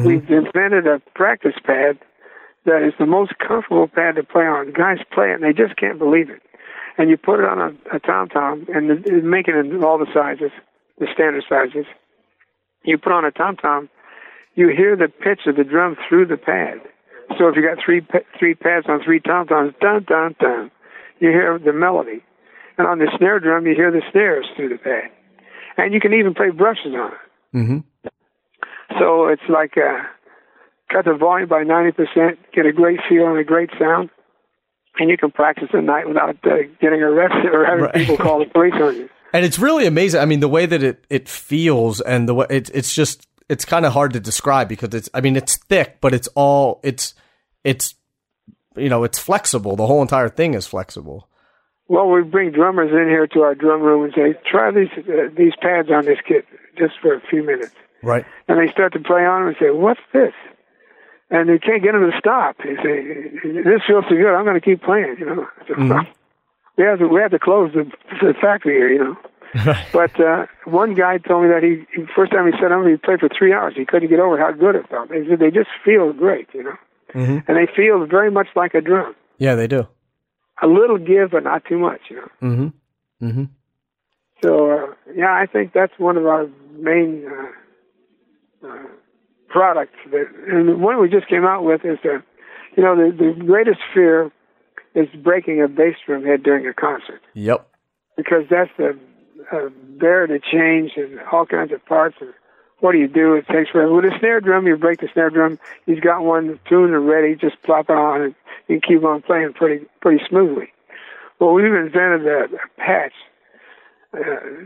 We've 0.06 0.30
invented 0.30 0.86
a 0.86 1.02
practice 1.14 1.52
pad 1.62 1.98
that 2.64 2.82
is 2.82 2.94
the 2.98 3.04
most 3.04 3.34
comfortable 3.38 3.86
pad 3.86 4.14
to 4.14 4.22
play 4.22 4.44
on. 4.44 4.72
Guys 4.72 5.00
play 5.12 5.32
it 5.32 5.34
and 5.34 5.44
they 5.44 5.52
just 5.52 5.76
can't 5.76 5.98
believe 5.98 6.30
it. 6.30 6.40
And 6.96 7.10
you 7.10 7.18
put 7.18 7.40
it 7.40 7.44
on 7.44 7.60
a, 7.60 7.96
a 7.96 8.00
tom 8.00 8.30
tom 8.30 8.66
and 8.74 8.88
the, 8.88 9.20
make 9.22 9.48
it 9.48 9.54
in 9.54 9.84
all 9.84 9.98
the 9.98 10.06
sizes, 10.14 10.50
the 10.98 11.06
standard 11.12 11.44
sizes. 11.46 11.84
You 12.82 12.96
put 12.96 13.12
on 13.12 13.26
a 13.26 13.30
tom 13.30 13.56
tom, 13.56 13.90
you 14.54 14.68
hear 14.68 14.96
the 14.96 15.08
pitch 15.08 15.40
of 15.46 15.56
the 15.56 15.64
drum 15.64 15.94
through 16.08 16.24
the 16.24 16.38
pad. 16.38 16.80
So 17.36 17.48
if 17.48 17.56
you 17.56 17.60
got 17.60 17.84
three 17.84 18.00
three 18.38 18.54
pads 18.54 18.86
on 18.88 19.04
three 19.04 19.20
tom 19.20 19.46
toms, 19.46 19.74
dun 19.78 20.04
dun 20.08 20.36
dun, 20.40 20.70
you 21.18 21.28
hear 21.28 21.58
the 21.58 21.74
melody. 21.74 22.22
And 22.78 22.86
on 22.86 22.98
the 22.98 23.12
snare 23.18 23.40
drum, 23.40 23.66
you 23.66 23.74
hear 23.74 23.90
the 23.90 24.02
snares 24.10 24.46
through 24.56 24.70
the 24.70 24.78
pad. 24.78 25.10
And 25.76 25.94
you 25.94 26.00
can 26.00 26.12
even 26.14 26.34
play 26.34 26.50
brushes 26.50 26.94
on 26.94 27.12
it. 27.12 27.56
Mm-hmm. 27.56 27.78
So 28.98 29.28
it's 29.28 29.42
like 29.48 29.76
uh, 29.76 30.02
cut 30.92 31.04
the 31.04 31.14
volume 31.14 31.48
by 31.48 31.62
90%, 31.64 32.36
get 32.52 32.66
a 32.66 32.72
great 32.72 33.00
feel 33.08 33.28
and 33.28 33.38
a 33.38 33.44
great 33.44 33.70
sound, 33.78 34.10
and 34.98 35.08
you 35.08 35.16
can 35.16 35.30
practice 35.30 35.68
at 35.72 35.84
night 35.84 36.08
without 36.08 36.36
uh, 36.44 36.56
getting 36.80 37.00
arrested 37.02 37.54
or 37.54 37.64
having 37.64 37.84
Right. 37.84 37.94
people 37.94 38.16
call 38.16 38.40
the 38.40 38.46
police 38.46 38.74
on 38.74 38.96
you. 38.96 39.08
And 39.32 39.44
it's 39.44 39.60
really 39.60 39.86
amazing. 39.86 40.20
I 40.20 40.24
mean, 40.24 40.40
the 40.40 40.48
way 40.48 40.66
that 40.66 40.82
it, 40.82 41.04
it 41.08 41.28
feels 41.28 42.00
and 42.00 42.28
the 42.28 42.34
way 42.34 42.46
it's 42.50 42.68
it's 42.70 42.92
just 42.92 43.28
it's 43.48 43.64
kind 43.64 43.86
of 43.86 43.92
hard 43.92 44.12
to 44.14 44.18
describe 44.18 44.68
because 44.68 44.92
it's 44.92 45.08
I 45.14 45.20
mean 45.20 45.36
it's 45.36 45.56
thick, 45.56 45.98
but 46.00 46.12
it's 46.12 46.26
all 46.34 46.80
it's 46.82 47.14
it's 47.62 47.94
you 48.76 48.88
know 48.88 49.04
it's 49.04 49.20
flexible. 49.20 49.76
The 49.76 49.86
whole 49.86 50.02
entire 50.02 50.28
thing 50.28 50.54
is 50.54 50.66
flexible. 50.66 51.28
Well, 51.90 52.08
we 52.08 52.22
bring 52.22 52.52
drummers 52.52 52.92
in 52.92 53.08
here 53.08 53.26
to 53.26 53.40
our 53.42 53.56
drum 53.56 53.80
room 53.82 54.04
and 54.04 54.12
say, 54.14 54.38
try 54.48 54.70
these 54.70 54.90
uh, 54.96 55.28
these 55.36 55.54
pads 55.60 55.90
on 55.90 56.04
this 56.04 56.18
kit 56.24 56.46
just 56.78 56.94
for 57.02 57.12
a 57.12 57.20
few 57.28 57.42
minutes. 57.42 57.74
Right. 58.00 58.24
And 58.46 58.60
they 58.60 58.70
start 58.70 58.92
to 58.92 59.00
play 59.00 59.26
on 59.26 59.40
them 59.40 59.48
and 59.48 59.56
say, 59.58 59.70
what's 59.70 60.00
this? 60.12 60.32
And 61.30 61.48
they 61.48 61.58
can't 61.58 61.82
get 61.82 61.92
them 61.92 62.08
to 62.08 62.16
stop. 62.16 62.58
They 62.58 62.76
say, 62.76 63.02
this 63.64 63.82
feels 63.88 64.04
so 64.08 64.14
good, 64.14 64.32
I'm 64.32 64.44
going 64.44 64.54
to 64.54 64.60
keep 64.60 64.82
playing, 64.82 65.16
you 65.18 65.26
know. 65.26 65.48
So, 65.66 66.84
we, 66.84 66.84
have 66.86 66.98
to, 67.00 67.08
we 67.08 67.20
have 67.20 67.32
to 67.32 67.38
close 67.40 67.72
the, 67.74 67.84
the 68.22 68.34
factory 68.40 68.74
here, 68.76 68.88
you 68.92 68.98
know. 69.04 69.16
But 69.92 70.18
uh, 70.20 70.46
one 70.64 70.94
guy 70.94 71.18
told 71.18 71.42
me 71.42 71.48
that 71.50 71.62
he, 71.64 71.84
first 72.14 72.30
time 72.30 72.46
he 72.50 72.52
set 72.58 72.70
up, 72.72 72.86
he 72.86 72.96
played 72.96 73.18
for 73.18 73.28
three 73.36 73.52
hours. 73.52 73.74
He 73.76 73.84
couldn't 73.84 74.08
get 74.08 74.20
over 74.20 74.38
how 74.38 74.52
good 74.52 74.76
it 74.76 74.88
felt. 74.88 75.08
They 75.10 75.26
said 75.28 75.40
they 75.40 75.50
just 75.50 75.70
feel 75.84 76.12
great, 76.12 76.48
you 76.54 76.62
know, 76.62 76.76
Mhm. 77.14 77.42
and 77.48 77.56
they 77.56 77.66
feel 77.66 78.06
very 78.06 78.30
much 78.30 78.46
like 78.54 78.74
a 78.74 78.80
drum. 78.80 79.14
Yeah, 79.38 79.56
they 79.56 79.66
do. 79.66 79.88
A 80.62 80.66
little 80.66 80.98
give, 80.98 81.30
but 81.30 81.44
not 81.44 81.64
too 81.64 81.78
much, 81.78 82.00
you 82.10 82.16
know. 82.16 82.28
Mm-hmm. 82.42 83.26
Mm-hmm. 83.26 83.44
So 84.42 84.70
uh, 84.70 84.94
yeah, 85.14 85.32
I 85.32 85.46
think 85.46 85.72
that's 85.72 85.92
one 85.98 86.16
of 86.16 86.26
our 86.26 86.48
main 86.72 87.26
uh, 87.26 88.66
uh, 88.68 88.82
products. 89.48 89.96
That, 90.10 90.26
and 90.48 90.68
the 90.68 90.76
one 90.76 91.00
we 91.00 91.08
just 91.08 91.28
came 91.28 91.44
out 91.44 91.64
with 91.64 91.84
is 91.84 91.98
the, 92.02 92.22
you 92.76 92.82
know, 92.82 92.96
the, 92.96 93.16
the 93.16 93.44
greatest 93.44 93.80
fear 93.94 94.30
is 94.94 95.08
breaking 95.22 95.62
a 95.62 95.68
bass 95.68 95.96
drum 96.06 96.24
head 96.24 96.42
during 96.42 96.66
a 96.66 96.74
concert 96.74 97.20
Yep. 97.34 97.68
because 98.16 98.44
that's 98.50 98.70
the 98.76 98.98
uh, 99.52 99.68
bear 99.98 100.26
to 100.26 100.38
change 100.38 100.92
and 100.96 101.20
all 101.32 101.46
kinds 101.46 101.72
of 101.72 101.84
parts. 101.86 102.16
And 102.20 102.32
what 102.80 102.92
do 102.92 102.98
you 102.98 103.08
do? 103.08 103.34
It 103.34 103.46
takes 103.48 103.70
forever. 103.70 103.92
With 103.92 104.06
a 104.06 104.18
snare 104.18 104.40
drum, 104.40 104.66
you 104.66 104.76
break 104.76 105.00
the 105.00 105.08
snare 105.12 105.30
drum. 105.30 105.58
He's 105.86 106.00
got 106.00 106.22
one 106.22 106.58
tuned 106.68 106.94
and 106.94 107.06
ready. 107.06 107.34
Just 107.34 107.62
plop 107.62 107.90
it 107.90 107.96
on, 107.96 108.22
and 108.22 108.34
you 108.68 108.80
keep 108.80 109.04
on 109.04 109.22
playing 109.22 109.52
pretty 109.54 109.86
pretty 110.00 110.24
smoothly. 110.28 110.72
Well, 111.38 111.52
we've 111.52 111.64
invented 111.66 112.26
a, 112.26 112.44
a 112.44 112.68
patch 112.78 113.12
uh, 114.12 114.18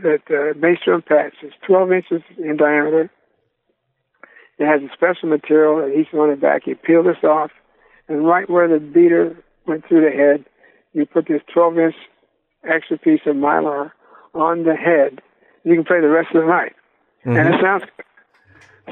that 0.03 0.21
uh, 0.29 0.59
bass 0.59 0.79
drum 0.83 1.01
patch 1.01 1.35
is 1.43 1.53
12 1.67 1.91
inches 1.91 2.21
in 2.37 2.57
diameter. 2.57 3.11
It 4.57 4.65
has 4.65 4.81
a 4.81 4.93
special 4.93 5.29
material 5.29 5.85
adhesive 5.85 6.19
on 6.19 6.29
the 6.29 6.35
back. 6.35 6.65
You 6.65 6.75
peel 6.75 7.03
this 7.03 7.23
off, 7.23 7.51
and 8.07 8.25
right 8.25 8.49
where 8.49 8.67
the 8.67 8.79
beater 8.79 9.37
went 9.67 9.87
through 9.87 10.09
the 10.09 10.15
head, 10.15 10.45
you 10.93 11.05
put 11.05 11.27
this 11.27 11.41
12 11.53 11.77
inch 11.77 11.95
extra 12.63 12.97
piece 12.97 13.21
of 13.25 13.35
mylar 13.35 13.91
on 14.33 14.63
the 14.63 14.75
head. 14.75 15.21
You 15.63 15.75
can 15.75 15.83
play 15.83 15.99
the 15.99 16.09
rest 16.09 16.29
of 16.33 16.41
the 16.41 16.47
night, 16.47 16.73
and 17.25 17.53
it 17.53 17.61
sounds. 17.61 17.83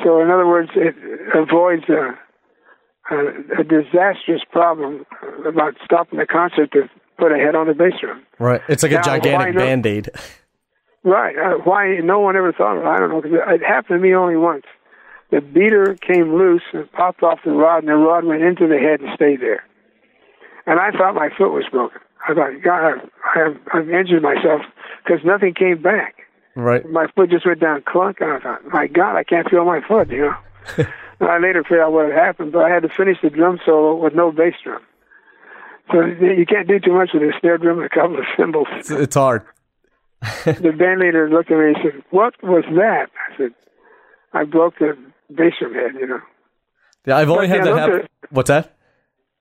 So, 0.04 0.22
in 0.22 0.32
other 0.32 0.48
words, 0.48 0.72
it 0.76 0.96
avoids 1.36 1.84
a, 1.88 2.18
a, 3.14 3.62
a 3.62 3.64
disastrous 3.64 4.42
problem 4.52 5.06
about 5.46 5.76
stopping 5.86 6.20
the 6.20 6.26
concert 6.26 6.72
to 6.74 6.90
put 7.18 7.32
a 7.32 7.38
head 7.38 7.56
on 7.56 7.68
the 7.68 7.74
bass 7.74 7.94
drum. 8.02 8.24
Right. 8.40 8.62
It's 8.68 8.82
like 8.82 8.92
a 8.92 8.96
Now, 8.96 9.02
why 9.02 9.20
gigantic 9.20 9.56
band 9.56 9.86
aid. 9.86 10.10
Right. 11.04 11.38
Uh, 11.38 11.58
why 11.64 12.00
no 12.04 12.20
one 12.20 12.36
ever 12.36 12.52
thought 12.52 12.78
of 12.78 12.84
it? 12.84 12.88
I 12.88 13.00
don't 13.00 13.10
know. 13.10 13.22
Cause 13.22 13.32
it 13.34 13.62
happened 13.64 14.00
to 14.00 14.04
me 14.04 14.16
only 14.16 14.38
once. 14.38 14.66
The 15.32 15.42
beater 15.42 15.96
came 15.96 16.36
loose 16.36 16.64
and 16.74 16.92
popped 16.92 17.24
off 17.24 17.40
the 17.44 17.52
rod, 17.52 17.80
and 17.80 17.88
the 17.88 17.96
rod 17.96 18.24
went 18.24 18.44
into 18.44 18.68
the 18.68 18.78
head 18.78 19.02
and 19.02 19.10
stayed 19.16 19.42
there. 19.42 19.64
And 20.66 20.80
I 20.80 20.92
thought 20.92 21.14
my 21.16 21.30
foot 21.30 21.52
was 21.52 21.66
broken. 21.72 22.00
I 22.28 22.34
thought, 22.34 22.52
God, 22.64 22.86
I've, 22.86 23.10
I've, 23.36 23.60
I've 23.74 23.90
injured 23.90 24.22
myself 24.22 24.62
because 25.04 25.26
nothing 25.26 25.54
came 25.54 25.82
back. 25.82 26.23
Right. 26.56 26.88
My 26.88 27.08
foot 27.16 27.30
just 27.32 27.45
went 27.45 27.60
down 27.60 27.84
clunk, 27.86 28.18
and 28.22 28.32
I 28.32 28.39
thought, 28.39 28.62
my 28.72 28.88
God, 28.88 29.16
I 29.16 29.24
can't 29.24 29.49
feel 29.49 29.66
my 29.66 29.82
foot, 29.88 30.10
you 30.10 30.30
know. 30.30 30.86
I 31.22 31.39
later 31.39 31.64
figured 31.64 31.82
out 31.82 31.93
what 31.93 32.06
had 32.06 32.16
happened, 32.16 32.51
but 32.51 32.66
I 32.66 32.70
had 32.70 32.84
to 32.84 32.89
finish 32.89 33.18
the 33.24 33.30
drum 33.30 33.60
solo 33.66 33.95
with 33.95 34.14
no 34.14 34.32
bass 34.32 34.54
drum. 34.64 34.82
So 35.91 36.06
you 36.06 36.45
can't 36.47 36.68
do 36.68 36.80
too 36.80 36.93
much 36.93 37.10
with 37.14 37.24
a 37.24 37.34
snare 37.39 37.58
drum 37.58 37.78
and 37.78 37.86
a 37.86 37.89
couple 37.89 38.18
of 38.18 38.26
cymbals 38.38 38.68
It's, 38.72 38.89
it's 38.89 39.16
hard. 39.16 39.43
the 40.45 40.74
band 40.78 41.01
leader 41.01 41.30
looked 41.30 41.51
at 41.51 41.58
me 41.58 41.68
and 41.68 41.78
said, 41.84 42.04
"What 42.10 42.41
was 42.41 42.64
that?" 42.76 43.10
I 43.30 43.38
said, 43.38 43.54
"I 44.32 44.45
broke 44.45 44.80
the 44.80 44.97
bass 45.30 45.54
drum 45.60 45.74
head." 45.74 45.95
You 45.99 46.08
know. 46.08 46.22
Yeah, 47.06 47.18
I've 47.18 47.30
only 47.30 47.47
But, 47.47 47.58
had 47.58 47.66
yeah, 47.66 47.74
that 47.74 47.80
happen. 47.80 48.08
What's 48.30 48.47
that? 48.47 48.78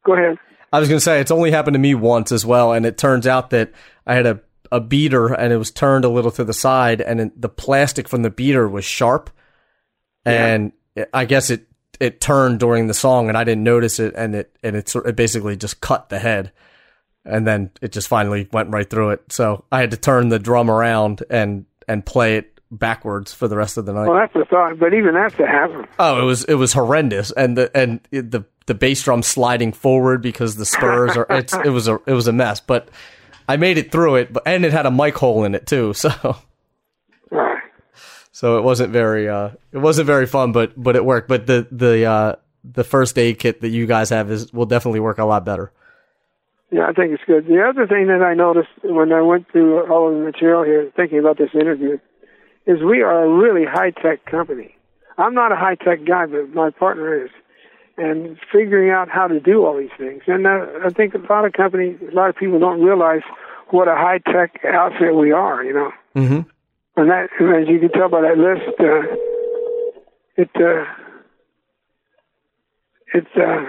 Go 0.04 0.14
ahead. 0.14 0.38
I 0.72 0.80
was 0.80 0.88
going 0.88 0.96
to 0.98 1.04
say 1.04 1.20
it's 1.20 1.30
only 1.30 1.52
happened 1.52 1.74
to 1.74 1.78
me 1.78 1.94
once 1.94 2.32
as 2.32 2.44
well, 2.44 2.72
and 2.72 2.84
it 2.84 2.98
turns 2.98 3.28
out 3.28 3.50
that 3.50 3.72
I 4.04 4.14
had 4.14 4.26
a 4.26 4.40
a 4.72 4.80
beater 4.80 5.32
and 5.32 5.52
it 5.52 5.56
was 5.58 5.70
turned 5.70 6.04
a 6.04 6.08
little 6.08 6.32
to 6.32 6.42
the 6.42 6.52
side, 6.52 7.00
and 7.00 7.30
the 7.36 7.48
plastic 7.48 8.08
from 8.08 8.22
the 8.22 8.30
beater 8.30 8.68
was 8.68 8.84
sharp, 8.84 9.30
and 10.24 10.72
I 11.14 11.24
guess 11.24 11.50
it 11.50 11.68
it 12.00 12.20
turned 12.20 12.58
during 12.58 12.88
the 12.88 12.94
song 12.94 13.28
and 13.28 13.38
I 13.38 13.44
didn't 13.44 13.62
notice 13.62 14.00
it 14.00 14.14
and 14.16 14.34
it 14.34 14.56
and 14.62 14.74
it, 14.74 14.92
it 14.94 15.14
basically 15.14 15.56
just 15.56 15.80
cut 15.80 16.08
the 16.08 16.18
head 16.18 16.50
and 17.24 17.46
then 17.46 17.70
it 17.80 17.92
just 17.92 18.08
finally 18.08 18.48
went 18.52 18.70
right 18.70 18.88
through 18.88 19.10
it. 19.10 19.22
So 19.30 19.64
I 19.70 19.80
had 19.80 19.92
to 19.92 19.96
turn 19.96 20.28
the 20.28 20.38
drum 20.38 20.70
around 20.70 21.22
and 21.30 21.66
and 21.86 22.04
play 22.04 22.36
it 22.38 22.60
backwards 22.70 23.32
for 23.32 23.46
the 23.46 23.56
rest 23.56 23.76
of 23.76 23.86
the 23.86 23.92
night. 23.92 24.08
Well, 24.08 24.18
that's 24.18 24.32
the 24.32 24.44
thought. 24.46 24.78
But 24.78 24.94
even 24.94 25.14
that's 25.14 25.36
to 25.36 25.46
happen. 25.46 25.86
Oh, 25.98 26.20
it 26.20 26.24
was 26.24 26.44
it 26.44 26.54
was 26.54 26.72
horrendous, 26.72 27.30
and 27.32 27.56
the 27.56 27.70
and 27.76 28.00
it- 28.10 28.30
the 28.30 28.44
the 28.66 28.74
bass 28.74 29.02
drum 29.02 29.22
sliding 29.22 29.72
forward 29.72 30.22
because 30.22 30.56
the 30.56 30.64
spurs 30.66 31.16
are 31.16 31.26
it's 31.30 31.52
it 31.64 31.70
was 31.70 31.88
a 31.88 32.00
it 32.06 32.12
was 32.14 32.26
a 32.26 32.32
mess. 32.32 32.60
But 32.60 32.88
I 33.48 33.56
made 33.56 33.78
it 33.78 33.92
through 33.92 34.16
it, 34.16 34.32
but 34.32 34.42
and 34.46 34.64
it 34.64 34.72
had 34.72 34.86
a 34.86 34.90
mic 34.90 35.16
hole 35.16 35.44
in 35.44 35.54
it 35.54 35.66
too, 35.66 35.92
so 35.94 36.36
so 38.32 38.58
it 38.58 38.62
wasn't 38.62 38.90
very 38.90 39.28
uh 39.28 39.50
it 39.72 39.78
wasn't 39.78 40.06
very 40.06 40.26
fun, 40.26 40.52
but 40.52 40.72
but 40.80 40.96
it 40.96 41.04
worked. 41.04 41.28
But 41.28 41.46
the 41.46 41.66
the 41.70 42.04
uh 42.04 42.36
the 42.64 42.84
first 42.84 43.18
aid 43.18 43.38
kit 43.38 43.60
that 43.60 43.68
you 43.68 43.86
guys 43.86 44.10
have 44.10 44.30
is 44.30 44.52
will 44.52 44.66
definitely 44.66 45.00
work 45.00 45.18
a 45.18 45.24
lot 45.24 45.44
better. 45.44 45.72
Yeah, 46.70 46.86
I 46.88 46.92
think 46.92 47.12
it's 47.12 47.22
good. 47.26 47.46
The 47.46 47.62
other 47.62 47.86
thing 47.86 48.06
that 48.06 48.22
I 48.22 48.32
noticed 48.32 48.70
when 48.82 49.12
I 49.12 49.20
went 49.20 49.50
through 49.52 49.92
all 49.92 50.08
of 50.08 50.14
the 50.14 50.24
material 50.24 50.64
here, 50.64 50.90
thinking 50.96 51.18
about 51.18 51.36
this 51.36 51.50
interview, 51.54 51.98
is 52.66 52.82
we 52.82 53.02
are 53.02 53.24
a 53.24 53.28
really 53.28 53.66
high 53.66 53.90
tech 53.90 54.24
company. 54.24 54.74
I'm 55.18 55.34
not 55.34 55.52
a 55.52 55.56
high 55.56 55.74
tech 55.74 56.06
guy, 56.06 56.24
but 56.26 56.54
my 56.54 56.70
partner 56.70 57.24
is, 57.24 57.30
and 57.96 58.38
figuring 58.50 58.90
out 58.90 59.08
how 59.08 59.28
to 59.28 59.38
do 59.40 59.64
all 59.66 59.76
these 59.76 59.90
things. 59.98 60.22
And 60.26 60.46
uh, 60.46 60.66
I 60.84 60.90
think 60.90 61.14
a 61.14 61.18
lot 61.18 61.44
of 61.44 61.52
companies, 61.52 61.98
a 62.10 62.14
lot 62.14 62.30
of 62.30 62.36
people 62.36 62.58
don't 62.58 62.80
realize 62.82 63.22
what 63.70 63.88
a 63.88 63.94
high 63.94 64.18
tech 64.18 64.64
outfit 64.64 65.14
we 65.14 65.32
are. 65.32 65.62
You 65.64 65.72
know, 65.74 65.92
Mm-hmm. 66.14 67.00
and 67.00 67.10
that, 67.10 67.28
as 67.40 67.68
you 67.68 67.78
can 67.80 67.90
tell 67.90 68.08
by 68.08 68.20
that 68.22 68.36
list, 68.38 68.78
uh, 68.80 69.16
it 70.36 70.50
uh, 70.56 70.84
it's 73.14 73.36
uh, 73.36 73.64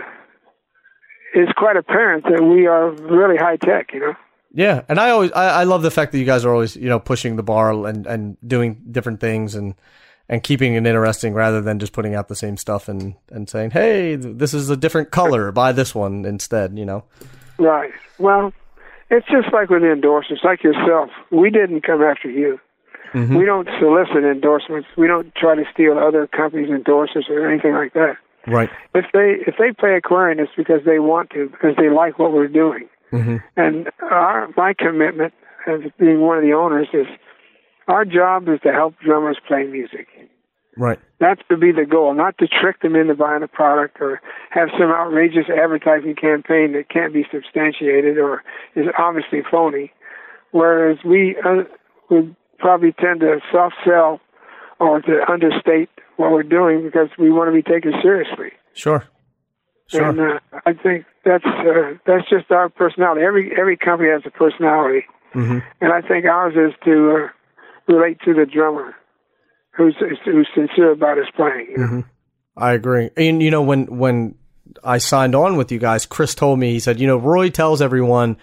it's 1.34 1.52
quite 1.54 1.78
apparent 1.78 2.24
that 2.26 2.44
we 2.44 2.68
are 2.68 2.90
really 2.90 3.38
high 3.38 3.58
tech. 3.58 3.94
You 3.94 4.00
know. 4.02 4.14
Yeah, 4.54 4.84
and 4.88 5.00
I 5.00 5.10
always 5.10 5.32
I, 5.32 5.62
I 5.62 5.64
love 5.64 5.82
the 5.82 5.92
fact 5.92 6.12
that 6.12 6.20
you 6.20 6.26
guys 6.26 6.46
are 6.46 6.54
always 6.54 6.76
you 6.76 6.90
know 6.90 7.00
pushing 7.00 7.36
the 7.36 7.44
bar 7.44 7.72
and 7.88 8.06
and 8.06 8.38
doing 8.46 8.82
different 8.92 9.20
things 9.20 9.56
and 9.56 9.74
and 10.34 10.44
keeping 10.44 10.74
it 10.74 10.86
interesting 10.86 11.34
rather 11.34 11.62
than 11.62 11.78
just 11.78 11.94
putting 11.94 12.16
out 12.16 12.28
the 12.28 12.36
same 12.36 12.58
stuff 12.58 12.90
and 12.90 13.14
and 13.30 13.50
saying 13.50 13.72
hey 13.72 14.16
this 14.16 14.54
is 14.54 14.70
a 14.70 14.76
different 14.76 15.12
color 15.12 15.52
buy 15.52 15.72
this 15.72 15.94
one 15.94 16.26
instead 16.26 16.78
you 16.78 16.86
know 16.86 17.04
Right. 17.58 17.92
Well, 18.20 18.54
it's 19.10 19.28
just 19.28 19.54
like 19.54 19.70
with 19.70 19.84
endorsements, 19.84 20.44
like 20.44 20.64
yourself. 20.64 21.10
We 21.32 21.50
didn't 21.50 21.82
come 21.82 22.02
after 22.02 22.30
you. 22.30 22.60
We 23.38 23.46
don't 23.46 23.70
solicit 23.80 24.24
endorsements. 24.24 24.88
We 24.98 25.06
don't 25.08 25.34
try 25.36 25.56
to 25.56 25.64
steal 25.72 26.00
other 26.00 26.26
companies' 26.26 26.72
endorsements 26.72 27.30
or 27.30 27.48
anything 27.48 27.74
like 27.74 27.94
that. 27.94 28.18
right 28.48 28.72
If 28.96 29.06
they 29.14 29.36
if 29.46 29.56
they 29.60 29.72
play 29.72 29.96
Aquarian, 29.96 30.40
it's 30.40 30.52
because 30.58 30.82
they 30.84 30.98
want 30.98 31.30
to, 31.32 31.48
because 31.50 31.76
they 31.78 31.90
like 31.90 32.18
what 32.18 32.34
we're 32.34 32.48
doing. 32.48 32.90
mm-hmm. 33.12 33.38
And 33.56 33.90
our 34.02 34.50
my 34.58 34.74
commitment 34.74 35.34
as 35.68 35.82
being 36.00 36.22
one 36.22 36.38
of 36.38 36.44
the 36.44 36.54
owners 36.54 36.88
is 36.92 37.06
our 37.88 38.06
job 38.06 38.48
is 38.48 38.60
to 38.64 38.72
help 38.72 38.96
drummers 39.04 39.38
play 39.48 39.64
music. 39.64 40.08
right 40.78 41.00
That's 41.20 41.42
to 41.50 41.58
be 41.58 41.72
the 41.72 41.86
goal, 41.86 42.14
not 42.14 42.38
to 42.40 42.48
trick 42.48 42.82
them 42.82 42.96
into 42.96 43.16
buying 43.16 43.44
a 43.44 43.48
product 43.48 43.98
or 44.00 44.22
have 44.52 44.70
some 44.78 44.92
outrageous 44.92 45.46
advertising 45.50 46.16
campaign 46.16 46.74
that 46.74 46.90
can't 46.90 47.14
be 47.14 47.26
substantiated 47.32 48.18
or 48.18 48.44
is 48.76 48.88
obviously 48.98 49.42
phony. 49.50 49.92
Whereas 50.52 50.98
we 51.04 51.36
uh, 51.44 51.64
would 52.10 52.36
probably 52.60 52.92
tend 52.94 53.22
to 53.22 53.40
soft 53.52 53.76
sell 53.86 54.22
or 54.80 55.02
to 55.02 55.32
understate 55.32 55.90
what 56.18 56.32
we're 56.32 56.44
doing 56.44 56.84
because 56.84 57.10
we 57.18 57.32
want 57.32 57.48
to 57.48 57.54
be 57.54 57.64
taken 57.64 57.94
seriously. 58.02 58.52
sure 58.74 59.08
sure 59.88 60.10
And 60.10 60.20
uh, 60.20 60.40
I 60.66 60.74
think 60.74 61.06
that's 61.26 61.46
uh, 61.46 61.94
that's 62.06 62.30
just 62.30 62.52
our 62.52 62.70
personality. 62.70 63.22
Every 63.22 63.52
every 63.58 63.78
company 63.78 64.10
has 64.10 64.22
a 64.26 64.32
personality, 64.32 65.06
mm-hmm. 65.34 65.60
and 65.82 65.94
I 65.94 66.02
think 66.02 66.26
ours 66.26 66.54
is 66.56 66.74
to 66.86 67.26
uh, 67.26 67.28
relate 67.88 68.20
to 68.26 68.34
the 68.34 68.46
drummer, 68.46 68.96
who's 69.72 69.96
who's 70.26 70.48
sincere 70.56 70.92
about 70.92 71.18
his 71.18 71.28
playing. 71.36 71.68
You 71.72 71.78
know? 71.78 71.86
Mm-hmm. 71.86 72.00
I 72.58 72.74
agree. 72.74 73.10
And 73.18 73.42
you 73.42 73.52
know, 73.52 73.62
when 73.62 73.86
when 73.98 74.36
I 74.84 74.98
signed 74.98 75.36
on 75.36 75.58
with 75.58 75.72
you 75.72 75.80
guys, 75.80 76.06
Chris 76.06 76.36
told 76.36 76.60
me 76.60 76.72
he 76.72 76.80
said, 76.80 77.00
you 77.00 77.08
know, 77.08 77.18
Roy 77.18 77.50
tells 77.50 77.82
everyone 77.82 78.38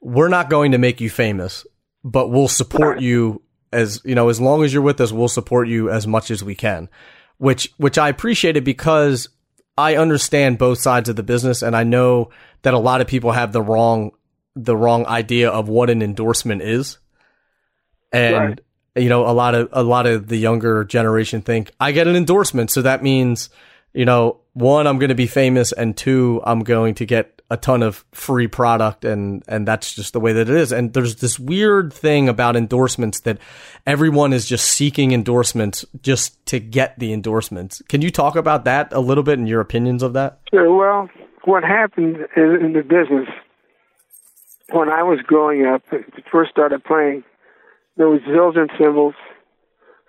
we're 0.00 0.28
not 0.28 0.50
going 0.50 0.72
to 0.72 0.78
make 0.78 1.00
you 1.00 1.10
famous, 1.10 1.66
but 2.04 2.28
we'll 2.28 2.48
support 2.48 3.00
you 3.00 3.42
as 3.72 4.00
you 4.04 4.14
know, 4.14 4.28
as 4.28 4.40
long 4.40 4.64
as 4.64 4.72
you're 4.72 4.82
with 4.82 5.00
us, 5.00 5.12
we'll 5.12 5.28
support 5.28 5.68
you 5.68 5.90
as 5.90 6.06
much 6.06 6.30
as 6.30 6.42
we 6.42 6.54
can. 6.54 6.88
Which 7.38 7.72
which 7.76 7.98
I 7.98 8.08
appreciated 8.08 8.64
because 8.64 9.28
I 9.76 9.96
understand 9.96 10.58
both 10.58 10.78
sides 10.78 11.08
of 11.08 11.16
the 11.16 11.22
business 11.22 11.62
and 11.62 11.76
I 11.76 11.84
know 11.84 12.30
that 12.62 12.74
a 12.74 12.78
lot 12.78 13.00
of 13.00 13.06
people 13.06 13.32
have 13.32 13.52
the 13.52 13.62
wrong 13.62 14.12
the 14.54 14.76
wrong 14.76 15.04
idea 15.06 15.50
of 15.50 15.68
what 15.68 15.90
an 15.90 16.02
endorsement 16.02 16.62
is. 16.62 16.98
And 18.12 18.34
Right. 18.34 18.60
You 18.96 19.08
know, 19.08 19.26
a 19.26 19.32
lot 19.32 19.54
of 19.54 19.68
a 19.72 19.82
lot 19.82 20.06
of 20.06 20.28
the 20.28 20.36
younger 20.36 20.84
generation 20.84 21.42
think 21.42 21.70
I 21.80 21.92
get 21.92 22.06
an 22.06 22.16
endorsement, 22.16 22.70
so 22.70 22.82
that 22.82 23.02
means, 23.02 23.50
you 23.92 24.04
know, 24.04 24.38
one, 24.54 24.86
I'm 24.86 24.98
going 24.98 25.10
to 25.10 25.14
be 25.14 25.26
famous, 25.26 25.72
and 25.72 25.96
two, 25.96 26.40
I'm 26.44 26.60
going 26.60 26.94
to 26.96 27.06
get 27.06 27.36
a 27.48 27.56
ton 27.56 27.82
of 27.82 28.04
free 28.12 28.48
product, 28.48 29.04
and 29.04 29.42
and 29.46 29.68
that's 29.68 29.94
just 29.94 30.12
the 30.12 30.20
way 30.20 30.32
that 30.32 30.48
it 30.48 30.56
is. 30.56 30.72
And 30.72 30.92
there's 30.92 31.16
this 31.16 31.38
weird 31.38 31.92
thing 31.92 32.28
about 32.28 32.56
endorsements 32.56 33.20
that 33.20 33.38
everyone 33.86 34.32
is 34.32 34.46
just 34.46 34.66
seeking 34.66 35.12
endorsements 35.12 35.84
just 36.02 36.44
to 36.46 36.58
get 36.58 36.98
the 36.98 37.12
endorsements. 37.12 37.82
Can 37.88 38.02
you 38.02 38.10
talk 38.10 38.34
about 38.36 38.64
that 38.64 38.92
a 38.92 39.00
little 39.00 39.22
bit 39.22 39.38
and 39.38 39.48
your 39.48 39.60
opinions 39.60 40.02
of 40.02 40.14
that? 40.14 40.40
Sure. 40.50 40.74
Well, 40.74 41.08
what 41.44 41.62
happened 41.62 42.26
in, 42.36 42.72
the 42.72 42.82
business 42.82 43.28
when 44.70 44.88
I 44.90 45.04
was 45.04 45.20
growing 45.20 45.64
up, 45.64 45.82
first 46.30 46.50
started 46.50 46.82
playing, 46.82 47.22
there 47.96 48.08
was 48.08 48.20
Zildjian 48.22 48.68
cymbals, 48.78 49.14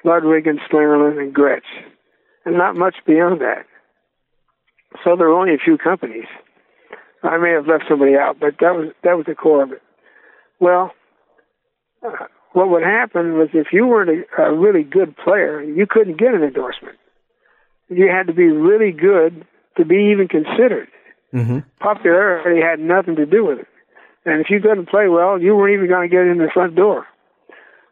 Ludwig 0.03 0.47
and 0.47 0.59
Slingerland 0.69 1.19
and 1.19 1.33
Gretsch, 1.33 1.61
and 2.45 2.57
not 2.57 2.75
much 2.75 2.95
beyond 3.05 3.41
that. 3.41 3.65
So 5.03 5.15
there 5.15 5.27
were 5.27 5.39
only 5.39 5.53
a 5.53 5.63
few 5.63 5.77
companies. 5.77 6.25
I 7.23 7.37
may 7.37 7.51
have 7.51 7.67
left 7.67 7.85
somebody 7.89 8.15
out, 8.15 8.39
but 8.39 8.55
that 8.59 8.75
was 8.75 8.91
that 9.03 9.17
was 9.17 9.25
the 9.25 9.35
core 9.35 9.63
of 9.63 9.71
it. 9.71 9.81
Well, 10.59 10.91
uh, 12.05 12.11
what 12.53 12.69
would 12.69 12.83
happen 12.83 13.37
was 13.37 13.49
if 13.53 13.67
you 13.71 13.87
weren't 13.87 14.25
a, 14.37 14.43
a 14.43 14.53
really 14.53 14.83
good 14.83 15.15
player, 15.17 15.61
you 15.61 15.85
couldn't 15.89 16.17
get 16.17 16.33
an 16.33 16.43
endorsement. 16.43 16.97
You 17.89 18.07
had 18.07 18.27
to 18.27 18.33
be 18.33 18.47
really 18.47 18.91
good 18.91 19.45
to 19.77 19.85
be 19.85 20.11
even 20.11 20.27
considered. 20.27 20.89
Mm-hmm. 21.33 21.59
Popularity 21.79 22.61
had 22.61 22.79
nothing 22.79 23.15
to 23.17 23.25
do 23.25 23.45
with 23.45 23.59
it. 23.59 23.67
And 24.25 24.41
if 24.41 24.49
you 24.49 24.59
couldn't 24.59 24.89
play 24.89 25.07
well, 25.07 25.39
you 25.41 25.55
weren't 25.55 25.73
even 25.73 25.87
going 25.87 26.09
to 26.09 26.13
get 26.13 26.25
in 26.25 26.37
the 26.37 26.49
front 26.53 26.75
door. 26.75 27.07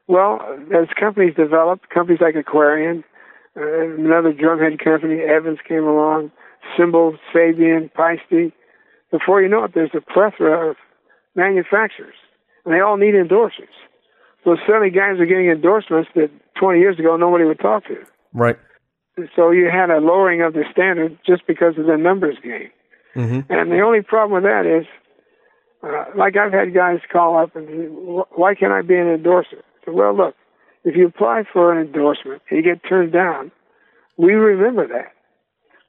Well, 0.08 0.40
as 0.74 0.88
companies 1.00 1.36
developed, 1.36 1.90
companies 1.90 2.22
like 2.22 2.36
Aquarian, 2.36 3.04
uh, 3.58 3.62
another 3.98 4.34
drumhead 4.34 4.84
company, 4.84 5.22
Evans 5.22 5.60
came 5.68 5.84
along, 5.84 6.32
Cymbal, 6.78 7.18
Sabian, 7.34 7.90
Paiste. 7.94 8.54
Before 9.12 9.42
you 9.42 9.50
know 9.50 9.64
it, 9.64 9.72
there's 9.74 9.92
a 9.96 10.02
plethora 10.02 10.72
of 10.72 10.76
manufacturers, 11.36 12.16
and 12.66 12.74
they 12.74 12.80
all 12.80 12.98
need 12.98 13.16
endorsements. 13.16 13.74
So 14.44 14.56
suddenly 14.68 14.92
guys 14.92 15.20
are 15.20 15.26
getting 15.26 15.50
endorsements 15.50 16.10
that 16.16 16.30
20 16.60 16.80
years 16.80 17.00
ago 17.00 17.18
nobody 17.18 17.46
would 17.46 17.60
talk 17.60 17.86
to. 17.88 17.98
Right. 18.34 18.58
So 19.36 19.52
you 19.52 19.70
had 19.72 19.90
a 19.90 20.00
lowering 20.00 20.42
of 20.42 20.54
the 20.54 20.64
standard 20.72 21.18
just 21.26 21.48
because 21.48 21.78
of 21.78 21.88
the 21.88 21.98
numbers 21.98 22.38
game. 22.44 22.70
Mm-hmm. 23.16 23.52
And 23.52 23.72
the 23.72 23.80
only 23.80 24.02
problem 24.02 24.44
with 24.44 24.44
that 24.44 24.66
is, 24.66 24.86
uh, 25.82 26.18
like 26.18 26.36
I've 26.36 26.52
had 26.52 26.74
guys 26.74 27.00
call 27.12 27.38
up 27.38 27.56
and 27.56 27.68
say, 27.68 27.86
why 28.36 28.56
can't 28.56 28.74
I 28.74 28.82
be 28.82 28.96
an 28.96 29.08
endorser? 29.08 29.64
So, 29.86 29.94
well, 29.94 30.16
look, 30.16 30.36
if 30.84 30.96
you 30.96 31.08
apply 31.08 31.44
for 31.52 31.72
an 31.72 31.86
endorsement 31.86 32.42
and 32.50 32.58
you 32.58 32.64
get 32.64 32.88
turned 32.88 33.12
down, 33.12 33.52
we 34.18 34.34
remember 34.34 34.88
that. 34.88 35.12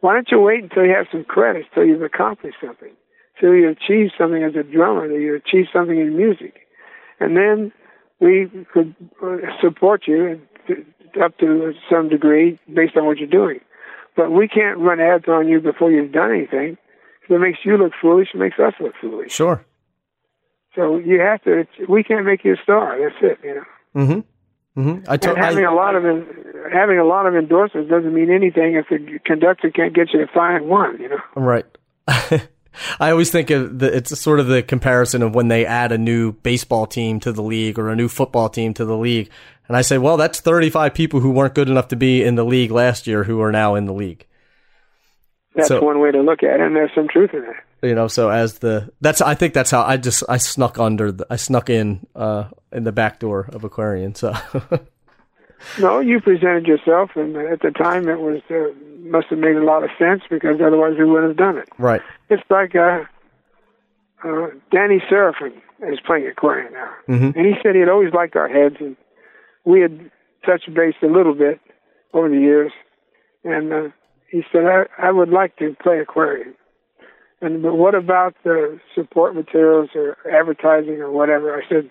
Why 0.01 0.15
don't 0.15 0.29
you 0.31 0.41
wait 0.41 0.63
until 0.63 0.85
you 0.85 0.95
have 0.95 1.07
some 1.11 1.25
credits, 1.25 1.69
till 1.75 1.85
you've 1.85 2.03
accomplished 2.03 2.59
something, 2.65 2.93
till 3.41 3.55
you 3.55 3.69
achieve 3.69 4.11
something 4.17 4.43
as 4.43 4.55
a 4.55 4.63
drummer, 4.63 5.09
till 5.09 5.19
you 5.19 5.35
achieve 5.35 5.67
something 5.73 5.99
in 5.99 6.17
music, 6.17 6.67
and 7.19 7.37
then 7.37 7.73
we 8.21 8.51
could 8.73 8.95
uh, 9.23 9.37
support 9.61 10.03
you 10.07 10.41
up 11.23 11.37
to 11.39 11.73
some 11.91 12.09
degree 12.09 12.59
based 12.73 12.97
on 12.97 13.07
what 13.07 13.19
you're 13.19 13.29
doing. 13.29 13.61
But 14.17 14.31
we 14.33 14.49
can't 14.49 14.79
run 14.79 15.01
ads 15.01 15.29
on 15.29 15.49
you 15.49 15.61
before 15.61 15.91
you've 15.91 16.13
done 16.13 16.31
anything. 16.31 16.79
It 17.29 17.41
makes 17.41 17.59
you 17.65 17.77
look 17.77 17.93
foolish, 18.01 18.29
it 18.35 18.39
makes 18.39 18.59
us 18.59 18.75
look 18.81 18.95
foolish. 19.01 19.33
Sure. 19.33 19.65
So 20.75 20.99
you 20.99 21.21
have 21.21 21.43
to. 21.45 21.65
We 21.89 22.05
can't 22.05 22.27
make 22.27 22.45
you 22.45 22.53
a 22.53 22.63
star. 22.63 22.99
That's 23.01 23.17
it. 23.23 23.39
You 23.43 23.55
know. 23.57 23.65
Mm-hmm. 23.97 24.81
Mm-hmm. 24.81 25.11
I, 25.11 25.15
And 25.15 25.39
having 25.39 25.65
I 25.65 25.73
a 25.73 25.75
lot 25.75 25.95
of 25.95 26.05
having 26.71 26.99
a 26.99 27.05
lot 27.05 27.27
of 27.27 27.35
endorsements 27.35 27.91
doesn't 27.91 28.13
mean 28.13 28.31
anything 28.31 28.75
if 28.75 28.87
the 28.91 29.19
conductor 29.25 29.71
can't 29.71 29.95
get 29.95 30.13
you 30.13 30.21
to 30.21 30.33
find 30.33 30.67
one. 30.69 31.01
You 31.01 31.09
know. 31.09 31.21
Right. 31.35 31.65
I 33.01 33.11
always 33.11 33.31
think 33.31 33.49
of 33.51 33.79
the, 33.79 33.97
it's 33.97 34.19
sort 34.21 34.39
of 34.39 34.49
the 34.49 34.63
comparison 34.63 35.23
of 35.23 35.35
when 35.35 35.49
they 35.49 35.65
add 35.65 35.93
a 35.93 35.99
new 35.99 36.33
baseball 36.33 36.87
team 36.87 37.21
to 37.21 37.33
the 37.33 37.43
league 37.43 37.79
or 37.79 37.89
a 37.89 37.97
new 37.97 38.09
football 38.09 38.51
team 38.51 38.75
to 38.75 38.85
the 38.85 38.97
league. 38.97 39.31
And 39.67 39.77
I 39.77 39.81
say, 39.81 39.97
well, 39.97 40.19
that's 40.19 40.41
35 40.41 40.93
people 40.93 41.21
who 41.21 41.31
weren't 41.31 41.55
good 41.55 41.71
enough 41.71 41.89
to 41.89 41.97
be 41.97 42.23
in 42.23 42.35
the 42.35 42.45
league 42.45 42.71
last 42.71 43.07
year 43.07 43.25
who 43.25 43.41
are 43.41 43.51
now 43.51 43.77
in 43.77 43.87
the 43.87 43.95
league. 43.95 44.27
That's 45.57 45.69
So- 45.69 45.83
one 45.83 45.99
way 46.01 46.11
to 46.13 46.21
look 46.23 46.43
at 46.43 46.61
it, 46.61 46.61
and 46.61 46.77
there's 46.77 46.93
some 46.95 47.09
truth 47.09 47.31
in 47.35 47.41
that. 47.43 47.63
you 47.89 47.95
know 47.95 48.09
so 48.09 48.31
as 48.31 48.59
the 48.61 48.91
that's 49.01 49.21
i 49.21 49.35
think 49.35 49.53
that's 49.55 49.71
how 49.71 49.83
i 49.83 49.97
just 49.97 50.23
i 50.29 50.39
snuck 50.39 50.79
under 50.79 51.13
the, 51.13 51.27
i 51.31 51.37
snuck 51.37 51.69
in 51.71 52.07
uh 52.15 52.45
in 52.73 52.85
the 52.85 52.93
back 52.93 53.19
door 53.21 53.49
of 53.53 53.65
aquarian 53.65 54.15
so 54.15 54.33
No, 55.81 56.01
you 56.01 56.21
presented 56.21 56.67
yourself, 56.67 57.11
and 57.17 57.35
at 57.37 57.61
the 57.61 57.71
time 57.71 58.09
it 58.09 58.21
was 58.21 58.41
uh, 58.51 58.71
must 59.01 59.29
have 59.29 59.39
made 59.39 59.57
a 59.57 59.65
lot 59.65 59.83
of 59.83 59.91
sense 59.99 60.23
because 60.31 60.61
otherwise 60.61 60.95
we 60.99 61.05
wouldn't 61.05 61.31
have 61.31 61.37
done 61.37 61.57
it. 61.59 61.69
right 61.79 62.03
It's 62.29 62.43
like 62.51 62.75
uh, 62.77 63.01
uh, 64.25 64.49
Danny 64.71 65.03
Seraphine 65.09 65.61
is 65.93 65.99
playing 66.07 66.27
Aquarian 66.27 66.73
now, 66.73 66.91
Mhm. 67.09 67.37
and 67.37 67.47
he 67.47 67.55
said 67.63 67.75
he 67.75 67.81
had 67.81 67.89
always 67.89 68.13
liked 68.13 68.37
our 68.37 68.49
heads, 68.49 68.77
and 68.81 68.97
we 69.65 69.81
had 69.81 70.11
touched 70.45 70.73
base 70.75 70.95
a 71.03 71.07
little 71.07 71.35
bit 71.35 71.59
over 72.13 72.29
the 72.29 72.39
years, 72.39 72.73
and 73.45 73.73
uh, 73.73 73.89
he 74.31 74.43
said 74.53 74.63
I, 74.65 74.85
I 74.99 75.11
would 75.11 75.31
like 75.31 75.57
to 75.57 75.77
play 75.83 75.99
Aquarian. 76.01 76.55
And 77.41 77.63
but 77.63 77.75
what 77.75 77.95
about 77.95 78.35
the 78.45 78.81
support 78.95 79.35
materials 79.35 79.91
or 79.95 80.17
advertising 80.31 81.01
or 81.01 81.11
whatever? 81.11 81.55
I 81.55 81.69
said, 81.69 81.91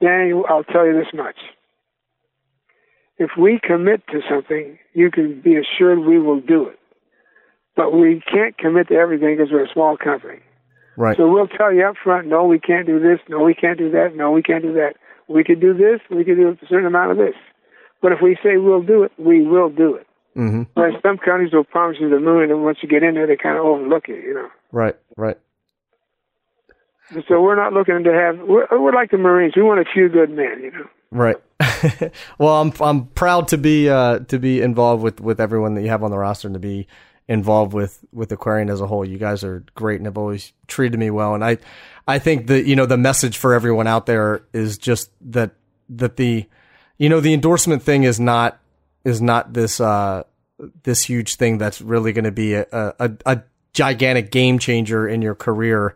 Danny, 0.00 0.32
I'll 0.48 0.64
tell 0.64 0.86
you 0.86 0.92
this 0.92 1.12
much. 1.14 1.36
If 3.18 3.30
we 3.38 3.58
commit 3.62 4.06
to 4.08 4.20
something, 4.28 4.78
you 4.92 5.10
can 5.10 5.40
be 5.40 5.56
assured 5.56 6.00
we 6.00 6.18
will 6.18 6.40
do 6.40 6.66
it. 6.66 6.78
But 7.74 7.92
we 7.92 8.22
can't 8.30 8.56
commit 8.58 8.88
to 8.88 8.94
everything 8.94 9.36
because 9.36 9.50
we're 9.50 9.64
a 9.64 9.72
small 9.72 9.96
company. 9.96 10.40
right 10.96 11.16
So 11.16 11.30
we'll 11.30 11.48
tell 11.48 11.72
you 11.72 11.86
up 11.86 11.96
front, 12.02 12.26
no, 12.26 12.44
we 12.44 12.58
can't 12.58 12.86
do 12.86 13.00
this, 13.00 13.20
no, 13.28 13.42
we 13.42 13.54
can't 13.54 13.78
do 13.78 13.90
that, 13.90 14.14
no, 14.14 14.30
we 14.30 14.42
can't 14.42 14.62
do 14.62 14.74
that. 14.74 14.94
We 15.28 15.44
could 15.44 15.60
do 15.60 15.72
this, 15.72 16.00
we 16.10 16.24
could 16.24 16.36
do 16.36 16.50
a 16.50 16.66
certain 16.68 16.86
amount 16.86 17.12
of 17.12 17.16
this. 17.16 17.34
But 18.02 18.12
if 18.12 18.18
we 18.22 18.36
say 18.42 18.58
we'll 18.58 18.82
do 18.82 19.02
it, 19.02 19.12
we 19.18 19.42
will 19.42 19.70
do 19.70 19.94
it. 19.94 20.06
Hmm 20.36 20.62
Whereas 20.74 20.94
some 21.02 21.18
counties 21.18 21.52
will 21.52 21.64
promise 21.64 21.96
you 21.98 22.08
the 22.10 22.20
moon, 22.20 22.50
and 22.50 22.62
once 22.62 22.78
you 22.82 22.88
get 22.88 23.02
in 23.02 23.14
there, 23.14 23.26
they 23.26 23.36
kind 23.36 23.58
of 23.58 23.64
overlook 23.64 24.08
it, 24.08 24.22
you 24.22 24.34
know. 24.34 24.48
right 24.70 24.94
right 25.16 25.38
And 27.10 27.24
so 27.28 27.40
we're 27.40 27.56
not 27.56 27.72
looking 27.72 28.04
to 28.04 28.12
have, 28.12 28.38
we're, 28.46 28.66
we're 28.70 28.92
like 28.92 29.10
the 29.10 29.18
Marines. 29.18 29.54
We 29.56 29.62
want 29.62 29.80
a 29.80 29.84
few 29.92 30.08
good 30.08 30.30
men, 30.30 30.60
you 30.62 30.70
know. 30.72 30.86
right 31.10 31.36
well 32.38 32.60
i'm 32.60 32.70
i'm 32.80 33.06
proud 33.06 33.48
to 33.48 33.56
be 33.56 33.88
uh 33.88 34.18
to 34.20 34.38
be 34.38 34.60
involved 34.60 35.02
with 35.02 35.20
with 35.20 35.40
everyone 35.40 35.74
that 35.74 35.80
you 35.82 35.88
have 35.88 36.02
on 36.02 36.10
the 36.10 36.18
roster 36.18 36.46
and 36.48 36.54
to 36.54 36.60
be 36.60 36.86
involved 37.28 37.72
with 37.72 38.04
with 38.12 38.30
aquarian 38.30 38.68
as 38.68 38.80
a 38.82 38.86
whole 38.86 39.04
you 39.04 39.16
guys 39.16 39.42
are 39.42 39.64
great 39.74 39.96
and 39.96 40.04
have 40.06 40.18
always 40.18 40.52
treated 40.66 40.98
me 40.98 41.08
well 41.10 41.34
and 41.34 41.42
i 41.42 41.56
i 42.06 42.18
think 42.18 42.48
that 42.48 42.66
you 42.66 42.76
know 42.76 42.84
the 42.84 42.98
message 42.98 43.38
for 43.38 43.54
everyone 43.54 43.86
out 43.86 44.04
there 44.04 44.42
is 44.52 44.76
just 44.76 45.10
that 45.22 45.52
that 45.88 46.16
the 46.16 46.44
you 46.98 47.08
know 47.08 47.20
the 47.20 47.32
endorsement 47.32 47.82
thing 47.82 48.02
is 48.02 48.20
not 48.20 48.60
is 49.06 49.22
not 49.22 49.52
this 49.52 49.80
uh 49.80 50.22
this 50.82 51.02
huge 51.02 51.36
thing 51.36 51.58
that's 51.58 51.80
really 51.80 52.12
going 52.12 52.24
to 52.24 52.32
be 52.32 52.54
a, 52.54 52.66
a 52.72 53.10
a 53.24 53.42
gigantic 53.72 54.30
game 54.30 54.58
changer 54.58 55.06
in 55.08 55.22
your 55.22 55.34
career 55.34 55.94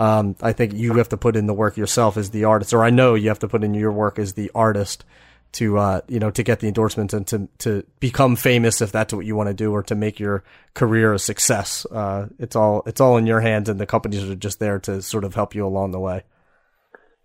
um, 0.00 0.34
I 0.40 0.54
think 0.54 0.72
you 0.72 0.94
have 0.94 1.10
to 1.10 1.18
put 1.18 1.36
in 1.36 1.46
the 1.46 1.52
work 1.52 1.76
yourself 1.76 2.16
as 2.16 2.30
the 2.30 2.44
artist, 2.44 2.72
or 2.72 2.82
I 2.82 2.88
know 2.88 3.14
you 3.14 3.28
have 3.28 3.40
to 3.40 3.48
put 3.48 3.62
in 3.62 3.74
your 3.74 3.92
work 3.92 4.18
as 4.18 4.32
the 4.32 4.50
artist 4.54 5.04
to, 5.52 5.76
uh, 5.76 6.00
you 6.08 6.18
know, 6.18 6.30
to 6.30 6.42
get 6.42 6.60
the 6.60 6.68
endorsements 6.68 7.12
and 7.12 7.26
to, 7.26 7.48
to 7.58 7.84
become 7.98 8.34
famous 8.34 8.80
if 8.80 8.92
that's 8.92 9.12
what 9.12 9.26
you 9.26 9.36
want 9.36 9.48
to 9.48 9.54
do, 9.54 9.72
or 9.72 9.82
to 9.82 9.94
make 9.94 10.18
your 10.18 10.42
career 10.72 11.12
a 11.12 11.18
success. 11.18 11.84
Uh, 11.84 12.28
it's 12.38 12.56
all, 12.56 12.82
it's 12.86 12.98
all 12.98 13.18
in 13.18 13.26
your 13.26 13.40
hands 13.40 13.68
and 13.68 13.78
the 13.78 13.84
companies 13.84 14.24
are 14.24 14.34
just 14.34 14.58
there 14.58 14.78
to 14.78 15.02
sort 15.02 15.24
of 15.24 15.34
help 15.34 15.54
you 15.54 15.66
along 15.66 15.90
the 15.90 16.00
way. 16.00 16.22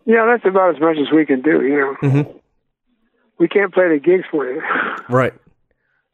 Yeah, 0.06 0.26
that's 0.26 0.46
about 0.46 0.76
as 0.76 0.82
much 0.82 0.98
as 0.98 1.14
we 1.16 1.26
can 1.26 1.42
do, 1.42 1.62
you 1.62 1.96
know. 2.02 2.42
We 3.40 3.48
can't 3.48 3.74
play 3.74 3.90
the 3.90 4.00
gigs 4.00 4.26
for 4.32 4.46
you. 4.46 4.62
Right. 5.10 5.34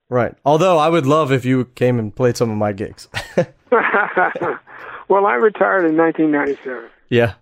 Right. 0.09 0.35
Although 0.43 0.77
I 0.77 0.89
would 0.89 1.05
love 1.05 1.31
if 1.31 1.45
you 1.45 1.65
came 1.65 1.97
and 1.97 2.13
played 2.13 2.35
some 2.35 2.51
of 2.51 2.57
my 2.57 2.73
gigs. 2.73 3.07
well, 5.07 5.25
I 5.25 5.35
retired 5.35 5.85
in 5.85 5.95
1997 5.95 6.89
yeah. 7.09 7.35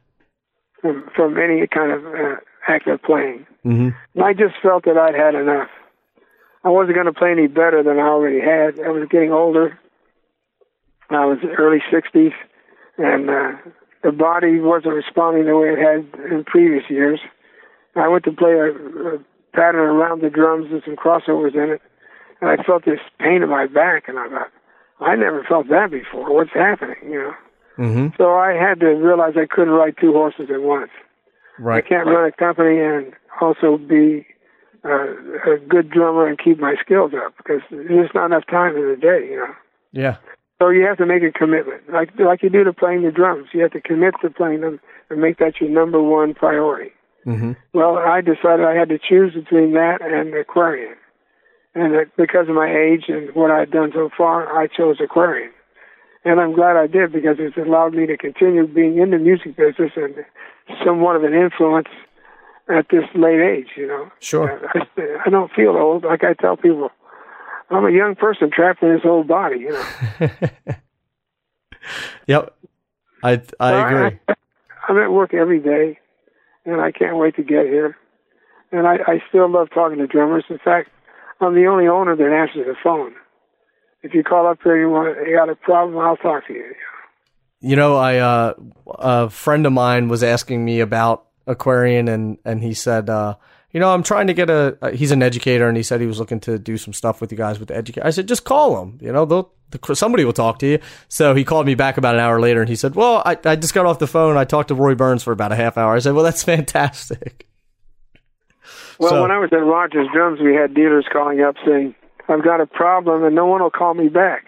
from, 0.81 1.09
from 1.15 1.37
any 1.39 1.65
kind 1.65 1.91
of 1.91 2.05
uh, 2.05 2.35
active 2.67 3.01
playing. 3.01 3.47
hmm 3.63 3.89
And 4.13 4.23
I 4.23 4.33
just 4.33 4.55
felt 4.61 4.85
that 4.85 4.97
I'd 4.97 5.15
had 5.15 5.33
enough. 5.33 5.69
I 6.63 6.69
wasn't 6.69 6.95
going 6.95 7.07
to 7.07 7.13
play 7.13 7.31
any 7.31 7.47
better 7.47 7.81
than 7.81 7.97
I 7.97 8.03
already 8.03 8.41
had. 8.41 8.79
I 8.85 8.89
was 8.89 9.07
getting 9.09 9.31
older. 9.31 9.79
I 11.09 11.25
was 11.25 11.39
early 11.57 11.79
60s, 11.91 12.33
and 12.97 13.29
uh, 13.29 13.51
the 14.03 14.11
body 14.11 14.59
wasn't 14.59 14.93
responding 14.93 15.45
the 15.45 15.57
way 15.57 15.69
it 15.69 15.79
had 15.79 16.31
in 16.31 16.43
previous 16.43 16.83
years. 16.89 17.19
I 17.95 18.07
went 18.07 18.25
to 18.25 18.31
play 18.31 18.51
a, 18.51 18.69
a 19.15 19.19
pattern 19.59 19.81
around 19.81 20.21
the 20.21 20.29
drums 20.29 20.71
with 20.71 20.85
some 20.85 20.95
crossovers 20.95 21.53
in 21.53 21.71
it, 21.71 21.81
and 22.39 22.49
I 22.49 22.63
felt 22.63 22.85
this 22.85 22.99
pain 23.19 23.43
in 23.43 23.49
my 23.49 23.67
back, 23.67 24.07
and 24.07 24.17
I 24.17 24.29
thought, 24.29 24.51
I 25.01 25.15
never 25.15 25.43
felt 25.43 25.67
that 25.67 25.91
before. 25.91 26.33
What's 26.33 26.53
happening, 26.53 26.95
you 27.03 27.19
know? 27.19 27.33
hmm 27.75 28.07
So 28.17 28.35
I 28.35 28.53
had 28.53 28.79
to 28.79 28.87
realize 28.87 29.33
I 29.35 29.45
couldn't 29.45 29.73
ride 29.73 29.95
two 29.99 30.13
horses 30.13 30.49
at 30.53 30.61
once. 30.61 30.91
Right. 31.57 31.83
I 31.83 31.87
can't 31.87 32.07
run 32.07 32.25
a 32.25 32.31
company 32.31 32.79
and 32.79 33.13
also 33.41 33.77
be 33.77 34.25
uh, 34.85 35.11
a 35.53 35.57
good 35.67 35.89
drummer 35.89 36.27
and 36.27 36.39
keep 36.39 36.57
my 36.57 36.75
skills 36.79 37.11
up 37.13 37.35
because 37.37 37.61
there's 37.69 38.05
just 38.05 38.15
not 38.15 38.27
enough 38.27 38.47
time 38.49 38.77
in 38.77 38.87
the 38.87 38.95
day, 38.95 39.27
you 39.29 39.37
know. 39.37 39.53
Yeah. 39.91 40.17
So 40.61 40.69
you 40.69 40.85
have 40.85 40.97
to 40.97 41.05
make 41.05 41.23
a 41.23 41.31
commitment, 41.31 41.89
like 41.91 42.11
like 42.19 42.43
you 42.43 42.49
do 42.49 42.65
to 42.65 42.73
playing 42.73 43.03
the 43.03 43.11
drums. 43.11 43.47
You 43.53 43.61
have 43.61 43.71
to 43.71 43.81
commit 43.81 44.13
to 44.21 44.29
playing 44.29 44.59
them 44.61 44.79
and 45.09 45.21
make 45.21 45.37
that 45.37 45.61
your 45.61 45.69
number 45.69 46.01
one 46.01 46.33
priority. 46.33 46.91
Hmm 47.23 47.53
Well, 47.73 47.97
I 47.97 48.21
decided 48.21 48.65
I 48.65 48.75
had 48.75 48.89
to 48.89 48.97
choose 48.99 49.33
between 49.33 49.73
that 49.73 50.01
and 50.01 50.33
Aquarian, 50.33 50.95
and 51.75 51.93
that 51.93 52.15
because 52.17 52.49
of 52.49 52.55
my 52.55 52.69
age 52.71 53.05
and 53.07 53.33
what 53.35 53.51
I'd 53.51 53.71
done 53.71 53.91
so 53.93 54.09
far, 54.17 54.57
I 54.59 54.67
chose 54.67 54.97
Aquarian. 55.01 55.51
And 56.25 56.41
I'm 56.41 56.53
glad 56.53 56.75
I 56.75 56.87
did 56.87 57.13
because 57.13 57.37
it's 57.39 57.55
allowed 57.57 57.93
me 57.93 58.05
to 58.05 58.17
continue 58.17 58.67
being 58.67 58.97
in 58.97 59.11
the 59.11 59.17
music 59.17 59.55
business 59.55 59.91
and 59.95 60.15
somewhat 60.85 61.15
of 61.15 61.23
an 61.23 61.33
influence 61.33 61.87
at 62.67 62.87
this 62.91 63.05
late 63.15 63.39
age, 63.39 63.69
you 63.77 63.87
know. 63.87 64.11
Sure. 64.19 64.69
I, 64.75 64.81
I 65.25 65.29
don't 65.29 65.51
feel 65.53 65.77
old. 65.77 66.03
Like 66.03 66.23
I 66.23 66.33
tell 66.33 66.57
people, 66.57 66.91
I'm 67.69 67.85
a 67.85 67.91
young 67.91 68.15
person 68.15 68.51
trapped 68.51 68.83
in 68.83 68.93
this 68.93 69.05
old 69.05 69.27
body, 69.27 69.59
you 69.59 69.71
know. 69.71 70.29
Yep. 72.27 72.55
I, 73.23 73.41
I 73.59 73.71
Well, 73.71 73.85
agree. 73.85 74.19
I, 74.27 74.33
I'm 74.87 74.97
at 74.97 75.11
work 75.11 75.33
every 75.33 75.59
day, 75.59 75.99
and 76.65 76.81
I 76.81 76.91
can't 76.91 77.17
wait 77.17 77.35
to 77.35 77.43
get 77.43 77.65
here. 77.65 77.97
And 78.71 78.87
I, 78.87 78.95
I 79.07 79.23
still 79.29 79.49
love 79.49 79.69
talking 79.73 79.97
to 79.97 80.07
drummers. 80.07 80.45
In 80.49 80.59
fact, 80.59 80.89
I'm 81.41 81.55
the 81.55 81.65
only 81.65 81.87
owner 81.87 82.15
that 82.15 82.31
answers 82.31 82.67
the 82.67 82.75
phone. 82.83 83.13
If 84.01 84.13
you 84.13 84.23
call 84.23 84.47
up 84.47 84.59
here, 84.63 84.79
you 84.79 84.89
want 84.89 85.17
you 85.27 85.35
got 85.35 85.49
a 85.49 85.55
problem, 85.55 85.97
I'll 85.97 86.17
talk 86.17 86.47
to 86.47 86.53
you. 86.53 86.73
You 87.59 87.75
know, 87.75 87.97
I 87.97 88.17
uh, 88.17 88.53
a 88.87 89.29
friend 89.29 89.65
of 89.65 89.73
mine 89.73 90.07
was 90.07 90.23
asking 90.23 90.63
me 90.63 90.79
about 90.79 91.25
Aquarian, 91.47 92.07
and 92.07 92.37
and 92.45 92.63
he 92.63 92.73
said, 92.73 93.09
uh, 93.09 93.35
you 93.71 93.79
know, 93.79 93.93
I'm 93.93 94.03
trying 94.03 94.27
to 94.27 94.33
get 94.33 94.49
a. 94.49 94.77
Uh, 94.81 94.91
he's 94.91 95.11
an 95.11 95.21
educator, 95.21 95.67
and 95.67 95.77
he 95.77 95.83
said 95.83 96.01
he 96.01 96.07
was 96.07 96.19
looking 96.19 96.39
to 96.41 96.57
do 96.57 96.77
some 96.77 96.93
stuff 96.93 97.21
with 97.21 97.31
you 97.31 97.37
guys 97.37 97.59
with 97.59 97.67
the 97.67 97.75
educator. 97.75 98.05
I 98.05 98.09
said, 98.09 98.27
just 98.27 98.43
call 98.43 98.81
him. 98.81 98.97
You 99.01 99.11
know, 99.11 99.25
they'll 99.25 99.51
the, 99.71 99.95
somebody 99.95 100.25
will 100.25 100.33
talk 100.33 100.57
to 100.59 100.67
you. 100.67 100.79
So 101.07 101.35
he 101.35 101.43
called 101.43 101.65
me 101.67 101.75
back 101.75 101.97
about 101.97 102.15
an 102.15 102.21
hour 102.21 102.39
later, 102.39 102.61
and 102.61 102.69
he 102.69 102.75
said, 102.75 102.95
well, 102.95 103.21
I 103.25 103.37
I 103.45 103.55
just 103.55 103.73
got 103.73 103.85
off 103.85 103.99
the 103.99 104.07
phone. 104.07 104.37
I 104.37 104.45
talked 104.45 104.69
to 104.69 104.75
Roy 104.75 104.95
Burns 104.95 105.23
for 105.23 105.31
about 105.31 105.51
a 105.51 105.55
half 105.55 105.77
hour. 105.77 105.95
I 105.95 105.99
said, 105.99 106.13
well, 106.13 106.23
that's 106.23 106.43
fantastic. 106.55 107.47
Well, 108.97 109.11
So- 109.11 109.21
when 109.21 109.31
I 109.31 109.37
was 109.37 109.49
at 109.53 109.57
Rogers 109.57 110.07
Drums, 110.13 110.39
we 110.41 110.55
had 110.55 110.73
dealers 110.73 111.05
calling 111.11 111.41
up 111.41 111.55
saying, 111.65 111.95
"I've 112.27 112.43
got 112.43 112.61
a 112.61 112.65
problem," 112.65 113.23
and 113.23 113.35
no 113.35 113.45
one 113.45 113.61
will 113.61 113.69
call 113.69 113.93
me 113.93 114.09
back. 114.09 114.45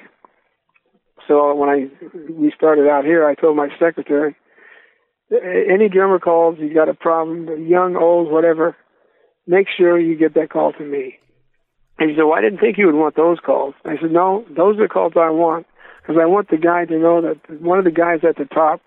So 1.27 1.53
when 1.53 1.69
I 1.69 1.88
we 2.31 2.52
started 2.57 2.89
out 2.89 3.06
here, 3.06 3.26
I 3.27 3.35
told 3.35 3.56
my 3.56 3.69
secretary, 3.80 4.35
"Any 5.31 5.88
drummer 5.88 6.19
calls, 6.19 6.57
you 6.60 6.73
got 6.73 6.89
a 6.89 6.93
problem, 6.95 7.68
young, 7.68 7.95
old, 7.95 8.31
whatever, 8.31 8.76
make 9.47 9.68
sure 9.77 9.99
you 9.99 10.15
get 10.15 10.34
that 10.35 10.49
call 10.49 10.73
to 10.73 10.84
me." 10.84 11.18
And 11.99 12.09
he 12.09 12.15
said, 12.15 12.23
"Well, 12.23 12.34
I 12.34 12.41
didn't 12.41 12.59
think 12.59 12.77
you 12.77 12.85
would 12.88 12.95
want 12.95 13.15
those 13.15 13.39
calls." 13.39 13.76
I 13.85 13.97
said, 13.99 14.11
"No, 14.11 14.45
those 14.49 14.77
are 14.77 14.84
the 14.84 14.88
calls 14.88 15.13
I 15.15 15.30
want 15.30 15.65
because 16.01 16.18
I 16.19 16.26
want 16.26 16.49
the 16.49 16.57
guy 16.57 16.85
to 16.85 16.97
know 16.97 17.22
that 17.22 17.61
one 17.61 17.77
of 17.77 17.85
the 17.85 17.91
guys 17.91 18.23
at 18.23 18.38
the 18.38 18.45
top 18.45 18.81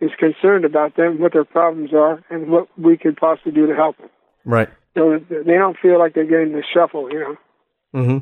is 0.00 0.10
concerned 0.18 0.64
about 0.64 0.96
them, 0.96 1.18
what 1.18 1.32
their 1.32 1.44
problems 1.44 1.92
are, 1.92 2.22
and 2.30 2.48
what 2.48 2.68
we 2.78 2.96
could 2.96 3.16
possibly 3.16 3.52
do 3.52 3.66
to 3.66 3.74
help 3.74 3.96
them." 3.98 4.10
Right. 4.44 4.68
so 4.94 5.20
they 5.30 5.54
don't 5.54 5.76
feel 5.78 5.98
like 5.98 6.14
they're 6.14 6.24
getting 6.24 6.52
the 6.52 6.62
shuffle, 6.74 7.12
you 7.12 7.20
know. 7.20 7.36
Mm-hmm. 7.94 8.18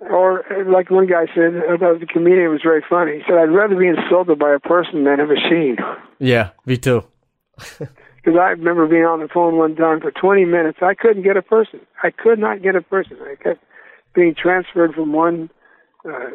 Or 0.00 0.44
like 0.66 0.90
one 0.90 1.06
guy 1.06 1.26
said, 1.34 1.56
I 1.68 1.76
thought 1.76 1.98
the 1.98 2.06
comedian 2.06 2.50
was 2.50 2.60
very 2.62 2.84
funny. 2.88 3.16
He 3.16 3.22
said, 3.26 3.36
"I'd 3.36 3.50
rather 3.50 3.74
be 3.74 3.88
insulted 3.88 4.38
by 4.38 4.54
a 4.54 4.60
person 4.60 5.04
than 5.04 5.18
a 5.20 5.26
machine." 5.26 5.76
Yeah. 6.18 6.50
Me 6.66 6.76
too. 6.76 7.04
Because 8.28 8.40
I 8.40 8.50
remember 8.50 8.86
being 8.86 9.04
on 9.04 9.20
the 9.20 9.28
phone 9.32 9.56
one 9.56 9.74
time 9.74 10.02
for 10.02 10.10
20 10.10 10.44
minutes. 10.44 10.80
I 10.82 10.92
couldn't 10.92 11.22
get 11.22 11.38
a 11.38 11.42
person. 11.42 11.80
I 12.02 12.10
could 12.10 12.38
not 12.38 12.62
get 12.62 12.76
a 12.76 12.82
person. 12.82 13.16
I 13.22 13.42
kept 13.42 13.64
being 14.14 14.34
transferred 14.34 14.92
from 14.92 15.14
one 15.14 15.48
uh, 16.06 16.32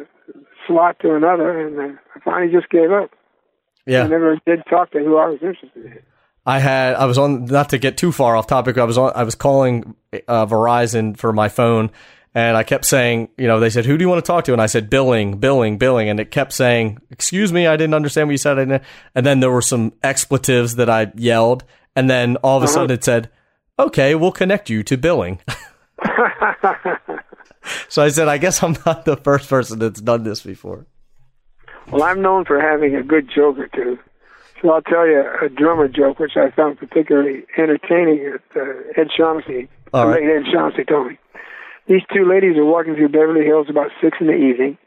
slot 0.66 0.98
to 1.02 1.14
another, 1.14 1.68
and 1.68 2.00
I 2.16 2.20
finally 2.26 2.52
just 2.52 2.72
gave 2.72 2.92
up. 2.92 3.12
Yeah. 3.86 4.06
I 4.06 4.08
never 4.08 4.40
did 4.44 4.64
talk 4.68 4.90
to 4.94 5.00
who 5.02 5.18
I 5.18 5.28
was 5.28 5.40
interested 5.44 5.86
in. 5.86 6.00
I 6.48 6.58
had 6.58 6.96
I 6.96 7.06
was 7.06 7.20
on 7.20 7.46
not 7.46 7.70
to 7.70 7.78
get 7.78 7.96
too 7.96 8.12
far 8.12 8.36
off 8.36 8.48
topic. 8.48 8.80
I 8.80 8.86
was 8.86 8.98
on 8.98 9.12
I 9.14 9.22
was 9.22 9.36
calling 9.36 9.96
uh, 10.28 10.48
Verizon 10.48 11.16
for 11.16 11.32
my 11.32 11.48
phone, 11.48 11.92
And 12.34 12.58
I 12.58 12.64
kept 12.64 12.86
saying, 12.86 13.30
you 13.38 13.48
know, 13.48 13.60
they 13.60 13.70
said, 13.70 13.86
"Who 13.86 14.00
do 14.00 14.04
you 14.04 14.10
want 14.10 14.26
to 14.26 14.28
talk 14.28 14.46
to?" 14.46 14.54
And 14.54 14.62
I 14.62 14.66
said, 14.66 14.90
"Billing, 14.90 15.38
billing, 15.38 15.78
billing." 15.78 16.10
And 16.10 16.20
it 16.20 16.32
kept 16.32 16.54
saying, 16.54 16.98
"Excuse 17.12 17.54
me, 17.54 17.68
I 17.68 17.78
didn't 17.78 17.94
understand 17.94 18.28
what 18.28 18.32
you 18.32 18.40
said." 18.40 18.58
And 18.58 18.82
then 19.14 19.40
there 19.42 19.52
were 19.52 19.62
some 19.62 19.94
expletives 20.02 20.78
that 20.78 20.90
I 20.90 21.12
yelled, 21.16 21.64
and 21.96 22.10
then 22.10 22.38
all 22.38 22.58
of 22.58 22.64
a 22.64 22.68
sudden 22.68 22.92
it 22.92 23.04
said, 23.04 23.30
"Okay, 23.80 24.16
we'll 24.16 24.32
connect 24.32 24.70
you 24.70 24.84
to 24.84 24.98
billing." 24.98 25.40
so 27.90 28.04
I 28.04 28.10
said, 28.10 28.28
"I 28.28 28.38
guess 28.38 28.64
I'm 28.64 28.78
not 28.86 29.06
the 29.06 29.18
first 29.18 29.50
person 29.50 29.80
that's 29.80 30.02
done 30.02 30.24
this 30.24 30.42
before." 30.42 30.86
Well, 31.92 32.04
I'm 32.04 32.22
known 32.22 32.46
for 32.46 32.60
having 32.60 32.96
a 32.96 33.04
good 33.04 33.30
joke 33.34 33.58
or 33.58 33.68
two. 33.68 34.00
So 34.62 34.72
I'll 34.72 34.82
tell 34.82 35.06
you 35.06 35.24
a 35.42 35.50
drummer 35.50 35.90
joke, 35.90 36.20
which 36.20 36.38
I 36.38 36.50
found 36.52 36.80
particularly 36.80 37.44
entertaining. 37.58 38.38
That 38.56 38.62
uh, 38.62 39.02
Ed 39.02 39.08
Shaughnessy, 39.16 39.68
All 39.94 40.08
right. 40.08 40.24
Ed 40.24 40.44
Shaughnessy, 40.52 40.86
told 40.86 41.08
me. 41.08 41.20
These 41.88 42.04
two 42.14 42.26
ladies 42.26 42.56
are 42.56 42.64
walking 42.64 42.96
through 42.96 43.10
Beverly 43.10 43.44
Hills 43.46 43.68
about 43.70 43.92
six 44.02 44.18
in 44.22 44.28
the 44.28 44.34
evening, 44.34 44.78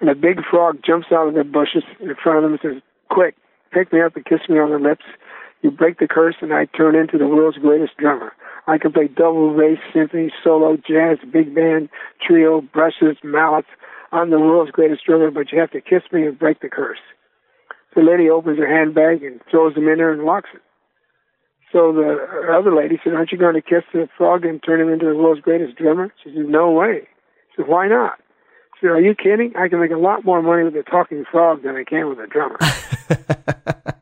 and 0.00 0.10
a 0.10 0.16
big 0.16 0.40
frog 0.50 0.80
jumps 0.84 1.06
out 1.12 1.28
of 1.28 1.34
the 1.34 1.44
bushes 1.44 1.84
in 2.00 2.12
front 2.20 2.38
of 2.38 2.42
them 2.42 2.52
and 2.54 2.60
says, 2.60 2.82
"Quick, 3.08 3.36
pick 3.70 3.92
me 3.92 4.00
up 4.00 4.16
and 4.16 4.24
kiss 4.24 4.40
me 4.48 4.58
on 4.58 4.70
the 4.70 4.78
lips. 4.78 5.04
You 5.64 5.70
break 5.70 5.98
the 5.98 6.06
curse, 6.06 6.36
and 6.42 6.52
I 6.52 6.66
turn 6.66 6.94
into 6.94 7.16
the 7.16 7.26
world's 7.26 7.56
greatest 7.56 7.96
drummer. 7.96 8.34
I 8.66 8.76
can 8.76 8.92
play 8.92 9.08
double 9.08 9.56
bass, 9.56 9.78
symphony, 9.94 10.30
solo, 10.44 10.76
jazz, 10.76 11.16
big 11.32 11.54
band, 11.54 11.88
trio, 12.20 12.60
brushes, 12.60 13.16
mallets. 13.24 13.68
I'm 14.12 14.28
the 14.28 14.38
world's 14.38 14.72
greatest 14.72 15.06
drummer, 15.06 15.30
but 15.30 15.50
you 15.50 15.58
have 15.58 15.70
to 15.70 15.80
kiss 15.80 16.02
me 16.12 16.26
and 16.26 16.38
break 16.38 16.60
the 16.60 16.68
curse." 16.68 17.00
The 17.96 18.02
lady 18.02 18.28
opens 18.28 18.58
her 18.58 18.68
handbag 18.68 19.22
and 19.22 19.40
throws 19.50 19.74
them 19.74 19.88
in 19.88 19.96
there 19.96 20.12
and 20.12 20.24
locks 20.24 20.50
it. 20.52 20.60
So 21.72 21.92
the 21.92 22.52
other 22.52 22.74
lady 22.74 23.00
said, 23.02 23.14
Aren't 23.14 23.32
you 23.32 23.38
going 23.38 23.54
to 23.54 23.62
kiss 23.62 23.84
the 23.92 24.06
frog 24.18 24.44
and 24.44 24.62
turn 24.62 24.82
him 24.82 24.90
into 24.90 25.06
the 25.06 25.16
world's 25.16 25.40
greatest 25.40 25.78
drummer? 25.78 26.12
She 26.22 26.30
said, 26.34 26.46
No 26.46 26.70
way. 26.72 27.08
She 27.50 27.62
said, 27.62 27.68
Why 27.68 27.88
not? 27.88 28.18
She 28.74 28.86
said, 28.86 28.90
Are 28.90 29.00
you 29.00 29.14
kidding? 29.14 29.54
I 29.56 29.68
can 29.68 29.80
make 29.80 29.92
a 29.92 29.96
lot 29.96 30.24
more 30.24 30.42
money 30.42 30.64
with 30.64 30.76
a 30.76 30.82
talking 30.82 31.24
frog 31.30 31.62
than 31.62 31.74
I 31.76 31.84
can 31.84 32.08
with 32.08 32.18
a 32.18 32.26
drummer. 32.26 32.58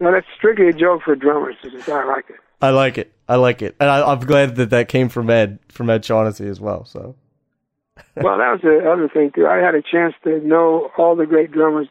now, 0.00 0.12
that's 0.12 0.26
strictly 0.36 0.68
a 0.68 0.72
joke 0.72 1.02
for 1.04 1.14
drummers. 1.14 1.56
I 1.62 2.04
like 2.04 2.30
it. 2.30 2.36
I 2.62 2.70
like 2.70 2.98
it. 2.98 3.12
I 3.28 3.36
like 3.36 3.62
it, 3.62 3.76
and 3.78 3.88
I, 3.88 4.02
I'm 4.10 4.20
glad 4.20 4.56
that 4.56 4.70
that 4.70 4.88
came 4.88 5.08
from 5.08 5.30
Ed, 5.30 5.60
from 5.68 5.88
Ed 5.88 6.04
Shaughnessy 6.04 6.48
as 6.48 6.60
well. 6.60 6.84
So 6.84 7.14
well, 8.16 8.38
that 8.38 8.50
was 8.50 8.60
the 8.62 8.90
other 8.90 9.08
thing 9.08 9.30
too. 9.34 9.46
I 9.46 9.58
had 9.58 9.74
a 9.74 9.82
chance 9.82 10.14
to 10.24 10.40
know 10.40 10.90
all 10.98 11.16
the 11.16 11.26
great 11.26 11.52
drummers, 11.52 11.88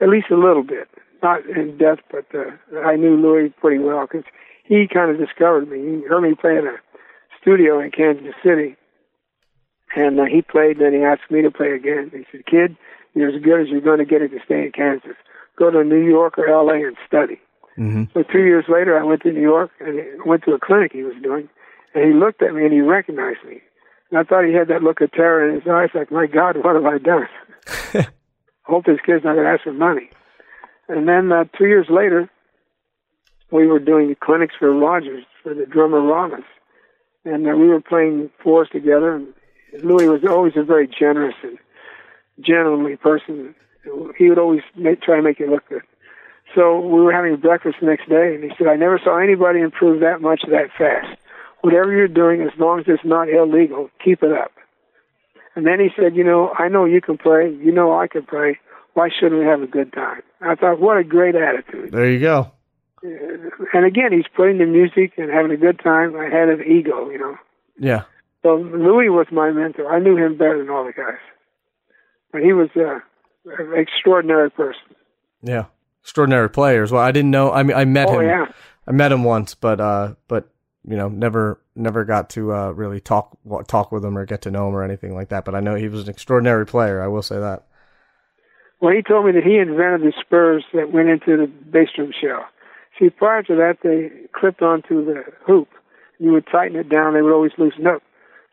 at 0.00 0.08
least 0.08 0.26
a 0.30 0.36
little 0.36 0.62
bit, 0.62 0.88
not 1.22 1.44
in 1.46 1.76
depth, 1.76 2.02
but 2.10 2.26
uh, 2.34 2.78
I 2.80 2.96
knew 2.96 3.16
Louis 3.16 3.52
pretty 3.60 3.82
well 3.82 4.06
because 4.06 4.24
he 4.64 4.86
kind 4.92 5.10
of 5.10 5.18
discovered 5.18 5.68
me. 5.68 5.78
He 5.78 6.02
heard 6.08 6.22
me 6.22 6.34
play 6.34 6.56
in 6.56 6.66
a 6.66 6.76
studio 7.40 7.80
in 7.80 7.90
Kansas 7.90 8.34
City, 8.44 8.76
and 9.96 10.20
uh, 10.20 10.24
he 10.24 10.42
played. 10.42 10.78
Then 10.78 10.92
he 10.92 11.00
asked 11.00 11.30
me 11.30 11.42
to 11.42 11.50
play 11.50 11.72
again. 11.72 12.10
He 12.12 12.24
said, 12.30 12.46
"Kid, 12.46 12.76
you're 13.14 13.34
as 13.34 13.42
good 13.42 13.60
as 13.62 13.68
you're 13.68 13.80
going 13.80 13.98
to 13.98 14.04
get 14.04 14.22
it 14.22 14.28
to 14.28 14.38
stay 14.44 14.66
in 14.66 14.72
Kansas. 14.72 15.16
Go 15.56 15.70
to 15.70 15.84
New 15.84 16.04
York 16.04 16.38
or 16.38 16.48
L.A. 16.48 16.86
and 16.86 16.96
study." 17.06 17.40
mm-hmm. 17.78 18.04
So 18.14 18.22
two 18.22 18.44
years 18.44 18.64
later, 18.68 18.98
I 18.98 19.04
went 19.04 19.22
to 19.22 19.32
New 19.32 19.40
York 19.40 19.70
and 19.80 20.00
went 20.24 20.44
to 20.44 20.52
a 20.52 20.58
clinic 20.58 20.92
he 20.92 21.02
was 21.02 21.14
doing, 21.22 21.48
and 21.94 22.04
he 22.04 22.12
looked 22.12 22.42
at 22.42 22.54
me 22.54 22.64
and 22.64 22.72
he 22.72 22.80
recognized 22.80 23.44
me. 23.46 23.60
And 24.10 24.18
I 24.20 24.22
thought 24.22 24.44
he 24.44 24.52
had 24.52 24.68
that 24.68 24.82
look 24.82 25.00
of 25.00 25.10
terror 25.12 25.48
in 25.48 25.56
his 25.56 25.68
eyes, 25.68 25.90
like, 25.94 26.12
my 26.12 26.26
God, 26.26 26.56
what 26.58 26.76
have 26.76 26.84
I 26.84 26.98
done? 26.98 27.28
Hope 28.62 28.84
this 28.84 28.98
kid's 29.04 29.24
not 29.24 29.34
going 29.34 29.46
to 29.46 29.50
ask 29.50 29.64
for 29.64 29.72
money. 29.72 30.10
And 30.88 31.08
then 31.08 31.32
uh, 31.32 31.44
two 31.56 31.66
years 31.66 31.86
later, 31.90 32.30
we 33.50 33.66
were 33.66 33.78
doing 33.78 34.14
clinics 34.20 34.54
for 34.58 34.72
Rogers 34.72 35.24
for 35.42 35.54
the 35.54 35.66
drummer 35.66 36.00
Rollins. 36.00 36.44
And 37.24 37.46
uh, 37.46 37.56
we 37.56 37.68
were 37.68 37.80
playing 37.80 38.30
fours 38.42 38.68
together. 38.70 39.14
And 39.14 39.34
Louis 39.82 40.06
was 40.06 40.24
always 40.28 40.52
a 40.56 40.62
very 40.62 40.86
generous 40.86 41.34
and 41.42 41.58
gentlemanly 42.40 42.96
person. 42.96 43.54
He 44.18 44.28
would 44.28 44.38
always 44.38 44.62
make, 44.76 45.02
try 45.02 45.16
to 45.16 45.22
make 45.22 45.40
it 45.40 45.48
look 45.48 45.68
good. 45.68 45.82
So 46.54 46.80
we 46.80 47.00
were 47.00 47.12
having 47.12 47.36
breakfast 47.36 47.76
the 47.80 47.86
next 47.86 48.08
day, 48.08 48.34
and 48.34 48.42
he 48.44 48.50
said, 48.56 48.66
I 48.66 48.76
never 48.76 49.00
saw 49.02 49.18
anybody 49.18 49.60
improve 49.60 50.00
that 50.00 50.20
much 50.20 50.42
that 50.48 50.70
fast 50.78 51.18
whatever 51.66 51.90
you're 51.90 52.06
doing, 52.06 52.42
as 52.42 52.56
long 52.60 52.78
as 52.78 52.84
it's 52.86 53.04
not 53.04 53.28
illegal, 53.28 53.90
keep 54.02 54.22
it 54.22 54.30
up. 54.30 54.52
And 55.56 55.66
then 55.66 55.80
he 55.80 55.88
said, 55.96 56.14
you 56.14 56.22
know, 56.22 56.52
I 56.56 56.68
know 56.68 56.84
you 56.84 57.00
can 57.00 57.18
play. 57.18 57.50
You 57.60 57.72
know 57.72 57.98
I 57.98 58.06
can 58.06 58.24
play. 58.24 58.60
Why 58.94 59.08
shouldn't 59.08 59.40
we 59.40 59.46
have 59.46 59.62
a 59.62 59.66
good 59.66 59.92
time? 59.92 60.22
I 60.40 60.54
thought, 60.54 60.78
what 60.78 60.96
a 60.96 61.02
great 61.02 61.34
attitude. 61.34 61.90
there 61.90 62.08
you 62.08 62.20
go. 62.20 62.52
And 63.02 63.84
again, 63.84 64.12
he's 64.12 64.30
playing 64.34 64.58
the 64.58 64.66
music 64.66 65.14
and 65.16 65.28
having 65.28 65.50
a 65.50 65.56
good 65.56 65.80
time 65.80 66.14
ahead 66.14 66.50
of 66.50 66.60
ego, 66.60 67.10
you 67.10 67.18
know. 67.18 67.36
Yeah, 67.78 68.04
So 68.42 68.54
Louis 68.54 69.08
was 69.08 69.26
my 69.32 69.50
mentor. 69.50 69.92
I 69.92 69.98
knew 69.98 70.16
him 70.16 70.38
better 70.38 70.58
than 70.58 70.70
all 70.70 70.84
the 70.84 70.92
guys. 70.92 71.18
But 72.32 72.42
he 72.42 72.52
was 72.52 72.68
uh, 72.76 73.00
extraordinary 73.76 74.50
person. 74.50 74.80
yeah. 75.42 75.66
Extraordinary 76.02 76.48
players. 76.48 76.92
Well, 76.92 77.02
I 77.02 77.10
didn't 77.10 77.32
know. 77.32 77.50
I 77.50 77.64
mean, 77.64 77.76
I 77.76 77.84
met 77.84 78.08
Oh, 78.08 78.20
him. 78.20 78.26
yeah. 78.28 78.46
I 78.86 78.92
met 78.92 79.10
him 79.10 79.24
once, 79.24 79.56
but 79.56 79.80
uh, 79.80 80.14
but 80.28 80.48
you 80.88 80.96
know, 80.96 81.08
never 81.08 81.60
never 81.74 82.04
got 82.04 82.30
to 82.30 82.52
uh, 82.54 82.70
really 82.70 83.00
talk 83.00 83.36
talk 83.66 83.90
with 83.90 84.04
him 84.04 84.16
or 84.16 84.24
get 84.24 84.42
to 84.42 84.52
know 84.52 84.68
him 84.68 84.76
or 84.76 84.84
anything 84.84 85.16
like 85.16 85.30
that. 85.30 85.44
But 85.44 85.56
I 85.56 85.60
know 85.60 85.74
he 85.74 85.88
was 85.88 86.04
an 86.04 86.10
extraordinary 86.10 86.64
player. 86.64 87.02
I 87.02 87.08
will 87.08 87.22
say 87.22 87.40
that. 87.40 87.64
Well, 88.80 88.94
he 88.94 89.02
told 89.02 89.26
me 89.26 89.32
that 89.32 89.42
he 89.42 89.56
invented 89.56 90.02
the 90.02 90.12
spurs 90.20 90.64
that 90.74 90.92
went 90.92 91.08
into 91.08 91.36
the 91.36 91.46
bass 91.48 91.88
drum 91.96 92.12
shell. 92.20 92.44
See, 93.00 93.10
prior 93.10 93.42
to 93.42 93.56
that, 93.56 93.78
they 93.82 94.28
clipped 94.32 94.62
onto 94.62 95.04
the 95.04 95.24
hoop. 95.44 95.68
You 96.20 96.30
would 96.32 96.46
tighten 96.46 96.76
it 96.78 96.88
down; 96.88 97.14
they 97.14 97.22
would 97.22 97.34
always 97.34 97.52
loosen 97.58 97.88
up. 97.88 98.00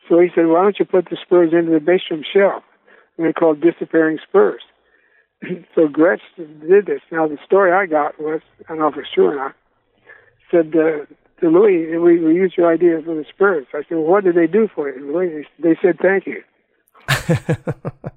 So 0.08 0.18
he 0.18 0.28
said, 0.34 0.46
"Why 0.48 0.62
don't 0.62 0.78
you 0.80 0.86
put 0.86 1.04
the 1.08 1.16
spurs 1.24 1.52
into 1.52 1.70
the 1.70 1.78
bass 1.78 2.00
drum 2.08 2.24
shell?" 2.32 2.64
And 3.16 3.24
they're 3.26 3.32
called 3.32 3.60
disappearing 3.60 4.18
spurs. 4.26 4.62
so 5.74 5.88
Gretsch 5.88 6.20
did 6.36 6.86
this. 6.86 7.00
Now, 7.10 7.28
the 7.28 7.38
story 7.44 7.72
I 7.72 7.86
got 7.86 8.20
was, 8.20 8.40
I 8.66 8.72
don't 8.72 8.78
know 8.78 8.88
if 8.88 8.96
it's 8.96 9.12
true 9.12 9.28
or 9.28 9.36
not, 9.36 9.54
said 10.50 10.74
uh, 10.76 11.06
to 11.40 11.48
Louis, 11.48 11.96
we, 11.98 12.20
we 12.20 12.34
used 12.34 12.56
your 12.56 12.72
idea 12.72 13.00
for 13.04 13.14
the 13.14 13.24
spurs. 13.28 13.66
I 13.74 13.82
said, 13.88 13.98
well, 13.98 14.06
what 14.06 14.24
did 14.24 14.36
they 14.36 14.46
do 14.46 14.68
for 14.74 14.90
you? 14.90 15.12
Louis, 15.12 15.46
they 15.58 15.76
said 15.82 15.98
thank 16.00 16.26
you. 16.26 16.42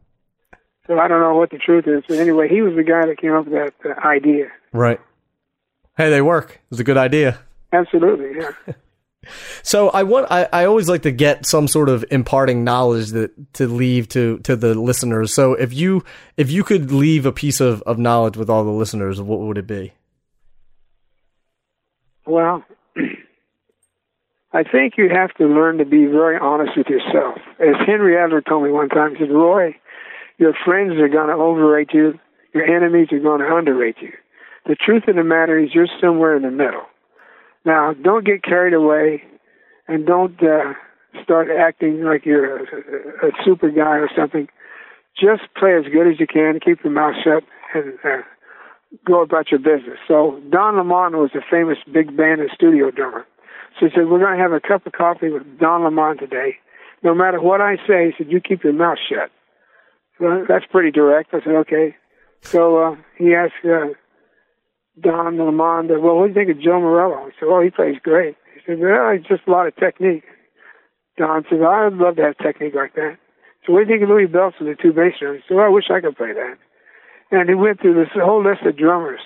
So 0.88 0.98
I 0.98 1.10
don't 1.10 1.20
know 1.20 1.36
what 1.36 1.52
the 1.52 1.58
truth 1.58 1.86
is, 1.86 2.04
but 2.08 2.18
anyway, 2.18 2.48
he 2.48 2.62
was 2.62 2.74
the 2.76 2.84
guy 2.84 3.06
that 3.06 3.18
came 3.20 3.34
up 3.34 3.46
with 3.46 3.74
that 3.84 3.98
uh, 3.98 4.08
idea. 4.08 4.48
Right. 4.72 5.02
Hey, 5.98 6.10
they 6.10 6.22
work. 6.22 6.52
It 6.52 6.72
was 6.72 6.80
a 6.80 6.86
good 6.86 6.98
idea. 6.98 7.40
Absolutely, 7.74 8.42
yeah. 8.42 8.74
So 9.64 9.90
I 9.90 10.04
want 10.04 10.28
I, 10.32 10.48
I 10.52 10.66
always 10.66 10.90
like 10.90 11.04
to 11.04 11.12
get 11.12 11.46
some 11.46 11.68
sort 11.68 11.90
of 11.90 12.06
imparting 12.12 12.64
knowledge 12.64 13.10
that 13.10 13.54
to 13.54 13.68
leave 13.68 14.10
to 14.10 14.40
to 14.40 14.56
the 14.56 14.74
listeners. 14.76 15.34
So 15.34 15.54
if 15.54 15.74
you 15.74 16.04
if 16.38 16.52
you 16.52 16.64
could 16.64 16.92
leave 16.92 17.26
a 17.26 17.32
piece 17.32 17.60
of, 17.60 17.82
of 17.84 17.98
knowledge 17.98 18.38
with 18.38 18.50
all 18.50 18.64
the 18.64 18.72
listeners, 18.72 19.22
what 19.22 19.40
would 19.40 19.58
it 19.58 19.68
be? 19.68 19.94
Well, 22.26 22.64
I 24.54 24.64
think 24.64 24.94
you 24.98 25.10
have 25.10 25.34
to 25.36 25.46
learn 25.46 25.78
to 25.78 25.86
be 25.86 26.06
very 26.06 26.38
honest 26.38 26.78
with 26.78 26.88
yourself. 26.88 27.38
As 27.60 27.76
Henry 27.86 28.18
Adler 28.18 28.42
told 28.42 28.64
me 28.64 28.72
one 28.72 28.90
time, 28.90 29.16
he 29.16 29.20
said, 29.20 29.32
Roy, 29.32 29.76
your 30.38 30.54
friends 30.66 30.94
are 30.94 31.10
going 31.10 31.28
to 31.28 31.34
overrate 31.34 31.90
you, 31.94 32.20
your 32.54 32.66
enemies 32.66 33.08
are 33.12 33.20
going 33.20 33.42
to 33.42 33.56
underrate 33.56 33.98
you. 34.02 34.12
The 34.66 34.76
truth 34.76 35.04
of 35.08 35.16
the 35.16 35.24
matter 35.24 35.58
is 35.58 35.74
you're 35.74 35.88
somewhere 36.02 36.36
in 36.36 36.44
the 36.44 36.52
middle. 36.52 36.86
Now, 37.68 37.94
don't 37.94 38.26
get 38.26 38.44
carried 38.44 38.74
away 38.74 39.22
and 39.90 40.06
don't 40.06 40.42
uh, 40.42 40.72
start 41.22 41.50
acting 41.52 42.02
like 42.02 42.26
you're 42.26 42.60
a, 42.60 43.28
a 43.28 43.32
super 43.44 43.70
guy 43.70 43.98
or 43.98 44.10
something. 44.16 44.48
Just 45.20 45.42
play 45.60 45.76
as 45.76 45.84
good 45.92 46.08
as 46.08 46.18
you 46.18 46.28
can, 46.28 46.62
keep 46.64 46.82
your 46.82 46.94
mouth 46.94 47.16
shut, 47.22 47.44
and 47.76 48.00
uh, 48.06 48.24
go 49.06 49.22
about 49.22 49.52
your 49.52 49.60
business. 49.60 50.00
So 50.08 50.42
Don 50.50 50.78
Lamond 50.78 51.18
was 51.18 51.32
a 51.36 51.42
famous 51.52 51.78
big 51.92 52.16
band 52.16 52.40
and 52.40 52.50
studio 52.56 52.90
drummer. 52.90 53.26
So 53.78 53.88
he 53.88 53.92
said, 53.94 54.08
we're 54.08 54.24
going 54.24 54.38
to 54.38 54.42
have 54.42 54.54
a 54.54 54.62
cup 54.62 54.88
of 54.88 54.94
coffee 54.94 55.30
with 55.30 55.60
Don 55.60 55.84
Lamond 55.84 56.20
today. 56.20 56.56
No 57.04 57.14
matter 57.14 57.42
what 57.42 57.60
I 57.60 57.76
say, 57.86 58.08
he 58.08 58.12
said, 58.18 58.32
you 58.32 58.40
keep 58.40 58.64
your 58.64 58.72
mouth 58.72 58.98
shut. 59.10 59.30
Well, 60.22 60.46
that's 60.48 60.66
pretty 60.72 60.92
direct. 60.92 61.34
I 61.34 61.42
said, 61.44 61.54
okay. 61.68 61.98
So 62.42 62.78
uh, 62.78 62.96
he 63.18 63.36
asked 63.36 63.66
uh, 63.66 63.88
Don 65.02 65.38
Lamond, 65.38 65.90
well, 65.90 66.18
what 66.18 66.28
do 66.28 66.28
you 66.30 66.34
think 66.34 66.58
of 66.58 66.64
Joe 66.64 66.80
Morello? 66.80 67.28
I 67.28 67.32
said, 67.40 67.48
well, 67.48 67.62
he 67.62 67.70
plays 67.70 67.98
great. 68.02 68.36
He 68.56 68.62
said, 68.66 68.80
well, 68.80 69.10
it's 69.10 69.28
just 69.28 69.48
a 69.48 69.52
lot 69.52 69.68
of 69.68 69.76
technique. 69.76 70.24
Don 71.18 71.46
said, 71.50 71.60
well, 71.60 71.70
I'd 71.70 71.94
love 71.94 72.16
to 72.18 72.24
have 72.24 72.38
technique 72.38 72.76
like 72.76 72.96
that. 72.96 73.18
So 73.66 73.74
what 73.74 73.86
do 73.86 73.94
you 73.94 74.00
think 74.00 74.04
of 74.04 74.10
Louis 74.10 74.26
with 74.26 74.56
the 74.60 74.76
two 74.82 74.94
bass 74.94 75.20
drums? 75.20 75.42
He 75.42 75.48
said, 75.48 75.58
well, 75.58 75.66
I 75.66 75.70
wish 75.70 75.92
I 75.92 76.02
could 76.02 76.18
play 76.18 76.34
that. 76.34 76.58
And 77.32 77.50
he 77.50 77.56
went 77.56 77.82
through 77.82 77.96
this 77.96 78.14
whole 78.14 78.44
list 78.44 78.62
of 78.66 78.78
drummers. 78.78 79.20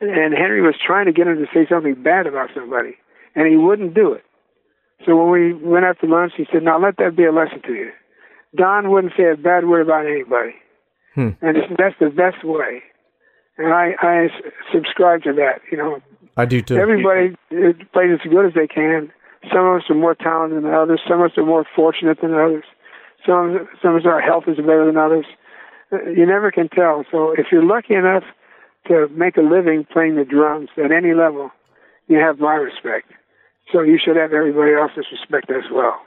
And 0.00 0.34
Henry 0.34 0.62
was 0.62 0.76
trying 0.78 1.06
to 1.06 1.12
get 1.12 1.26
him 1.26 1.36
to 1.36 1.46
say 1.52 1.66
something 1.68 2.02
bad 2.02 2.26
about 2.26 2.50
somebody, 2.54 2.96
and 3.34 3.48
he 3.48 3.56
wouldn't 3.56 3.94
do 3.94 4.12
it. 4.12 4.24
So 5.04 5.16
when 5.16 5.30
we 5.30 5.54
went 5.54 5.84
out 5.84 5.98
to 6.00 6.06
lunch, 6.06 6.32
he 6.36 6.46
said, 6.52 6.62
now 6.62 6.78
let 6.78 6.98
that 6.98 7.16
be 7.16 7.24
a 7.24 7.32
lesson 7.32 7.62
to 7.62 7.72
you. 7.72 7.90
Don 8.54 8.90
wouldn't 8.90 9.14
say 9.16 9.30
a 9.30 9.36
bad 9.36 9.66
word 9.66 9.82
about 9.82 10.06
anybody. 10.06 10.54
Hmm. 11.14 11.30
And 11.40 11.56
that's 11.78 11.96
the 11.98 12.10
best 12.10 12.44
way. 12.44 12.82
And 13.58 13.72
I 13.72 14.28
subscribe 14.72 15.22
to 15.22 15.32
that. 15.34 15.60
You 15.70 15.78
know, 15.78 15.98
I 16.36 16.44
do 16.44 16.60
too. 16.60 16.76
everybody 16.76 17.34
uh, 17.52 17.72
plays 17.92 18.18
as 18.22 18.30
good 18.30 18.46
as 18.46 18.54
they 18.54 18.66
can. 18.66 19.10
Some 19.52 19.64
of 19.66 19.76
us 19.76 19.84
are 19.88 19.94
more 19.94 20.14
talented 20.14 20.64
than 20.64 20.74
others. 20.74 21.00
Some 21.08 21.20
of 21.22 21.30
us 21.30 21.38
are 21.38 21.44
more 21.44 21.64
fortunate 21.74 22.18
than 22.20 22.34
others. 22.34 22.64
Some 23.24 23.50
of 23.50 23.62
us, 23.62 23.68
some 23.80 23.94
of 23.94 24.02
us 24.02 24.06
our 24.06 24.20
health 24.20 24.44
is 24.46 24.56
better 24.56 24.84
than 24.84 24.96
others. 24.96 25.24
Uh, 25.92 26.10
You 26.10 26.26
never 26.26 26.50
can 26.50 26.68
tell. 26.68 27.04
So 27.10 27.32
if 27.32 27.46
you're 27.50 27.64
lucky 27.64 27.94
enough 27.94 28.24
to 28.88 29.08
make 29.08 29.36
a 29.36 29.40
living 29.42 29.86
playing 29.90 30.16
the 30.16 30.24
drums 30.24 30.68
at 30.76 30.92
any 30.92 31.14
level, 31.14 31.50
you 32.08 32.18
have 32.18 32.38
my 32.38 32.54
respect. 32.54 33.10
So 33.72 33.80
you 33.82 33.98
should 34.02 34.16
have 34.16 34.32
everybody 34.32 34.72
else's 34.74 35.06
respect 35.10 35.50
as 35.50 35.64
well. 35.72 35.98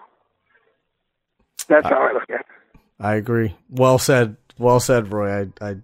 That's 1.68 1.88
how 1.88 2.08
I 2.08 2.14
look 2.14 2.30
at 2.30 2.42
it. 2.42 2.46
I 3.00 3.16
agree. 3.16 3.56
Well 3.70 3.98
said. 4.00 4.38
Well 4.58 4.80
said, 4.80 5.12
Roy. 5.12 5.48
I, 5.62 5.70
I, 5.70 5.76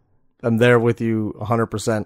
I'm 0.45 0.57
there 0.57 0.79
with 0.79 1.01
you 1.01 1.35
100%. 1.39 2.05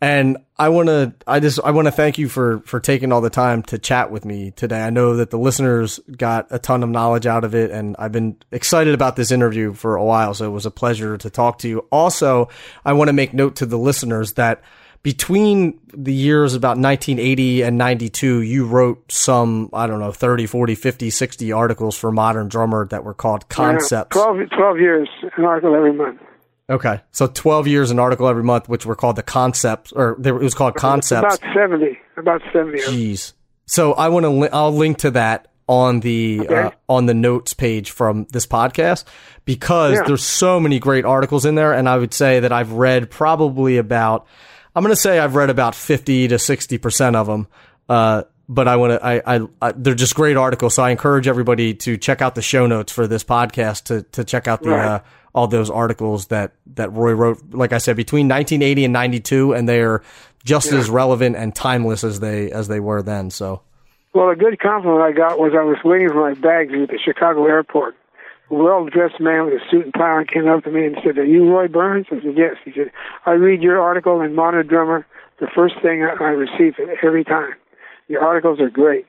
And 0.00 0.38
I 0.56 0.68
want 0.68 0.86
to, 0.88 1.12
I 1.26 1.40
just, 1.40 1.58
I 1.64 1.72
want 1.72 1.86
to 1.86 1.92
thank 1.92 2.18
you 2.18 2.28
for, 2.28 2.60
for 2.60 2.78
taking 2.78 3.12
all 3.12 3.20
the 3.20 3.30
time 3.30 3.64
to 3.64 3.78
chat 3.78 4.12
with 4.12 4.24
me 4.24 4.52
today. 4.52 4.80
I 4.80 4.90
know 4.90 5.16
that 5.16 5.30
the 5.30 5.38
listeners 5.38 5.98
got 6.16 6.46
a 6.50 6.58
ton 6.60 6.84
of 6.84 6.88
knowledge 6.88 7.26
out 7.26 7.42
of 7.42 7.54
it 7.54 7.72
and 7.72 7.96
I've 7.98 8.12
been 8.12 8.36
excited 8.52 8.94
about 8.94 9.16
this 9.16 9.32
interview 9.32 9.74
for 9.74 9.96
a 9.96 10.04
while. 10.04 10.34
So 10.34 10.46
it 10.46 10.52
was 10.52 10.66
a 10.66 10.70
pleasure 10.70 11.18
to 11.18 11.30
talk 11.30 11.58
to 11.58 11.68
you. 11.68 11.80
Also, 11.90 12.48
I 12.84 12.92
want 12.92 13.08
to 13.08 13.12
make 13.12 13.34
note 13.34 13.56
to 13.56 13.66
the 13.66 13.76
listeners 13.76 14.34
that 14.34 14.62
between 15.02 15.80
the 15.92 16.12
years 16.12 16.54
about 16.54 16.76
1980 16.76 17.62
and 17.62 17.78
92, 17.78 18.42
you 18.42 18.66
wrote 18.66 19.10
some, 19.10 19.70
I 19.72 19.86
don't 19.86 20.00
know, 20.00 20.12
30, 20.12 20.46
40, 20.46 20.74
50, 20.74 21.10
60 21.10 21.52
articles 21.52 21.96
for 21.96 22.12
Modern 22.12 22.48
Drummer 22.48 22.86
that 22.88 23.04
were 23.04 23.14
called 23.14 23.48
Concepts. 23.48 24.16
Yeah, 24.16 24.24
12, 24.24 24.50
12 24.50 24.78
years, 24.78 25.08
an 25.36 25.44
article 25.44 25.74
every 25.74 25.92
month. 25.92 26.20
Okay. 26.70 27.00
So 27.12 27.26
12 27.26 27.66
years 27.66 27.90
an 27.90 27.98
article 27.98 28.28
every 28.28 28.42
month, 28.44 28.68
which 28.68 28.84
were 28.84 28.94
called 28.94 29.16
the 29.16 29.22
concepts, 29.22 29.90
or 29.92 30.16
they 30.18 30.32
were, 30.32 30.40
it 30.40 30.44
was 30.44 30.54
called 30.54 30.74
concepts. 30.74 31.36
About 31.38 31.54
70. 31.54 31.98
About 32.16 32.42
70. 32.52 32.80
of. 32.82 32.88
Jeez. 32.90 33.32
So 33.66 33.94
I 33.94 34.08
want 34.08 34.24
to, 34.24 34.30
li- 34.30 34.48
I'll 34.52 34.72
link 34.74 34.98
to 34.98 35.10
that 35.12 35.48
on 35.66 36.00
the, 36.00 36.40
Okay. 36.40 36.54
uh, 36.62 36.70
on 36.88 37.06
the 37.06 37.14
notes 37.14 37.54
page 37.54 37.90
from 37.90 38.26
this 38.32 38.46
podcast 38.46 39.04
because 39.44 39.94
Yeah. 39.96 40.02
there's 40.06 40.24
so 40.24 40.58
many 40.60 40.78
great 40.78 41.04
articles 41.04 41.44
in 41.44 41.54
there. 41.54 41.72
And 41.72 41.88
I 41.88 41.96
would 41.98 42.12
say 42.14 42.40
that 42.40 42.52
I've 42.52 42.72
read 42.72 43.10
probably 43.10 43.76
about, 43.78 44.26
I'm 44.74 44.82
going 44.82 44.94
to 44.94 45.00
say 45.00 45.18
I've 45.18 45.34
read 45.34 45.50
about 45.50 45.74
50 45.74 46.28
to 46.28 46.34
60% 46.36 47.16
of 47.16 47.26
them. 47.26 47.46
Uh, 47.88 48.22
but 48.48 48.66
I 48.68 48.76
want 48.76 48.92
to, 48.92 49.04
I, 49.06 49.36
I, 49.36 49.40
I, 49.60 49.72
they're 49.72 49.94
just 49.94 50.14
great 50.14 50.36
articles. 50.38 50.74
So 50.74 50.82
I 50.82 50.90
encourage 50.90 51.28
everybody 51.28 51.74
to 51.74 51.96
check 51.98 52.22
out 52.22 52.34
the 52.34 52.42
show 52.42 52.66
notes 52.66 52.90
for 52.92 53.06
this 53.06 53.22
podcast 53.24 53.84
to, 53.84 54.02
to 54.12 54.24
check 54.24 54.48
out 54.48 54.62
the, 54.62 54.70
Right. 54.70 54.86
uh, 54.86 55.00
all 55.38 55.46
those 55.46 55.70
articles 55.70 56.26
that, 56.26 56.52
that 56.74 56.92
Roy 56.92 57.12
wrote, 57.12 57.38
like 57.52 57.72
I 57.72 57.78
said, 57.78 57.96
between 57.96 58.26
1980 58.28 58.84
and 58.84 58.92
92, 58.92 59.54
and 59.54 59.68
they're 59.68 60.02
just 60.44 60.72
as 60.72 60.90
relevant 60.90 61.36
and 61.36 61.54
timeless 61.54 62.02
as 62.02 62.18
they, 62.18 62.50
as 62.50 62.66
they 62.66 62.80
were 62.80 63.02
then. 63.02 63.30
So, 63.30 63.62
Well, 64.14 64.30
a 64.30 64.36
good 64.36 64.58
compliment 64.58 65.00
I 65.00 65.12
got 65.12 65.38
was 65.38 65.52
I 65.56 65.62
was 65.62 65.78
waiting 65.84 66.08
for 66.08 66.20
my 66.20 66.34
bags 66.34 66.72
at 66.72 66.88
the 66.88 66.98
Chicago 66.98 67.46
airport. 67.46 67.94
A 68.50 68.54
well-dressed 68.54 69.20
man 69.20 69.44
with 69.44 69.54
a 69.54 69.70
suit 69.70 69.84
and 69.84 69.94
tie 69.94 70.24
came 70.24 70.48
up 70.48 70.64
to 70.64 70.70
me 70.70 70.86
and 70.86 70.96
said, 71.04 71.18
"Are 71.18 71.24
you 71.24 71.48
Roy 71.48 71.68
Burns?" 71.68 72.06
I 72.10 72.20
said, 72.22 72.34
"Yes." 72.34 72.56
He 72.64 72.72
said, 72.72 72.90
"I 73.26 73.32
read 73.32 73.62
your 73.62 73.78
article 73.80 74.22
in 74.22 74.34
Modern 74.34 74.66
Drummer. 74.66 75.06
The 75.38 75.48
first 75.54 75.74
thing 75.82 76.02
I, 76.02 76.14
I 76.18 76.30
receive 76.30 76.74
it 76.78 76.98
every 77.02 77.24
time. 77.24 77.54
Your 78.08 78.22
articles 78.24 78.58
are 78.58 78.70
great." 78.70 79.04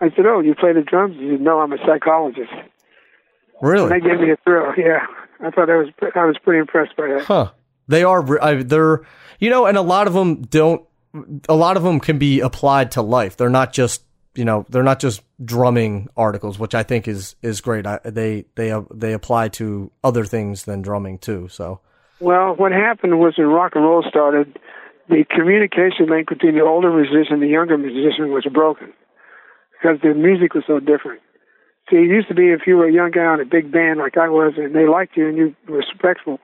I 0.00 0.10
said, 0.10 0.26
"Oh, 0.26 0.40
you 0.40 0.54
play 0.54 0.74
the 0.74 0.82
drums?" 0.82 1.16
He 1.18 1.30
said, 1.30 1.40
"No, 1.40 1.60
I'm 1.60 1.72
a 1.72 1.78
psychologist." 1.86 2.52
really? 3.62 3.88
That 3.88 4.02
gave 4.02 4.20
me 4.20 4.30
a 4.30 4.36
thrill. 4.44 4.74
Yeah, 4.76 5.06
I 5.40 5.50
thought 5.50 5.70
I 5.70 5.76
was 5.76 5.88
I 6.14 6.24
was 6.24 6.36
pretty 6.42 6.60
impressed 6.60 6.96
by 6.96 7.08
that. 7.08 7.24
Huh. 7.24 7.50
They 7.88 8.02
are, 8.02 8.20
re- 8.20 8.38
I, 8.40 8.54
they're, 8.62 9.02
you 9.38 9.50
know, 9.50 9.66
and 9.66 9.76
a 9.76 9.82
lot 9.82 10.06
of 10.06 10.12
them 10.12 10.42
don't, 10.42 10.82
a 11.48 11.54
lot 11.54 11.76
of 11.76 11.82
them 11.82 12.00
can 12.00 12.18
be 12.18 12.40
applied 12.40 12.90
to 12.92 13.02
life. 13.02 13.36
They're 13.36 13.48
not 13.48 13.72
just, 13.72 14.02
you 14.34 14.44
know, 14.44 14.66
they're 14.68 14.82
not 14.82 14.98
just 14.98 15.22
drumming 15.44 16.08
articles, 16.16 16.58
which 16.58 16.74
I 16.74 16.82
think 16.82 17.06
is, 17.06 17.36
is 17.42 17.60
great. 17.60 17.86
I, 17.86 18.00
they, 18.04 18.46
they, 18.56 18.72
uh, 18.72 18.82
they 18.92 19.12
apply 19.12 19.48
to 19.50 19.92
other 20.02 20.24
things 20.24 20.64
than 20.64 20.82
drumming 20.82 21.18
too. 21.18 21.48
So, 21.48 21.80
Well, 22.20 22.54
what 22.56 22.72
happened 22.72 23.20
was 23.20 23.34
when 23.38 23.46
rock 23.46 23.72
and 23.76 23.84
roll 23.84 24.04
started, 24.08 24.58
the 25.08 25.24
communication 25.30 26.06
link 26.08 26.28
between 26.28 26.56
the 26.56 26.62
older 26.62 26.92
musician 26.92 27.34
and 27.34 27.42
the 27.42 27.46
younger 27.46 27.78
musician 27.78 28.32
was 28.32 28.44
broken 28.52 28.92
because 29.72 30.00
the 30.02 30.12
music 30.14 30.54
was 30.54 30.64
so 30.66 30.80
different. 30.80 31.20
See, 31.88 31.96
it 31.96 32.10
used 32.10 32.28
to 32.28 32.34
be 32.34 32.50
if 32.50 32.66
you 32.66 32.76
were 32.76 32.88
a 32.88 32.92
young 32.92 33.12
guy 33.12 33.24
on 33.24 33.40
a 33.40 33.44
big 33.44 33.70
band 33.70 34.00
like 34.00 34.16
I 34.16 34.28
was, 34.28 34.54
and 34.56 34.74
they 34.74 34.88
liked 34.88 35.16
you 35.16 35.28
and 35.28 35.36
you 35.36 35.54
were 35.68 35.78
respectful, 35.78 36.40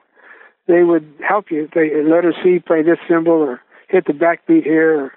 they 0.67 0.83
would 0.83 1.05
help 1.27 1.51
you. 1.51 1.67
They 1.73 1.91
let 2.01 2.23
her 2.23 2.33
see 2.41 2.59
play 2.59 2.81
this 2.81 2.99
cymbal 3.09 3.33
or 3.33 3.61
hit 3.89 4.05
the 4.05 4.13
backbeat 4.13 4.63
here, 4.63 4.97
or 4.97 5.13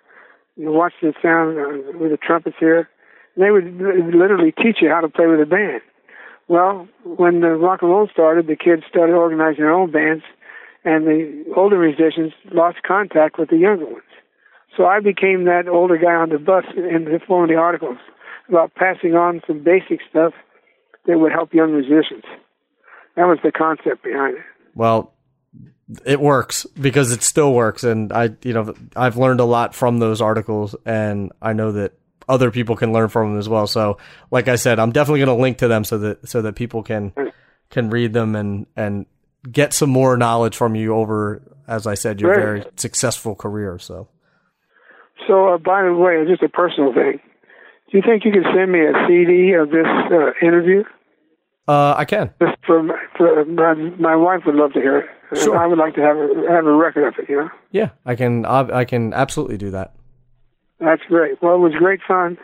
you 0.56 0.64
know, 0.64 0.72
watch 0.72 0.94
the 1.00 1.14
sound 1.22 1.58
uh, 1.58 1.96
with 1.98 2.10
the 2.10 2.16
trumpets 2.16 2.56
here. 2.58 2.88
And 3.36 3.44
they 3.44 3.50
would 3.50 3.64
literally 4.14 4.52
teach 4.52 4.78
you 4.80 4.88
how 4.88 5.00
to 5.00 5.08
play 5.08 5.26
with 5.26 5.40
a 5.40 5.46
band. 5.46 5.82
Well, 6.48 6.88
when 7.04 7.40
the 7.40 7.50
rock 7.50 7.82
and 7.82 7.90
roll 7.90 8.08
started, 8.12 8.48
the 8.48 8.56
kids 8.56 8.82
started 8.88 9.14
organizing 9.14 9.62
their 9.62 9.72
own 9.72 9.92
bands, 9.92 10.24
and 10.84 11.06
the 11.06 11.44
older 11.56 11.78
musicians 11.78 12.32
lost 12.52 12.78
contact 12.82 13.38
with 13.38 13.50
the 13.50 13.58
younger 13.58 13.86
ones. 13.86 14.02
So 14.76 14.86
I 14.86 15.00
became 15.00 15.44
that 15.44 15.68
older 15.68 15.96
guy 15.96 16.14
on 16.14 16.30
the 16.30 16.38
bus 16.38 16.64
in 16.76 17.04
the 17.04 17.20
form 17.26 17.44
of 17.44 17.48
the 17.48 17.56
articles 17.56 17.98
about 18.48 18.74
passing 18.74 19.14
on 19.14 19.40
some 19.46 19.62
basic 19.62 20.00
stuff 20.08 20.32
that 21.06 21.18
would 21.18 21.32
help 21.32 21.52
young 21.54 21.72
musicians. 21.72 22.24
That 23.16 23.26
was 23.26 23.38
the 23.42 23.52
concept 23.52 24.02
behind 24.04 24.36
it. 24.38 24.42
well, 24.74 25.12
it 26.04 26.18
works 26.20 26.66
because 26.80 27.12
it 27.12 27.22
still 27.22 27.54
works. 27.54 27.84
And 27.84 28.12
I, 28.12 28.30
you 28.42 28.52
know, 28.52 28.74
I've 28.96 29.16
learned 29.16 29.38
a 29.40 29.44
lot 29.44 29.72
from 29.74 30.00
those 30.00 30.20
articles 30.20 30.74
and 30.84 31.30
I 31.40 31.52
know 31.52 31.72
that 31.72 31.92
other 32.28 32.50
people 32.50 32.74
can 32.74 32.92
learn 32.92 33.08
from 33.08 33.30
them 33.30 33.38
as 33.38 33.48
well. 33.48 33.68
So, 33.68 33.98
like 34.32 34.48
I 34.48 34.56
said, 34.56 34.80
I'm 34.80 34.90
definitely 34.90 35.20
going 35.20 35.36
to 35.36 35.40
link 35.40 35.58
to 35.58 35.68
them 35.68 35.84
so 35.84 35.98
that, 35.98 36.28
so 36.28 36.42
that 36.42 36.56
people 36.56 36.82
can, 36.82 37.12
can 37.70 37.88
read 37.88 38.12
them 38.12 38.34
and, 38.34 38.66
and 38.74 39.06
get 39.50 39.72
some 39.72 39.90
more 39.90 40.16
knowledge 40.16 40.56
from 40.56 40.74
you 40.74 40.92
over, 40.92 41.40
as 41.68 41.86
I 41.86 41.94
said, 41.94 42.20
your 42.20 42.30
Right. 42.30 42.36
very 42.40 42.64
successful 42.74 43.36
career. 43.36 43.78
So, 43.78 44.08
So, 45.28 45.54
uh, 45.54 45.58
by 45.58 45.84
the 45.84 45.94
way, 45.94 46.24
just 46.28 46.42
a 46.42 46.48
personal 46.48 46.92
thing. 46.92 47.20
Do 47.90 47.98
you 47.98 48.02
think 48.02 48.24
you 48.24 48.32
could 48.32 48.46
send 48.54 48.70
me 48.72 48.80
a 48.80 48.92
CD 49.06 49.52
of 49.54 49.70
this 49.70 49.86
uh, 49.86 50.32
interview? 50.44 50.82
uh, 51.68 51.94
I 51.96 52.04
can. 52.04 52.30
Just 52.40 52.56
for, 52.66 52.82
my- 52.82 52.98
for 53.16 53.44
my, 53.44 53.74
my 53.74 54.16
wife 54.16 54.42
would 54.46 54.54
love 54.56 54.72
to 54.74 54.80
hear 54.80 54.98
it. 54.98 55.38
Sure. 55.40 55.56
I 55.58 55.66
would 55.66 55.78
like 55.78 55.94
to 55.96 56.00
have 56.02 56.16
a, 56.16 56.28
have 56.48 56.66
a 56.66 56.72
record 56.72 57.08
of 57.08 57.14
it. 57.18 57.28
You 57.28 57.36
know, 57.36 57.50
Yeah, 57.72 57.90
I 58.04 58.14
can. 58.14 58.44
I, 58.46 58.60
I 58.80 58.84
can 58.84 59.12
absolutely 59.12 59.56
do 59.58 59.72
that. 59.72 59.94
that's 60.78 61.02
great. 61.08 61.42
Well, 61.42 61.56
it 61.56 61.58
was 61.58 61.72
great 61.74 62.00
fun. 62.06 62.38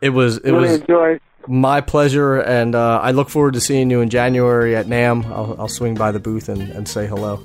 It 0.00 0.10
was. 0.10 0.38
It 0.38 0.52
Really 0.52 0.68
was 0.68 0.80
enjoyed. 0.80 1.20
my 1.46 1.82
pleasure, 1.82 2.36
and 2.40 2.74
uh, 2.74 3.00
I 3.02 3.10
look 3.10 3.28
forward 3.28 3.52
to 3.54 3.60
seeing 3.60 3.90
you 3.90 4.00
in 4.00 4.08
January 4.08 4.74
at 4.76 4.86
NAMM. 4.86 5.26
I'll, 5.26 5.56
I'll 5.60 5.68
swing 5.68 5.94
by 5.94 6.10
the 6.10 6.18
booth 6.20 6.48
and, 6.48 6.62
and 6.70 6.88
say 6.88 7.06
hello. 7.06 7.42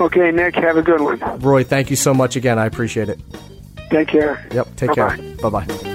Okay, 0.00 0.30
Nick, 0.30 0.54
have 0.54 0.78
a 0.78 0.82
good 0.82 1.02
one. 1.02 1.18
Roy, 1.40 1.62
thank 1.62 1.90
you 1.90 1.96
so 1.96 2.14
much 2.14 2.34
again. 2.36 2.58
I 2.58 2.64
appreciate 2.64 3.10
it. 3.10 3.20
Take 3.90 4.08
care. 4.08 4.46
Yep. 4.52 4.76
Take 4.76 4.94
Bye-bye. 4.94 5.16
care. 5.18 5.36
Bye 5.50 5.64
bye. 5.66 5.89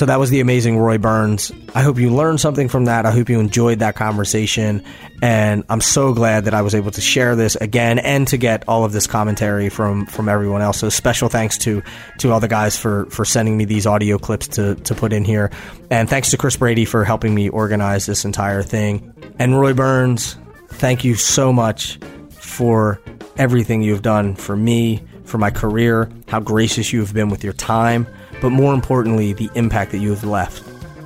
So 0.00 0.06
that 0.06 0.18
was 0.18 0.30
the 0.30 0.40
amazing 0.40 0.78
Roy 0.78 0.96
Burns. 0.96 1.52
I 1.74 1.82
hope 1.82 1.98
you 1.98 2.08
learned 2.08 2.40
something 2.40 2.70
from 2.70 2.86
that. 2.86 3.04
I 3.04 3.10
hope 3.10 3.28
you 3.28 3.38
enjoyed 3.38 3.80
that 3.80 3.96
conversation. 3.96 4.82
And 5.20 5.62
I'm 5.68 5.82
so 5.82 6.14
glad 6.14 6.46
that 6.46 6.54
I 6.54 6.62
was 6.62 6.74
able 6.74 6.90
to 6.92 7.02
share 7.02 7.36
this 7.36 7.54
again 7.56 7.98
and 7.98 8.26
to 8.28 8.38
get 8.38 8.66
all 8.66 8.86
of 8.86 8.92
this 8.92 9.06
commentary 9.06 9.68
from, 9.68 10.06
from 10.06 10.30
everyone 10.30 10.62
else. 10.62 10.78
So 10.78 10.88
special 10.88 11.28
thanks 11.28 11.58
to, 11.58 11.82
to 12.20 12.32
all 12.32 12.40
the 12.40 12.48
guys 12.48 12.78
for, 12.78 13.10
for 13.10 13.26
sending 13.26 13.58
me 13.58 13.66
these 13.66 13.86
audio 13.86 14.16
clips 14.16 14.48
to, 14.48 14.74
to 14.76 14.94
put 14.94 15.12
in 15.12 15.22
here. 15.22 15.50
And 15.90 16.08
thanks 16.08 16.30
to 16.30 16.38
Chris 16.38 16.56
Brady 16.56 16.86
for 16.86 17.04
helping 17.04 17.34
me 17.34 17.50
organize 17.50 18.06
this 18.06 18.24
entire 18.24 18.62
thing. 18.62 19.12
And 19.38 19.60
Roy 19.60 19.74
Burns, 19.74 20.34
thank 20.68 21.04
you 21.04 21.14
so 21.14 21.52
much 21.52 21.98
for 22.30 23.02
everything 23.36 23.82
you've 23.82 24.00
done 24.00 24.34
for 24.34 24.56
me, 24.56 25.02
for 25.24 25.36
my 25.36 25.50
career, 25.50 26.10
how 26.26 26.40
gracious 26.40 26.90
you 26.90 27.00
have 27.00 27.12
been 27.12 27.28
with 27.28 27.44
your 27.44 27.52
time, 27.52 28.06
but 28.40 28.50
more 28.50 28.74
importantly, 28.74 29.32
the 29.32 29.50
impact 29.54 29.92
that 29.92 29.98
you 29.98 30.10
have 30.10 30.24
left 30.24 30.62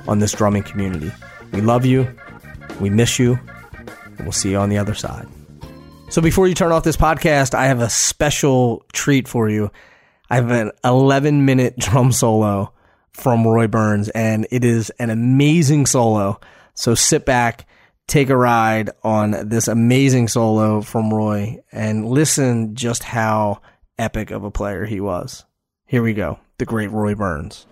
on 0.07 0.19
this 0.19 0.31
drumming 0.31 0.63
community. 0.63 1.11
We 1.51 1.61
love 1.61 1.85
you, 1.85 2.07
we 2.79 2.89
miss 2.89 3.19
you, 3.19 3.39
and 4.17 4.19
we'll 4.21 4.31
see 4.31 4.51
you 4.51 4.57
on 4.57 4.69
the 4.69 4.77
other 4.77 4.93
side. 4.93 5.27
So 6.09 6.21
before 6.21 6.47
you 6.47 6.53
turn 6.53 6.71
off 6.71 6.83
this 6.83 6.97
podcast, 6.97 7.53
I 7.53 7.65
have 7.65 7.81
a 7.81 7.89
special 7.89 8.85
treat 8.93 9.27
for 9.27 9.49
you. 9.49 9.71
I 10.29 10.35
have 10.35 10.51
an 10.51 10.71
11 10.83 11.45
minute 11.45 11.75
drum 11.79 12.11
solo 12.11 12.71
from 13.11 13.47
Roy 13.47 13.67
Burns, 13.67 14.09
and 14.09 14.47
it 14.51 14.63
is 14.63 14.89
an 14.99 15.09
amazing 15.09 15.85
solo. 15.85 16.39
So 16.73 16.95
sit 16.95 17.25
back, 17.25 17.67
take 18.07 18.29
a 18.29 18.37
ride 18.37 18.91
on 19.03 19.49
this 19.49 19.67
amazing 19.67 20.27
solo 20.27 20.81
from 20.81 21.13
Roy, 21.13 21.59
and 21.71 22.07
listen 22.07 22.75
just 22.75 23.03
how 23.03 23.61
epic 23.97 24.31
of 24.31 24.43
a 24.43 24.51
player 24.51 24.85
he 24.85 24.99
was. 24.99 25.45
Here 25.87 26.01
we 26.01 26.15
go. 26.15 26.39
The 26.57 26.65
great 26.65 26.89
Roy 26.89 27.13
Burns. 27.13 27.67